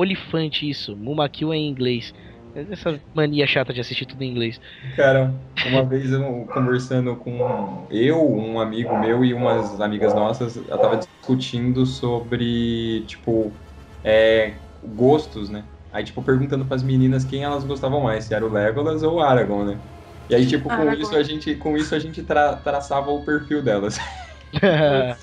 Olifante, 0.00 0.68
isso. 0.68 0.96
Mumakil 0.96 1.52
é 1.52 1.56
em 1.56 1.68
inglês. 1.68 2.12
Essa 2.54 3.02
mania 3.14 3.46
chata 3.46 3.72
de 3.72 3.80
assistir 3.80 4.06
tudo 4.06 4.22
em 4.22 4.30
inglês. 4.30 4.58
Cara, 4.96 5.40
uma 5.62 5.86
vez 5.88 6.10
eu 6.10 6.48
conversando 6.48 7.16
com 7.16 7.86
eu, 7.90 8.18
um 8.34 8.58
amigo 8.60 8.96
meu 8.96 9.24
e 9.24 9.32
umas 9.32 9.80
amigas 9.80 10.12
nossas, 10.12 10.56
eu 10.56 10.78
tava 10.80 10.96
discutindo 10.96 11.86
sobre, 11.86 13.06
tipo, 13.06 13.60
é, 14.02 14.62
gostos, 14.82 15.48
né? 15.48 15.68
Aí, 15.90 16.04
tipo, 16.04 16.22
perguntando 16.22 16.66
pras 16.66 16.82
meninas 16.82 17.24
quem 17.24 17.44
elas 17.44 17.64
gostavam 17.64 18.00
mais, 18.02 18.24
se 18.24 18.34
era 18.34 18.44
o 18.46 18.50
Legolas 18.52 19.02
ou 19.02 19.16
o 19.16 19.20
Aragorn, 19.20 19.76
né? 19.76 19.82
E 20.28 20.34
aí, 20.34 20.46
tipo, 20.46 20.70
com 20.72 20.92
Aragorn. 20.92 20.94
isso 20.94 21.14
a 21.16 21.22
gente, 21.22 21.54
com 21.56 21.76
isso 21.76 21.94
a 21.94 21.98
gente 21.98 22.22
tra- 22.22 22.56
traçava 22.56 23.10
o 23.10 23.24
perfil 23.24 23.62
delas. 23.62 23.96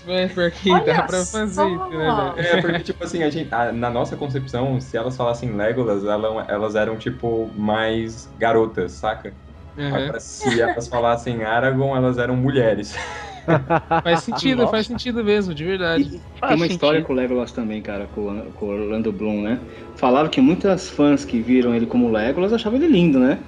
É 0.10 0.28
porque 0.30 0.80
Olha 0.80 0.82
dá 0.82 1.04
pra 1.04 1.26
só. 1.26 1.28
fazer 1.28 1.70
isso, 1.76 1.88
né? 1.94 2.34
É, 2.38 2.58
porque, 2.58 2.84
tipo 2.84 3.04
assim, 3.04 3.24
a 3.24 3.30
gente, 3.30 3.54
a- 3.54 3.72
na 3.72 3.90
nossa 3.90 4.18
concepção, 4.18 4.80
se 4.82 4.96
elas 4.98 5.16
falassem 5.18 5.56
Legolas, 5.56 6.04
ela- 6.04 6.46
elas 6.50 6.76
eram, 6.76 6.98
tipo, 6.98 7.54
mais 7.56 8.28
garotas, 8.38 8.94
saca? 9.00 9.38
Aham. 9.78 9.90
Agora, 10.06 10.20
se 10.20 10.62
elas 10.62 10.88
falassem 10.90 11.44
Aragorn, 11.44 11.98
elas 11.98 12.18
eram 12.18 12.36
mulheres. 12.38 12.94
Faz 14.04 14.22
sentido, 14.22 14.68
Nossa. 14.68 14.68
faz 14.68 14.88
sentido 14.88 15.24
mesmo, 15.24 15.54
de 15.54 15.64
verdade. 15.66 16.10
E 16.42 16.46
tem 16.46 16.56
uma 16.56 16.66
sentido. 16.66 16.68
história 16.68 17.02
com 17.02 17.14
o 17.14 17.16
Legolas 17.16 17.52
também, 17.52 17.82
cara, 17.82 18.08
com, 18.08 18.22
o- 18.50 18.54
com 18.54 18.66
o 18.68 18.70
Orlando 18.70 19.12
Bloom, 19.12 19.42
né? 19.42 19.68
Falaram 19.96 20.30
que 20.30 20.40
muitas 20.42 20.90
fãs 20.90 21.26
que 21.26 21.42
viram 21.42 21.76
ele 21.76 21.86
como 21.88 22.10
Legolas 22.10 22.54
achavam 22.54 22.78
ele 22.80 22.88
lindo, 22.88 23.20
né? 23.20 23.44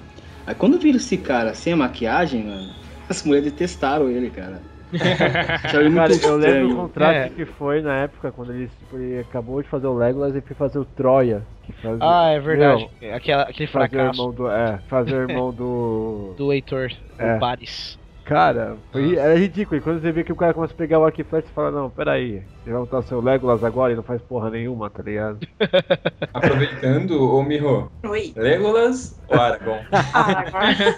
Aí 0.45 0.55
quando 0.55 0.79
viram 0.79 0.97
esse 0.97 1.17
cara 1.19 1.53
sem 1.53 1.73
a 1.73 1.77
maquiagem, 1.77 2.45
mano, 2.45 2.75
as 3.07 3.23
mulheres 3.23 3.51
detestaram 3.51 4.09
ele, 4.09 4.31
cara. 4.31 4.68
Ele 5.73 5.95
Cara, 5.95 6.13
eu 6.23 6.35
lembro 6.37 6.71
o 6.73 6.75
contrato 6.75 7.15
É. 7.15 7.29
que 7.29 7.45
foi 7.45 7.81
na 7.81 7.95
época, 7.97 8.31
quando 8.31 8.51
ele, 8.53 8.67
tipo, 8.67 8.95
ele 8.97 9.19
acabou 9.19 9.61
de 9.61 9.69
fazer 9.69 9.87
o 9.87 9.93
Legolas 9.93 10.35
e 10.35 10.41
foi 10.41 10.55
fazer 10.55 10.79
o 10.79 10.85
Troia. 10.85 11.43
Fazia, 11.81 11.97
Ah, 12.01 12.29
é 12.31 12.39
verdade. 12.39 12.89
Meu, 12.99 13.13
Aquela, 13.15 13.43
aquele 13.43 13.67
fracasso 13.67 14.19
irmão 14.19 14.33
do. 14.33 14.49
É, 14.49 14.79
fazer 14.87 15.13
o 15.15 15.29
irmão 15.29 15.53
do. 15.53 16.33
do 16.37 16.51
Heitor, 16.51 16.91
É. 17.17 17.35
o 17.35 17.39
Paris. 17.39 17.99
Cara, 18.25 18.75
foi, 18.91 19.15
era 19.15 19.35
ridículo. 19.35 19.77
E 19.77 19.81
quando 19.81 20.01
você 20.01 20.11
vê 20.11 20.23
que 20.23 20.31
o 20.31 20.35
cara 20.35 20.53
começa 20.53 20.71
a 20.73 20.77
pegar 20.77 20.99
o 20.99 21.03
arco 21.05 21.19
e 21.19 21.23
flecha, 21.23 21.47
você 21.47 21.53
fala, 21.53 21.71
não, 21.71 21.89
peraí, 21.89 22.43
você 22.63 22.71
vai 22.71 22.79
botar 22.81 23.01
seu 23.01 23.19
Legolas 23.21 23.63
agora 23.63 23.91
e 23.91 23.95
não 23.95 24.03
faz 24.03 24.21
porra 24.21 24.51
nenhuma, 24.51 24.87
tá 24.87 25.01
ligado? 25.01 25.39
Aproveitando, 26.33 27.23
ô 27.33 27.41
Miho, 27.41 27.91
Oi. 28.05 28.31
Legolas 28.35 29.19
ou 29.27 29.39
Aragorn? 29.39 29.81
Aragorn. 30.13 30.95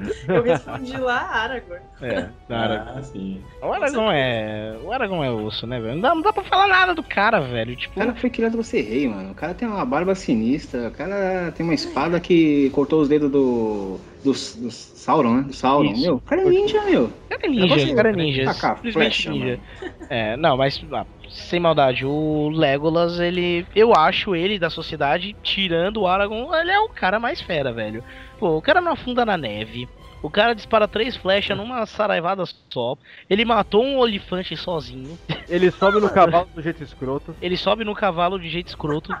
Eu 0.28 0.42
respondi 0.42 0.96
lá 0.96 1.20
Aragorn. 1.20 1.82
É, 2.02 2.28
Ah, 2.50 3.00
sim. 3.02 3.42
O 3.62 3.72
Aragorn 3.72 4.14
é. 4.18 4.76
O 4.82 4.92
Aragorn 4.92 5.26
é 5.26 5.30
osso, 5.30 5.66
né, 5.66 5.78
velho? 5.80 5.94
Não 5.94 6.00
dá, 6.00 6.14
não 6.14 6.22
dá 6.22 6.32
pra 6.32 6.44
falar 6.44 6.66
nada 6.66 6.94
do 6.94 7.02
cara, 7.02 7.40
velho. 7.40 7.76
Tipo, 7.76 7.94
O 8.00 8.02
cara 8.02 8.14
foi 8.14 8.30
criado 8.30 8.52
pra 8.54 8.62
ser 8.62 8.82
rei, 8.82 9.08
mano. 9.08 9.32
O 9.32 9.34
cara 9.34 9.54
tem 9.54 9.68
uma 9.68 9.84
barba 9.84 10.14
sinistra. 10.14 10.88
O 10.88 10.90
cara 10.92 11.52
tem 11.56 11.64
uma 11.64 11.74
espada 11.74 12.18
que 12.20 12.70
cortou 12.70 13.00
os 13.00 13.08
dedos 13.08 13.30
do. 13.30 14.00
Do, 14.22 14.32
do 14.32 14.70
Sauron, 14.70 15.34
né? 15.36 15.42
Do 15.42 15.52
Sauron. 15.52 15.92
Isso. 15.92 16.02
Meu, 16.02 16.14
o 16.16 16.20
cara 16.20 16.42
é 16.42 16.44
ninja, 16.44 16.82
meu. 16.82 17.12
cara 17.28 17.46
é 17.46 17.48
ninja, 17.48 17.94
cara 17.94 18.10
é 18.10 18.12
ninja. 18.12 18.44
Tacar 18.44 18.76
Simplesmente 18.76 19.22
flecha, 19.22 19.30
ninja. 19.30 19.60
É, 20.08 20.36
não, 20.36 20.56
mas 20.56 20.82
ah, 20.92 21.06
sem 21.28 21.60
maldade, 21.60 22.04
o 22.04 22.48
Legolas, 22.50 23.18
ele. 23.18 23.66
Eu 23.74 23.94
acho 23.94 24.34
ele 24.34 24.58
da 24.58 24.70
sociedade, 24.70 25.34
tirando 25.42 25.98
o 26.00 26.06
Aragorn, 26.06 26.54
ele 26.60 26.70
é 26.70 26.80
o 26.80 26.88
cara 26.88 27.18
mais 27.18 27.40
fera, 27.40 27.72
velho. 27.72 28.02
Pô, 28.38 28.56
o 28.56 28.62
cara 28.62 28.80
não 28.80 28.92
afunda 28.92 29.24
na 29.24 29.36
neve. 29.36 29.88
O 30.22 30.28
cara 30.28 30.54
dispara 30.54 30.86
três 30.86 31.16
flechas 31.16 31.56
numa 31.56 31.86
saraivada 31.86 32.44
só. 32.70 32.96
Ele 33.28 33.44
matou 33.44 33.82
um 33.82 33.96
olifante 33.98 34.54
sozinho. 34.54 35.18
Ele 35.48 35.70
sobe 35.70 35.98
no 35.98 36.10
cavalo 36.12 36.48
do 36.54 36.60
jeito 36.60 36.82
escroto. 36.82 37.34
Ele 37.40 37.56
sobe 37.56 37.84
no 37.84 37.94
cavalo 37.94 38.38
de 38.38 38.48
jeito 38.48 38.68
escroto. 38.68 39.16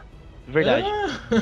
Verdade. 0.48 0.86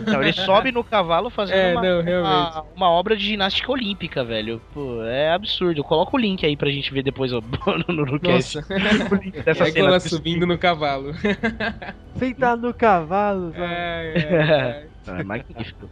Não, 0.07 0.23
ele 0.23 0.33
sobe 0.35 0.71
no 0.71 0.85
cavalo 0.85 1.31
fazendo 1.31 1.57
É, 1.57 1.73
uma, 1.73 1.83
não, 1.83 2.01
uma, 2.23 2.65
uma 2.77 2.91
obra 2.91 3.17
de 3.17 3.25
ginástica 3.25 3.73
olímpica, 3.73 4.23
velho. 4.23 4.61
Pô, 4.75 5.03
é 5.03 5.33
absurdo. 5.33 5.83
Coloca 5.83 6.15
o 6.15 6.19
link 6.21 6.45
aí 6.45 6.57
pra 6.57 6.69
gente 6.71 6.93
ver 6.93 7.03
depois 7.03 7.33
ó, 7.33 7.41
no, 7.89 7.95
no, 7.95 8.05
no 8.13 8.21
cast. 8.21 8.57
Nossa, 8.57 8.75
O 9.11 9.15
link 9.17 9.41
dessa 9.43 9.65
cena. 9.65 9.75
Legolas 9.77 10.03
subindo 10.03 10.47
no 10.47 10.59
cavalo. 10.59 11.15
Sentar 12.17 12.57
no 12.57 12.75
cavalo, 12.75 13.53
sabe? 13.53 13.65
Ai, 13.65 14.13
ai. 14.51 14.87
Não, 15.07 15.17
é 15.21 15.23
magnífico. 15.25 15.89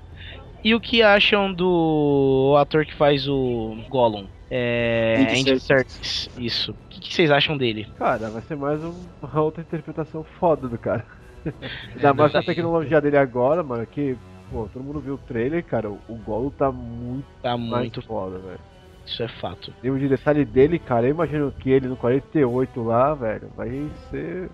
E 0.63 0.75
o 0.75 0.81
que 0.81 1.03
acham 1.03 1.53
do 1.53 2.55
ator 2.59 2.85
que 2.85 2.95
faz 2.95 3.27
o 3.29 3.77
Gollum? 3.89 4.27
É. 4.51 5.17
Andy 5.21 5.41
Andy 5.51 5.61
Serkis. 5.61 5.95
Serkis. 5.95 6.31
Isso. 6.39 6.73
O 6.73 6.89
que, 6.91 7.01
que 7.01 7.15
vocês 7.15 7.31
acham 7.31 7.57
dele? 7.57 7.87
Cara, 7.99 8.29
vai 8.31 8.43
ser 8.43 8.57
mais 8.57 8.83
um- 8.83 8.95
uma 9.23 9.41
outra 9.41 9.63
interpretação 9.63 10.25
foda 10.39 10.69
do 10.69 10.77
cara. 10.79 11.05
Ainda 11.95 12.15
mais 12.15 12.33
com 12.33 12.39
a 12.39 12.43
tecnologia 12.43 13.01
dele 13.01 13.17
agora, 13.17 13.63
mano, 13.63 13.87
que, 13.87 14.17
pô, 14.51 14.69
todo 14.73 14.83
mundo 14.83 15.01
viu 15.01 15.15
o 15.15 15.19
trailer, 15.19 15.65
cara, 15.65 15.89
o 15.91 16.15
Golo 16.25 16.51
tá 16.51 16.71
muito 16.73 17.27
Tá 17.43 17.57
muito. 17.57 18.03
foda, 18.03 18.39
velho. 18.39 18.61
Isso 19.07 19.23
é 19.23 19.29
fato. 19.29 19.71
O 19.71 19.85
nível 19.85 19.99
de 20.01 20.09
detalhe 20.09 20.45
dele, 20.45 20.79
cara, 20.79 21.07
eu 21.07 21.11
imagino 21.11 21.53
que 21.53 21.71
ele 21.71 21.87
no 21.87 21.97
48 21.97 22.83
lá, 22.83 23.15
velho, 23.15 23.49
vai 23.57 23.89
ser. 24.11 24.51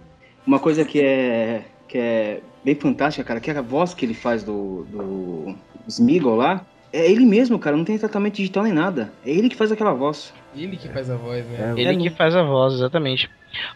Uma 0.47 0.59
coisa 0.59 0.85
que 0.85 1.01
é, 1.01 1.65
que 1.89 1.97
é 1.97 2.41
bem 2.65 2.75
fantástica, 2.75 3.25
cara, 3.25 3.41
que 3.41 3.51
é 3.51 3.57
a 3.57 3.63
voz 3.63 3.95
que 3.95 4.05
ele 4.05 4.13
faz 4.15 4.45
do, 4.45 4.85
do 4.91 5.55
Smeagol 5.89 6.37
lá, 6.37 6.67
é 6.93 7.11
ele 7.11 7.25
mesmo, 7.25 7.59
cara, 7.59 7.77
não 7.77 7.85
tem 7.85 7.97
tratamento 7.97 8.35
digital 8.35 8.65
nem 8.65 8.73
nada. 8.75 9.11
É 9.25 9.31
ele 9.31 9.49
que 9.49 9.57
faz 9.57 9.73
aquela 9.73 9.95
voz. 9.95 10.35
Ele 10.55 10.77
que 10.77 10.89
faz 10.89 11.09
a 11.09 11.17
voz, 11.17 11.47
né? 11.47 11.75
É, 11.75 11.81
Ele 11.81 11.97
que 11.97 12.11
faz 12.11 12.37
a 12.37 12.43
voz, 12.43 12.75
exatamente. 12.75 13.31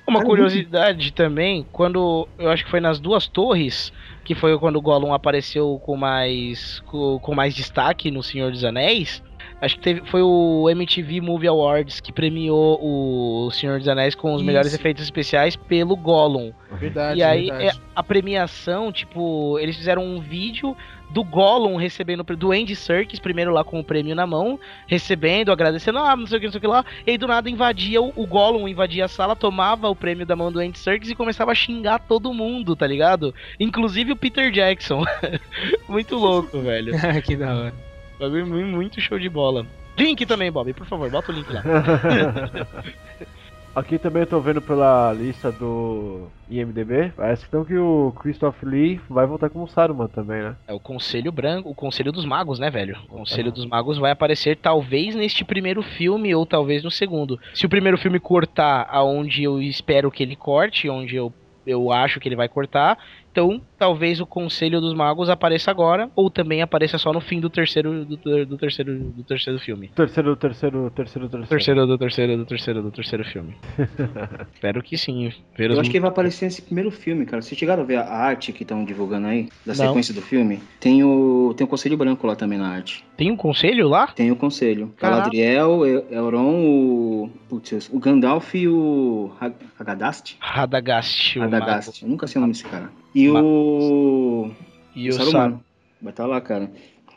Uma 0.07 0.21
Cara, 0.21 0.29
curiosidade 0.29 1.13
também, 1.13 1.67
quando 1.73 2.29
eu 2.39 2.51
acho 2.51 2.65
que 2.65 2.71
foi 2.71 2.81
nas 2.81 2.99
duas 2.99 3.27
torres, 3.27 3.93
que 4.25 4.35
foi 4.35 4.59
quando 4.59 4.77
o 4.77 4.83
Gollum 4.83 5.13
apareceu 5.13 5.81
com 5.85 5.97
mais 5.97 6.81
com, 6.87 7.19
com 7.19 7.35
mais 7.35 7.55
destaque 7.55 8.11
no 8.11 8.23
Senhor 8.23 8.51
dos 8.51 8.65
Anéis, 8.65 9.23
Acho 9.61 9.77
que 9.77 9.81
teve, 9.81 10.03
foi 10.07 10.21
o 10.23 10.69
MTV 10.69 11.21
Movie 11.21 11.49
Awards 11.49 11.99
que 12.01 12.13
premiou 12.13 12.79
o 12.83 13.51
Senhor 13.51 13.79
dos 13.79 13.89
Anéis 13.89 14.15
com 14.15 14.33
os 14.33 14.37
Isso. 14.37 14.47
melhores 14.47 14.75
efeitos 14.75 15.03
especiais 15.03 15.57
pelo 15.57 15.97
Gollum. 15.97 16.53
Verdade, 16.73 17.19
e 17.19 17.23
aí 17.23 17.49
verdade. 17.49 17.79
é, 17.79 17.81
a 17.95 18.03
premiação, 18.03 18.93
tipo, 18.93 19.59
eles 19.59 19.77
fizeram 19.77 20.05
um 20.05 20.21
vídeo 20.21 20.77
do 21.09 21.25
Gollum 21.25 21.77
recebendo 21.77 22.23
do 22.25 22.53
Andy 22.53 22.75
Serkis, 22.75 23.19
primeiro 23.19 23.53
lá 23.53 23.65
com 23.65 23.81
o 23.81 23.85
prêmio 23.85 24.15
na 24.15 24.27
mão, 24.27 24.59
recebendo, 24.87 25.53
agradecendo, 25.53 25.99
ah, 25.99 26.17
não 26.17 26.27
sei 26.27 26.37
o 26.37 26.41
que, 26.41 26.47
não 26.47 26.53
sei 26.53 26.59
o 26.59 26.61
que 26.61 26.67
lá, 26.67 26.85
e 27.07 27.13
aí 27.13 27.19
do 27.19 27.27
nada 27.27 27.49
invadia 27.49 28.03
o, 28.03 28.13
o 28.15 28.27
Gollum, 28.27 28.69
invadia 28.69 29.05
a 29.05 29.09
sala, 29.09 29.37
tomava 29.37 29.89
o 29.89 29.97
prêmio 29.97 30.27
da 30.27 30.37
mão 30.37 30.51
do 30.53 30.59
Andy 30.59 30.79
Serkis 30.79 31.11
e 31.11 31.15
começava 31.15 31.53
a 31.53 31.55
xingar 31.55 32.01
todo 32.01 32.35
mundo, 32.35 32.77
tá 32.77 32.87
ligado? 32.87 33.35
Inclusive 33.59 34.13
o 34.13 34.17
Peter 34.17 34.51
Jackson. 34.51 35.05
muito 35.89 36.17
louco, 36.19 36.61
velho. 36.61 36.93
que 37.25 37.37
da 37.37 37.55
hora. 37.55 37.86
Bagulho 38.19 38.47
mu- 38.47 38.67
muito 38.77 39.01
show 39.01 39.19
de 39.19 39.29
bola. 39.29 39.67
Link 39.99 40.27
também, 40.27 40.51
Bob, 40.53 40.73
por 40.75 40.87
favor, 40.87 41.09
bota 41.11 41.33
o 41.33 41.35
link 41.35 41.51
lá. 41.53 41.63
Aqui 43.75 43.99
também 43.99 44.23
eu 44.23 44.27
tô 44.27 44.41
vendo 44.41 44.63
pela 44.63 45.13
lista 45.13 45.53
do 45.53 46.29
IMDB, 46.49 47.13
parece 47.15 47.45
então 47.47 47.63
que 47.63 47.77
o 47.77 48.11
Christoph 48.19 48.63
Lee 48.63 48.99
vai 49.07 49.27
voltar 49.27 49.51
como 49.51 49.69
Saruman 49.69 50.09
também, 50.09 50.43
né? 50.43 50.57
É 50.67 50.73
o 50.73 50.81
Conselho 50.81 51.31
Branco, 51.31 51.69
o 51.69 51.75
Conselho 51.75 52.11
dos 52.11 52.25
Magos, 52.25 52.59
né, 52.59 52.71
velho? 52.71 52.97
O 53.05 53.19
Conselho 53.19 53.53
dos 53.53 53.67
Magos 53.67 53.99
vai 53.99 54.13
aparecer 54.13 54.57
talvez 54.57 55.15
neste 55.15 55.45
primeiro 55.45 55.83
filme 55.83 56.35
ou 56.35 56.47
talvez 56.47 56.83
no 56.83 56.91
segundo. 56.91 57.39
Se 57.53 57.67
o 57.67 57.69
primeiro 57.69 57.99
filme 57.99 58.19
cortar 58.19 58.89
aonde 58.91 59.43
eu 59.43 59.61
espero 59.61 60.11
que 60.11 60.23
ele 60.23 60.37
corte, 60.37 60.89
onde 60.89 61.15
eu, 61.15 61.31
eu 61.67 61.93
acho 61.93 62.19
que 62.19 62.27
ele 62.31 62.37
vai 62.37 62.49
cortar, 62.49 62.97
então 63.31 63.61
talvez 63.79 64.21
o 64.21 64.27
Conselho 64.27 64.81
dos 64.81 64.95
Magos 64.95 65.29
apareça 65.29 65.71
agora 65.71 66.11
ou 66.15 66.31
também 66.31 66.63
apareça 66.63 66.99
só 66.99 67.13
no 67.13 67.21
fim 67.21 67.41
do 67.41 67.51
terceiro 67.51 68.05
do, 68.05 68.47
do 68.47 68.57
terceiro 68.57 68.99
do 68.99 69.23
terceiro 69.23 69.59
filme. 69.59 69.89
Terceiro, 69.95 70.37
terceiro, 70.37 70.91
terceiro, 70.91 71.29
terceiro. 71.29 71.49
Terceiro 71.49 71.87
do 71.87 71.99
terceiro 71.99 72.37
do 72.37 72.45
terceiro 72.47 72.83
do 72.83 72.91
terceiro 72.91 73.25
filme. 73.25 73.57
espero 74.55 74.83
que 74.83 74.97
sim. 74.97 75.33
Ver 75.57 75.71
Eu 75.71 75.81
acho 75.81 75.91
que 75.91 75.97
ele 75.97 76.03
vai 76.03 76.11
aparecer 76.11 76.45
nesse 76.47 76.63
primeiro 76.63 76.91
filme, 76.91 77.27
cara. 77.27 77.43
Vocês 77.43 77.59
chegaram 77.59 77.83
a 77.83 77.87
ver 77.87 77.97
a 77.99 78.09
arte 78.09 78.53
que 78.53 78.63
estão 78.63 78.85
divulgando 78.85 79.27
aí? 79.27 79.49
Da 79.65 79.75
Não. 79.75 79.87
sequência 79.87 80.15
do 80.15 80.23
filme? 80.23 80.61
Tem 80.81 81.03
o, 81.05 81.55
tem 81.57 81.65
o 81.65 81.69
Conselho 81.69 81.97
Branco 81.97 82.27
lá 82.27 82.37
também 82.37 82.59
na 82.59 82.69
arte. 82.69 83.05
Tem 83.17 83.31
um 83.31 83.37
conselho 83.37 83.89
lá? 83.89 84.09
Tem 84.09 84.31
o 84.31 84.37
Conselho. 84.37 84.93
Caraca. 84.97 85.21
Galadriel, 85.23 85.87
El- 85.87 86.05
Elron, 86.11 86.55
o... 86.65 87.31
Putz, 87.49 87.89
o 87.93 87.99
Gandalf 87.99 88.55
e 88.55 88.69
o... 88.69 89.33
Hag- 89.41 89.55
Hagadast? 89.79 90.37
Radagast. 90.39 91.39
o 91.39 91.43
Radagast. 91.43 92.03
Eu 92.03 92.09
nunca 92.09 92.27
sei 92.27 92.39
o 92.39 92.41
nome 92.43 92.53
desse 92.53 92.65
cara. 92.65 92.91
E 93.15 93.27
Ma- 93.29 93.41
o... 93.43 93.66
E 94.95 95.09
o 95.09 95.13
Saruman. 95.13 95.33
Saruman. 95.33 95.61
Vai 96.03 96.11
estar 96.13 96.27
lá, 96.27 96.41
cara. 96.41 96.71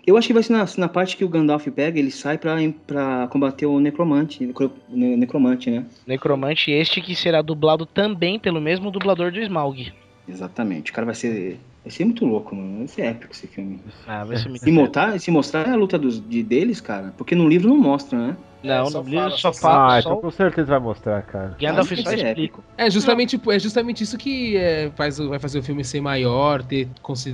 Eu 0.08 0.18
acho 0.18 0.28
que 0.28 0.34
vai 0.34 0.42
ser 0.42 0.54
na, 0.54 0.66
na 0.78 0.88
parte 0.88 1.16
que 1.16 1.24
o 1.24 1.30
Gandalf 1.30 1.68
pega, 1.68 2.00
ele 2.00 2.10
sai 2.10 2.38
pra, 2.38 2.56
pra 2.88 3.28
combater 3.28 3.66
o 3.68 3.80
necromante, 3.80 4.44
necro- 4.44 4.72
ne- 4.90 5.16
necromante, 5.16 5.70
né? 5.70 5.86
Necromante 6.08 6.72
este 6.72 7.00
que 7.02 7.16
será 7.16 7.42
dublado 7.42 7.86
também 7.86 8.40
pelo 8.40 8.60
mesmo 8.60 8.90
dublador 8.90 9.32
do 9.32 9.40
Smaug. 9.40 9.92
Exatamente. 10.28 10.92
O 10.92 10.94
cara 10.94 11.06
vai 11.06 11.16
ser. 11.16 11.60
Vai 11.84 11.92
ser 11.92 12.06
muito 12.06 12.26
louco, 12.26 12.56
mano. 12.56 12.80
Vai 12.80 12.88
ser 12.88 13.02
épico 13.04 13.34
esse 13.34 13.48
filme. 13.48 13.80
Ah, 14.08 14.24
vai 14.24 14.38
ser 14.38 14.50
muito 14.50 14.64
Se 14.64 14.72
mostrar, 14.72 15.20
se 15.20 15.32
mostrar 15.32 15.70
a 15.70 15.76
luta 15.76 15.98
dos, 15.98 16.20
de, 16.28 16.44
deles, 16.44 16.82
cara, 16.82 17.14
porque 17.18 17.36
no 17.36 17.48
livro 17.48 17.70
não 17.70 17.78
mostra, 17.78 18.18
né? 18.20 18.38
Não, 18.64 18.88
É, 18.88 18.90
só 18.90 19.02
no 19.04 19.10
livro 19.10 19.32
só 19.38 19.54
fala. 19.54 19.98
Ah, 19.98 20.02
só 20.02 20.10
então 20.10 20.22
com 20.22 20.32
certeza 20.32 20.68
vai 20.68 20.80
mostrar, 20.80 21.22
cara. 21.24 21.56
Gandalf 21.60 21.88
só 21.88 21.94
explica. 21.96 22.28
épico. 22.28 22.64
É 22.78 22.90
justamente, 22.90 23.42
é 23.50 23.60
justamente 23.60 24.04
isso 24.04 24.18
que 24.18 24.58
é, 24.58 24.92
faz, 24.96 25.20
o- 25.20 25.30
vai 25.30 25.40
fazer 25.40 25.60
o 25.60 25.64
filme 25.64 25.84
ser 25.84 26.02
maior, 26.02 26.62
ter 26.64 26.90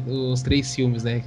os 0.07 0.41
três 0.41 0.73
filmes, 0.73 1.03
né? 1.03 1.21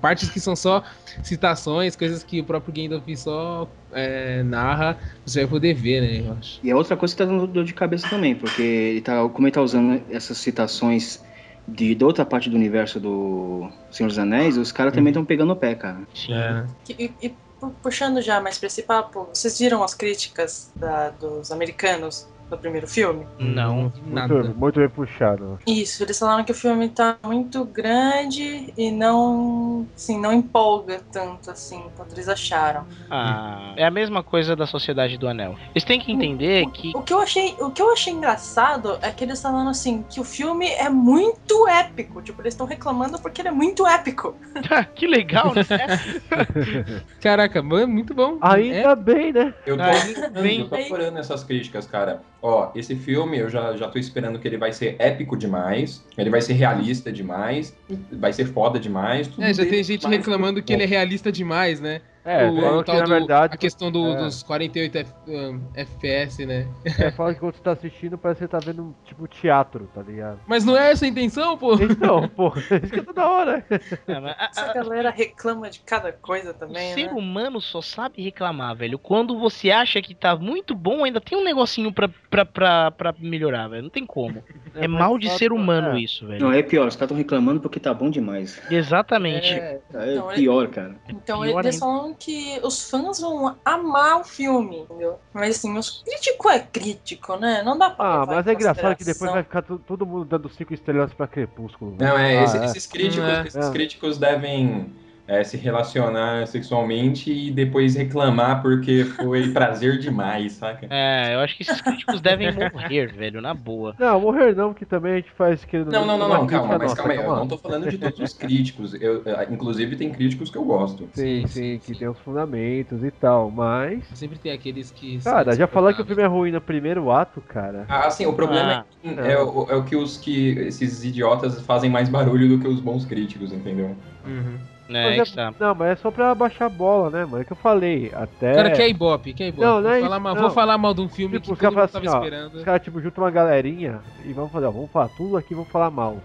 Partes 0.00 0.30
que 0.30 0.40
são 0.40 0.56
só 0.56 0.82
citações, 1.22 1.96
coisas 1.96 2.22
que 2.22 2.40
o 2.40 2.44
próprio 2.44 2.72
Gandalf 2.74 3.06
só 3.16 3.68
é, 3.92 4.42
narra, 4.42 4.98
você 5.24 5.40
vai 5.40 5.48
poder 5.48 5.74
ver, 5.74 6.00
né? 6.00 6.28
Eu 6.28 6.32
acho. 6.38 6.58
E 6.62 6.70
a 6.70 6.76
outra 6.76 6.96
coisa 6.96 7.14
que 7.14 7.18
tá 7.18 7.24
dando 7.24 7.46
dor 7.46 7.64
de 7.64 7.74
cabeça 7.74 8.08
também, 8.08 8.34
porque 8.34 8.62
ele 8.62 9.00
tá, 9.00 9.28
como 9.28 9.46
ele 9.46 9.52
tá 9.52 9.62
usando 9.62 10.02
essas 10.10 10.38
citações 10.38 11.22
de, 11.68 11.94
de 11.94 12.04
outra 12.04 12.24
parte 12.24 12.48
do 12.50 12.56
universo 12.56 12.98
do 12.98 13.68
Senhor 13.90 14.08
dos 14.08 14.18
Anéis, 14.18 14.56
os 14.56 14.72
caras 14.72 14.92
também 14.92 15.10
estão 15.10 15.24
pegando 15.24 15.52
o 15.52 15.56
pé, 15.56 15.74
cara. 15.74 16.02
Sim. 16.14 16.32
É. 16.34 16.64
E, 16.98 17.10
e 17.22 17.34
puxando 17.70 18.20
já 18.20 18.40
mais 18.40 18.58
pra 18.58 18.66
esse 18.66 18.82
papo, 18.82 19.28
vocês 19.32 19.58
viram 19.58 19.82
as 19.82 19.94
críticas 19.94 20.70
da- 20.74 21.10
dos 21.10 21.50
americanos 21.52 22.26
do 22.52 22.58
primeiro 22.58 22.86
filme? 22.86 23.26
Não. 23.38 23.88
vi 23.88 24.02
nada. 24.12 24.34
Muito, 24.34 24.58
muito 24.58 24.80
bem 24.80 24.88
puxado. 24.88 25.58
Isso, 25.66 26.02
eles 26.02 26.18
falaram 26.18 26.44
que 26.44 26.52
o 26.52 26.54
filme 26.54 26.88
tá 26.88 27.16
muito 27.24 27.64
grande 27.64 28.72
e 28.76 28.90
não, 28.90 29.86
assim, 29.94 30.20
não 30.20 30.32
empolga 30.32 31.00
tanto 31.10 31.50
assim 31.50 31.82
quanto 31.96 32.14
eles 32.14 32.28
acharam. 32.28 32.86
Ah, 33.10 33.74
é 33.76 33.84
a 33.84 33.90
mesma 33.90 34.22
coisa 34.22 34.54
da 34.54 34.66
Sociedade 34.66 35.16
do 35.18 35.26
Anel. 35.28 35.56
Eles 35.74 35.84
têm 35.84 35.98
que 36.00 36.12
entender 36.12 36.66
que. 36.70 36.92
O 36.94 37.02
que 37.02 37.12
eu 37.12 37.20
achei, 37.20 37.54
o 37.60 37.70
que 37.70 37.80
eu 37.82 37.92
achei 37.92 38.12
engraçado 38.12 38.98
é 39.02 39.10
que 39.10 39.24
eles 39.24 39.40
falando 39.40 39.70
assim 39.70 40.02
que 40.08 40.20
o 40.20 40.24
filme 40.24 40.66
é 40.68 40.88
muito 40.88 41.66
épico, 41.68 42.20
tipo, 42.22 42.40
eles 42.42 42.54
estão 42.54 42.66
reclamando 42.66 43.18
porque 43.20 43.40
ele 43.40 43.48
é 43.48 43.52
muito 43.52 43.86
épico. 43.86 44.36
que 44.94 45.06
legal, 45.06 45.52
né? 45.54 45.62
Caraca, 47.20 47.62
mano, 47.62 47.88
muito 47.88 48.14
bom. 48.14 48.38
Ainda 48.40 48.94
bem, 48.94 49.32
né? 49.32 49.54
Eu 49.66 49.76
tô, 49.76 49.82
Ah, 49.82 50.30
bem- 50.42 50.60
eu 50.60 50.68
tô 50.68 50.74
adorando 50.76 51.18
essas 51.18 51.44
críticas, 51.44 51.86
cara. 51.86 52.22
Ó, 52.42 52.72
esse 52.74 52.96
filme 52.96 53.38
eu 53.38 53.48
já, 53.48 53.76
já 53.76 53.88
tô 53.88 54.00
esperando 54.00 54.36
que 54.36 54.48
ele 54.48 54.58
vai 54.58 54.72
ser 54.72 54.96
épico 54.98 55.36
demais, 55.36 56.04
ele 56.18 56.28
vai 56.28 56.42
ser 56.42 56.54
realista 56.54 57.12
demais, 57.12 57.72
vai 58.10 58.32
ser 58.32 58.46
foda 58.46 58.80
demais. 58.80 59.28
tudo 59.28 59.44
É, 59.44 59.54
já 59.54 59.64
tem 59.64 59.82
gente 59.84 60.08
reclamando 60.08 60.60
que 60.60 60.72
ele 60.72 60.82
é 60.82 60.86
realista 60.86 61.30
demais, 61.30 61.80
né? 61.80 62.00
É, 62.24 62.46
o, 62.48 62.78
o 62.78 62.84
que 62.84 62.92
na 62.92 63.00
do- 63.02 63.08
verdade. 63.10 63.54
a 63.54 63.56
questão 63.56 63.90
do- 63.90 64.12
é. 64.12 64.16
dos 64.16 64.42
48 64.44 64.98
F- 64.98 65.12
um, 65.26 65.60
FPS, 65.74 66.46
né? 66.46 66.68
É, 66.98 67.10
fala 67.10 67.34
que 67.34 67.40
quando 67.40 67.54
você 67.56 67.62
tá 67.62 67.72
assistindo 67.72 68.16
parece 68.16 68.38
que 68.38 68.44
você 68.44 68.48
tá 68.48 68.58
vendo 68.64 68.94
tipo 69.04 69.26
teatro, 69.26 69.88
tá 69.92 70.02
ligado? 70.02 70.38
Mas 70.46 70.64
não 70.64 70.76
é 70.76 70.92
essa 70.92 71.04
a 71.04 71.08
intenção, 71.08 71.58
pô? 71.58 71.74
Então, 71.74 72.28
pô, 72.28 72.52
isso 72.82 72.92
que 72.92 73.00
é 73.00 73.02
toda 73.02 73.26
hora. 73.28 73.64
É, 74.06 74.12
a- 74.14 74.48
Essa 74.52 74.72
galera 74.72 75.10
reclama 75.10 75.68
de 75.68 75.80
cada 75.80 76.12
coisa 76.12 76.50
o 76.50 76.54
também, 76.54 76.94
ser 76.94 77.06
né? 77.08 77.12
humano 77.12 77.60
só 77.60 77.80
sabe 77.82 78.22
reclamar, 78.22 78.76
velho. 78.76 78.98
Quando 78.98 79.38
você 79.38 79.70
acha 79.70 80.00
que 80.00 80.14
tá 80.14 80.36
muito 80.36 80.74
bom, 80.74 81.04
ainda 81.04 81.20
tem 81.20 81.36
um 81.36 81.42
negocinho 81.44 81.92
pra, 81.92 82.08
pra, 82.30 82.44
pra, 82.44 82.90
pra 82.92 83.14
melhorar, 83.18 83.66
velho. 83.68 83.82
Não 83.82 83.90
tem 83.90 84.06
como. 84.06 84.42
É, 84.74 84.88
mas 84.88 85.00
mal 85.02 85.18
de 85.18 85.26
fato- 85.28 85.38
ser 85.38 85.52
humano 85.52 85.98
é. 85.98 86.00
isso, 86.00 86.26
velho. 86.26 86.40
Não, 86.40 86.50
é 86.50 86.62
pior, 86.62 86.88
os 86.88 86.96
caras 86.96 87.08
estão 87.10 87.16
reclamando 87.18 87.60
porque 87.60 87.78
tá 87.78 87.92
bom 87.92 88.08
demais. 88.08 88.58
Exatamente. 88.70 89.52
É, 89.52 89.80
É 89.92 90.16
é- 90.16 90.34
pior, 90.34 90.68
cara. 90.68 90.94
Então 91.10 91.42
Pior 91.42 91.60
eles 91.60 91.82
ainda. 91.82 91.92
Que 92.14 92.60
os 92.62 92.88
fãs 92.90 93.20
vão 93.20 93.56
amar 93.64 94.20
o 94.20 94.24
filme, 94.24 94.80
entendeu? 94.80 95.18
Mas 95.32 95.56
assim, 95.56 95.76
os 95.76 96.02
crítico 96.02 96.48
é 96.50 96.58
crítico, 96.60 97.36
né? 97.36 97.62
Não 97.62 97.76
dá 97.78 97.90
pra 97.90 98.22
Ah, 98.22 98.26
mas 98.26 98.46
é 98.46 98.52
engraçado 98.52 98.96
que 98.96 99.04
depois 99.04 99.30
vai 99.30 99.42
ficar 99.42 99.62
todo 99.62 100.06
mundo 100.06 100.24
dando 100.24 100.48
cinco 100.48 100.72
estrelas 100.74 101.12
pra 101.14 101.26
Crepúsculo. 101.26 101.96
Não, 101.98 102.16
é, 102.18 102.38
Ah, 102.38 102.44
esse- 102.44 102.58
é. 102.58 102.64
esses 102.64 102.86
críticos, 102.86 103.28
É. 103.28 103.46
esses 103.46 103.68
críticos 103.70 104.18
devem 104.18 104.92
é, 105.26 105.44
se 105.44 105.56
relacionar 105.56 106.46
sexualmente 106.46 107.32
e 107.32 107.50
depois 107.50 107.94
reclamar 107.94 108.60
porque 108.60 109.04
foi 109.04 109.48
prazer 109.52 109.98
demais, 109.98 110.52
saca? 110.52 110.86
É, 110.90 111.34
eu 111.34 111.40
acho 111.40 111.56
que 111.56 111.62
esses 111.62 111.80
críticos 111.80 112.20
devem 112.20 112.52
morrer, 112.52 113.12
velho, 113.12 113.40
na 113.40 113.54
boa. 113.54 113.94
Não, 113.98 114.20
morrer 114.20 114.54
não, 114.54 114.74
que 114.74 114.84
também 114.84 115.12
a 115.12 115.16
gente 115.16 115.30
faz 115.32 115.64
querendo 115.64 115.92
Não, 115.92 116.04
não, 116.04 116.18
não, 116.18 116.28
não, 116.28 116.46
calma, 116.46 116.78
mas 116.78 116.82
nossa, 116.82 116.96
calma 116.96 117.12
aí, 117.12 117.18
eu 117.18 117.24
calma. 117.24 117.40
não 117.40 117.48
tô 117.48 117.58
falando 117.58 117.88
de 117.88 117.98
todos 117.98 118.18
os 118.18 118.32
críticos. 118.36 118.94
Eu, 118.94 119.22
eh, 119.24 119.48
inclusive 119.50 119.96
tem 119.96 120.10
críticos 120.10 120.50
que 120.50 120.58
eu 120.58 120.64
gosto. 120.64 121.08
Sim, 121.12 121.46
sim, 121.46 121.78
que 121.78 121.94
tem 121.94 122.08
os 122.08 122.18
fundamentos 122.18 123.04
e 123.04 123.10
tal, 123.10 123.50
mas. 123.50 124.04
sempre 124.14 124.38
tem 124.38 124.52
aqueles 124.52 124.90
que. 124.90 125.18
Cara, 125.22 125.54
já 125.54 125.66
falaram 125.66 125.94
que 125.96 126.02
o 126.02 126.06
filme 126.06 126.22
é 126.22 126.26
ruim 126.26 126.50
no 126.50 126.60
primeiro 126.60 127.10
ato, 127.10 127.40
cara. 127.40 127.86
Ah, 127.88 128.10
sim, 128.10 128.26
o 128.26 128.32
problema 128.32 128.84
Ah, 129.04 129.10
é, 129.28 129.32
é 129.32 129.38
o, 129.38 129.70
é 129.70 129.76
o 129.76 129.84
que 129.84 129.96
os 129.96 130.16
que 130.16 130.50
esses 130.58 131.04
idiotas 131.04 131.60
fazem 131.62 131.90
mais 131.90 132.08
barulho 132.08 132.48
do 132.48 132.58
que 132.58 132.68
os 132.68 132.80
bons 132.80 133.04
críticos, 133.04 133.52
entendeu? 133.52 133.96
Uhum. 134.24 134.71
É, 134.96 135.16
Mas 135.18 135.32
é- 135.32 135.34
tá. 135.34 135.54
Não, 135.58 135.74
mas 135.74 135.88
é 135.90 135.96
só 135.96 136.10
pra 136.10 136.34
baixar 136.34 136.66
a 136.66 136.68
bola, 136.68 137.10
né, 137.10 137.24
mano? 137.24 137.42
É 137.42 137.44
que 137.44 137.52
eu 137.52 137.56
falei. 137.56 138.10
Até. 138.14 138.52
O 138.52 138.54
cara 138.54 138.70
quer 138.70 138.88
ibope, 138.88 139.32
quer 139.34 139.48
ibope. 139.48 139.62
Não, 139.66 139.80
não 139.80 139.90
é 139.90 139.92
vou, 139.92 139.98
isso, 139.98 140.06
falar 140.08 140.20
mal, 140.20 140.34
não. 140.34 140.42
vou 140.42 140.50
falar 140.50 140.78
mal 140.78 140.94
de 140.94 141.00
um 141.00 141.08
filme 141.08 141.38
Tipo, 141.40 141.54
que 141.54 141.60
todo 141.60 141.74
mundo 141.74 141.74
falam 141.74 141.88
tava 141.88 142.06
assim, 142.06 142.16
ó, 142.16 142.18
esperando. 142.24 142.54
os 142.56 142.62
caras, 142.64 142.82
tipo, 142.82 143.00
juntam 143.00 143.24
uma 143.24 143.30
galerinha 143.30 144.00
e 144.24 144.32
vamos 144.32 144.50
fazer, 144.52 144.66
ó, 144.66 144.70
vamos 144.70 144.90
falar 144.90 145.08
tudo 145.08 145.36
aqui, 145.36 145.54
vamos 145.54 145.70
falar 145.70 145.90
mal. 145.90 146.18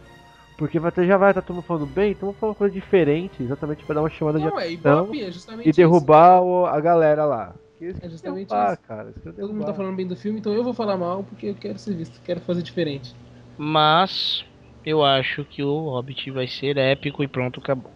Porque 0.57 0.79
vai 0.79 0.91
ter, 0.91 1.05
já 1.05 1.17
vai 1.17 1.29
estar 1.31 1.41
todo 1.43 1.55
mundo 1.57 1.65
falando 1.65 1.85
bem, 1.85 2.11
então 2.11 2.27
vamos 2.27 2.39
falar 2.39 2.51
uma 2.51 2.57
coisa 2.57 2.73
diferente, 2.73 3.43
exatamente 3.43 3.85
pra 3.85 3.93
dar 3.95 4.01
uma 4.01 4.09
chamada 4.09 4.39
de 4.39 4.45
Não, 4.45 4.59
é 4.59 4.63
atenção 4.63 5.03
ibope, 5.03 5.21
é 5.23 5.31
justamente 5.31 5.69
e 5.69 5.71
derrubar 5.71 6.41
o- 6.41 6.65
a 6.65 6.79
galera 6.81 7.25
lá. 7.25 7.53
É 7.79 8.09
justamente 8.09 8.47
derrubar, 8.49 8.73
isso. 8.73 8.81
cara. 8.87 9.13
Isso. 9.15 9.33
Todo 9.33 9.53
mundo 9.53 9.65
tá 9.65 9.73
falando 9.73 9.95
bem 9.95 10.07
do 10.07 10.15
filme, 10.15 10.39
então 10.39 10.51
eu 10.51 10.63
vou 10.63 10.73
falar 10.73 10.97
mal 10.97 11.23
porque 11.23 11.45
eu 11.47 11.53
quero 11.55 11.77
ser 11.77 11.93
visto, 11.93 12.19
quero 12.23 12.39
fazer 12.41 12.63
diferente. 12.63 13.13
Mas 13.55 14.43
eu 14.83 15.03
acho 15.05 15.45
que 15.45 15.61
o 15.61 15.89
Hobbit 15.89 16.31
vai 16.31 16.47
ser 16.47 16.75
épico 16.77 17.23
e 17.23 17.27
pronto, 17.27 17.59
acabou. 17.59 17.91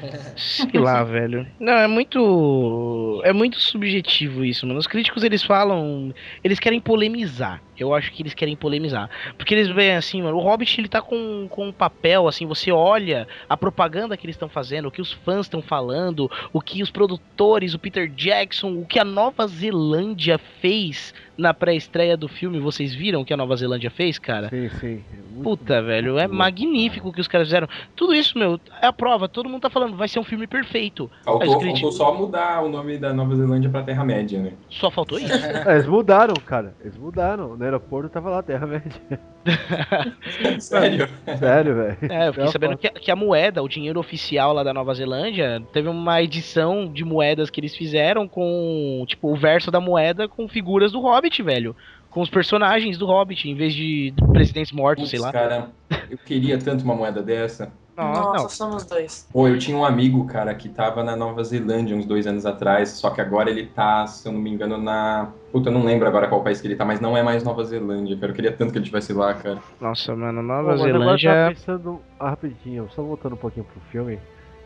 Sei 0.36 0.80
lá, 0.80 1.02
velho. 1.02 1.46
Não, 1.58 1.72
é 1.72 1.86
muito. 1.86 3.20
É 3.24 3.32
muito 3.32 3.60
subjetivo 3.60 4.44
isso, 4.44 4.66
mano. 4.66 4.78
Os 4.78 4.86
críticos 4.86 5.22
eles 5.22 5.42
falam. 5.42 6.14
Eles 6.42 6.58
querem 6.58 6.80
polemizar. 6.80 7.62
Eu 7.78 7.94
acho 7.94 8.10
que 8.12 8.22
eles 8.22 8.34
querem 8.34 8.56
polemizar. 8.56 9.10
Porque 9.36 9.54
eles 9.54 9.68
veem 9.68 9.96
assim, 9.96 10.22
mano. 10.22 10.36
O 10.36 10.40
Hobbit 10.40 10.80
ele 10.80 10.88
tá 10.88 11.02
com, 11.02 11.46
com 11.48 11.68
um 11.68 11.72
papel, 11.72 12.26
assim. 12.26 12.46
Você 12.46 12.72
olha 12.72 13.28
a 13.48 13.56
propaganda 13.56 14.16
que 14.16 14.26
eles 14.26 14.36
estão 14.36 14.48
fazendo, 14.48 14.88
o 14.88 14.90
que 14.90 15.02
os 15.02 15.12
fãs 15.12 15.46
estão 15.46 15.60
falando, 15.60 16.30
o 16.52 16.60
que 16.60 16.82
os 16.82 16.90
produtores, 16.90 17.74
o 17.74 17.78
Peter 17.78 18.08
Jackson, 18.08 18.72
o 18.78 18.86
que 18.86 18.98
a 18.98 19.04
Nova 19.04 19.46
Zelândia 19.46 20.38
fez 20.60 21.12
na 21.36 21.52
pré-estreia 21.52 22.16
do 22.16 22.28
filme. 22.28 22.58
Vocês 22.58 22.94
viram 22.94 23.20
o 23.20 23.24
que 23.24 23.32
a 23.32 23.36
Nova 23.36 23.56
Zelândia 23.56 23.90
fez, 23.90 24.18
cara? 24.18 24.48
Sim, 24.48 24.68
sim. 24.80 25.04
É 25.12 25.16
muito 25.32 25.42
Puta, 25.42 25.82
velho, 25.82 26.18
é 26.18 26.26
magnífico 26.26 27.08
o 27.08 27.12
que 27.12 27.20
os 27.20 27.28
caras 27.28 27.48
fizeram. 27.48 27.68
Tudo 27.94 28.14
isso, 28.14 28.38
meu, 28.38 28.60
é 28.80 28.86
a 28.86 28.92
prova. 28.92 29.28
Todo 29.28 29.48
mundo 29.48 29.62
tá 29.62 29.70
falando, 29.70 29.96
vai 29.96 30.08
ser 30.08 30.18
um 30.18 30.24
filme 30.24 30.46
perfeito. 30.46 31.10
Faltou, 31.24 31.60
faltou 31.60 31.92
só 31.92 32.14
mudar 32.14 32.62
o 32.62 32.68
nome 32.68 32.98
da 32.98 33.12
Nova 33.12 33.34
Zelândia 33.36 33.70
pra 33.70 33.82
Terra-média, 33.82 34.40
né? 34.40 34.52
Só 34.68 34.90
faltou 34.90 35.18
isso. 35.18 35.36
É, 35.66 35.74
eles 35.74 35.86
mudaram, 35.86 36.34
cara. 36.34 36.74
Eles 36.80 36.96
mudaram. 36.96 37.56
No 37.56 37.64
aeroporto 37.64 38.08
tava 38.08 38.30
lá 38.30 38.42
Terra-média. 38.42 39.00
Sério? 40.60 41.08
Sério, 41.38 41.74
velho. 41.76 41.96
É, 42.12 42.28
eu 42.28 42.32
fiquei 42.32 42.48
sabendo 42.52 42.76
que, 42.76 42.86
a- 42.86 42.90
que 42.90 43.10
a 43.10 43.16
moeda, 43.16 43.62
o 43.62 43.68
dinheiro 43.68 43.98
oficial 44.00 44.52
lá 44.52 44.62
da 44.62 44.72
Nova 44.74 44.94
Zelândia, 44.94 45.62
teve 45.72 45.88
uma 45.88 46.22
edição 46.22 46.90
de 46.90 47.04
moedas 47.04 47.50
que 47.50 47.60
eles 47.60 47.74
fizeram 47.76 48.26
com, 48.28 49.04
tipo, 49.06 49.30
o 49.32 49.36
verso 49.36 49.70
da 49.70 49.80
moeda 49.80 50.28
com 50.28 50.48
figuras 50.48 50.92
do 50.92 51.00
Hobbit, 51.00 51.42
velho. 51.42 51.74
Com 52.10 52.20
os 52.22 52.30
personagens 52.30 52.96
do 52.96 53.06
Hobbit, 53.06 53.48
em 53.48 53.54
vez 53.54 53.74
de 53.74 54.10
de 54.10 54.26
presidentes 54.32 54.72
mortos, 54.72 55.10
sei 55.10 55.18
lá. 55.18 55.32
cara, 55.32 55.68
eu 56.10 56.16
queria 56.18 56.58
tanto 56.58 56.82
uma 56.84 56.94
moeda 56.94 57.22
dessa. 57.22 57.70
Nossa, 57.96 58.42
não. 58.42 58.48
somos 58.48 58.84
dois. 58.84 59.28
Pô, 59.32 59.48
eu 59.48 59.58
tinha 59.58 59.76
um 59.76 59.84
amigo, 59.84 60.26
cara, 60.26 60.54
que 60.54 60.68
tava 60.68 61.02
na 61.02 61.16
Nova 61.16 61.42
Zelândia 61.42 61.96
uns 61.96 62.04
dois 62.06 62.26
anos 62.26 62.44
atrás, 62.44 62.90
só 62.90 63.10
que 63.10 63.20
agora 63.20 63.48
ele 63.50 63.66
tá, 63.66 64.06
se 64.06 64.28
eu 64.28 64.32
não 64.32 64.40
me 64.40 64.50
engano, 64.50 64.76
na. 64.78 65.30
Puta, 65.50 65.68
eu 65.70 65.72
não 65.72 65.84
lembro 65.84 66.06
agora 66.06 66.28
qual 66.28 66.42
país 66.42 66.60
que 66.60 66.66
ele 66.66 66.76
tá, 66.76 66.84
mas 66.84 67.00
não 67.00 67.16
é 67.16 67.22
mais 67.22 67.42
Nova 67.42 67.64
Zelândia, 67.64 68.16
cara. 68.16 68.32
Eu 68.32 68.36
queria 68.36 68.52
tanto 68.52 68.72
que 68.72 68.78
ele 68.78 68.84
estivesse 68.84 69.12
lá, 69.12 69.32
cara. 69.34 69.58
Nossa, 69.80 70.14
mano, 70.14 70.40
Pô, 70.40 70.46
Nova 70.46 70.62
mas 70.70 70.80
agora 70.80 70.90
eu 70.90 70.98
tava 71.00 71.16
Zelândia. 71.18 71.54
pensando. 71.54 72.00
Ah, 72.20 72.30
rapidinho, 72.30 72.88
só 72.90 73.02
voltando 73.02 73.34
um 73.34 73.38
pouquinho 73.38 73.64
pro 73.64 73.80
filme. 73.90 74.18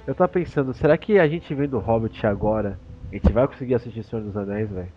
Eu 0.06 0.14
tava 0.14 0.28
pensando, 0.28 0.74
será 0.74 0.96
que 0.98 1.18
a 1.18 1.28
gente 1.28 1.54
vendo 1.54 1.76
o 1.76 1.80
Hobbit 1.80 2.26
agora, 2.26 2.78
a 3.12 3.14
gente 3.14 3.32
vai 3.32 3.46
conseguir 3.46 3.74
assistir 3.74 4.02
Senhor 4.02 4.22
dos 4.24 4.36
Anéis, 4.36 4.70
velho? 4.70 4.88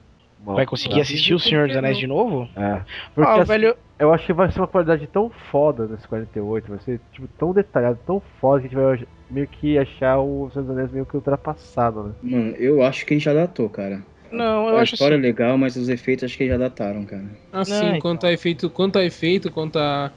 Uma- 0.44 0.56
Vai 0.56 0.66
conseguir 0.66 1.00
assistir 1.02 1.34
o 1.34 1.40
Senhor 1.40 1.68
dos 1.68 1.78
Anéis 1.78 1.98
de 1.98 2.06
novo? 2.08 2.50
É. 2.56 2.82
Porque 3.16 3.30
Ah, 3.32 3.36
assim, 3.42 3.48
velho, 3.52 3.76
eu 3.98 4.14
acho 4.14 4.26
que 4.26 4.34
vai 4.34 4.52
ser 4.52 4.60
uma 4.60 4.68
qualidade 4.68 5.08
tão 5.08 5.30
foda 5.52 5.88
nesse 5.88 6.08
48, 6.08 6.70
vai 6.70 6.80
ser 6.80 7.00
tipo 7.14 7.28
tão 7.38 7.54
detalhado, 7.54 7.98
tão 8.06 8.22
foda 8.42 8.60
que 8.62 8.68
a 8.68 8.70
gente 8.70 8.80
vai 9.00 9.08
meio 9.30 9.48
que 9.48 9.78
achar 9.78 10.20
o 10.20 10.50
Senhor 10.52 10.66
dos 10.66 10.72
Anéis 10.76 10.92
meio 10.92 11.06
que 11.06 11.16
ultrapassado, 11.16 12.04
né? 12.04 12.14
Mano, 12.22 12.52
eu 12.58 12.84
acho 12.84 13.06
que 13.06 13.14
ele 13.14 13.22
já 13.22 13.34
datou, 13.34 13.70
cara. 13.70 14.04
não, 14.32 14.68
eu 14.70 14.78
a 14.78 14.82
acho 14.82 14.96
história 14.96 15.16
assim. 15.16 15.24
é 15.24 15.28
legal, 15.28 15.58
mas 15.58 15.76
os 15.78 15.88
efeitos 15.90 16.26
acho 16.26 16.38
que 16.38 16.48
já 16.48 16.58
dataram, 16.58 17.06
cara. 17.06 17.24
Assim, 17.52 17.92
Não, 17.94 18.00
quanto 18.00 18.26
a 18.26 18.32
efeito, 18.34 18.70
quanto 18.70 19.00
a 19.00 19.06
efeito, 19.06 19.50
quanto 19.52 19.80
a 19.80 20.12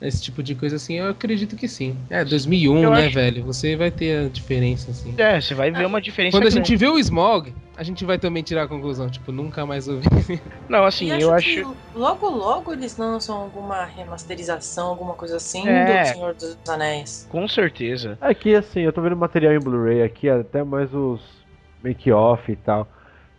esse 0.00 0.22
tipo 0.22 0.42
de 0.42 0.54
coisa 0.54 0.76
assim, 0.76 0.94
eu 0.98 1.08
acredito 1.08 1.54
que 1.56 1.66
sim. 1.68 1.96
É, 2.10 2.24
2001, 2.24 2.82
Eu 2.82 2.90
né, 2.90 3.06
acho- 3.06 3.14
velho? 3.14 3.44
Você 3.44 3.76
vai 3.76 3.90
ter 3.90 4.26
a 4.26 4.28
diferença, 4.28 4.90
assim. 4.90 5.14
É, 5.18 5.40
você 5.40 5.54
vai 5.54 5.70
ver 5.70 5.86
uma 5.86 6.00
diferença. 6.00 6.36
Quando 6.36 6.46
a 6.46 6.50
gente 6.50 6.74
vê 6.76 6.86
o 6.86 6.98
Smog, 6.98 7.52
a 7.78 7.82
gente 7.84 8.04
vai 8.04 8.18
também 8.18 8.42
tirar 8.42 8.64
a 8.64 8.68
conclusão, 8.68 9.08
tipo, 9.08 9.30
nunca 9.30 9.64
mais 9.64 9.86
ouvi. 9.88 10.06
Não, 10.68 10.84
assim, 10.84 11.06
e 11.06 11.22
eu 11.22 11.32
acho 11.32 11.48
acho. 11.48 11.72
que 11.72 11.78
logo 11.98 12.28
logo 12.28 12.72
eles 12.72 12.96
lançam 12.98 13.36
alguma 13.40 13.84
remasterização, 13.84 14.88
alguma 14.88 15.14
coisa 15.14 15.36
assim 15.36 15.66
É. 15.68 16.02
do 16.02 16.08
Senhor 16.08 16.34
dos 16.34 16.58
Anéis. 16.68 17.26
Com 17.30 17.46
certeza. 17.46 18.18
É 18.20 18.34
que 18.34 18.54
assim, 18.54 18.80
eu 18.80 18.92
tô 18.92 19.00
vendo 19.00 19.16
material 19.16 19.52
em 19.54 19.60
Blu-ray 19.60 20.02
aqui, 20.02 20.28
até 20.28 20.64
mais 20.64 20.92
os 20.92 21.22
make-off 21.82 22.50
e 22.50 22.56
tal. 22.56 22.86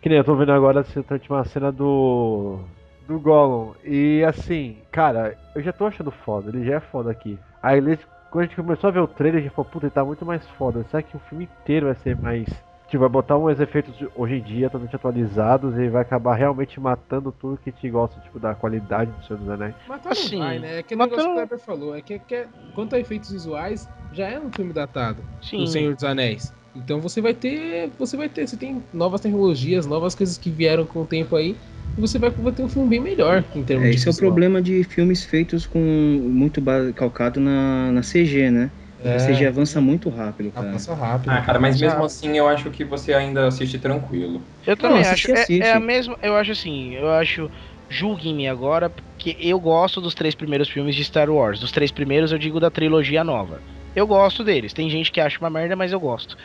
Que 0.00 0.08
nem 0.08 0.16
eu 0.18 0.24
tô 0.24 0.34
vendo 0.34 0.52
agora 0.52 0.80
essa 0.80 1.04
última 1.12 1.44
cena 1.44 1.70
do. 1.70 2.60
do 3.06 3.20
Gollum. 3.20 3.74
E 3.84 4.24
assim, 4.26 4.78
cara, 4.90 5.36
eu 5.54 5.62
já 5.62 5.72
tô 5.72 5.86
achando 5.86 6.10
foda, 6.10 6.48
ele 6.48 6.64
já 6.64 6.76
é 6.76 6.80
foda 6.80 7.10
aqui. 7.10 7.38
Aí 7.62 7.76
ele, 7.76 7.98
quando 8.30 8.44
a 8.44 8.46
gente 8.46 8.56
começou 8.56 8.88
a 8.88 8.90
ver 8.90 9.00
o 9.00 9.06
trailer, 9.06 9.40
a 9.40 9.42
gente 9.44 9.54
falou, 9.54 9.70
puta, 9.70 9.84
ele 9.84 9.90
tá 9.92 10.02
muito 10.02 10.24
mais 10.24 10.42
foda. 10.56 10.82
Será 10.90 11.02
que 11.02 11.14
o 11.14 11.20
filme 11.28 11.44
inteiro 11.44 11.84
vai 11.86 11.94
ser 11.96 12.16
mais. 12.16 12.48
Tipo, 12.90 13.02
vai 13.02 13.08
botar 13.08 13.38
uns 13.38 13.60
efeitos 13.60 13.96
de 13.96 14.08
hoje 14.16 14.34
em 14.34 14.42
dia 14.42 14.68
totalmente 14.68 14.96
atualizados 14.96 15.78
e 15.78 15.88
vai 15.88 16.02
acabar 16.02 16.34
realmente 16.34 16.80
matando 16.80 17.30
tudo 17.30 17.56
que 17.62 17.70
te 17.70 17.88
gosta, 17.88 18.20
tipo, 18.20 18.40
da 18.40 18.52
qualidade 18.52 19.12
do 19.12 19.24
Senhor 19.24 19.38
dos 19.38 19.48
Anéis. 19.48 19.74
Matar 19.88 20.10
Assim, 20.10 20.36
não 20.36 20.44
vai, 20.44 20.58
né? 20.58 20.74
É 20.74 20.78
aquele 20.80 20.98
matar 20.98 21.10
negócio 21.10 21.30
que 21.30 21.38
o 21.40 21.46
Kleber 21.46 21.64
falou. 21.64 21.94
É 21.94 22.02
que, 22.02 22.18
que 22.18 22.34
é- 22.34 22.48
quanto 22.74 22.96
a 22.96 22.98
efeitos 22.98 23.30
visuais, 23.30 23.88
já 24.12 24.26
é 24.26 24.40
um 24.40 24.50
filme 24.50 24.72
datado. 24.72 25.22
Sim. 25.40 25.62
O 25.62 25.66
Senhor 25.68 25.94
dos 25.94 26.02
Anéis. 26.02 26.52
Então 26.74 27.00
você 27.00 27.20
vai 27.20 27.32
ter. 27.32 27.90
Você 27.96 28.16
vai 28.16 28.28
ter. 28.28 28.48
Você 28.48 28.56
tem 28.56 28.82
novas 28.92 29.20
tecnologias, 29.20 29.86
novas 29.86 30.14
coisas 30.16 30.36
que 30.36 30.50
vieram 30.50 30.84
com 30.84 31.02
o 31.02 31.06
tempo 31.06 31.36
aí. 31.36 31.56
E 31.96 32.00
você 32.00 32.18
vai, 32.18 32.30
vai 32.30 32.52
ter 32.52 32.62
um 32.62 32.68
filme 32.68 32.88
bem 32.88 33.00
melhor 33.00 33.44
em 33.54 33.62
termos 33.62 33.86
É, 33.86 33.90
de 33.90 33.96
esse 33.96 34.08
é 34.08 34.10
o 34.10 34.14
visual. 34.14 34.30
problema 34.30 34.60
de 34.62 34.82
filmes 34.84 35.24
feitos 35.24 35.64
com 35.66 35.78
muito 35.78 36.60
calcado 36.94 37.38
na, 37.40 37.92
na 37.92 38.02
CG, 38.02 38.50
né? 38.50 38.70
É. 39.02 39.14
A 39.16 39.18
CG 39.18 39.46
avança 39.46 39.80
muito 39.80 40.08
rápido, 40.10 40.52
cara. 40.52 40.72
passa 40.72 40.94
rápido. 40.94 41.30
Ah, 41.30 41.40
cara, 41.40 41.58
mas 41.58 41.80
mesmo 41.80 41.98
Já- 41.98 42.04
assim 42.04 42.36
eu 42.36 42.46
acho 42.48 42.70
que 42.70 42.84
você 42.84 43.14
ainda 43.14 43.46
assiste 43.46 43.78
tranquilo. 43.78 44.44
Eu 44.66 44.76
também 44.76 44.96
Não, 44.96 45.00
acho. 45.00 45.10
assiste, 45.12 45.30
é- 45.30 45.42
assiste. 45.42 45.62
É, 45.62 45.72
a 45.72 45.80
mesma. 45.80 46.16
Eu 46.22 46.36
acho 46.36 46.52
assim. 46.52 46.94
Eu 46.94 47.10
acho. 47.10 47.50
Julguem-me 47.88 48.46
agora, 48.48 48.88
porque 48.88 49.36
eu 49.40 49.58
gosto 49.58 50.00
dos 50.00 50.14
três 50.14 50.34
primeiros 50.34 50.68
filmes 50.68 50.94
de 50.94 51.02
Star 51.04 51.28
Wars. 51.28 51.58
Dos 51.58 51.72
três 51.72 51.90
primeiros, 51.90 52.30
eu 52.30 52.38
digo 52.38 52.60
da 52.60 52.70
trilogia 52.70 53.24
nova. 53.24 53.60
Eu 53.96 54.06
gosto 54.06 54.44
deles. 54.44 54.72
Tem 54.72 54.88
gente 54.88 55.10
que 55.10 55.20
acha 55.20 55.38
uma 55.40 55.50
merda, 55.50 55.74
mas 55.74 55.92
eu 55.92 55.98
gosto. 55.98 56.36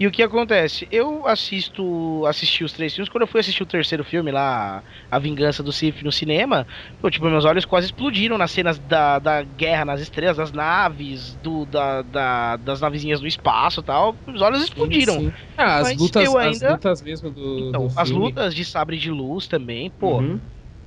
E 0.00 0.06
o 0.06 0.10
que 0.10 0.22
acontece? 0.22 0.88
Eu 0.90 1.26
assisto, 1.26 2.24
assisti 2.26 2.64
os 2.64 2.72
três 2.72 2.94
filmes. 2.94 3.10
Quando 3.10 3.22
eu 3.22 3.26
fui 3.28 3.38
assistir 3.40 3.62
o 3.62 3.66
terceiro 3.66 4.02
filme 4.02 4.32
lá, 4.32 4.82
A 5.10 5.18
Vingança 5.18 5.62
do 5.62 5.70
Sith 5.74 6.00
no 6.02 6.10
cinema, 6.10 6.66
pô, 6.98 7.10
tipo, 7.10 7.26
meus 7.28 7.44
olhos 7.44 7.66
quase 7.66 7.84
explodiram 7.88 8.38
nas 8.38 8.50
cenas 8.50 8.78
da, 8.78 9.18
da 9.18 9.42
guerra 9.42 9.84
nas 9.84 10.00
estrelas, 10.00 10.38
das 10.38 10.52
naves, 10.52 11.36
do, 11.36 11.66
da, 11.66 12.00
da- 12.00 12.56
das 12.56 12.80
navezinhas 12.80 13.20
do 13.20 13.26
espaço 13.26 13.80
e 13.80 13.84
tal. 13.84 14.16
Os 14.26 14.40
olhos 14.40 14.62
explodiram. 14.62 15.12
Sim, 15.12 15.26
sim. 15.26 15.32
Ah, 15.58 15.76
as 15.80 15.96
lutas, 15.98 16.24
eu 16.24 16.38
as 16.38 16.46
ainda- 16.62 16.72
lutas 16.72 17.02
mesmo 17.02 17.30
do, 17.30 17.68
Então, 17.68 17.86
do 17.88 17.92
as 18.00 18.10
lutas 18.10 18.54
de 18.54 18.64
sabre 18.64 18.96
de 18.96 19.10
luz 19.10 19.46
também, 19.46 19.90
pô. 19.90 20.16
Uhum. 20.16 20.40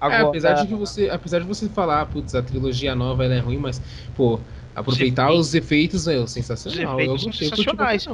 Agora, 0.08 0.24
É, 0.26 0.28
apesar 0.30 0.54
de 0.54 0.68
que 0.68 0.76
você, 0.76 1.10
apesar 1.10 1.40
de 1.40 1.46
você 1.46 1.70
falar, 1.70 2.06
putz, 2.08 2.34
a 2.36 2.44
trilogia 2.44 2.96
nova 2.96 3.24
ela 3.26 3.36
é 3.36 3.40
ruim, 3.40 3.58
mas 3.58 3.82
pô, 4.14 4.46
aproveitar 4.76 5.26
efeitos- 5.28 5.48
os 5.48 5.54
efeitos 5.56 6.08
é 6.08 6.28
sensacional. 6.28 6.96
Os 6.96 7.02
efeitos 7.02 7.24
eu 7.26 7.34
sensacionais. 7.34 8.06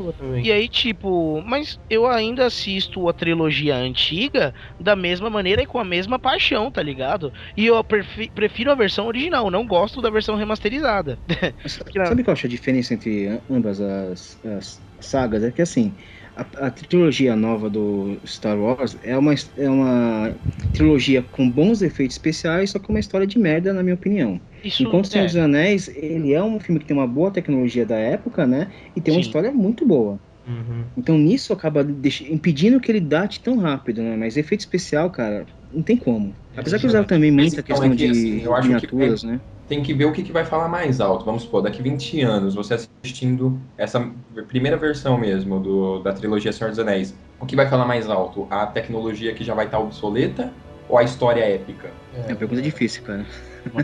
E 0.41 0.51
aí, 0.51 0.69
tipo, 0.69 1.41
mas 1.43 1.77
eu 1.89 2.07
ainda 2.07 2.45
assisto 2.45 3.07
a 3.09 3.13
trilogia 3.13 3.75
antiga 3.75 4.53
da 4.79 4.95
mesma 4.95 5.29
maneira 5.29 5.61
e 5.61 5.65
com 5.65 5.79
a 5.79 5.83
mesma 5.85 6.17
paixão, 6.19 6.71
tá 6.71 6.81
ligado? 6.81 7.31
E 7.57 7.65
eu 7.65 7.83
prefi- 7.83 8.31
prefiro 8.33 8.71
a 8.71 8.75
versão 8.75 9.07
original, 9.07 9.51
não 9.51 9.67
gosto 9.67 10.01
da 10.01 10.09
versão 10.09 10.35
remasterizada. 10.35 11.19
Sabe 12.03 12.23
qual 12.23 12.31
eu 12.31 12.33
acho 12.33 12.45
a 12.47 12.49
diferença 12.49 12.93
entre 12.93 13.27
ambas 13.49 13.79
as, 13.81 14.39
as 14.43 14.85
sagas? 14.99 15.43
É 15.43 15.51
que 15.51 15.61
assim, 15.61 15.97
a, 16.39 16.67
a 16.67 16.71
trilogia 16.71 17.35
nova 17.35 17.69
do 17.69 18.17
Star 18.25 18.57
Wars 18.57 18.97
é 19.03 19.17
uma, 19.17 19.33
é 19.57 19.69
uma 19.69 20.33
trilogia 20.73 21.21
com 21.21 21.49
bons 21.49 21.81
efeitos 21.81 22.15
especiais, 22.15 22.71
só 22.71 22.79
que 22.79 22.89
uma 22.89 22.99
história 22.99 23.27
de 23.27 23.37
merda, 23.37 23.73
na 23.73 23.83
minha 23.83 23.95
opinião. 23.95 24.39
Isso 24.63 24.83
Enquanto 24.83 25.05
o 25.05 25.07
Senhor 25.07 25.23
é, 25.23 25.27
dos 25.27 25.35
Anéis, 25.35 25.87
ele 25.89 26.33
é 26.33 26.43
um 26.43 26.59
filme 26.59 26.79
que 26.79 26.85
tem 26.85 26.95
uma 26.95 27.07
boa 27.07 27.31
tecnologia 27.31 27.85
da 27.85 27.97
época, 27.97 28.45
né? 28.45 28.71
E 28.95 29.01
tem 29.01 29.13
uma 29.13 29.21
Sim. 29.21 29.27
história 29.27 29.51
muito 29.51 29.85
boa. 29.85 30.19
Uhum. 30.47 30.83
Então 30.97 31.17
nisso 31.17 31.53
acaba 31.53 31.85
impedindo 32.29 32.79
que 32.79 32.91
ele 32.91 32.99
date 32.99 33.41
tão 33.41 33.57
rápido, 33.57 34.01
né? 34.01 34.15
Mas 34.15 34.35
efeito 34.37 34.61
especial, 34.61 35.09
cara, 35.11 35.45
não 35.71 35.83
tem 35.83 35.95
como. 35.95 36.33
Apesar 36.55 36.79
que 36.79 36.87
usaram 36.87 37.05
também 37.05 37.31
muita 37.31 37.59
então, 37.59 37.63
questão 37.63 37.85
é 37.85 37.89
que, 37.89 37.95
de 37.95 38.07
assim, 38.07 38.41
eu 38.41 38.53
acho 38.53 38.63
que 38.63 38.67
miniaturas, 38.73 39.23
né? 39.23 39.39
Tem 39.69 39.83
que 39.83 39.93
ver 39.93 40.05
o 40.05 40.11
que, 40.11 40.23
que 40.23 40.31
vai 40.31 40.43
falar 40.43 40.67
mais 40.67 40.99
alto. 40.99 41.23
Vamos 41.23 41.43
supor, 41.43 41.61
daqui 41.61 41.81
20 41.81 42.21
anos, 42.21 42.55
você 42.55 42.73
assistindo 42.73 43.57
essa 43.77 44.11
primeira 44.47 44.75
versão 44.75 45.17
mesmo 45.17 45.59
do, 45.59 45.99
da 45.99 46.11
trilogia 46.11 46.51
Senhor 46.51 46.71
dos 46.71 46.79
Anéis, 46.79 47.15
o 47.39 47.45
que 47.45 47.55
vai 47.55 47.69
falar 47.69 47.85
mais 47.85 48.09
alto? 48.09 48.47
A 48.49 48.65
tecnologia 48.65 49.33
que 49.33 49.43
já 49.43 49.53
vai 49.53 49.65
estar 49.65 49.79
obsoleta 49.79 50.51
ou 50.89 50.97
a 50.97 51.03
história 51.03 51.43
épica? 51.43 51.91
É 52.13 52.29
uma 52.29 52.35
pergunta 52.35 52.61
difícil, 52.61 53.03
cara. 53.03 53.25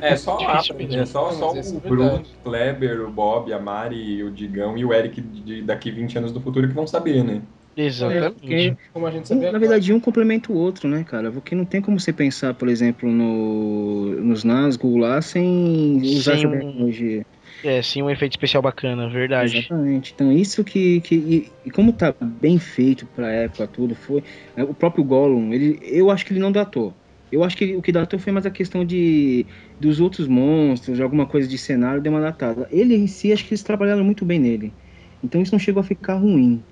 É 0.01 0.15
só, 0.15 0.37
a, 0.39 0.57
é 0.57 1.05
só, 1.05 1.31
Não, 1.31 1.37
só 1.37 1.53
o 1.53 1.57
é 1.57 1.89
Bruno, 1.89 2.15
o 2.17 2.43
Kleber, 2.43 3.01
o 3.01 3.11
Bob, 3.11 3.53
a 3.53 3.59
Mari, 3.59 4.23
o 4.23 4.31
Digão 4.31 4.77
e 4.77 4.83
o 4.83 4.93
Eric 4.93 5.21
de 5.21 5.61
daqui 5.61 5.91
20 5.91 6.17
anos 6.17 6.31
do 6.31 6.39
futuro 6.41 6.67
que 6.67 6.73
vão 6.73 6.87
saber, 6.87 7.23
né? 7.23 7.41
Exatamente. 7.75 8.35
Porque, 8.39 8.77
como 8.91 9.05
a 9.07 9.11
gente 9.11 9.27
Um, 9.29 9.39
sabia, 9.39 9.51
na 9.51 9.59
verdade, 9.59 9.91
um 9.93 9.99
complementa 9.99 10.51
o 10.51 10.55
outro, 10.55 10.87
né, 10.87 11.03
cara? 11.03 11.31
Porque 11.31 11.55
não 11.55 11.65
tem 11.65 11.81
como 11.81 11.99
você 11.99 12.13
pensar, 12.13 12.53
por 12.55 12.67
exemplo, 12.69 13.11
no, 13.11 14.21
nos 14.23 14.43
Nazgûl 14.43 14.97
lá 14.97 15.21
sem 15.21 16.01
usar 16.15 16.33
Sem 16.33 16.35
essa 16.35 16.47
um- 16.47 16.51
tecnologia. 16.59 17.25
É, 17.63 17.81
sim, 17.81 18.01
um 18.01 18.09
efeito 18.09 18.33
especial 18.33 18.61
bacana, 18.63 19.09
verdade. 19.09 19.73
Exatamente. 19.77 20.13
Então, 20.13 20.31
isso 20.31 20.63
que. 20.63 21.01
que 21.01 21.15
e, 21.15 21.57
e 21.65 21.71
como 21.71 21.91
tá 21.93 22.15
bem 22.21 22.57
feito 22.57 23.05
pra 23.07 23.29
época, 23.31 23.67
tudo, 23.67 23.93
foi. 23.95 24.23
né, 24.55 24.63
o 24.63 24.73
próprio 24.73 25.03
Gollum, 25.03 25.53
ele, 25.53 25.77
eu 25.81 26.09
acho 26.09 26.25
que 26.25 26.31
ele 26.33 26.39
não 26.39 26.51
datou. 26.51 26.97
Eu 27.31 27.43
acho 27.43 27.57
que 27.57 27.75
o 27.75 27.81
que 27.81 27.91
datou 27.91 28.17
foi 28.19 28.31
mais 28.31 28.45
a 28.45 28.51
questão 28.51 28.85
de 28.85 29.47
dos 29.79 29.99
outros 29.99 30.27
monstros, 30.27 30.95
de 30.95 31.03
alguma 31.03 31.27
coisa 31.27 31.47
de 31.49 31.57
cenário, 31.57 32.01
deu 32.01 32.11
uma 32.13 32.21
datada. 32.21 32.67
Ele 32.71 32.95
em 32.95 33.07
si, 33.07 33.33
acho 33.33 33.43
que 33.45 33.53
eles 33.53 33.63
trabalharam 33.63 34.03
muito 34.05 34.23
bem 34.25 34.39
nele. 34.39 34.77
Então 35.21 35.41
isso 35.41 35.51
não 35.51 35.59
chegou 35.59 35.81
a 35.81 35.83
ficar 35.83 36.15
ruim. 36.15 36.65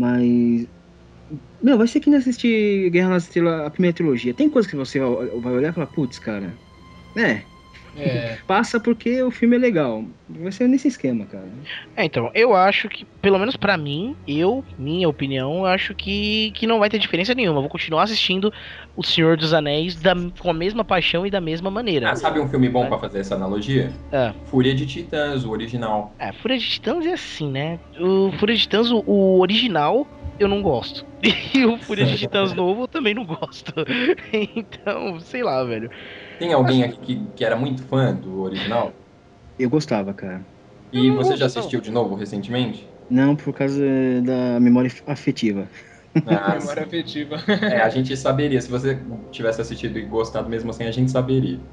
Mas. 0.00 0.66
Meu, 1.62 1.78
vai 1.78 1.86
ser 1.88 2.00
que 2.00 2.10
nem 2.10 2.18
assistir 2.18 2.90
Guerra 2.90 3.10
nas 3.10 3.24
Estrelas, 3.24 3.66
a 3.66 3.70
primeira 3.70 3.94
trilogia. 3.96 4.34
Tem 4.34 4.50
coisa 4.50 4.68
que 4.68 4.76
você 4.76 5.00
vai 5.00 5.52
olhar 5.52 5.70
e 5.70 5.74
falar, 5.74 5.88
putz, 5.88 6.18
cara. 6.18 6.60
É, 7.16 7.49
É. 7.96 8.38
passa 8.46 8.78
porque 8.80 9.22
o 9.22 9.30
filme 9.30 9.56
é 9.56 9.58
legal. 9.58 10.04
Vai 10.28 10.52
ser 10.52 10.68
nesse 10.68 10.88
esquema, 10.88 11.26
cara. 11.26 11.48
É, 11.96 12.04
então, 12.04 12.30
eu 12.34 12.54
acho 12.54 12.88
que, 12.88 13.04
pelo 13.20 13.38
menos 13.38 13.56
pra 13.56 13.76
mim, 13.76 14.16
eu, 14.26 14.64
minha 14.78 15.08
opinião, 15.08 15.58
eu 15.58 15.66
acho 15.66 15.94
que, 15.94 16.52
que 16.52 16.66
não 16.66 16.78
vai 16.78 16.88
ter 16.88 16.98
diferença 16.98 17.34
nenhuma. 17.34 17.60
Vou 17.60 17.68
continuar 17.68 18.04
assistindo 18.04 18.52
O 18.96 19.02
Senhor 19.02 19.36
dos 19.36 19.52
Anéis 19.52 19.96
da, 19.96 20.14
com 20.38 20.50
a 20.50 20.54
mesma 20.54 20.84
paixão 20.84 21.26
e 21.26 21.30
da 21.30 21.40
mesma 21.40 21.70
maneira. 21.70 22.10
Ah, 22.10 22.16
sabe 22.16 22.38
um 22.40 22.48
filme 22.48 22.68
bom 22.68 22.86
pra 22.86 22.98
fazer 22.98 23.20
essa 23.20 23.34
analogia? 23.34 23.92
É. 24.12 24.32
Fúria 24.46 24.74
de 24.74 24.86
Titãs, 24.86 25.44
o 25.44 25.50
original. 25.50 26.14
É, 26.18 26.32
Fúria 26.32 26.58
de 26.58 26.68
Titãs 26.68 27.04
é 27.06 27.12
assim, 27.12 27.50
né? 27.50 27.78
O 27.98 28.32
Fúria 28.38 28.54
de 28.54 28.62
Titãs, 28.62 28.90
o, 28.90 29.02
o 29.06 29.40
original, 29.40 30.06
eu 30.38 30.48
não 30.48 30.62
gosto. 30.62 31.04
E 31.52 31.64
o 31.66 31.76
Fúria 31.78 32.06
de 32.06 32.16
Titãs 32.16 32.52
novo, 32.54 32.84
eu 32.84 32.88
também 32.88 33.14
não 33.14 33.24
gosto. 33.24 33.72
Então, 34.32 35.20
sei 35.20 35.42
lá, 35.42 35.62
velho. 35.64 35.90
Tem 36.40 36.52
alguém 36.52 36.82
aqui 36.82 36.98
que, 36.98 37.32
que 37.32 37.44
era 37.44 37.54
muito 37.56 37.84
fã 37.86 38.12
do 38.14 38.40
original? 38.40 39.06
Eu 39.58 39.70
gostava, 39.70 40.12
cara. 40.14 40.44
E 40.92 41.10
você 41.10 41.36
já 41.36 41.46
assistiu 41.46 41.80
de 41.80 41.90
novo 41.90 42.14
recentemente? 42.14 42.96
Não 43.08 43.36
por 43.36 43.52
causa 43.54 43.82
da 44.24 44.60
memória 44.60 44.90
afetiva. 45.06 45.68
Ah, 46.24 46.54
Memória 46.58 46.82
afetiva. 46.84 47.36
é, 47.66 47.80
a 47.80 47.88
gente 47.88 48.16
saberia. 48.16 48.60
Se 48.60 48.68
você 48.70 49.04
tivesse 49.30 49.60
assistido 49.60 49.98
e 49.98 50.06
gostado 50.06 50.48
mesmo 50.48 50.70
assim, 50.70 50.84
a 50.84 50.92
gente 50.92 51.10
saberia. 51.10 51.66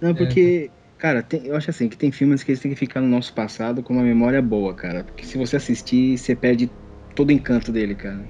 Não, 0.00 0.14
porque, 0.14 0.72
cara, 0.98 1.22
tem- 1.22 1.46
eu 1.46 1.56
acho 1.56 1.70
assim, 1.70 1.88
que 1.88 1.96
tem 1.96 2.12
filmes 2.12 2.42
que 2.42 2.50
eles 2.50 2.60
têm 2.60 2.70
que 2.72 2.76
ficar 2.76 3.00
no 3.00 3.08
nosso 3.08 3.32
passado 3.34 3.82
com 3.82 3.92
uma 3.94 4.02
memória 4.02 4.42
boa, 4.42 4.74
cara. 4.76 5.04
Porque 5.04 5.24
se 5.24 5.38
você 5.38 5.56
assistir, 5.56 6.18
você 6.18 6.36
perde 6.36 6.76
todo 7.14 7.30
o 7.30 7.32
encanto 7.32 7.72
dele, 7.72 7.94
cara. 7.96 8.28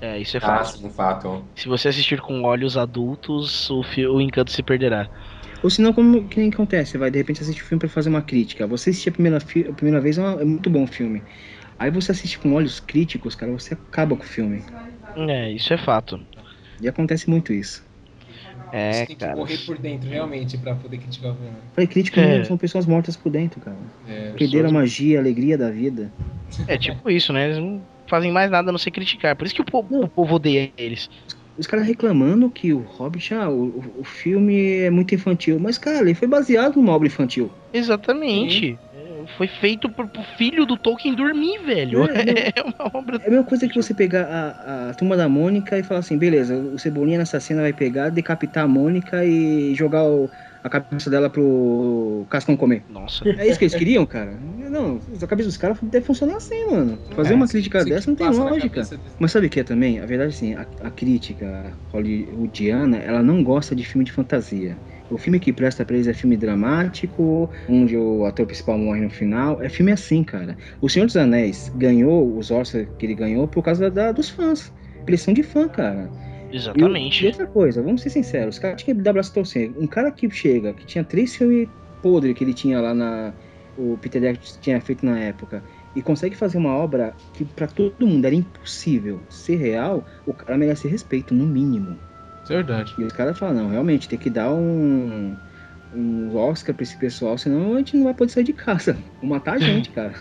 É, 0.00 0.18
isso 0.20 0.36
é 0.36 0.40
Ah, 0.42 0.64
fato. 0.64 0.78
sim, 0.78 0.90
fato. 0.90 1.50
Se 1.56 1.68
você 1.68 1.88
assistir 1.88 2.20
com 2.20 2.42
olhos 2.42 2.76
adultos, 2.76 3.70
o, 3.70 3.82
fi- 3.82 4.06
o 4.06 4.20
encanto 4.20 4.50
se 4.52 4.62
perderá. 4.62 5.08
Ou 5.62 5.70
senão, 5.70 5.92
como 5.94 6.28
que 6.28 6.38
nem 6.40 6.50
acontece, 6.50 6.92
você 6.92 6.98
vai 6.98 7.10
de 7.10 7.18
repente 7.18 7.42
assistir 7.42 7.62
o 7.62 7.64
filme 7.66 7.80
pra 7.80 7.88
fazer 7.88 8.10
uma 8.10 8.22
crítica. 8.22 8.66
Você 8.66 8.90
assistir 8.90 9.08
a 9.10 9.12
primeira, 9.12 9.38
a 9.38 9.72
primeira 9.74 10.00
vez 10.00 10.18
é, 10.18 10.20
uma- 10.20 10.42
é 10.42 10.44
muito 10.44 10.68
bom 10.68 10.84
o 10.84 10.86
filme. 10.86 11.24
Aí 11.78 11.90
você 11.90 12.12
assiste 12.12 12.38
com 12.38 12.52
olhos 12.54 12.80
críticos, 12.80 13.34
cara, 13.34 13.52
você 13.52 13.74
acaba 13.74 14.16
com 14.16 14.22
o 14.22 14.26
filme. 14.26 14.64
É, 15.16 15.52
isso 15.52 15.72
é 15.72 15.78
fato. 15.78 16.18
E 16.80 16.88
acontece 16.88 17.30
muito 17.30 17.52
isso. 17.52 17.82
É, 18.72 18.92
Você 18.92 19.06
tem 19.06 19.16
que 19.16 19.24
cara. 19.24 19.36
morrer 19.36 19.58
por 19.58 19.78
dentro, 19.78 20.08
realmente, 20.10 20.58
pra 20.58 20.74
poder 20.74 20.98
criticar 20.98 21.32
o 21.32 21.34
filme. 21.36 21.52
Falei, 21.72 21.86
crítico 21.88 22.18
É. 22.20 22.44
são 22.44 22.58
pessoas 22.58 22.86
mortas 22.86 23.16
por 23.16 23.30
dentro, 23.30 23.60
cara. 23.60 23.78
É. 24.08 24.32
Perderam 24.32 24.68
a 24.68 24.72
magia, 24.72 25.18
a 25.18 25.22
alegria 25.22 25.56
da 25.56 25.70
vida. 25.70 26.12
É 26.66 26.76
tipo 26.76 27.08
isso, 27.10 27.32
né? 27.32 27.44
Eles 27.46 27.58
não 27.58 27.93
fazem 28.08 28.32
mais 28.32 28.50
nada 28.50 28.70
a 28.70 28.72
não 28.72 28.78
ser 28.78 28.90
criticar. 28.90 29.36
Por 29.36 29.46
isso 29.46 29.54
que 29.54 29.62
o 29.62 29.64
povo, 29.64 30.04
o 30.04 30.08
povo 30.10 30.34
odeia 30.36 30.72
eles. 30.76 31.08
Os 31.56 31.66
caras 31.66 31.86
reclamando 31.86 32.50
que 32.50 32.72
o 32.72 32.80
Hobbit, 32.80 33.32
ah, 33.34 33.48
o, 33.48 34.00
o- 34.00 34.04
filme 34.04 34.80
é 34.80 34.90
muito 34.90 35.14
infantil. 35.14 35.58
Mas, 35.60 35.78
cara, 35.78 36.00
ele 36.00 36.14
foi 36.14 36.26
baseado 36.26 36.76
numa 36.76 36.92
obra 36.92 37.06
infantil. 37.06 37.50
Exatamente. 37.72 38.80
É, 38.92 39.24
Foi 39.36 39.46
feito 39.48 39.88
pro, 39.90 40.08
pro 40.08 40.22
filho 40.36 40.66
do 40.66 40.76
Tolkien 40.76 41.14
dormir, 41.14 41.58
velho. 41.64 42.04
É, 42.04 42.50
É 42.56 42.62
uma 42.62 42.90
obra. 42.94 43.18
É 43.22 43.26
a 43.28 43.30
mesma 43.30 43.44
coisa 43.44 43.68
que 43.68 43.74
você 43.74 43.94
pegar 43.94 44.24
a, 44.24 44.90
a 44.90 44.94
turma 44.94 45.16
da 45.16 45.28
Mônica 45.28 45.78
e 45.78 45.82
falar 45.84 46.00
assim, 46.00 46.18
beleza, 46.18 46.56
o 46.56 46.78
Cebolinha 46.78 47.18
nessa 47.18 47.38
cena 47.40 47.62
vai 47.62 47.72
pegar, 47.72 48.10
decapitar 48.10 48.64
a 48.64 48.68
Mônica 48.68 49.24
e 49.24 49.74
jogar 49.74 50.04
o- 50.04 50.30
a 50.64 50.68
cabeça 50.70 51.10
dela 51.10 51.28
pro 51.30 52.26
Cascão 52.30 52.56
comer. 52.56 52.84
Nossa. 52.88 53.24
É 53.28 53.46
isso 53.46 53.58
que 53.58 53.64
eles 53.66 53.74
queriam, 53.74 54.06
cara? 54.06 54.38
Não, 54.40 54.98
a 55.22 55.26
cabeça 55.26 55.48
dos 55.48 55.56
caras 55.58 55.78
deve 55.82 56.04
funcionar 56.04 56.36
assim, 56.36 56.66
mano. 56.70 56.98
Fazer 57.14 57.34
uma 57.34 57.46
crítica 57.46 57.84
que 57.84 57.90
dessa 57.90 58.10
não 58.10 58.16
tem 58.16 58.26
lógica. 58.30 58.80
desse- 58.80 58.98
Mas 59.18 59.30
sabe 59.32 59.46
o 59.46 59.50
que 59.50 59.60
é 59.60 59.64
também? 59.64 60.00
A 60.00 60.06
verdade, 60.06 60.30
assim, 60.34 60.54
a, 60.54 60.66
a 60.80 60.90
crítica 60.90 61.78
hollywoodiana, 61.92 62.96
ela 62.98 63.22
não 63.22 63.42
gosta 63.44 63.76
de 63.76 63.84
filme 63.84 64.04
de 64.04 64.12
fantasia. 64.12 64.80
O 65.10 65.18
filme 65.18 65.38
que 65.38 65.52
presta 65.52 65.84
pra 65.84 65.94
eles 65.96 66.06
é 66.08 66.14
filme 66.14 66.36
dramático, 66.36 67.50
onde 67.68 67.96
o 67.96 68.24
ator 68.24 68.46
principal 68.46 68.78
morre 68.78 69.00
no 69.02 69.10
final. 69.10 69.60
É 69.62 69.68
filme 69.68 69.92
assim, 69.92 70.24
cara. 70.24 70.56
O 70.80 70.88
Senhor 70.88 71.06
dos 71.06 71.16
Anéis 71.16 71.70
ganhou 71.74 72.36
os 72.36 72.50
Oscars 72.50 72.88
que 72.98 73.06
ele 73.06 73.14
ganhou 73.14 73.46
por 73.46 73.62
causa 73.62 73.90
da- 73.90 74.12
dos 74.12 74.30
fãs. 74.30 74.72
Eles 75.06 75.20
são 75.20 75.34
de 75.34 75.42
fã, 75.42 75.68
cara. 75.68 76.10
E, 76.54 76.56
Exatamente. 76.56 77.24
e 77.24 77.26
outra 77.26 77.46
coisa, 77.48 77.82
vamos 77.82 78.00
ser 78.00 78.10
sinceros, 78.10 78.54
os 78.54 78.58
caras 78.60 78.80
tinham 78.80 78.96
que 78.96 79.02
dar 79.02 79.12
braço 79.12 79.32
a 79.32 79.34
torcer. 79.34 79.72
Um 79.76 79.88
cara 79.88 80.12
que 80.12 80.30
chega, 80.30 80.72
que 80.72 80.86
tinha 80.86 81.02
três 81.02 81.34
filmes 81.34 81.68
podres 82.00 82.36
que 82.36 82.44
ele 82.44 82.54
tinha 82.54 82.80
lá 82.80 82.94
na. 82.94 83.32
O 83.76 83.98
Peter 84.00 84.22
Jackson 84.22 84.60
tinha 84.60 84.80
feito 84.80 85.04
na 85.04 85.18
época. 85.18 85.64
E 85.96 86.02
consegue 86.02 86.36
fazer 86.36 86.58
uma 86.58 86.72
obra 86.72 87.12
que 87.32 87.44
pra 87.44 87.66
todo 87.66 88.06
mundo 88.06 88.24
era 88.24 88.34
impossível 88.34 89.20
ser 89.28 89.56
real, 89.56 90.04
o 90.26 90.32
cara 90.32 90.56
merece 90.56 90.86
respeito, 90.86 91.34
no 91.34 91.44
mínimo. 91.44 91.98
Verdade. 92.46 92.94
E 92.98 93.02
os 93.02 93.12
caras 93.12 93.36
falam, 93.36 93.54
não, 93.54 93.70
realmente, 93.70 94.08
tem 94.08 94.18
que 94.18 94.30
dar 94.30 94.52
um. 94.52 95.36
Um 95.92 96.36
Oscar 96.36 96.74
pra 96.74 96.82
esse 96.82 96.96
pessoal, 96.96 97.38
senão 97.38 97.74
a 97.74 97.78
gente 97.78 97.96
não 97.96 98.04
vai 98.04 98.14
poder 98.14 98.32
sair 98.32 98.44
de 98.44 98.52
casa. 98.52 98.96
Vão 99.20 99.30
matar 99.30 99.54
a 99.54 99.58
gente, 99.58 99.90
cara. 99.90 100.14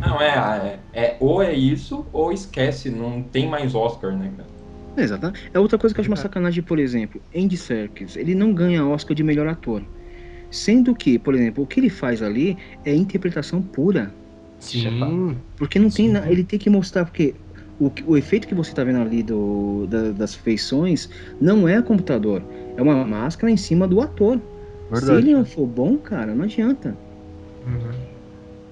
Não, 0.00 0.20
é, 0.20 0.78
é, 0.92 1.04
é 1.04 1.16
ou 1.20 1.42
é 1.42 1.54
isso 1.54 2.06
ou 2.12 2.30
esquece, 2.32 2.90
não 2.90 3.22
tem 3.22 3.48
mais 3.48 3.74
Oscar, 3.74 4.14
né, 4.14 4.30
cara? 4.36 4.53
É, 4.96 5.02
exatamente. 5.02 5.50
É 5.52 5.58
outra 5.58 5.78
coisa 5.78 5.94
que 5.94 6.00
eu 6.00 6.02
acho 6.02 6.10
uma 6.10 6.16
sacanagem, 6.16 6.62
por 6.62 6.78
exemplo, 6.78 7.20
Andy 7.34 7.56
Serkis, 7.56 8.16
ele 8.16 8.34
não 8.34 8.52
ganha 8.52 8.84
Oscar 8.86 9.14
de 9.14 9.22
melhor 9.22 9.46
ator. 9.48 9.82
Sendo 10.50 10.94
que, 10.94 11.18
por 11.18 11.34
exemplo, 11.34 11.64
o 11.64 11.66
que 11.66 11.80
ele 11.80 11.90
faz 11.90 12.22
ali 12.22 12.56
é 12.84 12.94
interpretação 12.94 13.60
pura. 13.60 14.12
Sim. 14.60 15.36
Porque 15.56 15.78
não 15.78 15.90
tem 15.90 16.08
na- 16.08 16.30
ele 16.30 16.44
tem 16.44 16.58
que 16.58 16.70
mostrar 16.70 17.04
porque 17.04 17.34
o, 17.80 17.90
o 18.06 18.16
efeito 18.16 18.46
que 18.46 18.54
você 18.54 18.72
tá 18.72 18.84
vendo 18.84 19.00
ali 19.00 19.22
do, 19.22 19.86
da- 19.88 20.12
das 20.12 20.34
feições 20.34 21.10
não 21.40 21.68
é 21.68 21.82
computador, 21.82 22.42
é 22.76 22.80
uma 22.82 23.04
máscara 23.04 23.52
em 23.52 23.56
cima 23.56 23.88
do 23.88 24.00
ator. 24.00 24.38
Se 24.92 25.00
Verdade. 25.00 25.26
ele 25.26 25.34
não 25.34 25.44
for 25.44 25.66
bom, 25.66 25.96
cara, 25.98 26.34
não 26.34 26.44
adianta. 26.44 26.96
Uhum. 27.66 28.13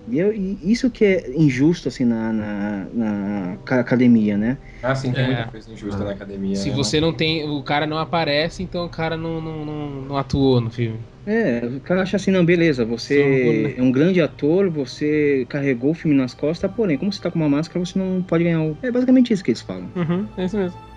E, 0.08 0.18
eu- 0.18 0.32
e 0.32 0.58
isso 0.72 0.90
que 0.90 1.04
é 1.04 1.30
injusto 1.36 1.88
assim 1.88 2.04
na, 2.04 2.32
na, 2.32 2.84
na 2.92 3.56
ca- 3.64 3.80
academia, 3.80 4.36
né? 4.36 4.58
Ah, 4.82 4.94
sim, 4.94 5.12
tem 5.12 5.22
É. 5.22 5.26
muita 5.26 5.44
coisa 5.46 5.72
injusta 5.72 6.04
na 6.04 6.10
academia. 6.10 6.56
Se 6.56 6.70
né? 6.70 6.76
você 6.76 7.00
não 7.00 7.12
tem. 7.12 7.48
O 7.48 7.62
cara 7.62 7.86
não 7.86 7.98
aparece, 7.98 8.62
então 8.62 8.84
o 8.84 8.88
cara 8.88 9.16
não, 9.16 9.40
não, 9.40 9.64
não, 9.64 9.90
não 10.02 10.16
atuou 10.16 10.60
no 10.60 10.70
filme. 10.70 10.98
É, 11.24 11.64
o 11.64 11.80
cara 11.80 12.02
acha 12.02 12.16
assim, 12.16 12.32
não, 12.32 12.44
beleza, 12.44 12.84
você 12.84 13.74
é 13.78 13.82
um 13.82 13.92
grande 13.92 14.20
ator, 14.20 14.68
você 14.68 15.46
carregou 15.48 15.92
o 15.92 15.94
filme 15.94 16.16
nas 16.16 16.34
costas, 16.34 16.68
porém, 16.72 16.98
como 16.98 17.12
você 17.12 17.20
tá 17.20 17.30
com 17.30 17.38
uma 17.38 17.48
máscara, 17.48 17.84
você 17.84 17.96
não 17.96 18.22
pode 18.22 18.42
ganhar 18.42 18.60
o... 18.60 18.76
É 18.82 18.90
basicamente 18.90 19.32
isso 19.32 19.44
que 19.44 19.52
eles 19.52 19.60
falam. 19.62 19.88
Uhum, 19.94 20.26
é 20.36 20.44
isso 20.44 20.56
mesmo. 20.56 20.91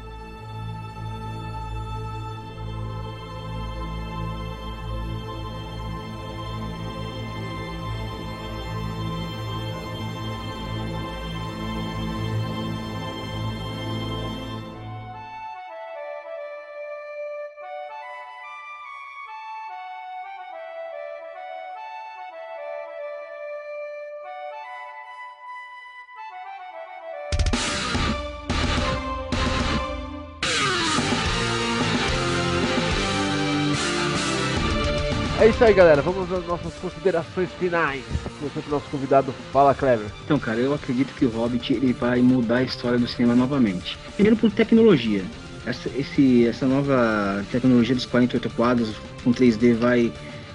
É 35.46 35.50
isso 35.50 35.64
aí, 35.64 35.76
galera. 35.76 36.02
Vamos 36.02 36.32
às 36.32 36.44
nossas 36.48 36.74
considerações 36.82 37.48
finais. 37.60 38.04
Começando 38.40 38.64
com 38.64 38.70
o 38.70 38.74
nosso 38.74 38.90
convidado 38.90 39.32
Fala 39.54 39.76
Clever. 39.76 40.08
Então, 40.24 40.40
cara, 40.40 40.58
eu 40.60 40.74
acredito 40.74 41.14
que 41.14 41.24
o 41.24 41.30
Hobbit 41.30 41.72
ele 41.72 41.94
vai 41.94 42.20
mudar 42.20 42.56
a 42.56 42.64
história 42.64 42.98
do 42.98 43.08
cinema 43.08 43.36
novamente. 43.36 43.96
Primeiro 44.16 44.36
por 44.36 44.50
tecnologia. 44.50 45.24
Essa, 45.64 45.88
esse, 45.96 46.48
essa 46.48 46.66
nova 46.66 47.46
tecnologia 47.52 47.94
dos 47.94 48.08
48 48.08 48.50
quadros 48.56 48.96
com 49.24 49.32
3D 49.32 49.76
vai, 49.76 50.12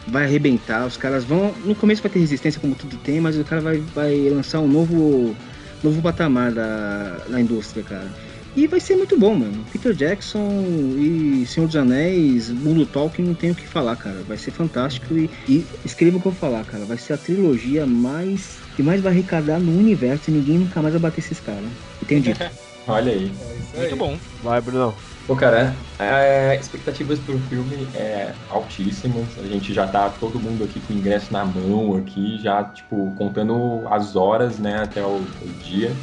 vai 0.08 0.24
arrebentar. 0.24 0.84
Os 0.84 0.96
caras 0.96 1.22
vão. 1.22 1.54
No 1.64 1.76
começo 1.76 2.02
vai 2.02 2.10
ter 2.10 2.18
resistência, 2.18 2.60
como 2.60 2.74
tudo 2.74 2.96
tem, 2.96 3.20
mas 3.20 3.38
o 3.38 3.44
cara 3.44 3.62
vai, 3.62 3.76
vai 3.94 4.28
lançar 4.28 4.58
um 4.58 4.66
novo, 4.66 5.36
novo 5.84 6.02
patamar 6.02 6.50
da, 6.50 7.16
da 7.28 7.40
indústria, 7.40 7.84
cara. 7.84 8.10
E 8.56 8.66
vai 8.66 8.80
ser 8.80 8.96
muito 8.96 9.18
bom, 9.18 9.34
mano. 9.34 9.64
Peter 9.70 9.94
Jackson 9.94 10.64
e 10.98 11.46
Senhor 11.46 11.66
dos 11.66 11.76
Anéis, 11.76 12.50
Mundo 12.50 12.84
Tolkien, 12.84 13.26
não 13.26 13.34
tem 13.34 13.50
o 13.50 13.54
que 13.54 13.66
falar, 13.66 13.96
cara. 13.96 14.22
Vai 14.26 14.36
ser 14.36 14.50
fantástico 14.50 15.16
e, 15.16 15.30
e 15.48 15.64
escreva 15.84 16.16
o 16.16 16.20
que 16.20 16.26
eu 16.26 16.32
vou 16.32 16.40
falar, 16.40 16.64
cara. 16.64 16.84
Vai 16.84 16.98
ser 16.98 17.12
a 17.12 17.18
trilogia 17.18 17.86
mais 17.86 18.60
que 18.74 18.82
mais 18.82 19.00
vai 19.00 19.12
arrecadar 19.12 19.58
no 19.58 19.76
universo 19.76 20.30
e 20.30 20.32
ninguém 20.32 20.58
nunca 20.58 20.82
mais 20.82 20.94
vai 20.94 21.00
bater 21.00 21.20
esses 21.20 21.40
caras. 21.40 21.70
Entendi. 22.02 22.34
Olha 22.86 23.12
aí. 23.12 23.32
É 23.74 23.76
aí. 23.76 23.80
Muito 23.82 23.96
bom. 23.96 24.18
Vai, 24.42 24.60
Brunão. 24.60 24.94
Pô, 25.26 25.36
cara, 25.36 25.76
é, 25.98 26.58
expectativas 26.58 27.20
pro 27.20 27.38
filme 27.42 27.88
é 27.94 28.34
altíssimas. 28.48 29.38
A 29.38 29.46
gente 29.46 29.72
já 29.72 29.86
tá 29.86 30.08
todo 30.10 30.40
mundo 30.40 30.64
aqui 30.64 30.80
com 30.80 30.92
o 30.92 30.96
ingresso 30.96 31.32
na 31.32 31.44
mão 31.44 31.94
aqui, 31.94 32.36
já, 32.38 32.64
tipo, 32.64 33.14
contando 33.16 33.86
as 33.88 34.16
horas, 34.16 34.58
né, 34.58 34.82
até 34.82 35.04
o, 35.04 35.18
o 35.40 35.52
dia. 35.56 35.96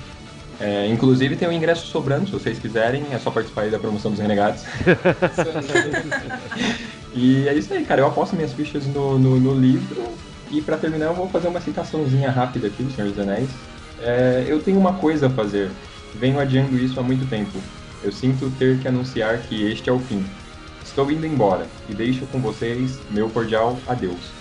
É, 0.59 0.87
inclusive 0.87 1.35
tem 1.35 1.47
um 1.47 1.51
ingresso 1.51 1.85
sobrando, 1.87 2.25
se 2.25 2.31
vocês 2.31 2.57
quiserem, 2.57 3.05
é 3.11 3.19
só 3.19 3.29
participar 3.29 3.63
aí 3.63 3.69
da 3.69 3.77
promoção 3.77 4.11
dos 4.11 4.19
Renegados. 4.19 4.63
e 7.13 7.47
é 7.47 7.53
isso 7.53 7.73
aí, 7.73 7.85
cara. 7.85 8.01
Eu 8.01 8.07
aposto 8.07 8.35
minhas 8.35 8.53
fichas 8.53 8.85
no, 8.87 9.19
no, 9.19 9.39
no 9.39 9.53
livro. 9.53 10.03
E 10.49 10.61
pra 10.61 10.77
terminar, 10.77 11.07
eu 11.07 11.13
vou 11.13 11.29
fazer 11.29 11.47
uma 11.47 11.61
citaçãozinha 11.61 12.31
rápida 12.31 12.67
aqui 12.67 12.81
do 12.81 12.91
Senhor 12.91 13.09
dos 13.09 13.19
Anéis. 13.19 13.49
É, 14.01 14.45
eu 14.47 14.61
tenho 14.61 14.79
uma 14.79 14.93
coisa 14.93 15.27
a 15.27 15.29
fazer. 15.29 15.69
Venho 16.15 16.39
adiando 16.39 16.77
isso 16.77 16.99
há 16.99 17.03
muito 17.03 17.29
tempo. 17.29 17.59
Eu 18.03 18.11
sinto 18.11 18.51
ter 18.57 18.79
que 18.79 18.87
anunciar 18.87 19.37
que 19.39 19.69
este 19.69 19.89
é 19.89 19.93
o 19.93 19.99
fim. 19.99 20.25
Estou 20.83 21.11
indo 21.11 21.25
embora 21.25 21.67
e 21.89 21.93
deixo 21.93 22.25
com 22.27 22.39
vocês 22.39 22.97
meu 23.11 23.29
cordial 23.29 23.77
adeus. 23.87 24.31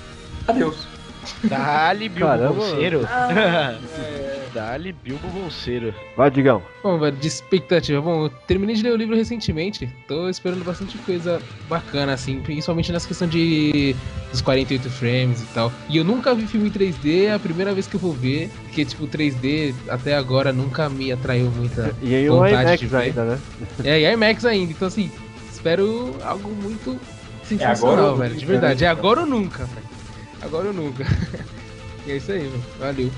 Adeus. 0.46 0.95
Dali 1.44 2.08
Bilbo. 2.08 2.54
Bolseiro. 2.54 3.06
Ah, 3.08 3.78
Dali 4.52 4.92
Bilbo 4.92 5.28
Bolseiro. 5.28 5.94
Vai, 6.16 6.30
Digão. 6.30 6.62
Bom, 6.82 6.98
velho, 6.98 7.16
de 7.16 7.26
expectativa. 7.28 8.00
Bom, 8.00 8.24
eu 8.24 8.30
terminei 8.46 8.74
de 8.74 8.82
ler 8.82 8.92
o 8.92 8.96
livro 8.96 9.14
recentemente. 9.14 9.88
Tô 10.08 10.28
esperando 10.28 10.64
bastante 10.64 10.96
coisa 10.98 11.42
bacana, 11.68 12.14
assim, 12.14 12.40
principalmente 12.40 12.90
nessa 12.92 13.06
questão 13.06 13.28
de 13.28 13.94
dos 14.30 14.40
48 14.40 14.90
frames 14.90 15.42
e 15.42 15.46
tal. 15.46 15.72
E 15.88 15.96
eu 15.96 16.04
nunca 16.04 16.34
vi 16.34 16.46
filme 16.46 16.68
em 16.68 16.72
3D, 16.72 17.26
é 17.26 17.34
a 17.34 17.38
primeira 17.38 17.72
vez 17.74 17.86
que 17.86 17.96
eu 17.96 18.00
vou 18.00 18.12
ver, 18.12 18.50
porque, 18.64 18.84
tipo, 18.84 19.06
3D 19.06 19.74
até 19.88 20.16
agora 20.16 20.52
nunca 20.52 20.88
me 20.88 21.12
atraiu 21.12 21.50
muita. 21.50 21.94
E 22.02 22.14
aí 22.14 22.28
o 22.30 22.36
Vontade 22.36 22.62
IMAX 22.62 22.80
de 22.80 22.86
ver. 22.86 22.96
ainda, 22.96 23.24
né? 23.24 23.38
É, 23.84 24.00
e 24.00 24.12
IMAX 24.12 24.44
ainda, 24.44 24.72
então 24.72 24.88
assim, 24.88 25.10
espero 25.52 26.14
algo 26.24 26.50
muito 26.50 26.90
agora 26.90 27.44
sensacional, 27.44 28.10
ou 28.10 28.16
velho, 28.16 28.30
nunca, 28.30 28.40
de 28.40 28.46
verdade. 28.46 28.80
né? 28.82 28.86
É 28.88 28.90
agora 28.90 29.20
ou 29.20 29.26
nunca, 29.26 29.64
velho. 29.66 29.85
Agora 30.46 30.68
ou 30.68 30.72
nunca. 30.72 31.04
e 32.06 32.12
é 32.12 32.16
isso 32.16 32.30
aí, 32.30 32.38
velho. 32.38 32.64
Valeu. 32.78 33.10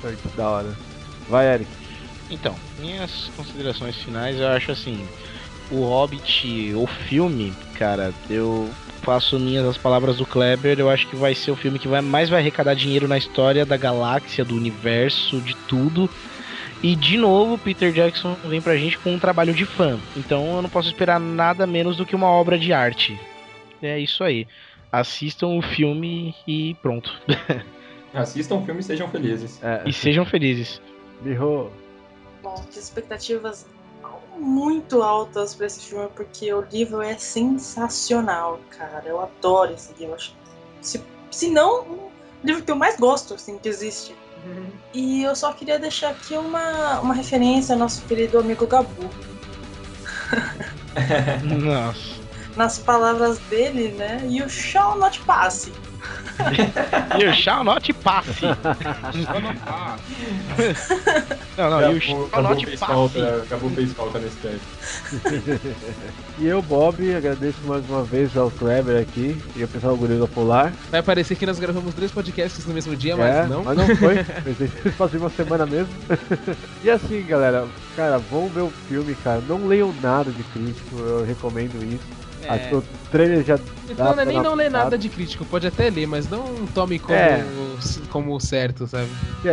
Que 0.00 0.36
da 0.36 0.48
hora. 0.48 0.76
Vai, 1.28 1.52
Eric. 1.52 1.70
Então, 2.30 2.54
minhas 2.78 3.30
considerações 3.36 3.96
finais, 3.96 4.38
eu 4.38 4.46
acho 4.46 4.70
assim, 4.70 5.04
o 5.70 5.82
Hobbit, 5.82 6.72
o 6.74 6.86
filme, 6.86 7.52
cara, 7.74 8.14
eu 8.30 8.70
faço 9.02 9.38
minhas 9.38 9.66
as 9.66 9.76
palavras 9.76 10.18
do 10.18 10.26
Kleber, 10.26 10.78
eu 10.78 10.88
acho 10.88 11.08
que 11.08 11.16
vai 11.16 11.34
ser 11.34 11.50
o 11.50 11.56
filme 11.56 11.78
que 11.78 11.88
vai 11.88 12.00
mais 12.00 12.28
vai 12.28 12.40
arrecadar 12.40 12.74
dinheiro 12.74 13.08
na 13.08 13.18
história 13.18 13.66
da 13.66 13.76
galáxia, 13.76 14.44
do 14.44 14.54
universo, 14.54 15.40
de 15.40 15.56
tudo. 15.66 16.08
E 16.82 16.94
de 16.94 17.16
novo, 17.16 17.58
Peter 17.58 17.92
Jackson 17.92 18.36
vem 18.44 18.60
pra 18.60 18.76
gente 18.76 18.98
com 18.98 19.14
um 19.14 19.18
trabalho 19.18 19.52
de 19.52 19.64
fã. 19.64 19.98
Então 20.16 20.54
eu 20.54 20.62
não 20.62 20.70
posso 20.70 20.88
esperar 20.88 21.18
nada 21.18 21.66
menos 21.66 21.96
do 21.96 22.06
que 22.06 22.14
uma 22.14 22.28
obra 22.28 22.56
de 22.56 22.72
arte. 22.72 23.18
É 23.82 23.98
isso 23.98 24.22
aí. 24.22 24.46
Assistam 24.92 25.58
o 25.58 25.62
filme 25.62 26.34
e 26.46 26.74
pronto. 26.82 27.10
Assistam 28.14 28.56
o 28.56 28.64
filme 28.64 28.80
e 28.80 28.84
sejam 28.84 29.08
felizes. 29.08 29.62
É, 29.62 29.82
E 29.86 29.92
sejam 29.92 30.24
felizes. 30.24 30.80
Birro. 31.20 31.70
Bom, 32.42 32.64
expectativas 32.74 33.66
muito 34.38 35.02
altas 35.02 35.54
pra 35.54 35.66
esse 35.66 35.80
filme, 35.90 36.08
porque 36.14 36.52
o 36.54 36.64
livro 36.72 37.02
é 37.02 37.16
sensacional, 37.18 38.60
cara. 38.70 39.02
Eu 39.06 39.20
adoro 39.20 39.74
esse 39.74 39.92
livro. 39.98 40.14
Acho- 40.14 40.32
Se, 40.80 41.02
se 41.30 41.50
não, 41.50 41.82
o 41.82 42.10
livro 42.44 42.62
que 42.62 42.70
eu 42.70 42.76
mais 42.76 42.96
gosto, 42.96 43.34
assim, 43.34 43.58
que 43.58 43.68
existe. 43.68 44.14
E 44.94 45.24
eu 45.24 45.34
só 45.36 45.52
queria 45.52 45.78
deixar 45.78 46.10
aqui 46.10 46.34
uma, 46.38 47.00
uma 47.00 47.12
referência 47.12 47.74
ao 47.74 47.78
nosso 47.78 48.06
querido 48.06 48.38
amigo 48.38 48.66
Gabu. 48.66 49.10
Nossa. 51.44 52.27
Nas 52.58 52.76
palavras 52.76 53.38
dele, 53.48 53.94
né? 53.96 54.20
You 54.28 54.48
shall 54.50 54.98
not 54.98 55.20
pass. 55.20 55.70
You 57.16 57.32
shall 57.40 57.62
not 57.62 57.92
pass. 58.02 58.26
Não, 61.56 61.70
não, 61.70 61.92
you 61.92 62.00
shall 62.00 62.24
Acabou 62.26 62.50
not 62.50 62.64
fez 62.66 62.80
pass. 62.80 62.88
falta, 62.90 63.36
acabou 63.46 63.70
fez 63.70 63.92
falta 63.92 64.18
nesse 64.18 64.36
teste. 64.36 65.68
E 66.40 66.46
eu, 66.46 66.62
Bob, 66.62 67.14
agradeço 67.14 67.58
mais 67.64 67.88
uma 67.90 68.04
vez 68.04 68.36
ao 68.36 68.48
Kleber 68.50 69.00
aqui 69.02 69.36
e 69.56 69.62
ao 69.62 69.68
pessoal 69.68 69.94
do 69.96 70.00
Gorila 70.00 70.28
Polar. 70.28 70.72
Vai 70.90 71.02
parecer 71.02 71.34
que 71.34 71.44
nós 71.44 71.58
gravamos 71.58 71.92
três 71.94 72.12
podcasts 72.12 72.64
no 72.64 72.72
mesmo 72.74 72.94
dia, 72.94 73.14
É, 73.14 73.16
mas 73.16 73.50
não. 73.50 73.64
Mas 73.64 73.76
não 73.76 73.96
foi. 73.96 74.22
Fazia 74.92 75.18
uma 75.18 75.30
semana 75.30 75.66
mesmo. 75.66 75.92
e 76.84 76.90
assim, 76.90 77.24
galera, 77.26 77.66
cara, 77.96 78.18
vão 78.18 78.48
ver 78.48 78.60
o 78.62 78.70
filme, 78.88 79.16
cara. 79.16 79.40
Não 79.48 79.66
leiam 79.66 79.92
nada 80.00 80.30
de 80.30 80.42
crítico, 80.44 80.96
eu 80.96 81.24
recomendo 81.24 81.76
isso. 81.84 82.18
É. 82.48 82.54
Acho 82.54 82.68
que 82.68 82.74
o 82.76 82.84
trailer 83.10 83.44
já 83.44 83.58
Então 83.88 84.14
não 84.14 84.22
é 84.22 84.24
nem 84.24 84.42
não 84.42 84.54
ler 84.54 84.70
nada 84.70 84.96
de 84.96 85.08
crítico, 85.08 85.44
pode 85.44 85.66
até 85.66 85.90
ler, 85.90 86.06
mas 86.06 86.28
não 86.28 86.44
tome 86.74 86.98
como, 86.98 87.14
É. 87.18 87.44
como 88.10 88.40
certo, 88.40 88.86
sabe? 88.86 89.08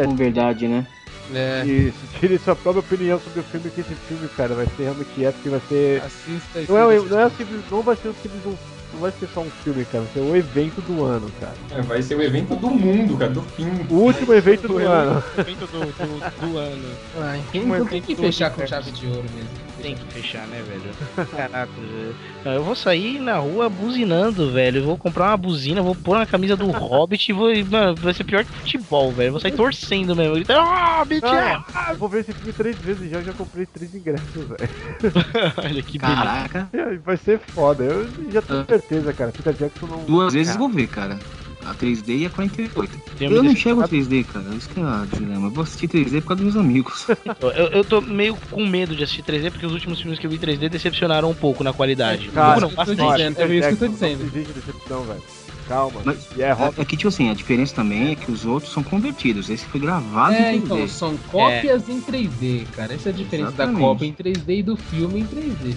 Com 0.05 0.15
verdade, 0.15 0.67
né? 0.67 0.85
É, 1.33 1.65
Isso, 1.65 1.97
tire 2.19 2.37
sua 2.37 2.55
própria 2.55 2.81
opinião 2.81 3.19
sobre 3.19 3.39
o 3.39 3.43
filme, 3.43 3.69
que 3.71 3.81
esse 3.81 3.95
filme, 4.07 4.27
cara, 4.37 4.53
vai 4.53 4.67
ser 4.77 4.83
realmente 4.83 5.25
épico 5.25 5.47
e 5.47 5.49
vai 5.51 5.61
ser. 5.67 6.03
assista 6.05 6.59
Não, 6.71 6.91
é, 6.91 6.99
não, 6.99 7.19
é 7.19 7.29
simples, 7.31 7.61
não 7.71 7.81
vai 7.81 7.95
ser 7.95 8.09
um 8.09 8.13
simples 8.13 8.45
um- 8.45 8.75
Não 8.93 9.01
vai 9.01 9.11
ser 9.19 9.27
só 9.33 9.41
um 9.41 9.49
filme, 9.63 9.83
cara, 9.85 10.03
vai 10.03 10.13
ser 10.13 10.19
o 10.31 10.35
evento 10.35 10.81
do 10.81 11.03
ano, 11.03 11.29
cara. 11.39 11.53
É, 11.71 11.81
vai 11.81 12.01
ser 12.01 12.15
o 12.15 12.21
evento 12.21 12.55
do 12.55 12.69
mundo, 12.69 13.17
cara, 13.17 13.31
do 13.31 13.41
fim. 13.41 13.65
O 13.89 13.95
último 13.95 14.33
evento 14.33 14.67
do 14.67 14.77
ano. 14.77 15.21
Evento 15.37 15.65
do, 15.67 15.79
do, 15.79 16.47
do 16.51 16.57
ano. 16.57 16.87
Ai, 17.17 17.41
Um 17.55 17.75
então 17.75 17.85
tem 17.87 18.01
que 18.01 18.15
fechar 18.15 18.49
do 18.51 18.55
com 18.57 18.67
chave 18.67 18.91
de 18.91 19.07
ouro 19.07 19.25
mesmo. 19.35 19.64
Tem 19.85 19.95
que 19.95 20.13
fechar, 20.13 20.47
né, 20.47 20.59
velho? 20.63 21.27
Caraca, 21.29 21.71
velho. 21.71 22.15
Eu 22.55 22.63
vou 22.63 22.75
sair 22.75 23.19
na 23.19 23.37
rua 23.37 23.69
buzinando, 23.69 24.51
velho. 24.51 24.79
Eu 24.79 24.85
vou 24.85 24.97
comprar 24.97 25.27
uma 25.29 25.37
buzina, 25.37 25.83
vou 25.83 25.93
pôr 25.93 26.17
na 26.17 26.25
camisa 26.25 26.57
do 26.57 26.71
Hobbit 26.71 27.29
e 27.29 27.33
vou. 27.33 27.51
Mano, 27.69 27.95
vai 27.95 28.11
ser 28.11 28.23
pior 28.23 28.43
que 28.43 28.57
futebol, 28.57 29.11
velho. 29.11 29.27
Eu 29.27 29.31
vou 29.33 29.39
sair 29.39 29.51
torcendo 29.51 30.15
mesmo. 30.15 30.33
Gritando, 30.33 30.59
Hobbit! 30.59 31.23
Ah, 31.27 31.93
vou 31.99 32.09
ver 32.09 32.21
esse 32.21 32.33
filme 32.33 32.51
três 32.51 32.75
vezes 32.79 33.11
já, 33.11 33.17
eu 33.17 33.25
já 33.25 33.33
comprei 33.33 33.67
três 33.67 33.93
ingressos, 33.93 34.47
velho. 34.47 34.69
Olha 35.55 35.83
que 35.83 35.99
beleza. 35.99 36.15
Caraca. 36.17 36.69
Vai 37.05 37.17
ser 37.17 37.37
foda, 37.37 37.83
eu 37.83 38.09
já 38.31 38.41
tenho 38.41 38.65
certeza, 38.67 39.13
cara. 39.13 39.31
Peter 39.31 39.53
Jackson 39.53 39.85
não. 39.85 40.03
Duas 40.05 40.33
vezes 40.33 40.55
vou 40.55 40.67
ver, 40.67 40.87
cara. 40.87 41.19
A 41.65 41.73
3D 41.73 42.19
e 42.19 42.25
a 42.25 42.29
48. 42.29 43.01
Tenho 43.17 43.31
Eu 43.31 43.43
não 43.43 43.51
enxergo 43.51 43.81
a 43.81 43.85
decepcionado. 43.87 44.25
3D, 44.25 44.25
cara. 44.49 44.55
Isso 44.55 44.69
que 44.69 44.79
é 44.79 44.83
o 44.83 45.05
dilema. 45.07 45.47
Eu 45.47 45.51
vou 45.51 45.63
assistir 45.63 45.87
3D 45.87 46.21
por 46.21 46.27
causa 46.29 46.43
dos 46.43 46.53
meus 46.53 46.65
amigos. 46.65 47.07
Eu, 47.41 47.49
eu 47.69 47.83
tô 47.83 48.01
meio 48.01 48.37
com 48.51 48.65
medo 48.65 48.95
de 48.95 49.03
assistir 49.03 49.23
3D 49.23 49.51
porque 49.51 49.65
os 49.65 49.73
últimos 49.73 49.99
filmes 49.99 50.19
que 50.19 50.25
eu 50.27 50.29
vi 50.31 50.37
3D 50.37 50.69
decepcionaram 50.69 51.29
um 51.29 51.33
pouco 51.35 51.63
na 51.63 51.73
qualidade. 51.73 52.29
Um 52.29 52.31
Cara, 52.33 52.61
não, 52.61 52.69
bastante. 52.69 53.01
é 53.01 53.57
isso 53.57 53.67
que 53.67 53.73
eu 53.73 53.77
tô 53.77 53.87
dizendo. 53.87 54.19
Não 54.19 54.27
existe 54.27 54.53
decepção, 54.53 55.03
velho. 55.03 55.23
Calma. 55.67 56.01
Mas- 56.05 56.27
E 56.37 56.43
é. 56.43 56.49
É, 56.49 56.81
é 56.81 56.85
que, 56.85 56.95
tipo 56.95 57.07
assim, 57.07 57.29
a 57.31 57.33
diferença 57.33 57.73
também 57.73 58.11
é 58.11 58.15
que 58.15 58.31
os 58.31 58.45
outros 58.45 58.71
são 58.71 58.83
convertidos. 58.83 59.49
Esse 59.49 59.65
foi 59.65 59.79
gravado 59.79 60.35
É, 60.35 60.53
em 60.55 60.61
3D. 60.61 60.63
então, 60.65 60.87
são 60.87 61.17
cópias 61.31 61.89
em 61.89 61.99
3D, 62.01 62.67
cara. 62.75 62.93
Essa 62.93 63.09
é 63.09 63.11
a 63.11 63.15
diferença 63.15 63.49
Exatamente. 63.49 63.75
da 63.75 63.81
cópia 63.81 64.05
em 64.05 64.13
3D 64.13 64.59
e 64.59 64.63
do 64.63 64.77
filme 64.77 65.21
em 65.21 65.25
3D. 65.25 65.75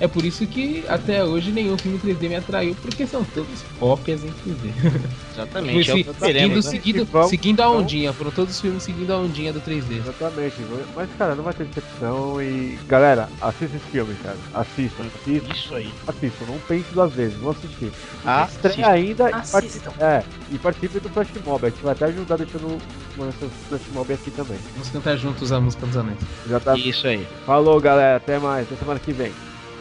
É 0.00 0.08
por 0.08 0.24
isso 0.24 0.46
que 0.46 0.84
até 0.88 1.24
hoje 1.24 1.52
nenhum 1.52 1.78
filme 1.78 1.98
em 2.02 2.14
3D 2.14 2.28
me 2.28 2.36
atraiu, 2.36 2.74
porque 2.82 3.06
são 3.06 3.24
todas 3.24 3.64
cópias 3.78 4.24
em 4.24 4.28
3D. 4.28 4.72
Exatamente. 5.32 5.90
É 5.90 5.94
o 5.94 5.96
que 5.96 6.14
seguindo, 6.20 6.54
né? 6.56 6.62
seguindo, 6.62 7.04
Vamos, 7.06 7.30
seguindo 7.30 7.60
a 7.60 7.70
ondinha, 7.70 8.12
foram 8.12 8.30
todos 8.30 8.54
os 8.54 8.60
filmes 8.60 8.82
seguindo 8.82 9.12
a 9.12 9.18
ondinha 9.18 9.52
do 9.52 9.60
3D. 9.60 9.98
Exatamente. 9.98 10.56
Mas, 10.94 11.08
cara, 11.16 11.34
não 11.34 11.44
vai 11.44 11.54
ter 11.54 11.64
decepção 11.64 12.42
e. 12.42 12.78
Galera, 12.88 13.28
assista 13.40 13.76
esse 13.76 13.86
filme, 13.90 14.14
cara. 14.22 14.36
Assistam, 14.52 15.04
assistam, 15.04 15.54
Isso 15.54 15.74
aí. 15.74 15.92
assistam. 16.06 16.44
Não 16.46 16.58
pense 16.60 16.86
duas 16.92 17.12
vezes, 17.12 17.36
vão 17.38 17.50
assistir. 17.50 17.92
Ah, 18.24 18.48
Estreia 18.50 18.88
ainda 18.88 19.30
e 19.30 19.32
Assistam. 19.34 19.52
participe, 19.60 19.88
é, 20.02 20.22
e 20.52 20.58
participe 20.58 21.00
do 21.00 21.08
Flash 21.08 21.28
Mob. 21.44 21.66
A 21.66 21.70
gente 21.70 21.82
vai 21.82 21.92
até 21.92 22.04
ajudar 22.06 22.36
deixando 22.36 22.78
uma 23.16 23.32
Flash 23.32 23.82
Mob 23.92 24.12
aqui 24.12 24.30
também. 24.30 24.58
Vamos 24.72 24.90
cantar 24.90 25.16
juntos 25.16 25.52
a 25.52 25.60
música 25.60 25.86
dos 25.86 25.96
anéis. 25.96 26.18
Já 26.48 26.58
tá. 26.60 26.76
Isso 26.76 27.06
aí. 27.06 27.26
Falou, 27.46 27.80
galera. 27.80 28.16
Até 28.16 28.38
mais. 28.38 28.66
Até 28.66 28.76
semana 28.76 28.98
que 29.00 29.12
vem. 29.12 29.32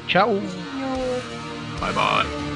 Tchau. 0.08 0.40
Bye 1.80 1.92
bye. 1.94 2.53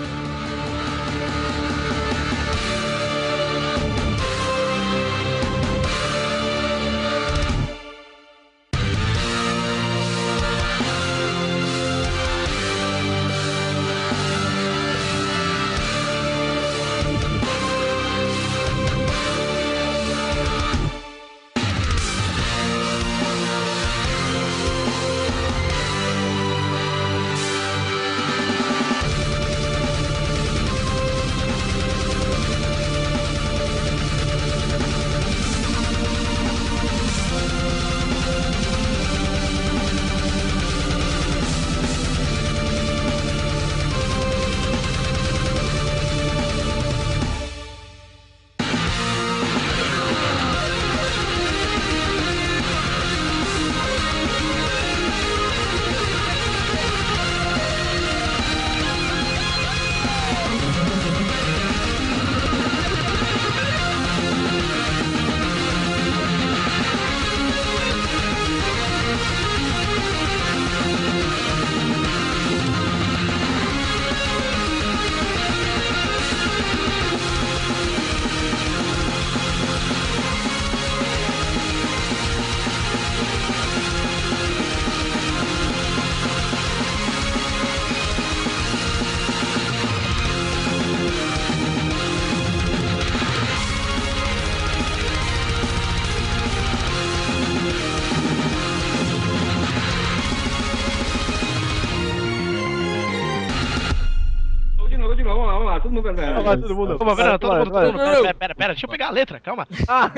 Vai 106.47 106.57
todo 106.57 106.75
mundo. 106.75 106.97
Calma, 106.97 107.15
pera, 107.15 107.39
todo 107.39 107.55
mundo, 107.57 107.71
todo 107.71 107.93
mundo. 107.93 107.97
Pera, 108.21 108.33
pera, 108.33 108.55
pera, 108.55 108.73
deixa 108.73 108.85
eu 108.85 108.89
pegar 108.89 109.07
a 109.07 109.11
letra, 109.11 109.39
calma. 109.39 109.67
Ah, 109.87 110.11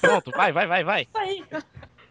Pronto, 0.00 0.30
vai, 0.30 0.52
vai, 0.52 0.66
vai, 0.66 0.84
vai. 0.84 1.08
Aí. 1.14 1.44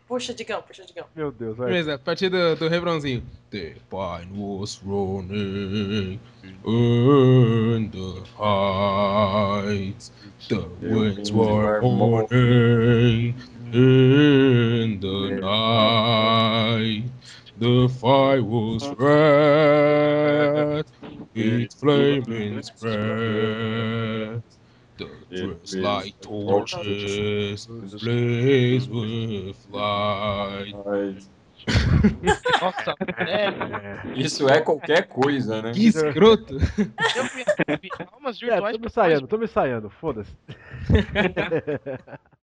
Puxa, 0.07 0.33
Digão, 0.35 0.61
puxa, 0.61 0.85
Digão. 0.85 1.05
meu 1.15 1.31
Deus, 1.31 1.57
vai. 1.57 1.67
Beleza, 1.67 1.95
a 1.95 1.99
partir 1.99 2.29
do, 2.29 2.55
do 2.55 2.67
refrãozinho. 2.67 3.23
The 3.49 3.75
pine 3.89 4.29
was 4.35 4.79
running 4.85 6.19
in 6.65 7.89
the 7.89 8.21
heights. 8.37 10.11
The 10.47 10.63
winds 10.81 11.31
were 11.31 11.81
mourning 11.81 13.33
in 13.73 14.99
the 14.99 15.39
night. 15.41 17.05
The 17.57 17.87
fire 17.99 18.43
was 18.43 18.85
red, 18.99 20.85
its 21.35 21.75
flaming 21.75 22.61
spread. 22.63 24.41
The 24.97 25.07
dress 25.29 25.75
like 25.75 26.15
torches 26.21 27.67
blaze 28.01 28.87
with 28.87 29.57
light. 29.69 30.73
Nossa, 32.61 32.93
é, 33.27 34.13
Isso 34.15 34.47
é 34.47 34.61
qualquer 34.61 35.07
coisa, 35.07 35.61
né? 35.61 35.71
Que 35.73 35.87
escroto. 35.87 36.55
eu 36.55 37.79
vi 37.81 37.89
almas 38.13 38.41
É, 38.41 38.45
virtuais 38.45 38.75
tô 38.75 38.79
me 38.79 38.85
ensaiando, 38.85 39.27
tô 39.27 39.37
me 39.37 39.45
ensaiando, 39.45 39.89
foda-se. 39.89 40.31